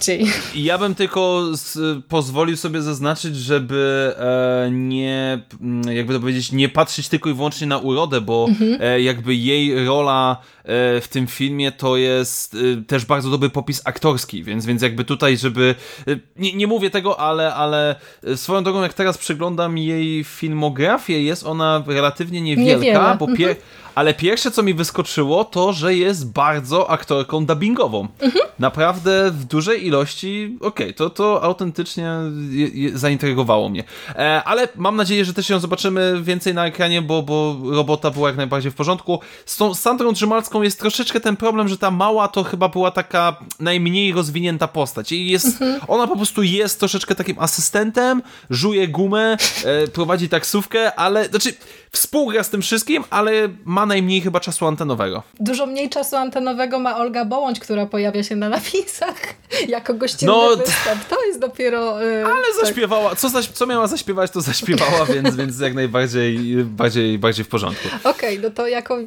Ja 0.55 0.77
bym 0.77 0.95
tylko 0.95 1.43
z, 1.53 2.03
pozwolił 2.05 2.57
sobie 2.57 2.81
zaznaczyć, 2.81 3.35
żeby 3.35 4.13
e, 4.17 4.71
nie, 4.71 5.39
mm, 5.61 5.95
jakby 5.95 6.13
to 6.13 6.19
powiedzieć, 6.19 6.51
nie 6.51 6.69
patrzeć 6.69 7.09
tylko 7.09 7.29
i 7.29 7.33
wyłącznie 7.33 7.67
na 7.67 7.77
urodę, 7.77 8.21
bo 8.21 8.45
mhm. 8.49 8.77
e, 8.81 9.01
jakby 9.01 9.35
jej 9.35 9.85
rola 9.85 10.37
e, 10.63 11.01
w 11.01 11.07
tym 11.09 11.27
filmie 11.27 11.71
to 11.71 11.97
jest 11.97 12.55
e, 12.55 12.83
też 12.83 13.05
bardzo 13.05 13.29
dobry 13.29 13.49
popis 13.49 13.81
aktorski, 13.85 14.43
więc, 14.43 14.65
więc 14.65 14.81
jakby 14.81 15.03
tutaj, 15.03 15.37
żeby 15.37 15.75
e, 16.07 16.19
nie, 16.35 16.53
nie 16.53 16.67
mówię 16.67 16.89
tego, 16.89 17.19
ale, 17.19 17.55
ale 17.55 17.95
swoją 18.35 18.63
drogą, 18.63 18.81
jak 18.81 18.93
teraz 18.93 19.17
przeglądam 19.17 19.77
jej 19.77 20.23
filmografię, 20.23 21.23
jest 21.23 21.45
ona 21.45 21.83
relatywnie 21.87 22.41
niewielka, 22.41 22.85
Niewiele. 22.85 23.15
bo 23.19 23.27
pie 23.27 23.49
mhm 23.49 23.81
ale 24.01 24.13
pierwsze, 24.13 24.51
co 24.51 24.63
mi 24.63 24.73
wyskoczyło, 24.73 25.45
to, 25.45 25.73
że 25.73 25.95
jest 25.95 26.31
bardzo 26.31 26.89
aktorką 26.89 27.45
dubbingową. 27.45 28.07
Mhm. 28.19 28.45
Naprawdę 28.59 29.31
w 29.31 29.45
dużej 29.45 29.85
ilości, 29.85 30.57
okej, 30.61 30.87
okay, 30.87 30.93
to, 30.93 31.09
to 31.09 31.43
autentycznie 31.43 32.11
je, 32.49 32.67
je, 32.67 32.97
zaintrygowało 32.97 33.69
mnie. 33.69 33.83
E, 34.09 34.43
ale 34.43 34.67
mam 34.75 34.95
nadzieję, 34.95 35.25
że 35.25 35.33
też 35.33 35.49
ją 35.49 35.59
zobaczymy 35.59 36.21
więcej 36.21 36.53
na 36.53 36.65
ekranie, 36.65 37.01
bo, 37.01 37.23
bo 37.23 37.57
robota 37.63 38.11
była 38.11 38.27
jak 38.29 38.37
najbardziej 38.37 38.71
w 38.71 38.75
porządku. 38.75 39.19
Z 39.45 39.57
tą 39.57 39.73
Sandrą 39.73 40.13
Drzymalską 40.13 40.61
jest 40.61 40.79
troszeczkę 40.79 41.19
ten 41.19 41.37
problem, 41.37 41.67
że 41.67 41.77
ta 41.77 41.91
mała 41.91 42.27
to 42.27 42.43
chyba 42.43 42.69
była 42.69 42.91
taka 42.91 43.35
najmniej 43.59 44.13
rozwinięta 44.13 44.67
postać. 44.67 45.11
I 45.11 45.27
jest, 45.27 45.45
mhm. 45.45 45.81
ona 45.87 46.07
po 46.07 46.15
prostu 46.15 46.43
jest 46.43 46.79
troszeczkę 46.79 47.15
takim 47.15 47.39
asystentem, 47.39 48.21
żuje 48.49 48.87
gumę, 48.87 49.37
e, 49.65 49.87
prowadzi 49.87 50.29
taksówkę, 50.29 50.95
ale, 50.95 51.25
znaczy 51.25 51.53
współgra 51.91 52.43
z 52.43 52.49
tym 52.49 52.61
wszystkim, 52.61 53.03
ale 53.09 53.31
ma 53.65 53.85
najmniej 53.91 54.21
chyba 54.21 54.39
czasu 54.39 54.67
antenowego. 54.67 55.23
Dużo 55.39 55.65
mniej 55.65 55.89
czasu 55.89 56.15
antenowego 56.15 56.79
ma 56.79 56.97
Olga 56.97 57.25
Bołądź, 57.25 57.59
która 57.59 57.85
pojawia 57.85 58.23
się 58.23 58.35
na 58.35 58.49
napisach 58.49 59.15
jako 59.75 59.93
gościnny 59.93 60.31
no, 60.31 60.57
występ. 60.57 61.05
To 61.09 61.25
jest 61.25 61.39
dopiero... 61.39 62.01
Yy, 62.01 62.25
ale 62.25 62.47
tak. 62.57 62.65
zaśpiewała, 62.65 63.15
co, 63.15 63.29
zaś, 63.29 63.47
co 63.47 63.65
miała 63.65 63.87
zaśpiewać, 63.87 64.31
to 64.31 64.41
zaśpiewała, 64.41 65.05
więc, 65.13 65.35
więc 65.35 65.59
jak 65.59 65.73
najbardziej 65.73 66.63
bardziej, 66.65 67.19
bardziej 67.19 67.45
w 67.45 67.47
porządku. 67.47 67.87
Okej, 68.03 68.37
okay, 68.37 68.49
no 68.49 68.55
to 68.55 68.67
jako 68.67 68.97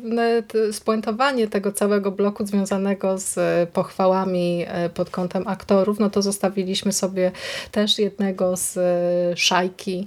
spuentowanie 0.73 1.49
tego 1.49 1.73
całego 1.73 2.11
bloku 2.11 2.47
związanego 2.47 3.19
z 3.19 3.39
e, 3.39 3.67
pochwałami 3.73 4.65
e, 4.69 4.91
pod 4.91 5.11
kątem 5.11 5.49
aktorów, 5.49 6.01
no 6.01 6.11
to 6.11 6.23
zostawiliśmy 6.23 6.93
sobie 6.93 7.33
też 7.71 7.99
jednego 7.99 8.57
z 8.57 8.77
e, 8.77 9.37
szajki 9.37 10.07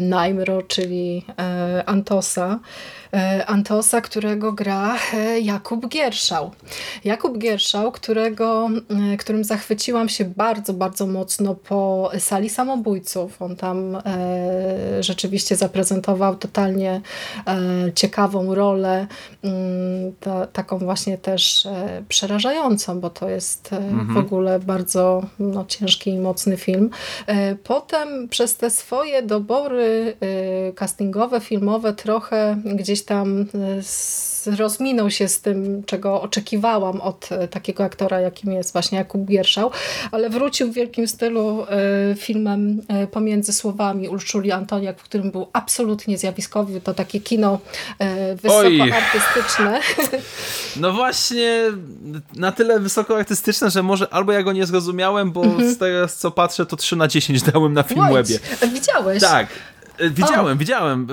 Najmro, 0.00 0.62
czyli 0.62 1.24
Antosa. 1.86 2.60
E, 3.16 3.46
Antosa, 3.46 4.00
którego 4.00 4.52
gra 4.52 4.96
e, 5.14 5.40
Jakub 5.40 5.88
Gierszał. 5.88 6.50
Jakub 7.04 7.38
Gierszał, 7.38 7.92
którego, 7.92 8.70
e, 9.12 9.16
którym 9.16 9.44
zachwyciłam 9.44 10.08
się 10.08 10.24
bardzo, 10.24 10.72
bardzo 10.72 11.06
mocno 11.06 11.54
po 11.54 12.10
sali 12.18 12.48
samobójców. 12.48 13.42
On 13.42 13.56
tam 13.56 14.02
rzeczywiście 15.00 15.56
zaprezentował 15.56 16.36
totalnie 16.36 17.00
ciekawą 17.94 18.54
rolę, 18.54 19.06
mm, 19.42 20.12
taką 20.52 20.78
właśnie 20.78 21.18
też 21.18 21.68
przerażającą, 22.08 23.00
bo 23.00 23.10
to 23.10 23.28
jest 23.28 23.72
mhm. 23.72 24.14
w 24.14 24.16
ogóle 24.16 24.58
bardzo 24.58 25.22
no, 25.38 25.64
ciężki 25.68 26.10
i 26.10 26.18
mocny 26.18 26.56
film. 26.56 26.90
Potem 27.64 28.28
przez 28.28 28.56
te 28.56 28.70
swoje 28.70 29.22
dobory 29.22 30.16
castingowe, 30.74 31.40
filmowe 31.40 31.92
trochę 31.92 32.56
gdzieś 32.64 33.01
gdzieś 33.02 33.04
tam 33.04 33.46
rozminął 34.58 35.10
się 35.10 35.28
z 35.28 35.40
tym, 35.40 35.82
czego 35.86 36.22
oczekiwałam 36.22 37.00
od 37.00 37.28
takiego 37.50 37.84
aktora, 37.84 38.20
jakim 38.20 38.52
jest 38.52 38.72
właśnie 38.72 38.98
Jakub 38.98 39.28
Gierszał, 39.28 39.70
ale 40.12 40.30
wrócił 40.30 40.72
w 40.72 40.74
wielkim 40.74 41.08
stylu 41.08 41.66
filmem 42.16 42.82
Pomiędzy 43.10 43.52
Słowami 43.52 44.08
Urszuli 44.08 44.52
Antoniak, 44.52 45.00
w 45.00 45.02
którym 45.02 45.30
był 45.30 45.46
absolutnie 45.52 46.18
zjawiskowy. 46.18 46.80
To 46.80 46.94
takie 46.94 47.20
kino 47.20 47.60
wysokoartystyczne. 48.42 49.80
No 50.76 50.92
właśnie, 50.92 51.62
na 52.36 52.52
tyle 52.52 52.80
wysokoartystyczne, 52.80 53.70
że 53.70 53.82
może 53.82 54.14
albo 54.14 54.32
ja 54.32 54.42
go 54.42 54.52
nie 54.52 54.66
zrozumiałem, 54.66 55.32
bo 55.32 55.42
mhm. 55.42 55.76
teraz 55.76 56.16
co 56.16 56.30
patrzę, 56.30 56.66
to 56.66 56.76
3 56.76 56.96
na 56.96 57.08
10 57.08 57.42
dałem 57.42 57.72
na 57.72 57.82
Filmwebie. 57.82 58.38
Widziałeś? 58.72 59.22
Tak. 59.22 59.48
E, 60.02 60.10
widziałem, 60.10 60.56
o. 60.56 60.56
widziałem. 60.56 61.06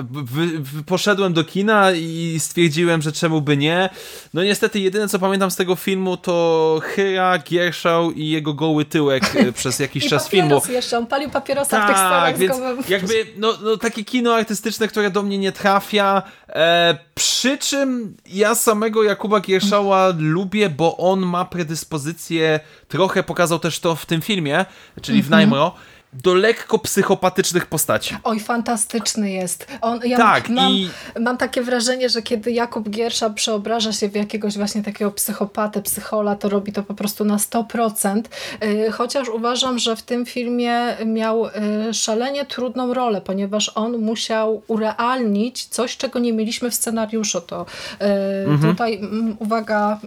poszedłem 0.86 1.32
do 1.32 1.44
kina 1.44 1.92
i 1.92 2.36
stwierdziłem, 2.38 3.02
że 3.02 3.12
czemu 3.12 3.40
by 3.40 3.56
nie. 3.56 3.88
No 4.34 4.44
niestety 4.44 4.80
jedyne 4.80 5.08
co 5.08 5.18
pamiętam 5.18 5.50
z 5.50 5.56
tego 5.56 5.76
filmu 5.76 6.16
to 6.16 6.80
Hyra, 6.82 7.38
Gierszał 7.38 8.10
i 8.10 8.28
jego 8.28 8.54
goły 8.54 8.84
tyłek 8.84 9.22
e, 9.36 9.52
przez 9.60 9.78
jakiś 9.78 10.08
czas 10.08 10.28
filmu. 10.28 10.62
jeszcze, 10.68 10.98
on 10.98 11.06
palił 11.06 11.30
papierosa 11.30 11.70
tak, 11.70 11.84
w 11.84 11.88
tych 11.88 11.96
tak, 11.96 12.38
więc 12.38 12.88
jakby 12.88 13.26
no, 13.36 13.58
no, 13.62 13.76
takie 13.76 14.04
kino 14.04 14.34
artystyczne, 14.34 14.88
które 14.88 15.10
do 15.10 15.22
mnie 15.22 15.38
nie 15.38 15.52
trafia. 15.52 16.22
E, 16.48 16.98
przy 17.14 17.58
czym 17.58 18.16
ja 18.26 18.54
samego 18.54 19.02
Jakuba 19.02 19.40
Gierszała 19.40 20.12
lubię, 20.18 20.70
bo 20.70 20.96
on 20.96 21.20
ma 21.20 21.44
predyspozycję, 21.44 22.60
trochę 22.88 23.22
pokazał 23.22 23.58
też 23.58 23.80
to 23.80 23.96
w 23.96 24.06
tym 24.06 24.22
filmie, 24.22 24.64
czyli 25.02 25.22
w 25.22 25.26
mhm. 25.26 25.40
Najmro, 25.40 25.74
do 26.12 26.34
lekko 26.34 26.78
psychopatycznych 26.78 27.66
postaci. 27.66 28.16
Oj, 28.24 28.40
fantastyczny 28.40 29.30
jest. 29.30 29.66
On, 29.80 30.00
ja 30.04 30.16
tak, 30.16 30.48
mam, 30.48 30.72
i... 30.72 30.90
mam 31.20 31.36
takie 31.36 31.62
wrażenie, 31.62 32.08
że 32.08 32.22
kiedy 32.22 32.52
Jakub 32.52 32.90
Giersza 32.90 33.30
przeobraża 33.30 33.92
się 33.92 34.08
w 34.08 34.14
jakiegoś 34.14 34.56
właśnie 34.56 34.82
takiego 34.82 35.10
psychopatę, 35.10 35.82
psychola, 35.82 36.36
to 36.36 36.48
robi 36.48 36.72
to 36.72 36.82
po 36.82 36.94
prostu 36.94 37.24
na 37.24 37.36
100%. 37.36 38.22
Y, 38.64 38.92
chociaż 38.92 39.28
uważam, 39.28 39.78
że 39.78 39.96
w 39.96 40.02
tym 40.02 40.26
filmie 40.26 40.96
miał 41.06 41.46
y, 41.46 41.50
szalenie 41.94 42.46
trudną 42.46 42.94
rolę, 42.94 43.20
ponieważ 43.20 43.72
on 43.74 43.98
musiał 43.98 44.62
urealnić 44.66 45.64
coś, 45.66 45.96
czego 45.96 46.18
nie 46.18 46.32
mieliśmy 46.32 46.70
w 46.70 46.74
scenariuszu. 46.74 47.40
To 47.40 47.66
y, 48.00 48.04
mhm. 48.50 48.72
tutaj 48.72 49.00
uwaga, 49.38 49.98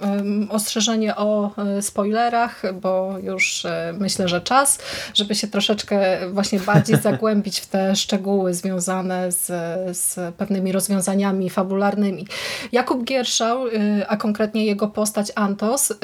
ostrzeżenie 0.50 1.16
o 1.16 1.52
spoilerach, 1.82 2.62
bo 2.82 3.16
już 3.24 3.64
myślę, 4.00 4.28
że 4.28 4.42
czas, 4.42 4.80
żeby 5.14 5.36
się 5.36 5.48
troszeczkę 5.48 5.93
troszkę 5.94 6.30
właśnie 6.30 6.60
bardziej 6.60 6.98
zagłębić 7.10 7.60
w 7.60 7.68
te 7.68 7.96
szczegóły 7.96 8.54
związane 8.54 9.32
z, 9.32 9.46
z 9.98 10.36
pewnymi 10.36 10.72
rozwiązaniami 10.72 11.50
fabularnymi. 11.50 12.28
Jakub 12.72 13.04
Gierszał, 13.04 13.68
y, 13.68 13.72
a 14.08 14.18
konkretnie 14.18 14.66
jego 14.66 14.88
postać 14.88 15.32
Antos, 15.36 15.92
y, 15.92 15.96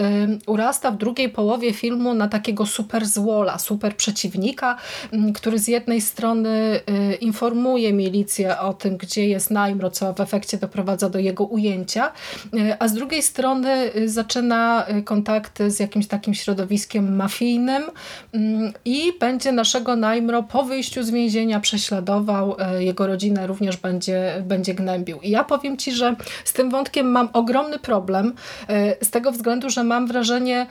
urasta 0.47 0.91
w 0.91 0.97
drugiej 0.97 1.29
połowie 1.29 1.73
filmu 1.73 2.13
na 2.13 2.27
takiego 2.27 2.65
super 2.65 3.05
złola, 3.05 3.57
super 3.57 3.95
przeciwnika, 3.95 4.77
y, 5.13 5.33
który 5.33 5.59
z 5.59 5.67
jednej 5.67 6.01
strony 6.01 6.79
informuje 7.21 7.93
milicję 7.93 8.59
o 8.59 8.73
tym, 8.73 8.97
gdzie 8.97 9.27
jest 9.27 9.51
Najmro, 9.51 9.91
co 9.91 10.13
w 10.13 10.19
efekcie 10.21 10.57
doprowadza 10.57 11.09
do 11.09 11.19
jego 11.19 11.43
ujęcia, 11.43 12.11
a 12.79 12.87
z 12.87 12.93
drugiej 12.93 13.21
strony 13.21 13.91
zaczyna 14.05 14.85
kontakty 15.05 15.71
z 15.71 15.79
jakimś 15.79 16.07
takim 16.07 16.33
środowiskiem 16.33 17.15
mafijnym 17.15 17.83
i 18.85 19.13
będzie 19.19 19.51
naszego 19.51 19.78
dlaczego 19.79 19.95
Najmro 19.95 20.43
po 20.43 20.63
wyjściu 20.63 21.03
z 21.03 21.09
więzienia 21.09 21.59
prześladował, 21.59 22.55
e, 22.59 22.83
jego 22.83 23.07
rodzinę 23.07 23.47
również 23.47 23.77
będzie, 23.77 24.43
będzie 24.45 24.73
gnębił. 24.73 25.21
I 25.21 25.29
ja 25.29 25.43
powiem 25.43 25.77
Ci, 25.77 25.91
że 25.91 26.15
z 26.45 26.53
tym 26.53 26.69
wątkiem 26.69 27.11
mam 27.11 27.29
ogromny 27.33 27.79
problem, 27.79 28.33
e, 28.67 29.05
z 29.05 29.09
tego 29.09 29.31
względu, 29.31 29.69
że 29.69 29.83
mam 29.83 30.07
wrażenie, 30.07 30.67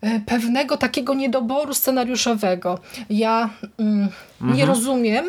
e, 0.00 0.20
pewnego 0.20 0.76
takiego 0.76 1.14
niedoboru 1.14 1.74
scenariuszowego. 1.74 2.78
Ja 3.10 3.50
mm, 3.78 4.08
mhm. 4.40 4.58
nie 4.58 4.66
rozumiem, 4.66 5.24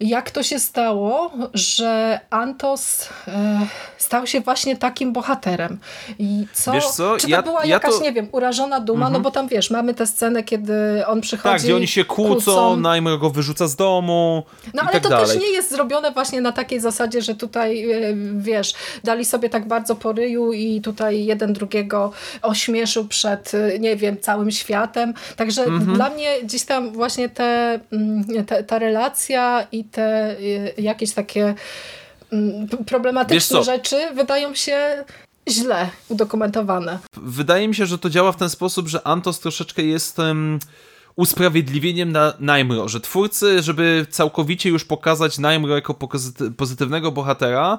jak 0.00 0.30
to 0.30 0.42
się 0.42 0.58
stało, 0.58 1.30
że 1.54 2.20
Antos 2.30 3.08
e, 3.28 3.66
stał 3.98 4.26
się 4.26 4.40
właśnie 4.40 4.76
takim 4.76 5.12
bohaterem. 5.12 5.78
I 6.18 6.46
co? 6.52 6.72
Wiesz 6.72 6.86
co? 6.86 7.16
Czy 7.16 7.26
to 7.26 7.30
ja, 7.30 7.42
była 7.42 7.64
ja 7.64 7.70
jakaś, 7.70 7.94
to... 7.94 8.00
nie 8.00 8.12
wiem, 8.12 8.28
urażona 8.32 8.80
duma? 8.80 9.00
No 9.00 9.06
mhm. 9.06 9.12
No 9.12 9.20
bo 9.20 9.30
tam 9.30 9.48
wiesz, 9.48 9.70
mamy 9.70 9.94
tę 9.94 10.06
scenę, 10.06 10.42
kiedy 10.42 11.06
on 11.06 11.20
przychodzi. 11.20 11.52
Tak, 11.52 11.62
gdzie 11.62 11.76
oni 11.76 11.86
się 11.86 12.04
kłócą, 12.04 12.74
kłócą. 12.76 13.18
Go 13.18 13.30
wyrzuca 13.30 13.66
z 13.66 13.76
domu. 13.76 14.42
No 14.74 14.82
ale 14.82 14.92
tak 14.92 15.02
to 15.02 15.08
dalej. 15.08 15.26
też 15.26 15.40
nie 15.40 15.50
jest 15.50 15.70
zrobione 15.70 16.12
właśnie 16.12 16.40
na 16.40 16.52
takiej 16.52 16.80
zasadzie, 16.80 17.22
że 17.22 17.34
tutaj 17.34 17.90
e, 17.90 18.14
wiesz, 18.36 18.74
dali 19.04 19.24
sobie 19.24 19.48
tak 19.48 19.68
bardzo 19.68 19.96
po 19.96 20.12
ryju 20.12 20.52
i 20.52 20.80
tutaj 20.80 21.24
jeden 21.24 21.52
drugiego 21.52 22.12
ośmieszył 22.42 23.08
przed, 23.08 23.52
e, 23.54 23.78
nie 23.78 23.96
wiem, 23.96 24.20
całym 24.20 24.50
światem. 24.50 25.14
Także 25.36 25.64
mhm. 25.64 25.94
dla 25.94 26.10
mnie 26.10 26.42
gdzieś 26.42 26.64
tam 26.64 26.92
właśnie 26.92 27.28
te, 27.28 27.80
mm, 27.92 28.44
te, 28.46 28.64
ta 28.64 28.78
relacja 28.78 29.66
i 29.72 29.85
te 29.92 30.36
y, 30.40 30.74
jakieś 30.78 31.12
takie 31.12 31.54
mm, 32.32 32.68
problematyczne 32.86 33.64
rzeczy 33.64 33.96
wydają 34.14 34.54
się 34.54 35.04
źle 35.48 35.88
udokumentowane. 36.08 36.98
Wydaje 37.16 37.68
mi 37.68 37.74
się, 37.74 37.86
że 37.86 37.98
to 37.98 38.10
działa 38.10 38.32
w 38.32 38.36
ten 38.36 38.50
sposób, 38.50 38.88
że 38.88 39.06
Antos 39.06 39.40
troszeczkę 39.40 39.82
jest 39.82 40.18
um, 40.18 40.58
usprawiedliwieniem 41.16 42.12
na 42.12 42.34
Najmro, 42.40 42.88
że 42.88 43.00
twórcy, 43.00 43.62
żeby 43.62 44.06
całkowicie 44.10 44.68
już 44.68 44.84
pokazać 44.84 45.38
Najmro 45.38 45.74
jako 45.74 45.94
pozytywnego 46.56 47.12
bohatera, 47.12 47.78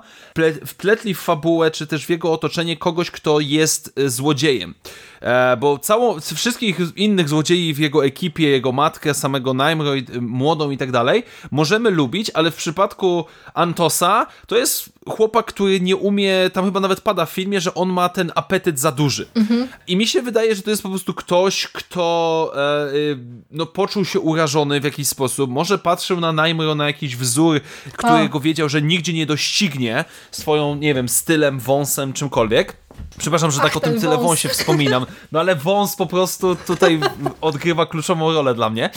wpletli 0.65 1.13
w 1.13 1.19
fabułę, 1.19 1.71
czy 1.71 1.87
też 1.87 2.05
w 2.05 2.09
jego 2.09 2.31
otoczenie 2.31 2.77
kogoś, 2.77 3.11
kto 3.11 3.39
jest 3.39 3.99
y, 3.99 4.09
złodziejem. 4.09 4.73
E, 5.21 5.57
bo 5.57 5.79
całą, 5.79 6.19
wszystkich 6.19 6.79
innych 6.95 7.29
złodziei 7.29 7.73
w 7.73 7.79
jego 7.79 8.05
ekipie, 8.05 8.49
jego 8.49 8.71
matkę, 8.71 9.13
samego 9.13 9.53
Najmro, 9.53 9.91
młodą 10.21 10.71
i 10.71 10.77
tak 10.77 10.91
dalej, 10.91 11.23
możemy 11.51 11.89
lubić, 11.89 12.31
ale 12.33 12.51
w 12.51 12.55
przypadku 12.55 13.25
Antosa 13.53 14.27
to 14.47 14.57
jest 14.57 14.89
chłopak, 15.09 15.45
który 15.45 15.81
nie 15.81 15.95
umie, 15.95 16.49
tam 16.53 16.65
chyba 16.65 16.79
nawet 16.79 17.01
pada 17.01 17.25
w 17.25 17.31
filmie, 17.31 17.61
że 17.61 17.73
on 17.73 17.89
ma 17.89 18.09
ten 18.09 18.31
apetyt 18.35 18.79
za 18.79 18.91
duży. 18.91 19.27
Mhm. 19.35 19.67
I 19.87 19.97
mi 19.97 20.07
się 20.07 20.21
wydaje, 20.21 20.55
że 20.55 20.61
to 20.61 20.69
jest 20.69 20.83
po 20.83 20.89
prostu 20.89 21.13
ktoś, 21.13 21.67
kto 21.67 22.51
e, 22.55 22.93
y, 22.93 23.17
no, 23.51 23.65
poczuł 23.65 24.05
się 24.05 24.19
urażony 24.19 24.79
w 24.79 24.83
jakiś 24.83 25.07
sposób, 25.07 25.51
może 25.51 25.77
patrzył 25.77 26.19
na 26.19 26.31
Najmro, 26.31 26.75
na 26.75 26.87
jakiś 26.87 27.15
wzór, 27.15 27.61
którego 27.97 28.39
wiedział, 28.39 28.69
że 28.69 28.81
nigdzie 28.81 29.13
nie 29.13 29.25
doścignie 29.25 30.05
swoją, 30.31 30.75
nie 30.75 30.93
wiem, 30.93 31.09
stylem, 31.09 31.59
wąsem, 31.59 32.13
czymkolwiek. 32.13 32.77
Przepraszam, 33.17 33.51
że 33.51 33.57
Ach, 33.61 33.67
tak 33.67 33.77
o 33.77 33.79
tym 33.79 34.01
tyle 34.01 34.17
wąsie 34.17 34.49
wspominam, 34.49 35.05
no 35.31 35.39
ale 35.39 35.55
wąs 35.55 35.95
po 35.95 36.05
prostu 36.05 36.55
tutaj 36.55 36.99
odgrywa 37.41 37.85
kluczową 37.85 38.33
rolę 38.33 38.55
dla 38.55 38.69
mnie. 38.69 38.89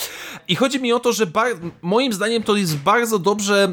I 0.49 0.57
chodzi 0.57 0.81
mi 0.81 0.93
o 0.93 1.01
to, 1.01 1.13
że 1.13 1.27
moim 1.83 2.13
zdaniem 2.13 2.43
to 2.43 2.57
jest 2.57 2.77
bardzo 2.77 3.19
dobrze 3.19 3.73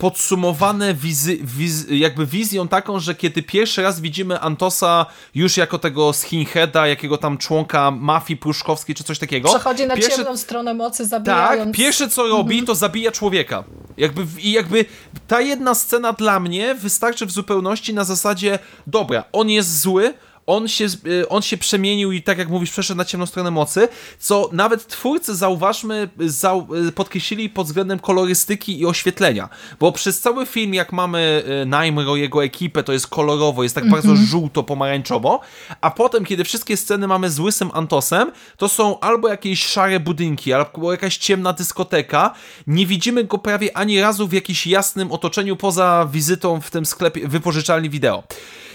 podsumowane 0.00 0.94
wizy, 0.94 1.38
wiz 1.42 1.86
jakby 1.90 2.26
wizją 2.26 2.68
taką, 2.68 3.00
że 3.00 3.14
kiedy 3.14 3.42
pierwszy 3.42 3.82
raz 3.82 4.00
widzimy 4.00 4.40
Antosa 4.40 5.06
już 5.34 5.56
jako 5.56 5.78
tego 5.78 6.12
skinheada, 6.12 6.86
jakiego 6.86 7.18
tam 7.18 7.38
członka 7.38 7.90
mafii 7.90 8.36
pruszkowskiej 8.36 8.94
czy 8.94 9.04
coś 9.04 9.18
takiego. 9.18 9.48
Przechodzi 9.48 9.86
na 9.86 9.96
ciemną 9.96 10.36
stronę 10.36 10.74
mocy, 10.74 11.06
zabijając. 11.06 11.64
Tak, 11.64 11.76
pierwsze 11.76 12.08
co 12.08 12.28
robi, 12.28 12.54
mhm. 12.54 12.66
to 12.66 12.74
zabija 12.74 13.10
człowieka. 13.10 13.64
Jakby, 13.96 14.26
I 14.38 14.52
jakby 14.52 14.84
ta 15.28 15.40
jedna 15.40 15.74
scena 15.74 16.12
dla 16.12 16.40
mnie 16.40 16.74
wystarczy 16.74 17.26
w 17.26 17.30
zupełności 17.30 17.94
na 17.94 18.04
zasadzie, 18.04 18.58
dobra, 18.86 19.24
on 19.32 19.50
jest 19.50 19.80
zły, 19.80 20.14
on 20.50 20.68
się, 20.68 20.86
y, 21.06 21.28
on 21.28 21.42
się 21.42 21.56
przemienił 21.56 22.12
i 22.12 22.22
tak 22.22 22.38
jak 22.38 22.48
mówisz, 22.48 22.70
przeszedł 22.70 22.98
na 22.98 23.04
ciemną 23.04 23.26
stronę 23.26 23.50
mocy, 23.50 23.88
co 24.18 24.50
nawet 24.52 24.86
twórcy, 24.86 25.34
zauważmy, 25.34 26.08
zau 26.18 26.66
y, 26.88 26.92
podkreślili 26.92 27.50
pod 27.50 27.66
względem 27.66 27.98
kolorystyki 27.98 28.80
i 28.80 28.86
oświetlenia, 28.86 29.48
bo 29.80 29.92
przez 29.92 30.20
cały 30.20 30.46
film, 30.46 30.74
jak 30.74 30.92
mamy 30.92 31.42
y, 31.62 31.66
Najmro, 31.66 32.16
jego 32.16 32.44
ekipę, 32.44 32.82
to 32.82 32.92
jest 32.92 33.06
kolorowo, 33.06 33.62
jest 33.62 33.74
tak 33.74 33.84
mm 33.84 33.92
-hmm. 33.92 34.06
bardzo 34.06 34.16
żółto-pomarańczowo, 34.16 35.40
a 35.80 35.90
potem, 35.90 36.24
kiedy 36.24 36.44
wszystkie 36.44 36.76
sceny 36.76 37.08
mamy 37.08 37.30
z 37.30 37.40
łysym 37.40 37.70
Antosem, 37.74 38.32
to 38.56 38.68
są 38.68 39.00
albo 39.00 39.28
jakieś 39.28 39.66
szare 39.66 40.00
budynki, 40.00 40.52
albo 40.52 40.92
jakaś 40.92 41.16
ciemna 41.16 41.52
dyskoteka, 41.52 42.34
nie 42.66 42.86
widzimy 42.86 43.24
go 43.24 43.38
prawie 43.38 43.76
ani 43.76 44.00
razu 44.00 44.28
w 44.28 44.32
jakimś 44.32 44.66
jasnym 44.66 45.12
otoczeniu, 45.12 45.56
poza 45.56 46.08
wizytą 46.12 46.60
w 46.60 46.70
tym 46.70 46.86
sklepie, 46.86 47.28
wypożyczalni 47.28 47.90
wideo. 47.90 48.22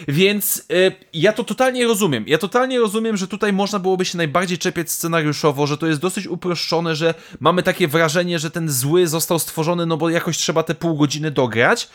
Więc 0.07 0.57
y, 0.71 0.91
ja 1.13 1.33
to 1.33 1.43
totalnie 1.43 1.64
rozumiem. 1.73 2.23
Ja 2.27 2.37
totalnie 2.37 2.79
rozumiem, 2.79 3.17
że 3.17 3.27
tutaj 3.27 3.53
można 3.53 3.79
byłoby 3.79 4.05
się 4.05 4.17
najbardziej 4.17 4.57
czepiać 4.57 4.91
scenariuszowo, 4.91 5.67
że 5.67 5.77
to 5.77 5.87
jest 5.87 6.01
dosyć 6.01 6.27
uproszczone, 6.27 6.95
że 6.95 7.13
mamy 7.39 7.63
takie 7.63 7.87
wrażenie, 7.87 8.39
że 8.39 8.51
ten 8.51 8.69
zły 8.69 9.07
został 9.07 9.39
stworzony, 9.39 9.85
no 9.85 9.97
bo 9.97 10.09
jakoś 10.09 10.37
trzeba 10.37 10.63
te 10.63 10.75
pół 10.75 10.97
godziny 10.97 11.31
dograć 11.31 11.89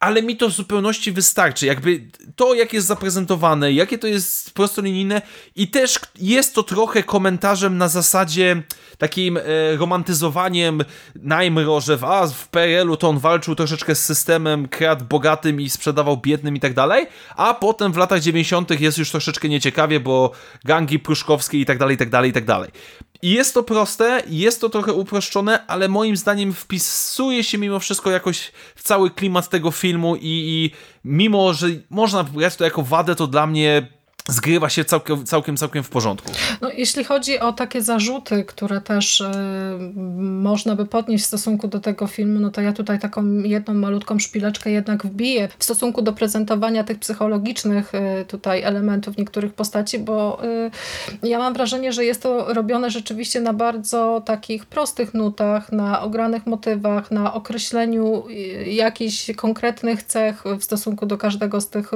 ale 0.00 0.22
mi 0.22 0.36
to 0.36 0.48
w 0.48 0.52
zupełności 0.52 1.12
wystarczy. 1.12 1.66
Jakby 1.66 2.08
to, 2.36 2.54
jak 2.54 2.72
jest 2.72 2.86
zaprezentowane, 2.86 3.72
jakie 3.72 3.98
to 3.98 4.06
jest 4.06 4.50
prostolinijne 4.50 5.22
i 5.56 5.68
też 5.68 5.98
jest 6.18 6.54
to 6.54 6.62
trochę 6.62 7.02
komentarzem 7.02 7.78
na 7.78 7.88
zasadzie 7.88 8.62
takim 8.98 9.36
e, 9.36 9.40
romantyzowaniem 9.76 10.84
Najmro, 11.14 11.80
że 11.80 11.96
w, 11.96 12.04
a, 12.04 12.26
w 12.26 12.48
PRL-u 12.48 12.96
to 12.96 13.08
on 13.08 13.18
walczył 13.18 13.54
troszeczkę 13.54 13.94
z 13.94 14.04
systemem, 14.04 14.68
kradł 14.68 15.04
bogatym 15.04 15.60
i 15.60 15.70
sprzedawał 15.70 16.16
biednym 16.16 16.56
i 16.56 16.60
tak 16.60 16.74
dalej, 16.74 17.06
a 17.36 17.54
potem 17.54 17.92
w 17.92 17.96
latach 17.96 18.20
90. 18.20 18.80
jest 18.80 18.98
już 18.98 19.10
troszeczkę 19.10 19.48
nieciekawie, 19.48 20.00
bo 20.00 20.30
gangi 20.64 20.98
pruszkowskie 20.98 21.60
i 21.60 21.66
tak 21.66 21.78
dalej, 21.78 21.94
i 21.94 21.98
tak 21.98 22.10
dalej, 22.10 22.30
i 22.30 22.32
tak 22.32 22.44
dalej. 22.44 22.70
I 23.22 23.30
jest 23.30 23.54
to 23.54 23.62
proste, 23.62 24.22
jest 24.26 24.60
to 24.60 24.68
trochę 24.68 24.92
uproszczone, 24.92 25.66
ale 25.66 25.88
moim 25.88 26.16
zdaniem 26.16 26.52
wpisuje 26.52 27.44
się 27.44 27.58
mimo 27.58 27.78
wszystko 27.78 28.10
jakoś 28.10 28.52
w 28.74 28.82
cały 28.82 29.10
klimat 29.10 29.48
tego 29.48 29.70
filmu 29.70 30.16
i, 30.16 30.20
i 30.22 30.70
mimo, 31.04 31.52
że 31.52 31.66
można 31.90 32.24
brać 32.24 32.56
to 32.56 32.64
jako 32.64 32.82
wadę, 32.82 33.14
to 33.14 33.26
dla 33.26 33.46
mnie 33.46 33.88
zgrywa 34.28 34.68
się 34.68 34.84
całkiem, 34.84 35.26
całkiem, 35.26 35.56
całkiem 35.56 35.82
w 35.82 35.88
porządku. 35.88 36.32
No, 36.60 36.70
jeśli 36.70 37.04
chodzi 37.04 37.40
o 37.40 37.52
takie 37.52 37.82
zarzuty, 37.82 38.44
które 38.44 38.80
też 38.80 39.20
y, 39.20 39.30
można 40.16 40.76
by 40.76 40.86
podnieść 40.86 41.24
w 41.24 41.26
stosunku 41.26 41.68
do 41.68 41.80
tego 41.80 42.06
filmu, 42.06 42.40
no 42.40 42.50
to 42.50 42.60
ja 42.60 42.72
tutaj 42.72 42.98
taką 42.98 43.26
jedną 43.38 43.74
malutką 43.74 44.18
szpileczkę 44.18 44.70
jednak 44.70 45.06
wbiję 45.06 45.48
w 45.58 45.64
stosunku 45.64 46.02
do 46.02 46.12
prezentowania 46.12 46.84
tych 46.84 46.98
psychologicznych 46.98 47.92
y, 47.94 48.24
tutaj 48.24 48.62
elementów 48.62 49.16
niektórych 49.16 49.52
postaci, 49.52 49.98
bo 49.98 50.44
y, 51.22 51.28
ja 51.28 51.38
mam 51.38 51.54
wrażenie, 51.54 51.92
że 51.92 52.04
jest 52.04 52.22
to 52.22 52.54
robione 52.54 52.90
rzeczywiście 52.90 53.40
na 53.40 53.52
bardzo 53.52 54.22
takich 54.26 54.66
prostych 54.66 55.14
nutach, 55.14 55.72
na 55.72 56.02
ogranych 56.02 56.46
motywach, 56.46 57.10
na 57.10 57.34
określeniu 57.34 58.24
jakichś 58.66 59.30
konkretnych 59.36 60.02
cech 60.02 60.44
w 60.60 60.64
stosunku 60.64 61.06
do 61.06 61.18
każdego 61.18 61.60
z 61.60 61.68
tych 61.68 61.90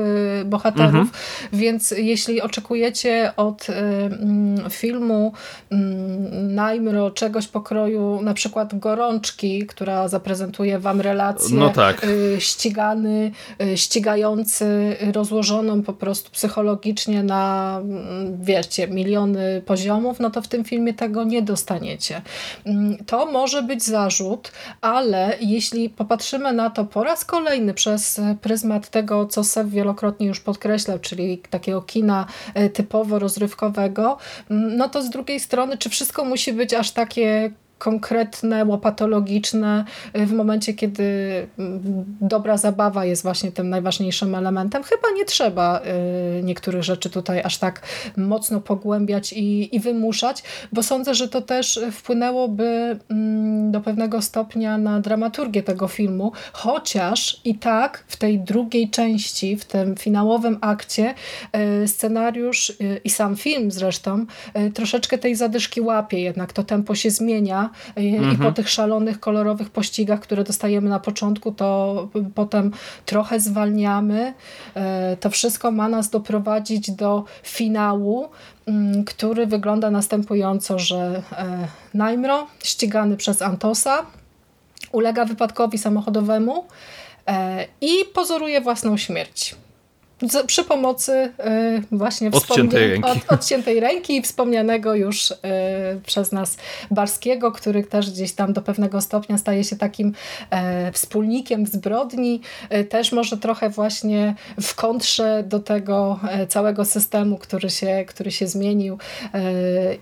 bohaterów, 0.44 0.94
mhm. 0.94 1.08
więc 1.52 1.90
jeśli 1.90 2.17
jeśli 2.18 2.42
oczekujecie 2.42 3.32
od 3.36 3.68
y, 3.68 3.72
mm, 3.72 4.70
filmu 4.70 5.32
mm, 5.70 6.54
Najmro 6.54 7.10
czegoś 7.10 7.48
pokroju 7.48 8.22
na 8.22 8.34
przykład 8.34 8.78
Gorączki, 8.78 9.66
która 9.66 10.08
zaprezentuje 10.08 10.78
wam 10.78 11.00
relację 11.00 11.56
no 11.58 11.70
tak. 11.70 12.04
Y, 12.04 12.36
ścigany, 12.38 13.30
y, 13.62 13.76
ścigający, 13.76 14.96
rozłożoną 15.12 15.82
po 15.82 15.92
prostu 15.92 16.30
psychologicznie 16.30 17.22
na 17.22 17.78
mm, 17.82 18.44
wiecie, 18.44 18.88
miliony 18.88 19.62
poziomów, 19.66 20.20
no 20.20 20.30
to 20.30 20.42
w 20.42 20.48
tym 20.48 20.64
filmie 20.64 20.94
tego 20.94 21.24
nie 21.24 21.42
dostaniecie. 21.42 22.22
To 23.06 23.26
może 23.26 23.62
być 23.62 23.82
zarzut, 23.84 24.52
ale 24.80 25.36
jeśli 25.40 25.90
popatrzymy 25.90 26.52
na 26.52 26.70
to 26.70 26.84
po 26.84 27.04
raz 27.04 27.24
kolejny 27.24 27.74
przez 27.74 28.20
pryzmat 28.42 28.90
tego, 28.90 29.26
co 29.26 29.44
Sev 29.44 29.70
wielokrotnie 29.70 30.26
już 30.26 30.40
podkreślał, 30.40 30.98
czyli 30.98 31.38
takiego 31.50 31.82
kina 31.82 32.07
kina 32.08 32.26
e, 32.54 32.70
typowo 32.70 33.18
rozrywkowego, 33.18 34.18
no 34.50 34.88
to 34.88 35.02
z 35.02 35.10
drugiej 35.10 35.40
strony, 35.40 35.78
czy 35.78 35.90
wszystko 35.90 36.24
musi 36.24 36.52
być 36.52 36.74
aż 36.74 36.90
takie 36.90 37.50
konkretne, 37.78 38.64
łopatologiczne 38.64 39.84
y, 40.16 40.26
w 40.26 40.32
momencie, 40.32 40.74
kiedy 40.74 41.02
mm, 41.58 42.04
dobra 42.20 42.56
zabawa 42.56 43.04
jest 43.04 43.22
właśnie 43.22 43.52
tym 43.52 43.70
najważniejszym 43.70 44.34
elementem. 44.34 44.82
Chyba 44.82 45.08
nie 45.16 45.24
trzeba 45.24 45.80
y, 46.38 46.42
niektórych 46.42 46.82
rzeczy 46.82 47.10
tutaj 47.10 47.42
aż 47.44 47.58
tak 47.58 47.82
mocno 48.16 48.60
pogłębiać 48.60 49.32
i, 49.32 49.76
i 49.76 49.80
wymuszać, 49.80 50.42
bo 50.72 50.82
sądzę, 50.82 51.14
że 51.14 51.28
to 51.28 51.42
też 51.42 51.80
wpłynęłoby 51.92 52.98
mm, 53.08 53.72
do 53.72 53.80
pewnego 53.80 54.22
stopnia 54.22 54.78
na 54.78 55.00
dramaturgię 55.00 55.62
tego 55.62 55.88
filmu, 55.88 56.32
chociaż 56.52 57.40
i 57.44 57.54
tak 57.54 58.04
w 58.06 58.16
tej 58.16 58.40
drugiej 58.40 58.90
części, 58.90 59.56
w 59.56 59.64
tym 59.64 59.96
finałowym 59.96 60.58
akcie 60.60 61.14
y, 61.84 61.88
scenariusz 61.88 62.72
i 63.04 63.10
sam 63.10 63.36
film 63.36 63.70
zresztą 63.70 64.26
troszeczkę 64.74 65.18
tej 65.18 65.34
zadyszki 65.34 65.80
łapie, 65.80 66.20
jednak 66.20 66.52
to 66.52 66.64
tempo 66.64 66.94
się 66.94 67.10
zmienia, 67.10 67.67
i, 67.96 68.08
mhm. 68.08 68.24
i 68.24 68.36
po 68.36 68.38
mhm. 68.38 68.54
tych 68.54 68.70
szalonych, 68.70 69.20
kolorowych 69.20 69.70
pościgach, 69.70 70.20
które 70.20 70.44
dostajemy 70.44 70.90
na 70.90 71.00
początku, 71.00 71.52
to 71.52 72.08
potem 72.34 72.70
trochę 73.06 73.40
zwalniamy. 73.40 74.34
E, 74.74 75.16
to 75.16 75.30
wszystko 75.30 75.70
ma 75.70 75.88
nas 75.88 76.10
doprowadzić 76.10 76.90
do 76.90 77.24
finału, 77.42 78.28
mm, 78.66 79.04
który 79.04 79.46
wygląda 79.46 79.90
następująco, 79.90 80.78
że 80.78 81.22
e, 81.32 81.68
Najmro, 81.94 82.46
ścigany 82.62 83.16
przez 83.16 83.42
Antosa, 83.42 84.06
ulega 84.92 85.24
wypadkowi 85.24 85.78
samochodowemu 85.78 86.64
e, 87.26 87.66
i 87.80 87.90
pozoruje 88.14 88.60
własną 88.60 88.96
śmierć 88.96 89.56
przy 90.46 90.64
pomocy 90.64 91.12
y, 91.12 91.96
właśnie 91.96 92.30
odciętej 92.30 92.88
ręki. 92.90 93.10
Od, 93.10 93.32
odciętej 93.32 93.80
ręki 93.80 94.16
i 94.16 94.22
wspomnianego 94.22 94.94
już 94.94 95.30
y, 95.30 95.36
przez 96.06 96.32
nas 96.32 96.56
Barskiego, 96.90 97.52
który 97.52 97.84
też 97.84 98.10
gdzieś 98.10 98.32
tam 98.32 98.52
do 98.52 98.62
pewnego 98.62 99.00
stopnia 99.00 99.38
staje 99.38 99.64
się 99.64 99.76
takim 99.76 100.12
e, 100.50 100.92
wspólnikiem 100.92 101.66
zbrodni, 101.66 102.40
e, 102.70 102.84
też 102.84 103.12
może 103.12 103.36
trochę 103.36 103.70
właśnie 103.70 104.34
w 104.60 104.74
kontrze 104.74 105.44
do 105.46 105.60
tego 105.60 106.20
e, 106.30 106.46
całego 106.46 106.84
systemu, 106.84 107.38
który 107.38 107.70
się, 107.70 108.04
który 108.08 108.30
się 108.30 108.46
zmienił 108.46 108.98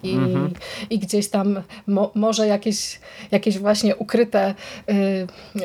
i, 0.02 0.12
mhm. 0.12 0.52
i 0.90 0.98
gdzieś 0.98 1.28
tam 1.28 1.62
mo, 1.86 2.10
może 2.14 2.46
jakieś, 2.46 3.00
jakieś 3.30 3.58
właśnie 3.58 3.96
ukryte, 3.96 4.54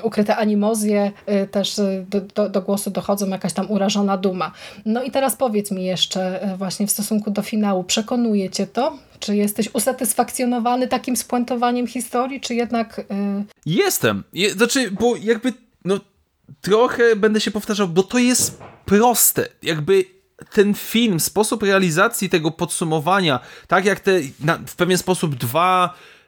ukryte 0.03 0.36
animozje 0.36 1.11
też 1.52 1.82
do, 2.10 2.22
do, 2.22 2.49
do 2.49 2.61
głosu 2.61 2.91
dochodzą, 2.91 3.30
jakaś 3.30 3.53
tam 3.53 3.72
urażona 3.72 4.18
duma 4.18 4.40
no 4.85 5.03
i 5.03 5.11
teraz 5.11 5.35
powiedz 5.35 5.72
mi 5.72 5.85
jeszcze 5.85 6.41
e, 6.41 6.57
właśnie 6.57 6.88
w 6.88 6.91
stosunku 6.91 7.31
do 7.31 7.41
finału, 7.41 7.84
przekonuje 7.84 8.49
cię 8.49 8.68
to? 8.68 8.97
Czy 9.19 9.35
jesteś 9.35 9.69
usatysfakcjonowany 9.73 10.88
takim 10.88 11.15
spuentowaniem 11.15 11.88
historii, 11.88 12.41
czy 12.41 12.55
jednak... 12.55 12.97
Yy... 12.97 13.43
Jestem. 13.65 14.23
Je, 14.34 14.51
znaczy, 14.51 14.91
bo 14.91 15.15
jakby 15.15 15.53
no 15.85 15.99
trochę 16.61 17.15
będę 17.15 17.41
się 17.41 17.51
powtarzał, 17.51 17.88
bo 17.88 18.03
to 18.03 18.18
jest 18.18 18.61
proste. 18.85 19.47
Jakby 19.63 20.05
ten 20.53 20.73
film, 20.73 21.19
sposób 21.19 21.63
realizacji 21.63 22.30
tego 22.30 22.51
podsumowania, 22.51 23.39
tak 23.68 23.85
jak 23.85 23.99
te 23.99 24.11
na, 24.39 24.59
w 24.68 24.76
pewien 24.76 24.97
sposób 24.97 25.35
dwa 25.35 25.93
Y, 25.93 26.20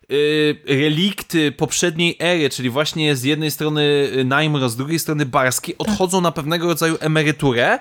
relikty 0.66 1.52
poprzedniej 1.52 2.16
ery, 2.20 2.50
czyli 2.50 2.70
właśnie 2.70 3.16
z 3.16 3.24
jednej 3.24 3.52
strony 3.52 4.12
Najmro, 4.26 4.70
z 4.70 4.76
drugiej 4.76 5.00
strony 5.00 5.26
Barski, 5.26 5.78
odchodzą 5.78 6.22
na 6.22 6.32
pewnego 6.32 6.68
rodzaju 6.68 6.98
emeryturę 7.00 7.80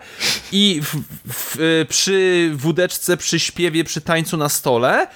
i 0.52 0.80
w, 0.82 0.96
w, 1.32 1.86
przy 1.88 2.50
wódeczce, 2.54 3.16
przy 3.16 3.40
śpiewie, 3.40 3.84
przy 3.84 4.00
tańcu 4.00 4.36
na 4.36 4.48
stole 4.48 5.06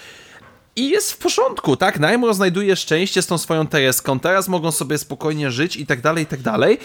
i 0.77 0.89
jest 0.89 1.13
w 1.13 1.19
porządku, 1.19 1.77
tak? 1.77 2.01
Najmro 2.01 2.35
znajduje 2.35 2.77
szczęście 2.77 3.23
z 3.23 3.27
tą 3.27 3.39
swoją 3.39 3.67
Tereską, 3.67 4.21
teraz 4.21 4.49
mogą 4.49 4.73
sobie 4.73 4.99
spokojnie 4.99 5.51
żyć 5.51 5.77
i 5.77 5.87
tak 5.87 6.01
dalej, 6.01 6.25
i 6.25 6.27
tak 6.27 6.41
dalej. 6.41 6.79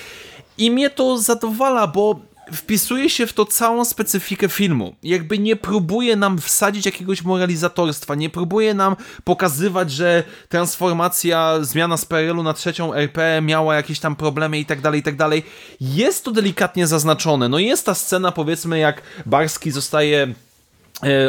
I 0.58 0.72
mnie 0.72 0.90
to 0.90 1.18
zadowala, 1.18 1.88
bo 1.88 2.20
wpisuje 2.54 3.10
się 3.10 3.28
w 3.28 3.34
to 3.34 3.46
całą 3.46 3.86
specyfikę 3.86 4.50
filmu. 4.50 4.96
Jakby 5.04 5.40
nie 5.40 5.56
próbuje 5.56 6.16
nam 6.16 6.38
wsadzić 6.38 6.86
jakiegoś 6.86 7.24
moralizatorstwa, 7.24 8.16
nie 8.16 8.30
próbuje 8.30 8.74
nam 8.74 8.96
pokazywać, 9.24 9.92
że 9.92 10.24
transformacja, 10.50 11.58
zmiana 11.62 11.98
z 11.98 12.06
PRL-u 12.06 12.44
na 12.44 12.54
trzecią 12.54 12.94
RP 12.94 13.42
miała 13.42 13.76
jakieś 13.76 14.00
tam 14.00 14.16
problemy 14.16 14.60
i 14.60 14.66
tak 14.66 14.82
dalej, 14.82 15.00
i 15.00 15.04
tak 15.04 15.16
dalej. 15.16 15.44
Jest 15.82 16.24
to 16.24 16.32
delikatnie 16.32 16.88
zaznaczone. 16.88 17.50
No 17.50 17.60
jest 17.60 17.86
ta 17.86 17.96
scena, 17.96 18.32
powiedzmy, 18.32 18.80
jak 18.80 19.02
Barski 19.26 19.72
zostaje 19.72 20.34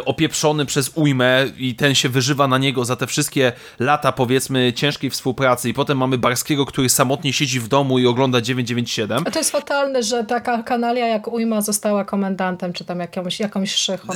opieprzony 0.04 0.66
przez 0.66 0.90
ujmę 0.94 1.46
i 1.58 1.74
ten 1.74 1.94
się 1.94 2.08
wyżywa 2.08 2.48
na 2.48 2.58
niego 2.58 2.84
za 2.84 2.96
te 2.96 3.06
wszystkie 3.06 3.52
lata, 3.78 4.12
powiedzmy, 4.12 4.72
ciężkiej 4.72 5.10
współpracy 5.10 5.68
i 5.68 5.74
potem 5.74 5.98
mamy 5.98 6.18
Barskiego, 6.18 6.66
który 6.66 6.88
samotnie 6.88 7.32
siedzi 7.32 7.60
w 7.60 7.68
domu 7.68 7.98
i 7.98 8.06
ogląda 8.06 8.40
997. 8.40 9.24
A 9.26 9.30
to 9.30 9.38
jest 9.38 9.50
fatalne, 9.50 10.02
że 10.02 10.24
taka 10.24 10.62
kanalia 10.62 11.06
jak 11.06 11.28
ujma 11.28 11.60
została 11.60 12.04
komendantem, 12.04 12.72
czy 12.72 12.84
tam 12.84 13.00
jakąś, 13.00 13.40
jakąś 13.40 13.74
szychą. 13.74 14.12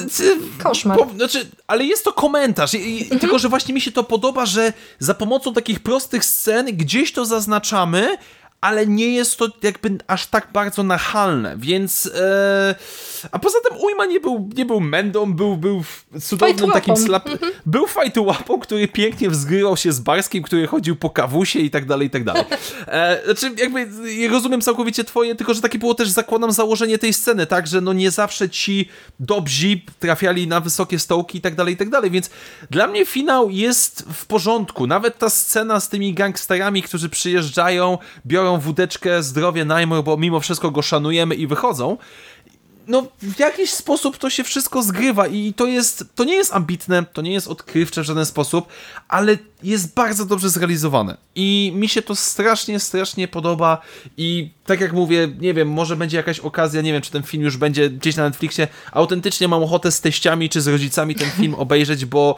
Koszmar. 0.63 0.99
Po, 0.99 1.09
znaczy, 1.17 1.47
ale 1.67 1.85
jest 1.85 2.05
to 2.05 2.13
komentarz 2.13 2.75
I, 2.75 2.99
i, 2.99 3.03
mhm. 3.03 3.21
tylko, 3.21 3.39
że 3.39 3.49
właśnie 3.49 3.75
mi 3.75 3.81
się 3.81 3.93
to 3.93 4.05
podoba, 4.05 4.47
że 4.47 4.73
za 4.99 5.15
pomocą 5.15 5.55
takich 5.55 5.81
prostych 5.81 6.25
scen 6.25 6.67
gdzieś 6.67 7.13
to 7.13 7.25
zaznaczamy, 7.25 8.17
ale 8.67 8.87
nie 8.87 9.15
jest 9.15 9.37
to 9.37 9.49
jakby 9.63 9.99
aż 10.07 10.27
tak 10.27 10.49
bardzo 10.53 10.83
nachalne, 10.83 11.57
więc 11.59 12.11
e, 12.15 12.75
a 13.33 13.39
poza 13.39 13.59
tym 13.69 13.79
Ujma 13.81 14.07
nie 14.07 14.21
był, 14.21 14.51
nie 14.57 14.65
był 14.65 14.81
mędą, 14.81 15.33
był, 15.33 15.57
był 15.57 15.85
cudownym 16.21 16.71
takim 16.71 16.97
slap, 16.97 17.27
mm 17.27 17.39
-hmm. 17.39 17.51
był 17.67 17.87
fajtułapą, 17.87 18.59
który 18.59 18.89
pięknie 18.89 19.31
wzgrywał 19.31 19.77
się 19.77 19.93
z 19.93 20.01
Barskim, 20.01 20.43
który 20.43 20.67
chodził 20.67 20.97
po 20.97 21.11
kawusie 21.11 21.59
i 21.59 21.71
tak 21.71 21.87
dalej, 21.87 22.07
i 22.07 22.11
tak 22.11 22.25
dalej. 22.25 22.45
E, 22.87 23.25
znaczy 23.25 23.55
jakby 23.59 23.89
rozumiem 24.31 24.61
całkowicie 24.61 25.05
twoje, 25.05 25.35
tylko 25.35 25.55
że 25.55 25.61
takie 25.61 25.79
było 25.79 25.95
też 25.95 26.09
zakładam 26.09 26.53
założenie 26.53 26.99
tej 26.99 27.13
sceny, 27.13 27.47
tak, 27.47 27.67
że 27.67 27.81
no 27.81 27.93
nie 27.93 28.11
zawsze 28.11 28.51
ci 28.51 28.89
dobrzy 29.21 29.81
trafiali 29.99 30.47
na 30.47 30.61
wysokie 30.61 30.99
stołki 30.99 31.39
i 31.39 31.41
tak 31.41 31.55
dalej, 31.55 31.75
i 31.75 31.77
tak 31.77 31.91
dalej, 31.91 32.11
więc 32.11 32.31
dla 32.71 32.87
mnie 32.87 33.07
finał 33.07 33.51
jest 33.51 34.05
w 34.15 34.27
porządku, 34.27 34.87
nawet 34.87 35.19
ta 35.19 35.31
scena 35.31 35.81
z 35.81 35.89
tymi 35.89 36.15
gangsterami, 36.15 36.83
którzy 36.83 37.09
przyjeżdżają, 37.09 37.99
biorą 38.27 38.56
wódeczkę, 38.59 39.23
zdrowie, 39.23 39.65
najmur, 39.65 40.05
bo 40.05 40.17
mimo 40.17 40.41
wszystko 40.41 40.71
go 40.71 40.83
szanujemy 40.83 41.35
i 41.35 41.47
wychodzą. 41.47 41.97
No 42.89 43.07
w 43.23 43.39
jakiś 43.39 43.71
sposób 43.71 44.19
to 44.19 44.31
się 44.31 44.45
wszystko 44.45 44.83
zgrywa 44.83 45.27
i 45.27 45.55
to 45.55 45.67
jest, 45.67 46.05
to 46.15 46.25
nie 46.25 46.35
jest 46.35 46.55
ambitne, 46.55 47.05
to 47.13 47.23
nie 47.23 47.33
jest 47.33 47.49
odkrywcze 47.49 48.03
w 48.03 48.05
żaden 48.05 48.27
sposób, 48.27 48.67
ale 49.09 49.39
jest 49.63 49.95
bardzo 49.95 50.25
dobrze 50.25 50.51
zrealizowane. 50.51 51.17
I 51.35 51.73
mi 51.75 51.89
się 51.89 52.03
to 52.03 52.17
strasznie, 52.17 52.81
strasznie 52.81 53.29
podoba 53.29 53.83
i 54.17 54.51
tak 54.67 54.81
jak 54.81 54.93
mówię, 54.93 55.29
nie 55.41 55.55
wiem, 55.55 55.69
może 55.71 55.97
będzie 55.97 56.17
jakaś 56.17 56.41
okazja, 56.41 56.83
nie 56.83 56.93
wiem, 56.93 57.03
czy 57.03 57.11
ten 57.11 57.23
film 57.23 57.43
już 57.43 57.57
będzie 57.57 57.91
gdzieś 57.91 58.17
na 58.17 58.25
Netflixie, 58.25 58.69
autentycznie 58.93 59.49
mam 59.49 59.63
ochotę 59.63 59.93
z 59.93 60.01
teściami 60.01 60.49
czy 60.49 60.61
z 60.61 60.67
rodzicami 60.67 61.15
ten 61.15 61.31
film 61.31 61.55
obejrzeć, 61.55 62.05
bo 62.05 62.37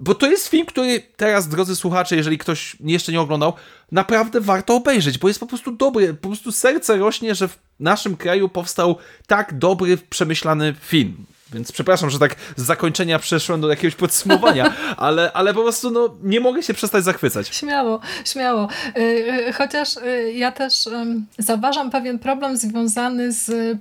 bo 0.00 0.14
to 0.14 0.26
jest 0.26 0.48
film, 0.48 0.66
który 0.66 1.02
teraz, 1.16 1.48
drodzy 1.48 1.76
słuchacze, 1.76 2.16
jeżeli 2.16 2.38
ktoś 2.38 2.76
jeszcze 2.80 3.12
nie 3.12 3.20
oglądał, 3.20 3.52
naprawdę 3.92 4.40
warto 4.40 4.74
obejrzeć, 4.74 5.18
bo 5.18 5.28
jest 5.28 5.40
po 5.40 5.46
prostu 5.46 5.72
dobry. 5.72 6.14
Po 6.14 6.28
prostu 6.28 6.52
serce 6.52 6.96
rośnie, 6.96 7.34
że 7.34 7.48
w 7.48 7.58
naszym 7.80 8.16
kraju 8.16 8.48
powstał 8.48 8.96
tak 9.26 9.58
dobry, 9.58 9.96
przemyślany 9.96 10.74
film. 10.80 11.26
Więc 11.52 11.72
przepraszam, 11.72 12.10
że 12.10 12.18
tak 12.18 12.36
z 12.56 12.62
zakończenia 12.62 13.18
przeszłem 13.18 13.60
do 13.60 13.68
jakiegoś 13.68 13.94
podsumowania, 13.94 14.74
ale, 14.96 15.32
ale 15.32 15.54
po 15.54 15.62
prostu 15.62 15.90
no, 15.90 16.16
nie 16.22 16.40
mogę 16.40 16.62
się 16.62 16.74
przestać 16.74 17.04
zachwycać. 17.04 17.48
Śmiało, 17.48 18.00
śmiało. 18.24 18.68
Y, 18.96 19.00
y, 19.00 19.52
chociaż 19.52 19.96
y, 19.96 20.32
ja 20.32 20.52
też 20.52 20.88
zauważam 21.38 21.90
pewien 21.90 22.18
problem 22.18 22.56
związany 22.56 23.32
z 23.32 23.78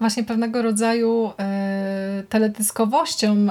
właśnie 0.00 0.24
pewnego 0.24 0.62
rodzaju 0.62 1.32
teledyskowością 2.28 3.46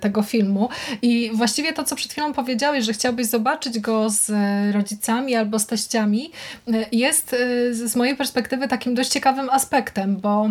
tego 0.00 0.22
filmu 0.22 0.68
i 1.02 1.30
właściwie 1.34 1.72
to, 1.72 1.84
co 1.84 1.96
przed 1.96 2.12
chwilą 2.12 2.32
powiedziałeś, 2.32 2.84
że 2.84 2.92
chciałbyś 2.92 3.26
zobaczyć 3.26 3.78
go 3.78 4.10
z 4.10 4.30
rodzicami 4.74 5.34
albo 5.34 5.58
z 5.58 5.66
teściami, 5.66 6.30
jest 6.92 7.36
z 7.72 7.96
mojej 7.96 8.16
perspektywy 8.16 8.68
takim 8.68 8.94
dość 8.94 9.10
ciekawym 9.10 9.50
aspektem, 9.50 10.16
bo 10.16 10.50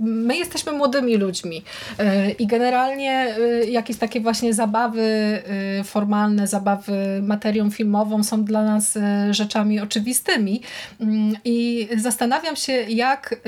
my 0.00 0.36
jesteśmy 0.36 0.72
młodymi 0.72 1.16
ludźmi, 1.16 1.55
E, 1.98 2.30
I 2.30 2.46
generalnie 2.46 3.12
e, 3.12 3.64
jakieś 3.64 3.96
takie 3.96 4.20
właśnie 4.20 4.54
zabawy 4.54 5.02
e, 5.02 5.84
formalne, 5.84 6.46
zabawy 6.46 7.22
materią 7.22 7.70
filmową 7.70 8.24
są 8.24 8.44
dla 8.44 8.64
nas 8.64 8.98
rzeczami 9.30 9.80
oczywistymi. 9.80 10.62
Mm, 11.00 11.36
I 11.44 11.88
zastanawiam 11.96 12.56
się, 12.56 12.72
jak 12.72 13.40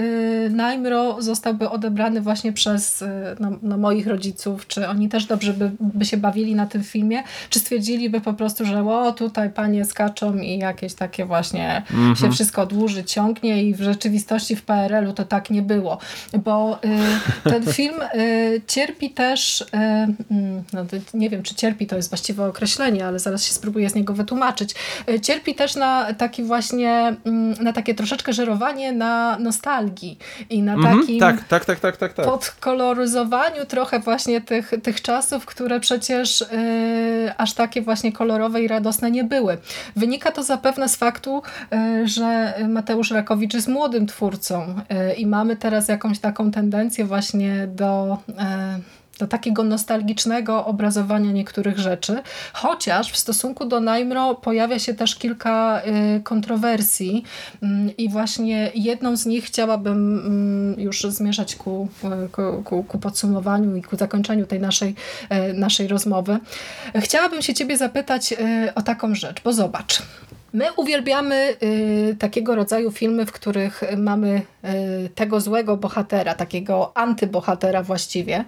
Najmro 0.51 1.22
zostałby 1.22 1.70
odebrany 1.70 2.20
właśnie 2.20 2.52
przez 2.52 3.05
no, 3.40 3.51
no 3.62 3.78
moich 3.78 4.06
rodziców, 4.06 4.66
czy 4.66 4.89
oni 4.89 5.09
też 5.09 5.26
dobrze 5.26 5.52
by, 5.52 5.70
by 5.80 6.05
się 6.05 6.16
bawili 6.16 6.55
na 6.55 6.66
tym 6.66 6.85
filmie, 6.85 7.22
czy 7.51 7.59
stwierdziliby 7.59 8.20
po 8.20 8.32
prostu, 8.32 8.64
że 8.64 8.89
o, 8.89 9.12
tutaj 9.12 9.51
panie 9.51 9.85
skaczą 9.85 10.36
i 10.36 10.59
jakieś 10.59 10.94
takie 10.94 11.24
właśnie 11.24 11.82
-hmm. 11.90 12.20
się 12.20 12.30
wszystko 12.30 12.66
dłuży, 12.66 13.05
ciągnie 13.05 13.64
i 13.64 13.74
w 13.74 13.80
rzeczywistości 13.80 14.56
w 14.56 14.62
PRL-u 14.62 15.12
to 15.12 15.24
tak 15.24 15.51
nie 15.51 15.62
było. 15.62 15.98
Bo 16.44 16.78
y, 17.44 17.51
ten 17.51 17.72
film 17.72 17.94
Y, 18.02 18.62
cierpi 18.66 19.10
też, 19.10 19.60
y, 19.60 19.66
mm, 20.30 20.62
no 20.72 20.84
nie 21.14 21.30
wiem 21.30 21.42
czy 21.42 21.54
cierpi 21.54 21.86
to 21.86 21.96
jest 21.96 22.10
właściwe 22.10 22.46
określenie, 22.46 23.06
ale 23.06 23.18
zaraz 23.18 23.44
się 23.44 23.52
spróbuję 23.52 23.90
z 23.90 23.94
niego 23.94 24.14
wytłumaczyć. 24.14 24.74
Y, 25.10 25.20
cierpi 25.20 25.54
też 25.54 25.76
na 25.76 26.14
taki 26.14 26.42
właśnie, 26.42 27.16
mm, 27.24 27.52
na 27.52 27.72
takie 27.72 27.94
troszeczkę 27.94 28.32
żerowanie 28.32 28.92
na 28.92 29.38
nostalgii 29.38 30.18
i 30.50 30.62
na 30.62 30.74
mhm, 30.74 31.00
takim 31.00 31.20
tak, 31.20 31.44
tak, 31.44 31.64
tak, 31.64 31.80
tak, 31.80 31.96
tak, 31.96 32.12
tak. 32.12 32.26
podkoloryzowaniu 32.26 33.66
trochę 33.68 33.98
właśnie 33.98 34.40
tych, 34.40 34.72
tych 34.82 35.02
czasów, 35.02 35.46
które 35.46 35.80
przecież 35.80 36.44
aż 37.36 37.52
takie 37.52 37.82
właśnie 37.82 38.12
kolorowe 38.12 38.62
i 38.62 38.68
radosne 38.68 39.10
nie 39.10 39.24
były. 39.24 39.58
Wynika 39.96 40.32
to 40.32 40.42
zapewne 40.42 40.88
z 40.88 40.96
faktu, 40.96 41.42
że 42.04 42.54
Mateusz 42.68 43.10
Rakowicz 43.10 43.54
jest 43.54 43.68
młodym 43.68 44.06
twórcą 44.06 44.74
i 45.16 45.26
mamy 45.26 45.56
teraz 45.56 45.88
jakąś 45.88 46.18
taką 46.18 46.50
tendencję 46.50 47.04
właśnie 47.04 47.66
do 47.66 47.88
E, 48.39 48.81
do 49.19 49.27
takiego 49.27 49.65
nostalgicznego 49.65 50.66
obrazowania 50.66 51.32
niektórych 51.32 51.78
rzeczy, 51.78 52.23
chociaż 52.52 53.12
w 53.12 53.16
stosunku 53.16 53.65
do 53.65 53.81
Najmro 53.81 54.35
pojawia 54.35 54.78
się 54.78 54.94
też 54.94 55.16
kilka 55.16 55.81
e, 55.81 56.20
kontrowersji 56.20 57.24
mm, 57.62 57.97
i 57.97 58.09
właśnie 58.09 58.70
jedną 58.74 59.16
z 59.16 59.27
nich 59.27 59.44
chciałabym 59.44 60.19
mm, 60.19 60.81
już 60.81 61.02
zmierzać 61.02 61.56
ku, 61.56 61.89
ku, 62.65 62.85
ku, 62.85 62.98
podsumowaniu 62.98 63.77
i 63.77 63.82
ku 63.82 63.97
zakończeniu 63.97 64.47
tej 64.47 64.60
naszej, 64.60 64.94
e, 65.28 65.52
naszej 65.52 65.89
rozmowy. 65.89 66.39
Chciałabym 66.97 67.43
się 67.43 67.55
ciebie 67.55 67.77
zapytać 67.77 68.35
o 68.74 68.82
taką 68.82 69.15
rzecz, 69.15 69.43
bo 69.44 69.52
zobacz, 69.52 70.02
My 70.52 70.72
uwielbiamy 70.72 71.56
y, 71.62 72.16
takiego 72.18 72.54
rodzaju 72.54 72.90
filmy, 72.90 73.26
w 73.26 73.32
których 73.32 73.82
mamy 73.96 74.42
y, 74.64 75.08
tego 75.14 75.40
złego 75.40 75.76
bohatera, 75.76 76.34
takiego 76.34 76.96
antybohatera 76.96 77.82
właściwie, 77.82 78.44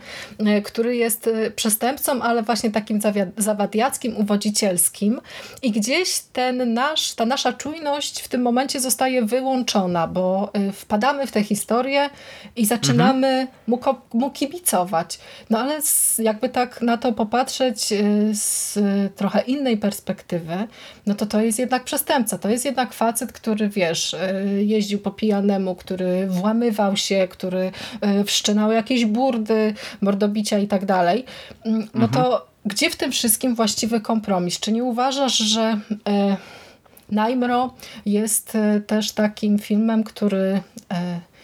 y, 0.58 0.62
który 0.62 0.96
jest 0.96 1.26
y, 1.26 1.50
przestępcą, 1.50 2.22
ale 2.22 2.42
właśnie 2.42 2.70
takim 2.70 3.00
zawadiackim, 3.36 4.16
uwodzicielskim 4.16 5.20
i 5.62 5.70
gdzieś 5.70 6.18
ten 6.32 6.74
nasz, 6.74 7.14
ta 7.14 7.26
nasza 7.26 7.52
czujność 7.52 8.20
w 8.20 8.28
tym 8.28 8.42
momencie 8.42 8.80
zostaje 8.80 9.22
wyłączona, 9.24 10.06
bo 10.06 10.50
y, 10.68 10.72
wpadamy 10.72 11.26
w 11.26 11.32
tę 11.32 11.42
historię 11.42 12.10
i 12.56 12.66
zaczynamy 12.66 13.26
mhm. 13.26 13.48
mu, 13.66 13.80
mu 14.12 14.30
kibicować. 14.30 15.18
No 15.50 15.58
ale 15.58 15.82
z, 15.82 16.18
jakby 16.18 16.48
tak 16.48 16.82
na 16.82 16.96
to 16.96 17.12
popatrzeć 17.12 17.92
y, 17.92 18.30
z 18.32 18.78
trochę 19.16 19.40
innej 19.40 19.76
perspektywy, 19.76 20.68
no 21.06 21.14
to 21.14 21.26
to 21.26 21.40
jest 21.40 21.58
jednak 21.58 21.84
przestępca. 21.90 22.38
To 22.38 22.48
jest 22.48 22.64
jednak 22.64 22.92
facet, 22.92 23.32
który 23.32 23.68
wiesz, 23.68 24.14
e, 24.14 24.44
jeździł 24.44 24.98
po 24.98 25.10
pijanemu, 25.10 25.74
który 25.74 26.26
włamywał 26.26 26.96
się, 26.96 27.28
który 27.30 27.72
e, 28.00 28.24
wszczynał 28.24 28.72
jakieś 28.72 29.04
burdy, 29.04 29.74
mordobicia 30.00 30.58
i 30.58 30.68
tak 30.68 30.84
dalej. 30.86 31.24
Mm, 31.64 31.88
no 31.94 32.08
to 32.08 32.24
mhm. 32.24 32.42
gdzie 32.64 32.90
w 32.90 32.96
tym 32.96 33.12
wszystkim 33.12 33.54
właściwy 33.54 34.00
kompromis? 34.00 34.60
Czy 34.60 34.72
nie 34.72 34.84
uważasz, 34.84 35.38
że 35.38 35.80
e, 36.08 36.36
Najmro 37.10 37.74
jest 38.06 38.58
też 38.86 39.12
takim 39.12 39.58
filmem, 39.58 40.04
który 40.04 40.60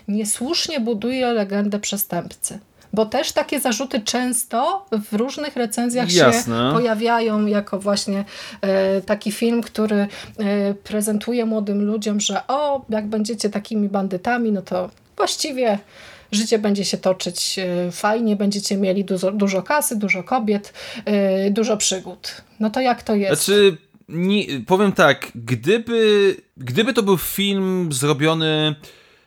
niesłusznie 0.08 0.80
buduje 0.80 1.32
legendę 1.32 1.78
przestępcy? 1.78 2.58
Bo 2.96 3.06
też 3.06 3.32
takie 3.32 3.60
zarzuty 3.60 4.00
często 4.00 4.86
w 5.10 5.14
różnych 5.14 5.56
recenzjach 5.56 6.12
Jasne. 6.12 6.56
się 6.56 6.72
pojawiają 6.74 7.46
jako 7.46 7.78
właśnie 7.78 8.24
e, 8.60 9.00
taki 9.00 9.32
film, 9.32 9.62
który 9.62 9.96
e, 9.96 10.08
prezentuje 10.74 11.46
młodym 11.46 11.84
ludziom, 11.84 12.20
że 12.20 12.46
o, 12.48 12.84
jak 12.88 13.06
będziecie 13.06 13.50
takimi 13.50 13.88
bandytami, 13.88 14.52
no 14.52 14.62
to 14.62 14.90
właściwie 15.16 15.78
życie 16.32 16.58
będzie 16.58 16.84
się 16.84 16.96
toczyć 16.96 17.58
e, 17.58 17.92
fajnie, 17.92 18.36
będziecie 18.36 18.76
mieli 18.76 19.04
dużo, 19.04 19.32
dużo 19.32 19.62
kasy, 19.62 19.96
dużo 19.96 20.22
kobiet, 20.22 20.72
dużo 21.50 21.76
przygód. 21.76 22.42
No 22.60 22.70
to 22.70 22.80
jak 22.80 23.02
to 23.02 23.14
jest? 23.14 23.44
Znaczy, 23.44 23.76
nie, 24.08 24.44
powiem 24.66 24.92
tak, 24.92 25.32
gdyby, 25.34 26.36
gdyby 26.56 26.92
to 26.92 27.02
był 27.02 27.18
film 27.18 27.88
zrobiony 27.92 28.74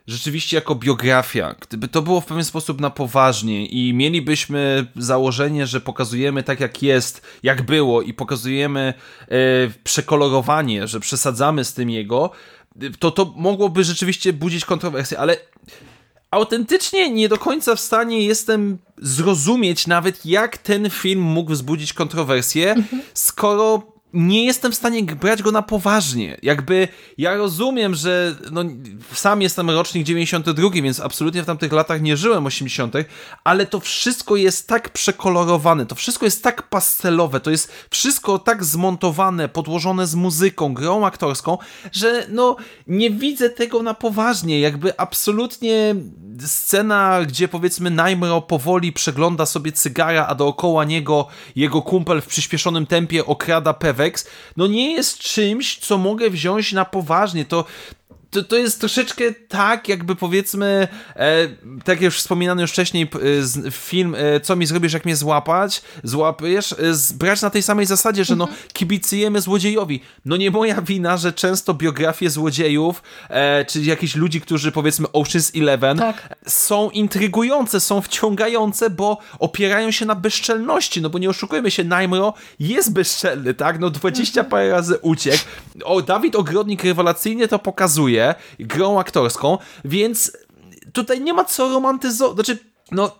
rzeczywiście 0.09 0.57
jako 0.57 0.75
biografia, 0.75 1.55
gdyby 1.59 1.87
to 1.87 2.01
było 2.01 2.21
w 2.21 2.25
pewien 2.25 2.45
sposób 2.45 2.81
na 2.81 2.89
poważnie 2.89 3.65
i 3.65 3.93
mielibyśmy 3.93 4.85
założenie, 4.95 5.67
że 5.67 5.81
pokazujemy 5.81 6.43
tak 6.43 6.59
jak 6.59 6.83
jest, 6.83 7.21
jak 7.43 7.61
było 7.61 8.01
i 8.01 8.13
pokazujemy 8.13 8.93
e, 9.27 9.35
przekolorowanie, 9.83 10.87
że 10.87 10.99
przesadzamy 10.99 11.65
z 11.65 11.73
tym 11.73 11.89
jego, 11.89 12.31
to 12.99 13.11
to 13.11 13.33
mogłoby 13.35 13.83
rzeczywiście 13.83 14.33
budzić 14.33 14.65
kontrowersje, 14.65 15.19
ale 15.19 15.37
autentycznie 16.31 17.11
nie 17.11 17.29
do 17.29 17.37
końca 17.37 17.75
w 17.75 17.79
stanie 17.79 18.25
jestem 18.25 18.77
zrozumieć 18.97 19.87
nawet 19.87 20.25
jak 20.25 20.57
ten 20.57 20.89
film 20.89 21.21
mógł 21.21 21.51
wzbudzić 21.51 21.93
kontrowersje, 21.93 22.71
mhm. 22.71 23.01
skoro 23.13 23.98
nie 24.13 24.45
jestem 24.45 24.71
w 24.71 24.75
stanie 24.75 25.03
brać 25.03 25.43
go 25.43 25.51
na 25.51 25.61
poważnie. 25.61 26.37
Jakby 26.43 26.87
ja 27.17 27.35
rozumiem, 27.35 27.95
że 27.95 28.35
no, 28.51 28.63
sam 29.13 29.41
jestem 29.41 29.69
rocznik 29.69 30.03
92, 30.03 30.69
więc 30.69 30.99
absolutnie 30.99 31.43
w 31.43 31.45
tamtych 31.45 31.71
latach 31.71 32.01
nie 32.01 32.17
żyłem 32.17 32.45
80., 32.45 32.93
ale 33.43 33.65
to 33.65 33.79
wszystko 33.79 34.35
jest 34.35 34.67
tak 34.67 34.89
przekolorowane, 34.89 35.85
to 35.85 35.95
wszystko 35.95 36.25
jest 36.25 36.43
tak 36.43 36.69
pastelowe, 36.69 37.39
to 37.39 37.51
jest 37.51 37.71
wszystko 37.89 38.39
tak 38.39 38.63
zmontowane, 38.65 39.49
podłożone 39.49 40.07
z 40.07 40.15
muzyką, 40.15 40.73
grą 40.73 41.05
aktorską, 41.05 41.57
że 41.91 42.25
no 42.29 42.55
nie 42.87 43.09
widzę 43.09 43.49
tego 43.49 43.83
na 43.83 43.93
poważnie. 43.93 44.59
Jakby 44.59 44.99
absolutnie 44.99 45.95
scena, 46.47 47.19
gdzie 47.25 47.47
powiedzmy 47.47 47.89
Najmro 47.89 48.41
powoli 48.41 48.93
przegląda 48.93 49.45
sobie 49.45 49.71
cygara, 49.71 50.27
a 50.27 50.35
dookoła 50.35 50.83
niego 50.83 51.27
jego 51.55 51.81
kumpel 51.81 52.21
w 52.21 52.27
przyspieszonym 52.27 52.85
tempie 52.85 53.25
okrada 53.25 53.73
Pewex, 53.73 54.27
no 54.57 54.67
nie 54.67 54.93
jest 54.93 55.19
czymś, 55.19 55.77
co 55.77 55.97
mogę 55.97 56.29
wziąć 56.29 56.73
na 56.73 56.85
poważnie. 56.85 57.45
To 57.45 57.65
to, 58.31 58.43
to 58.43 58.57
jest 58.57 58.79
troszeczkę 58.79 59.23
tak, 59.47 59.89
jakby 59.89 60.15
powiedzmy, 60.15 60.87
e, 61.15 61.47
tak 61.83 61.87
jak 61.87 62.01
już 62.01 62.17
wspominano 62.17 62.61
już 62.61 62.71
wcześniej, 62.71 63.09
e, 63.67 63.71
film 63.71 64.15
e, 64.17 64.39
Co 64.39 64.55
mi 64.55 64.65
zrobisz, 64.65 64.93
jak 64.93 65.05
mnie 65.05 65.15
złapać, 65.15 65.81
złapiesz, 66.03 66.71
e, 66.71 66.75
brać 67.13 67.41
na 67.41 67.49
tej 67.49 67.63
samej 67.63 67.85
zasadzie, 67.85 68.25
że 68.25 68.35
no 68.35 68.43
mhm. 68.43 68.61
kibicujemy 68.73 69.41
złodziejowi. 69.41 70.01
No 70.25 70.37
nie 70.37 70.51
moja 70.51 70.81
wina, 70.81 71.17
że 71.17 71.33
często 71.33 71.73
biografie 71.73 72.29
złodziejów, 72.29 73.03
e, 73.29 73.65
czy 73.65 73.81
jakichś 73.81 74.15
ludzi, 74.15 74.41
którzy 74.41 74.71
powiedzmy 74.71 75.07
Ocean's 75.07 75.61
Eleven, 75.61 75.97
tak. 75.97 76.35
są 76.47 76.89
intrygujące, 76.89 77.79
są 77.79 78.01
wciągające, 78.01 78.89
bo 78.89 79.17
opierają 79.39 79.91
się 79.91 80.05
na 80.05 80.15
bezczelności, 80.15 81.01
no 81.01 81.09
bo 81.09 81.19
nie 81.19 81.29
oszukujemy 81.29 81.71
się, 81.71 81.83
Najmro 81.83 82.33
jest 82.59 82.93
bezczelny, 82.93 83.53
tak? 83.53 83.79
No 83.79 83.89
20 83.89 84.41
mhm. 84.41 84.51
parę 84.51 84.69
razy 84.71 84.97
uciekł. 85.01 85.43
O, 85.83 86.01
Dawid 86.01 86.35
Ogrodnik 86.35 86.83
rewelacyjnie 86.83 87.47
to 87.47 87.59
pokazuje, 87.59 88.18
grą 88.59 88.99
aktorską, 88.99 89.57
więc 89.85 90.37
tutaj 90.93 91.21
nie 91.21 91.33
ma 91.33 91.45
co 91.45 91.69
romantyzować, 91.69 92.35
znaczy, 92.35 92.57
no 92.91 93.11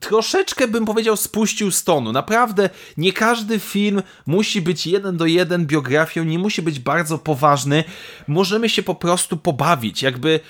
troszeczkę 0.00 0.68
bym 0.68 0.84
powiedział 0.84 1.16
spuścił 1.16 1.70
stonu. 1.70 2.12
Naprawdę 2.12 2.70
nie 2.96 3.12
każdy 3.12 3.58
film 3.58 4.02
musi 4.26 4.62
być 4.62 4.86
jeden 4.86 5.16
do 5.16 5.26
jeden 5.26 5.66
biografią, 5.66 6.24
nie 6.24 6.38
musi 6.38 6.62
być 6.62 6.80
bardzo 6.80 7.18
poważny. 7.18 7.84
Możemy 8.28 8.68
się 8.68 8.82
po 8.82 8.94
prostu 8.94 9.36
pobawić. 9.36 10.02
Jakby 10.02 10.40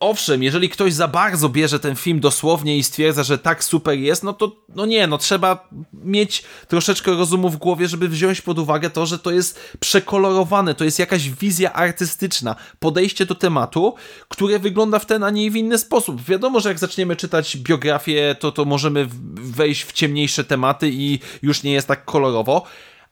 owszem, 0.00 0.42
jeżeli 0.42 0.68
ktoś 0.68 0.92
za 0.92 1.08
bardzo 1.08 1.48
bierze 1.48 1.80
ten 1.80 1.96
film 1.96 2.20
dosłownie 2.20 2.78
i 2.78 2.82
stwierdza, 2.82 3.22
że 3.22 3.38
tak 3.38 3.64
super 3.64 3.98
jest, 3.98 4.22
no 4.22 4.32
to 4.32 4.56
no 4.68 4.86
nie, 4.86 5.06
no 5.06 5.18
trzeba 5.18 5.68
mieć 5.92 6.44
troszeczkę 6.68 7.10
rozumu 7.10 7.50
w 7.50 7.56
głowie, 7.56 7.88
żeby 7.88 8.08
wziąć 8.08 8.40
pod 8.40 8.58
uwagę 8.58 8.90
to, 8.90 9.06
że 9.06 9.18
to 9.18 9.30
jest 9.30 9.76
przekolorowane, 9.80 10.74
to 10.74 10.84
jest 10.84 10.98
jakaś 10.98 11.30
wizja 11.30 11.72
artystyczna, 11.72 12.56
podejście 12.78 13.26
do 13.26 13.34
tematu, 13.34 13.94
które 14.28 14.58
wygląda 14.58 14.98
w 14.98 15.06
ten, 15.06 15.24
a 15.24 15.30
nie 15.30 15.50
w 15.50 15.56
inny 15.56 15.78
sposób. 15.78 16.24
Wiadomo, 16.24 16.60
że 16.60 16.68
jak 16.68 16.78
zaczniemy 16.78 17.16
czytać 17.16 17.56
biografię, 17.56 18.36
to, 18.40 18.52
to 18.52 18.64
możemy 18.64 19.06
wejść 19.34 19.84
w 19.84 19.92
ciemniejsze 19.92 20.44
tematy 20.44 20.90
i 20.92 21.18
już 21.42 21.62
nie 21.62 21.72
jest 21.72 21.88
tak 21.88 22.04
kolorowo, 22.04 22.62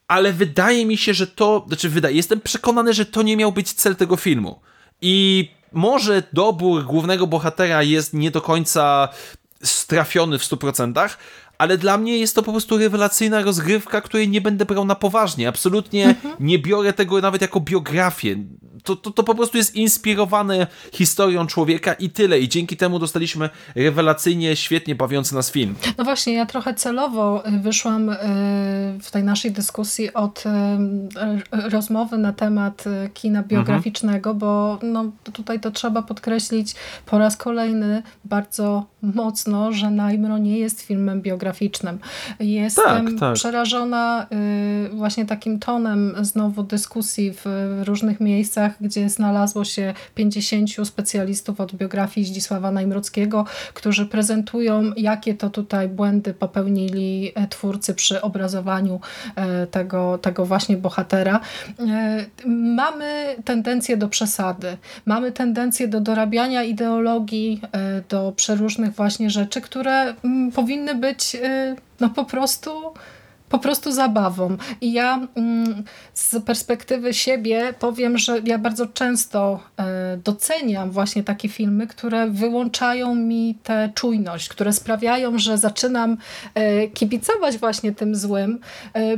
ale 0.08 0.32
wydaje 0.32 0.86
mi 0.86 0.96
się, 0.96 1.14
że 1.14 1.26
to, 1.26 1.64
znaczy 1.68 1.88
wydaje, 1.88 2.16
jestem 2.16 2.40
przekonany, 2.40 2.94
że 2.94 3.06
to 3.06 3.22
nie 3.22 3.36
miał 3.36 3.52
być 3.52 3.72
cel 3.72 3.96
tego 3.96 4.16
filmu. 4.16 4.60
I 5.00 5.48
może 5.74 6.22
dobór 6.32 6.84
głównego 6.84 7.26
bohatera 7.26 7.82
jest 7.82 8.14
nie 8.14 8.30
do 8.30 8.40
końca 8.40 9.08
strafiony 9.62 10.38
w 10.38 10.42
100%, 10.42 11.08
ale 11.58 11.78
dla 11.78 11.98
mnie 11.98 12.18
jest 12.18 12.34
to 12.34 12.42
po 12.42 12.50
prostu 12.50 12.78
rewelacyjna 12.78 13.42
rozgrywka, 13.42 14.00
której 14.00 14.28
nie 14.28 14.40
będę 14.40 14.64
brał 14.64 14.84
na 14.84 14.94
poważnie. 14.94 15.48
Absolutnie 15.48 16.04
mhm. 16.04 16.34
nie 16.40 16.58
biorę 16.58 16.92
tego 16.92 17.20
nawet 17.20 17.42
jako 17.42 17.60
biografię. 17.60 18.36
To, 18.84 18.96
to, 18.96 19.10
to 19.10 19.22
po 19.22 19.34
prostu 19.34 19.56
jest 19.56 19.74
inspirowane 19.74 20.66
historią 20.92 21.46
człowieka 21.46 21.92
i 21.92 22.10
tyle. 22.10 22.40
I 22.40 22.48
dzięki 22.48 22.76
temu 22.76 22.98
dostaliśmy 22.98 23.50
rewelacyjnie, 23.74 24.56
świetnie 24.56 24.94
bawiący 24.94 25.34
nas 25.34 25.50
film. 25.50 25.74
No 25.98 26.04
właśnie, 26.04 26.34
ja 26.34 26.46
trochę 26.46 26.74
celowo 26.74 27.42
wyszłam 27.62 28.08
y, 28.08 28.16
w 29.02 29.10
tej 29.10 29.24
naszej 29.24 29.52
dyskusji 29.52 30.14
od 30.14 30.44
y, 30.46 30.50
rozmowy 31.70 32.18
na 32.18 32.32
temat 32.32 32.84
y, 32.86 33.10
kina 33.14 33.38
mhm. 33.38 33.48
biograficznego, 33.48 34.30
mhm. 34.30 34.38
bo 34.38 34.78
no, 34.82 35.04
tutaj 35.32 35.60
to 35.60 35.70
trzeba 35.70 36.02
podkreślić 36.02 36.74
po 37.06 37.18
raz 37.18 37.36
kolejny 37.36 38.02
bardzo 38.24 38.86
mocno, 39.14 39.72
że 39.72 39.90
Najmro 39.90 40.38
nie 40.38 40.58
jest 40.58 40.80
filmem 40.80 41.22
biograficznym. 41.22 41.98
Jestem 42.40 43.06
tak, 43.06 43.20
tak. 43.20 43.34
przerażona 43.34 44.26
y, 44.86 44.96
właśnie 44.96 45.26
takim 45.26 45.58
tonem 45.58 46.14
znowu 46.20 46.62
dyskusji 46.62 47.32
w 47.32 47.44
różnych 47.84 48.20
miejscach, 48.20 48.72
gdzie 48.80 49.08
znalazło 49.08 49.64
się 49.64 49.94
50 50.14 50.70
specjalistów 50.84 51.60
od 51.60 51.74
biografii 51.74 52.26
Zdzisława 52.26 52.70
Najmrockiego, 52.70 53.44
którzy 53.74 54.06
prezentują, 54.06 54.92
jakie 54.96 55.34
to 55.34 55.50
tutaj 55.50 55.88
błędy 55.88 56.34
popełnili 56.34 57.32
e, 57.34 57.46
twórcy 57.46 57.94
przy 57.94 58.22
obrazowaniu 58.22 59.00
e, 59.36 59.66
tego, 59.66 60.18
tego 60.18 60.44
właśnie 60.44 60.76
bohatera. 60.76 61.40
E, 61.80 62.24
mamy 62.48 63.36
tendencję 63.44 63.96
do 63.96 64.08
przesady, 64.08 64.76
mamy 65.06 65.32
tendencję 65.32 65.88
do 65.88 66.00
dorabiania 66.00 66.62
ideologii, 66.62 67.60
do 68.08 68.32
przeróżnych 68.36 68.93
właśnie 68.96 69.30
rzeczy, 69.30 69.60
które 69.60 70.14
mm, 70.24 70.52
powinny 70.52 70.94
być 70.94 71.34
y, 71.34 71.76
no 72.00 72.10
po 72.10 72.24
prostu 72.24 72.70
po 73.54 73.58
prostu 73.58 73.92
zabawą. 73.92 74.56
I 74.80 74.92
ja 74.92 75.28
mm, 75.34 75.84
z 76.14 76.36
perspektywy 76.44 77.14
siebie 77.14 77.74
powiem, 77.78 78.18
że 78.18 78.40
ja 78.44 78.58
bardzo 78.58 78.86
często 78.86 79.60
e, 79.78 80.16
doceniam 80.24 80.90
właśnie 80.90 81.24
takie 81.24 81.48
filmy, 81.48 81.86
które 81.86 82.30
wyłączają 82.30 83.14
mi 83.14 83.58
tę 83.62 83.90
czujność, 83.94 84.48
które 84.48 84.72
sprawiają, 84.72 85.38
że 85.38 85.58
zaczynam 85.58 86.16
e, 86.54 86.88
kibicować 86.88 87.58
właśnie 87.58 87.92
tym 87.92 88.14
złym, 88.14 88.58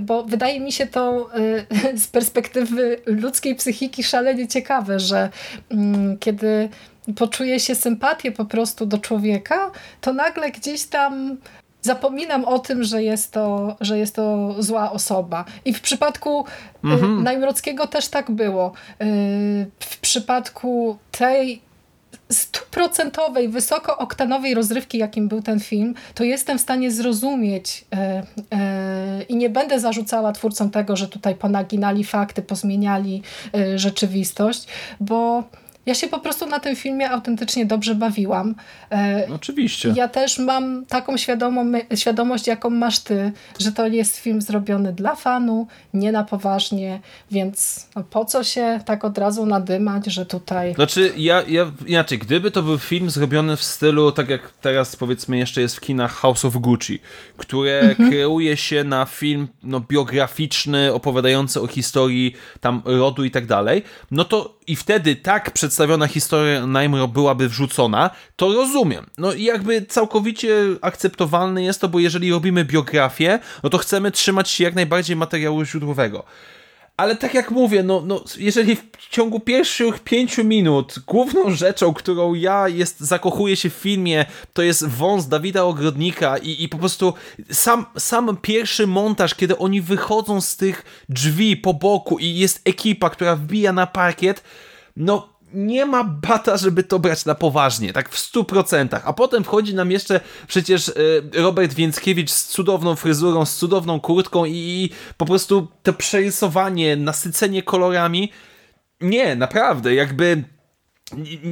bo 0.00 0.24
wydaje 0.24 0.60
mi 0.60 0.72
się 0.72 0.86
to 0.86 1.30
z 2.04 2.06
perspektywy 2.06 3.00
ludzkiej 3.06 3.54
psychiki 3.54 4.02
szalenie 4.02 4.48
ciekawe, 4.48 5.00
że 5.00 5.28
mm, 5.70 6.18
kiedy 6.18 6.68
poczuje 7.16 7.60
się 7.60 7.74
sympatię 7.74 8.32
po 8.32 8.44
prostu 8.44 8.86
do 8.86 8.98
człowieka, 8.98 9.70
to 10.00 10.12
nagle 10.12 10.50
gdzieś 10.50 10.84
tam 10.84 11.36
zapominam 11.86 12.44
o 12.44 12.58
tym, 12.58 12.84
że 12.84 13.02
jest 13.02 13.32
to, 13.32 13.76
że 13.80 13.98
jest 13.98 14.14
to 14.14 14.54
zła 14.58 14.92
osoba. 14.92 15.44
I 15.64 15.74
w 15.74 15.80
przypadku 15.80 16.44
y, 16.84 16.88
mhm. 16.88 17.22
Najmrockiego 17.22 17.86
też 17.86 18.08
tak 18.08 18.30
było. 18.30 18.72
Y, 19.02 19.04
w 19.80 19.98
przypadku 20.00 20.98
tej 21.10 21.66
stuprocentowej, 22.32 23.48
wysokooktanowej 23.48 24.54
rozrywki, 24.54 24.98
jakim 24.98 25.28
był 25.28 25.42
ten 25.42 25.60
film, 25.60 25.94
to 26.14 26.24
jestem 26.24 26.58
w 26.58 26.60
stanie 26.60 26.90
zrozumieć 26.90 27.84
y, 29.20 29.24
i 29.24 29.36
nie 29.36 29.50
będę 29.50 29.80
zarzucała 29.80 30.32
twórcom 30.32 30.70
tego, 30.70 30.96
że 30.96 31.08
tutaj 31.08 31.34
ponaginali 31.34 32.04
fakty, 32.04 32.42
pozmieniali 32.42 33.22
rzeczywistość, 33.76 34.66
bo 35.00 35.44
ja 35.86 35.94
się 35.94 36.08
po 36.08 36.18
prostu 36.18 36.46
na 36.46 36.60
tym 36.60 36.76
filmie 36.76 37.10
autentycznie 37.10 37.66
dobrze 37.66 37.94
bawiłam. 37.94 38.54
E, 38.92 39.28
Oczywiście. 39.34 39.92
Ja 39.96 40.08
też 40.08 40.38
mam 40.38 40.86
taką 40.86 41.16
świadomość, 41.96 42.46
jaką 42.46 42.70
masz 42.70 42.98
ty, 42.98 43.32
że 43.58 43.72
to 43.72 43.86
jest 43.86 44.16
film 44.16 44.42
zrobiony 44.42 44.92
dla 44.92 45.14
fanu, 45.14 45.66
nie 45.94 46.12
na 46.12 46.24
poważnie, 46.24 47.00
więc 47.30 47.86
no 47.96 48.04
po 48.04 48.24
co 48.24 48.44
się 48.44 48.80
tak 48.84 49.04
od 49.04 49.18
razu 49.18 49.46
nadymać, 49.46 50.06
że 50.06 50.26
tutaj... 50.26 50.74
Znaczy, 50.74 51.12
ja, 51.16 51.42
ja 51.48 51.72
inaczej, 51.86 52.18
gdyby 52.18 52.50
to 52.50 52.62
był 52.62 52.78
film 52.78 53.10
zrobiony 53.10 53.56
w 53.56 53.62
stylu, 53.62 54.12
tak 54.12 54.28
jak 54.28 54.52
teraz 54.60 54.96
powiedzmy 54.96 55.38
jeszcze 55.38 55.60
jest 55.60 55.76
w 55.76 55.80
kinach 55.80 56.12
House 56.12 56.44
of 56.44 56.56
Gucci, 56.56 56.98
które 57.36 57.80
mhm. 57.80 58.10
kreuje 58.10 58.56
się 58.56 58.84
na 58.84 59.04
film 59.04 59.48
no, 59.62 59.80
biograficzny, 59.80 60.92
opowiadający 60.92 61.60
o 61.60 61.66
historii 61.66 62.34
tam 62.60 62.82
rodu 62.84 63.24
i 63.24 63.30
tak 63.30 63.46
dalej, 63.46 63.82
no 64.10 64.24
to 64.24 64.56
i 64.66 64.76
wtedy 64.76 65.16
tak 65.16 65.50
przedstawiona 65.76 66.06
historia 66.06 66.66
Najmro 66.66 67.08
byłaby 67.08 67.48
wrzucona, 67.48 68.10
to 68.36 68.52
rozumiem. 68.52 69.06
No 69.18 69.32
i 69.32 69.44
jakby 69.44 69.86
całkowicie 69.86 70.56
akceptowalne 70.80 71.62
jest 71.62 71.80
to, 71.80 71.88
bo 71.88 71.98
jeżeli 71.98 72.30
robimy 72.30 72.64
biografię, 72.64 73.38
no 73.62 73.70
to 73.70 73.78
chcemy 73.78 74.10
trzymać 74.10 74.50
się 74.50 74.64
jak 74.64 74.74
najbardziej 74.74 75.16
materiału 75.16 75.64
źródłowego. 75.64 76.24
Ale 76.96 77.16
tak 77.16 77.34
jak 77.34 77.50
mówię, 77.50 77.82
no, 77.82 78.02
no 78.06 78.24
jeżeli 78.38 78.76
w 78.76 79.08
ciągu 79.10 79.40
pierwszych 79.40 80.00
pięciu 80.00 80.44
minut 80.44 80.94
główną 81.06 81.50
rzeczą, 81.50 81.94
którą 81.94 82.34
ja 82.34 82.68
jest, 82.68 83.00
zakochuję 83.00 83.56
się 83.56 83.70
w 83.70 83.74
filmie, 83.74 84.26
to 84.52 84.62
jest 84.62 84.88
wąs 84.88 85.28
Dawida 85.28 85.64
Ogrodnika 85.64 86.38
i, 86.38 86.64
i 86.64 86.68
po 86.68 86.78
prostu 86.78 87.14
sam, 87.50 87.86
sam 87.98 88.36
pierwszy 88.42 88.86
montaż, 88.86 89.34
kiedy 89.34 89.58
oni 89.58 89.80
wychodzą 89.80 90.40
z 90.40 90.56
tych 90.56 91.04
drzwi 91.08 91.56
po 91.56 91.74
boku 91.74 92.18
i 92.18 92.34
jest 92.34 92.60
ekipa, 92.64 93.10
która 93.10 93.36
wbija 93.36 93.72
na 93.72 93.86
parkiet, 93.86 94.42
no 94.96 95.35
nie 95.54 95.86
ma 95.86 96.04
bata, 96.04 96.56
żeby 96.56 96.82
to 96.82 96.98
brać 96.98 97.24
na 97.24 97.34
poważnie, 97.34 97.92
tak 97.92 98.08
w 98.08 98.18
stu 98.18 98.44
procentach. 98.44 99.02
A 99.06 99.12
potem 99.12 99.44
wchodzi 99.44 99.74
nam 99.74 99.90
jeszcze 99.90 100.20
przecież 100.48 100.88
e, 100.88 100.92
Robert 101.42 101.74
Więckiewicz 101.74 102.30
z 102.30 102.46
cudowną 102.46 102.96
fryzurą, 102.96 103.44
z 103.44 103.56
cudowną 103.56 104.00
kurtką 104.00 104.44
i 104.44 104.90
po 105.16 105.26
prostu 105.26 105.68
to 105.82 105.92
przerysowanie, 105.92 106.96
nasycenie 106.96 107.62
kolorami. 107.62 108.32
Nie, 109.00 109.36
naprawdę, 109.36 109.94
jakby 109.94 110.44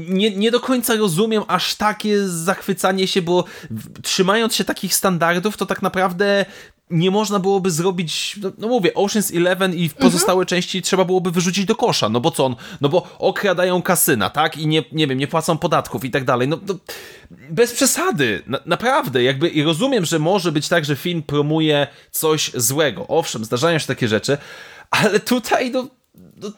nie, 0.09 0.37
nie 0.37 0.51
do 0.51 0.61
końca 0.61 0.97
rozumiem 0.97 1.43
aż 1.49 1.75
takie 1.75 2.29
zachwycanie 2.29 3.07
się, 3.07 3.23
bo 3.23 3.45
trzymając 4.03 4.55
się 4.55 4.65
takich 4.65 4.95
standardów, 4.95 5.57
to 5.57 5.67
tak 5.67 5.83
naprawdę 5.83 6.47
nie 6.91 7.11
można 7.11 7.39
byłoby 7.39 7.71
zrobić, 7.71 8.37
no, 8.43 8.53
no 8.59 8.69
mówię, 8.69 8.93
Ocean's 8.95 9.37
Eleven 9.37 9.75
i 9.75 9.91
pozostałe 9.91 10.43
mhm. 10.43 10.47
części 10.47 10.83
trzeba 10.83 11.05
byłoby 11.05 11.31
wyrzucić 11.31 11.65
do 11.65 11.75
kosza, 11.75 12.09
no 12.09 12.21
bo 12.21 12.31
co 12.31 12.45
on, 12.45 12.57
no 12.81 12.89
bo 12.89 13.17
okradają 13.19 13.83
kasyna, 13.83 14.31
tak, 14.31 14.57
i 14.57 14.67
nie, 14.67 14.85
nie 14.93 15.07
wiem, 15.07 15.19
nie 15.19 15.27
płacą 15.27 15.59
podatków 15.59 16.05
i 16.05 16.11
tak 16.11 16.25
dalej, 16.25 16.49
no, 16.49 16.59
no 16.69 16.75
bez 17.31 17.73
przesady, 17.73 18.43
na, 18.47 18.59
naprawdę, 18.67 19.23
jakby 19.23 19.49
i 19.49 19.63
rozumiem, 19.63 20.05
że 20.05 20.19
może 20.19 20.53
być 20.53 20.69
tak, 20.69 20.85
że 20.85 20.97
film 20.97 21.23
promuje 21.23 21.87
coś 22.11 22.51
złego, 22.55 23.07
owszem, 23.09 23.45
zdarzają 23.45 23.79
się 23.79 23.87
takie 23.87 24.09
rzeczy, 24.09 24.39
ale 24.91 25.21
tutaj, 25.21 25.71
no, 25.71 25.89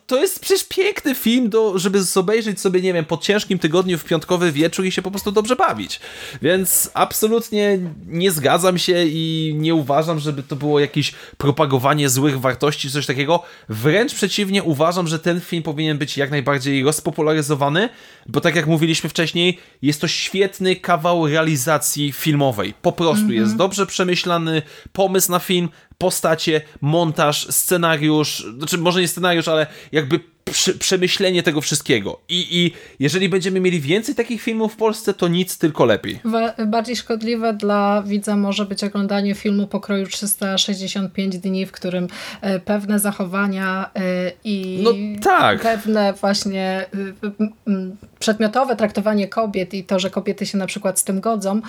to 0.06 0.20
jest 0.20 0.40
przecież 0.40 0.64
piękny 0.64 1.14
film, 1.14 1.50
do, 1.50 1.78
żeby 1.78 1.98
obejrzeć 2.16 2.60
sobie, 2.60 2.80
nie 2.80 2.92
wiem, 2.92 3.04
po 3.04 3.16
ciężkim 3.16 3.58
tygodniu 3.58 3.98
w 3.98 4.04
piątkowy 4.04 4.52
wieczór 4.52 4.84
i 4.84 4.92
się 4.92 5.02
po 5.02 5.10
prostu 5.10 5.32
dobrze 5.32 5.56
bawić. 5.56 6.00
Więc 6.42 6.90
absolutnie 6.94 7.78
nie 8.06 8.30
zgadzam 8.30 8.78
się 8.78 9.04
i 9.06 9.54
nie 9.58 9.74
uważam, 9.74 10.18
żeby 10.18 10.42
to 10.42 10.56
było 10.56 10.80
jakieś 10.80 11.12
propagowanie 11.36 12.08
złych 12.08 12.40
wartości, 12.40 12.90
coś 12.90 13.06
takiego. 13.06 13.42
Wręcz 13.68 14.14
przeciwnie, 14.14 14.62
uważam, 14.62 15.08
że 15.08 15.18
ten 15.18 15.40
film 15.40 15.62
powinien 15.62 15.98
być 15.98 16.16
jak 16.16 16.30
najbardziej 16.30 16.84
rozpopularyzowany, 16.84 17.88
bo 18.26 18.40
tak 18.40 18.56
jak 18.56 18.66
mówiliśmy 18.66 19.10
wcześniej, 19.10 19.58
jest 19.82 20.00
to 20.00 20.08
świetny 20.08 20.76
kawał 20.76 21.26
realizacji 21.26 22.12
filmowej. 22.12 22.74
Po 22.82 22.92
prostu 22.92 23.24
mm 23.24 23.36
-hmm. 23.36 23.40
jest 23.40 23.56
dobrze 23.56 23.86
przemyślany 23.86 24.62
pomysł 24.92 25.30
na 25.30 25.38
film, 25.38 25.68
postacie, 25.98 26.60
montaż, 26.80 27.46
scenariusz, 27.50 28.46
znaczy 28.58 28.78
może 28.78 29.00
nie 29.00 29.08
scenariusz, 29.08 29.48
ale 29.48 29.66
jakby 29.92 30.35
przemyślenie 30.78 31.42
tego 31.42 31.60
wszystkiego. 31.60 32.20
I, 32.28 32.46
I 32.50 32.72
jeżeli 33.00 33.28
będziemy 33.28 33.60
mieli 33.60 33.80
więcej 33.80 34.14
takich 34.14 34.42
filmów 34.42 34.72
w 34.72 34.76
Polsce, 34.76 35.14
to 35.14 35.28
nic, 35.28 35.58
tylko 35.58 35.84
lepiej. 35.84 36.20
Bardziej 36.66 36.96
szkodliwe 36.96 37.54
dla 37.54 38.02
widza 38.02 38.36
może 38.36 38.66
być 38.66 38.84
oglądanie 38.84 39.34
filmu 39.34 39.66
pokroju 39.66 40.06
365 40.06 41.38
dni, 41.38 41.66
w 41.66 41.72
którym 41.72 42.08
e, 42.40 42.60
pewne 42.60 42.98
zachowania 42.98 43.90
e, 43.94 44.00
i 44.44 44.80
no, 44.82 44.90
tak. 45.22 45.62
pewne 45.62 46.12
właśnie 46.12 46.86
e, 47.68 47.90
przedmiotowe 48.18 48.76
traktowanie 48.76 49.28
kobiet 49.28 49.74
i 49.74 49.84
to, 49.84 49.98
że 49.98 50.10
kobiety 50.10 50.46
się 50.46 50.58
na 50.58 50.66
przykład 50.66 50.98
z 50.98 51.04
tym 51.04 51.20
godzą, 51.20 51.60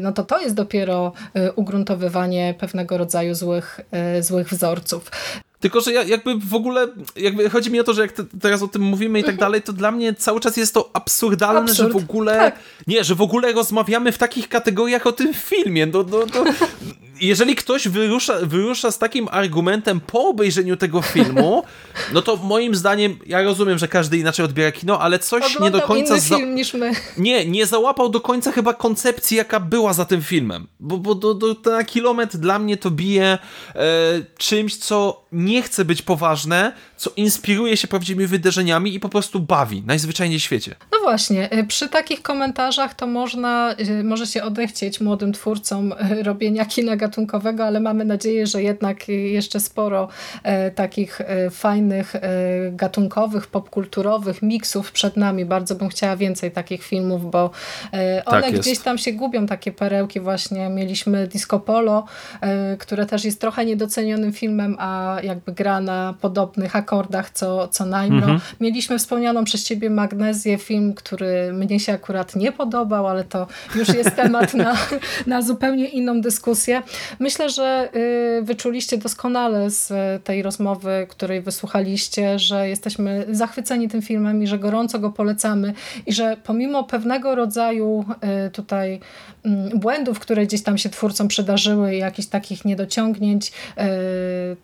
no 0.00 0.12
to 0.12 0.24
to 0.24 0.40
jest 0.40 0.54
dopiero 0.54 1.12
ugruntowywanie 1.56 2.54
pewnego 2.58 2.98
rodzaju 2.98 3.34
złych, 3.34 3.80
złych 4.20 4.48
wzorców. 4.48 5.10
Tylko, 5.60 5.80
że 5.80 5.92
ja 5.92 6.02
jakby 6.02 6.34
w 6.34 6.54
ogóle, 6.54 6.88
jakby 7.16 7.50
chodzi 7.50 7.70
mi 7.70 7.80
o 7.80 7.84
to, 7.84 7.94
że 7.94 8.02
jak 8.02 8.12
te, 8.12 8.24
teraz 8.40 8.62
o 8.62 8.68
tym 8.68 8.82
mówimy 8.82 9.18
i 9.18 9.22
tak 9.22 9.34
mhm. 9.34 9.40
dalej, 9.40 9.62
to 9.62 9.72
dla 9.72 9.90
mnie 9.90 10.14
cały 10.14 10.40
czas 10.40 10.56
jest 10.56 10.74
to 10.74 10.90
absurdalne, 10.92 11.60
Absurd. 11.60 11.78
że 11.78 11.88
w 11.88 11.96
ogóle, 11.96 12.36
tak. 12.36 12.58
nie, 12.86 13.04
że 13.04 13.14
w 13.14 13.22
ogóle 13.22 13.52
rozmawiamy 13.52 14.12
w 14.12 14.18
takich 14.18 14.48
kategoriach 14.48 15.06
o 15.06 15.12
tym 15.12 15.34
filmie. 15.34 15.86
No, 15.86 16.04
no, 16.10 16.18
no, 16.34 16.44
jeżeli 17.20 17.56
ktoś 17.56 17.88
wyrusza, 17.88 18.38
wyrusza 18.42 18.90
z 18.90 18.98
takim 18.98 19.28
argumentem 19.30 20.00
po 20.00 20.28
obejrzeniu 20.28 20.76
tego 20.76 21.02
filmu, 21.02 21.62
no 22.12 22.22
to 22.22 22.36
moim 22.36 22.74
zdaniem, 22.74 23.18
ja 23.26 23.42
rozumiem, 23.42 23.78
że 23.78 23.88
każdy 23.88 24.18
inaczej 24.18 24.44
odbiera 24.44 24.72
kino, 24.72 25.00
ale 25.00 25.18
coś 25.18 25.42
Oglądał 25.44 25.64
nie 25.64 25.70
do 25.70 25.86
końca... 25.86 26.16
Inny 26.16 26.38
film 26.38 26.54
niż 26.54 26.74
my. 26.74 26.92
Nie, 27.18 27.46
nie 27.46 27.66
załapał 27.66 28.08
do 28.08 28.20
końca 28.20 28.52
chyba 28.52 28.74
koncepcji, 28.74 29.36
jaka 29.36 29.60
była 29.60 29.92
za 29.92 30.04
tym 30.04 30.22
filmem. 30.22 30.66
Bo, 30.80 30.98
bo 30.98 31.14
do, 31.14 31.34
do, 31.34 31.56
na 31.64 31.84
kilometr 31.84 32.36
dla 32.36 32.58
mnie 32.58 32.76
to 32.76 32.90
bije 32.90 33.38
e, 33.74 33.78
czymś, 34.38 34.76
co 34.76 35.24
nie 35.46 35.62
chce 35.62 35.84
być 35.84 36.02
poważne, 36.02 36.72
co 36.96 37.10
inspiruje 37.16 37.76
się 37.76 37.88
prawdziwymi 37.88 38.26
wydarzeniami 38.26 38.94
i 38.94 39.00
po 39.00 39.08
prostu 39.08 39.40
bawi, 39.40 39.82
najzwyczajniej 39.86 40.38
w 40.38 40.42
świecie. 40.42 40.74
No 40.92 40.98
właśnie, 41.02 41.50
e, 41.50 41.64
przy 41.64 41.88
takich 41.88 42.22
komentarzach 42.22 42.94
to 42.94 43.06
można, 43.06 43.74
e, 43.74 44.02
może 44.02 44.26
się 44.26 44.42
odechcieć 44.42 45.00
młodym 45.00 45.32
twórcom 45.32 45.92
e, 45.92 46.22
robienia 46.22 46.64
kina 46.64 46.96
gatunkowego, 46.96 47.64
ale 47.64 47.80
mamy 47.80 48.04
nadzieję, 48.04 48.46
że 48.46 48.62
jednak 48.62 49.08
jeszcze 49.08 49.60
sporo 49.60 50.08
takich 50.74 51.20
fajnych, 51.50 52.14
gatunkowych, 52.70 53.46
popkulturowych 53.46 54.42
miksów 54.42 54.92
przed 54.92 55.16
nami. 55.16 55.44
Bardzo 55.44 55.74
bym 55.74 55.88
chciała 55.88 56.16
więcej 56.16 56.50
takich 56.50 56.82
filmów, 56.82 57.30
bo 57.30 57.50
one 58.24 58.42
tak 58.42 58.60
gdzieś 58.60 58.78
tam 58.78 58.98
się 58.98 59.12
gubią, 59.12 59.46
takie 59.46 59.72
perełki 59.72 60.20
właśnie. 60.20 60.68
Mieliśmy 60.68 61.26
Disco 61.26 61.60
Polo, 61.60 62.04
które 62.78 63.06
też 63.06 63.24
jest 63.24 63.40
trochę 63.40 63.64
niedocenionym 63.64 64.32
filmem, 64.32 64.76
a 64.78 65.18
jakby 65.22 65.52
gra 65.52 65.80
na 65.80 66.14
podobnych 66.20 66.76
akordach 66.86 67.30
co, 67.30 67.68
co 67.68 67.86
Najmro. 67.86 68.18
Mhm. 68.18 68.40
Mieliśmy 68.60 68.98
wspomnianą 68.98 69.44
przez 69.44 69.64
ciebie 69.64 69.90
Magnezję, 69.90 70.58
film, 70.58 70.94
który 70.94 71.52
mnie 71.52 71.80
się 71.80 71.92
akurat 71.92 72.36
nie 72.36 72.52
podobał, 72.52 73.06
ale 73.06 73.24
to 73.24 73.46
już 73.74 73.88
jest 73.88 74.16
temat 74.22 74.54
na, 74.54 74.76
na 75.26 75.42
zupełnie 75.42 75.88
inną 75.88 76.20
dyskusję. 76.20 76.82
Myślę, 77.18 77.50
że 77.50 77.88
y, 78.38 78.42
wyczuliście 78.42 78.98
doskonale 78.98 79.70
z 79.70 79.92
tej 80.24 80.42
rozmowy, 80.42 81.06
której 81.08 81.40
wysłuchaliście, 81.40 82.38
że 82.38 82.68
jesteśmy 82.68 83.26
zachwyceni 83.30 83.88
tym 83.88 84.02
filmem 84.02 84.42
i 84.42 84.46
że 84.46 84.58
gorąco 84.58 84.98
go 84.98 85.10
polecamy 85.10 85.74
i 86.06 86.12
że 86.12 86.36
pomimo 86.44 86.84
pewnego 86.84 87.34
rodzaju 87.34 88.04
y, 88.46 88.50
tutaj 88.50 89.00
mm, 89.44 89.78
błędów, 89.78 90.18
które 90.18 90.46
gdzieś 90.46 90.62
tam 90.62 90.78
się 90.78 90.88
twórcom 90.88 91.28
przydarzyły 91.28 91.94
i 91.94 91.98
jakichś 91.98 92.28
takich 92.28 92.64
niedociągnięć, 92.64 93.48
y, 93.48 93.82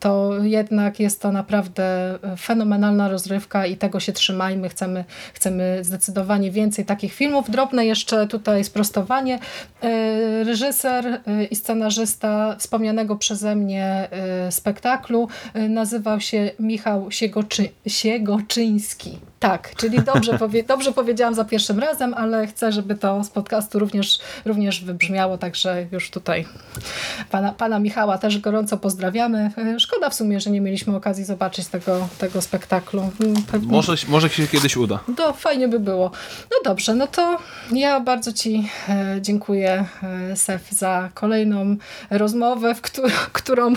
to 0.00 0.30
jednak 0.42 1.00
jest 1.00 1.20
to 1.22 1.32
naprawdę 1.32 2.11
fenomenalna 2.38 3.08
rozrywka 3.08 3.66
i 3.66 3.76
tego 3.76 4.00
się 4.00 4.12
trzymajmy. 4.12 4.68
Chcemy, 4.68 5.04
chcemy 5.34 5.78
zdecydowanie 5.82 6.50
więcej 6.50 6.84
takich 6.84 7.12
filmów. 7.12 7.50
Drobne 7.50 7.86
jeszcze 7.86 8.26
tutaj 8.26 8.64
sprostowanie. 8.64 9.38
E, 9.82 10.44
reżyser 10.44 11.06
e, 11.06 11.44
i 11.44 11.56
scenarzysta 11.56 12.56
wspomnianego 12.58 13.16
przeze 13.16 13.56
mnie 13.56 14.08
e, 14.10 14.52
spektaklu 14.52 15.28
nazywał 15.68 16.20
się 16.20 16.50
Michał 16.58 17.10
Siegoczy, 17.10 17.68
Siegoczyński. 17.86 19.31
Tak, 19.42 19.74
czyli 19.76 20.02
dobrze, 20.02 20.38
powie, 20.38 20.62
dobrze 20.74 20.92
powiedziałam 20.92 21.34
za 21.34 21.44
pierwszym 21.44 21.78
razem, 21.78 22.14
ale 22.14 22.46
chcę, 22.46 22.72
żeby 22.72 22.94
to 22.94 23.24
z 23.24 23.30
podcastu 23.30 23.78
również, 23.78 24.18
również 24.44 24.84
wybrzmiało, 24.84 25.38
także 25.38 25.86
już 25.92 26.10
tutaj 26.10 26.46
pana, 27.30 27.52
pana 27.52 27.78
Michała 27.78 28.18
też 28.18 28.38
gorąco 28.38 28.76
pozdrawiamy. 28.76 29.50
Szkoda 29.78 30.10
w 30.10 30.14
sumie, 30.14 30.40
że 30.40 30.50
nie 30.50 30.60
mieliśmy 30.60 30.96
okazji 30.96 31.24
zobaczyć 31.24 31.66
tego, 31.66 32.08
tego 32.18 32.42
spektaklu. 32.42 33.10
Pewnie... 33.52 33.72
Może, 33.72 33.94
może 34.08 34.30
się 34.30 34.46
kiedyś 34.46 34.76
uda. 34.76 34.98
To 35.16 35.32
fajnie 35.32 35.68
by 35.68 35.80
było. 35.80 36.10
No 36.50 36.56
dobrze, 36.64 36.94
no 36.94 37.06
to 37.06 37.38
ja 37.72 38.00
bardzo 38.00 38.32
Ci 38.32 38.68
e, 38.88 39.18
dziękuję, 39.20 39.86
e, 40.30 40.36
Sef, 40.36 40.70
za 40.70 41.10
kolejną 41.14 41.76
rozmowę, 42.10 42.74
w 42.74 42.80
którą, 42.80 43.08
którą 43.32 43.72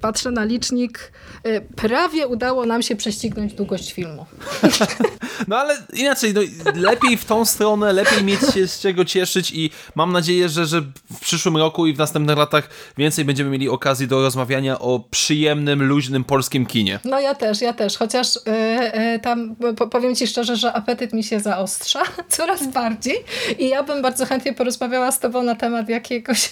patrzę 0.00 0.30
na 0.30 0.44
licznik, 0.44 1.12
e, 1.44 1.60
prawie 1.60 2.26
udało 2.26 2.66
nam 2.66 2.82
się 2.82 2.96
prześcignąć 2.96 3.54
długość 3.54 3.92
filmu. 3.92 4.26
No 5.48 5.58
ale 5.58 5.76
inaczej, 5.92 6.34
no, 6.34 6.40
lepiej 6.74 7.16
w 7.16 7.24
tą 7.24 7.44
stronę, 7.44 7.92
lepiej 7.92 8.24
mieć 8.24 8.40
się 8.54 8.68
z 8.68 8.80
czego 8.80 9.04
cieszyć 9.04 9.50
i 9.50 9.70
mam 9.94 10.12
nadzieję, 10.12 10.48
że, 10.48 10.66
że 10.66 10.80
w 11.12 11.20
przyszłym 11.20 11.56
roku 11.56 11.86
i 11.86 11.94
w 11.94 11.98
następnych 11.98 12.38
latach 12.38 12.68
więcej 12.98 13.24
będziemy 13.24 13.50
mieli 13.50 13.68
okazji 13.68 14.08
do 14.08 14.22
rozmawiania 14.22 14.78
o 14.78 15.00
przyjemnym, 15.10 15.82
luźnym 15.82 16.24
polskim 16.24 16.66
kinie. 16.66 17.00
No 17.04 17.20
ja 17.20 17.34
też, 17.34 17.60
ja 17.60 17.72
też, 17.72 17.96
chociaż 17.96 18.34
yy, 18.34 18.52
yy, 19.12 19.18
tam 19.18 19.56
powiem 19.90 20.14
Ci 20.14 20.26
szczerze, 20.26 20.56
że 20.56 20.72
apetyt 20.72 21.12
mi 21.12 21.24
się 21.24 21.40
zaostrza 21.40 22.02
coraz 22.36 22.66
bardziej 22.66 23.16
i 23.58 23.68
ja 23.68 23.82
bym 23.82 24.02
bardzo 24.02 24.26
chętnie 24.26 24.52
porozmawiała 24.52 25.12
z 25.12 25.20
Tobą 25.20 25.42
na 25.42 25.54
temat 25.54 25.88
jakiegoś 25.88 26.50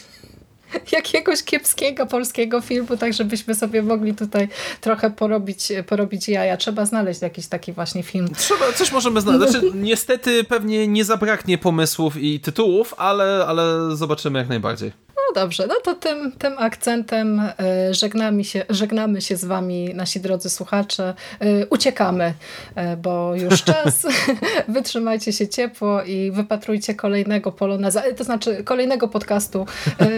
jakiegoś 0.93 1.43
kiepskiego 1.43 2.07
polskiego 2.07 2.61
filmu, 2.61 2.97
tak 2.97 3.13
żebyśmy 3.13 3.55
sobie 3.55 3.83
mogli 3.83 4.15
tutaj 4.15 4.49
trochę 4.81 5.11
porobić, 5.11 5.73
porobić 5.87 6.29
jaja. 6.29 6.57
Trzeba 6.57 6.87
znaleźć 6.87 7.23
jakiś 7.23 7.47
taki 7.47 7.73
właśnie 7.73 8.03
film. 8.03 8.29
Trzeba, 8.37 8.73
coś 8.73 8.93
możemy 8.93 9.21
znaleźć. 9.21 9.53
Znaczy, 9.53 9.71
niestety 9.91 10.45
pewnie 10.45 10.87
nie 10.87 11.05
zabraknie 11.05 11.59
pomysłów 11.59 12.17
i 12.17 12.41
tytułów, 12.41 12.95
ale, 12.97 13.45
ale 13.49 13.97
zobaczymy 13.97 14.39
jak 14.39 14.49
najbardziej. 14.49 14.93
No 15.31 15.35
dobrze, 15.35 15.67
no 15.67 15.75
to 15.85 15.95
tym, 15.95 16.33
tym 16.33 16.59
akcentem 16.59 17.41
e, 17.41 17.95
żegnamy 17.95 18.45
się, 18.45 18.65
żegnamy 18.71 19.21
się 19.21 19.37
z 19.37 19.45
Wami, 19.45 19.95
nasi 19.95 20.21
drodzy 20.21 20.51
słuchacze. 20.51 21.15
E, 21.41 21.67
uciekamy, 21.67 22.35
e, 22.75 22.97
bo 22.97 23.35
już 23.35 23.63
czas. 23.71 24.07
Wytrzymajcie 24.69 25.33
się 25.33 25.49
ciepło 25.49 26.03
i 26.03 26.31
wypatrujcie 26.31 26.95
kolejnego 26.95 27.53
poloneza, 27.53 28.03
to 28.17 28.25
znaczy 28.25 28.65
kolejnego 28.65 29.09
podcastu 29.09 29.67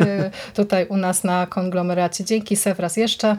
tutaj 0.56 0.86
u 0.86 0.96
nas 0.96 1.24
na 1.24 1.46
konglomeracie. 1.46 2.24
Dzięki 2.24 2.56
Sefras 2.56 2.96
jeszcze. 2.96 3.36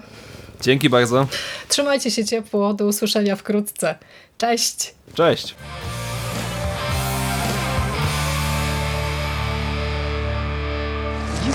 Dzięki 0.62 0.90
bardzo. 0.90 1.28
Trzymajcie 1.68 2.12
się 2.12 2.26
ciepło, 2.26 2.74
do 2.74 2.86
usłyszenia 2.86 3.36
wkrótce. 3.36 3.96
Cześć. 4.38 4.94
Cześć. 5.14 5.56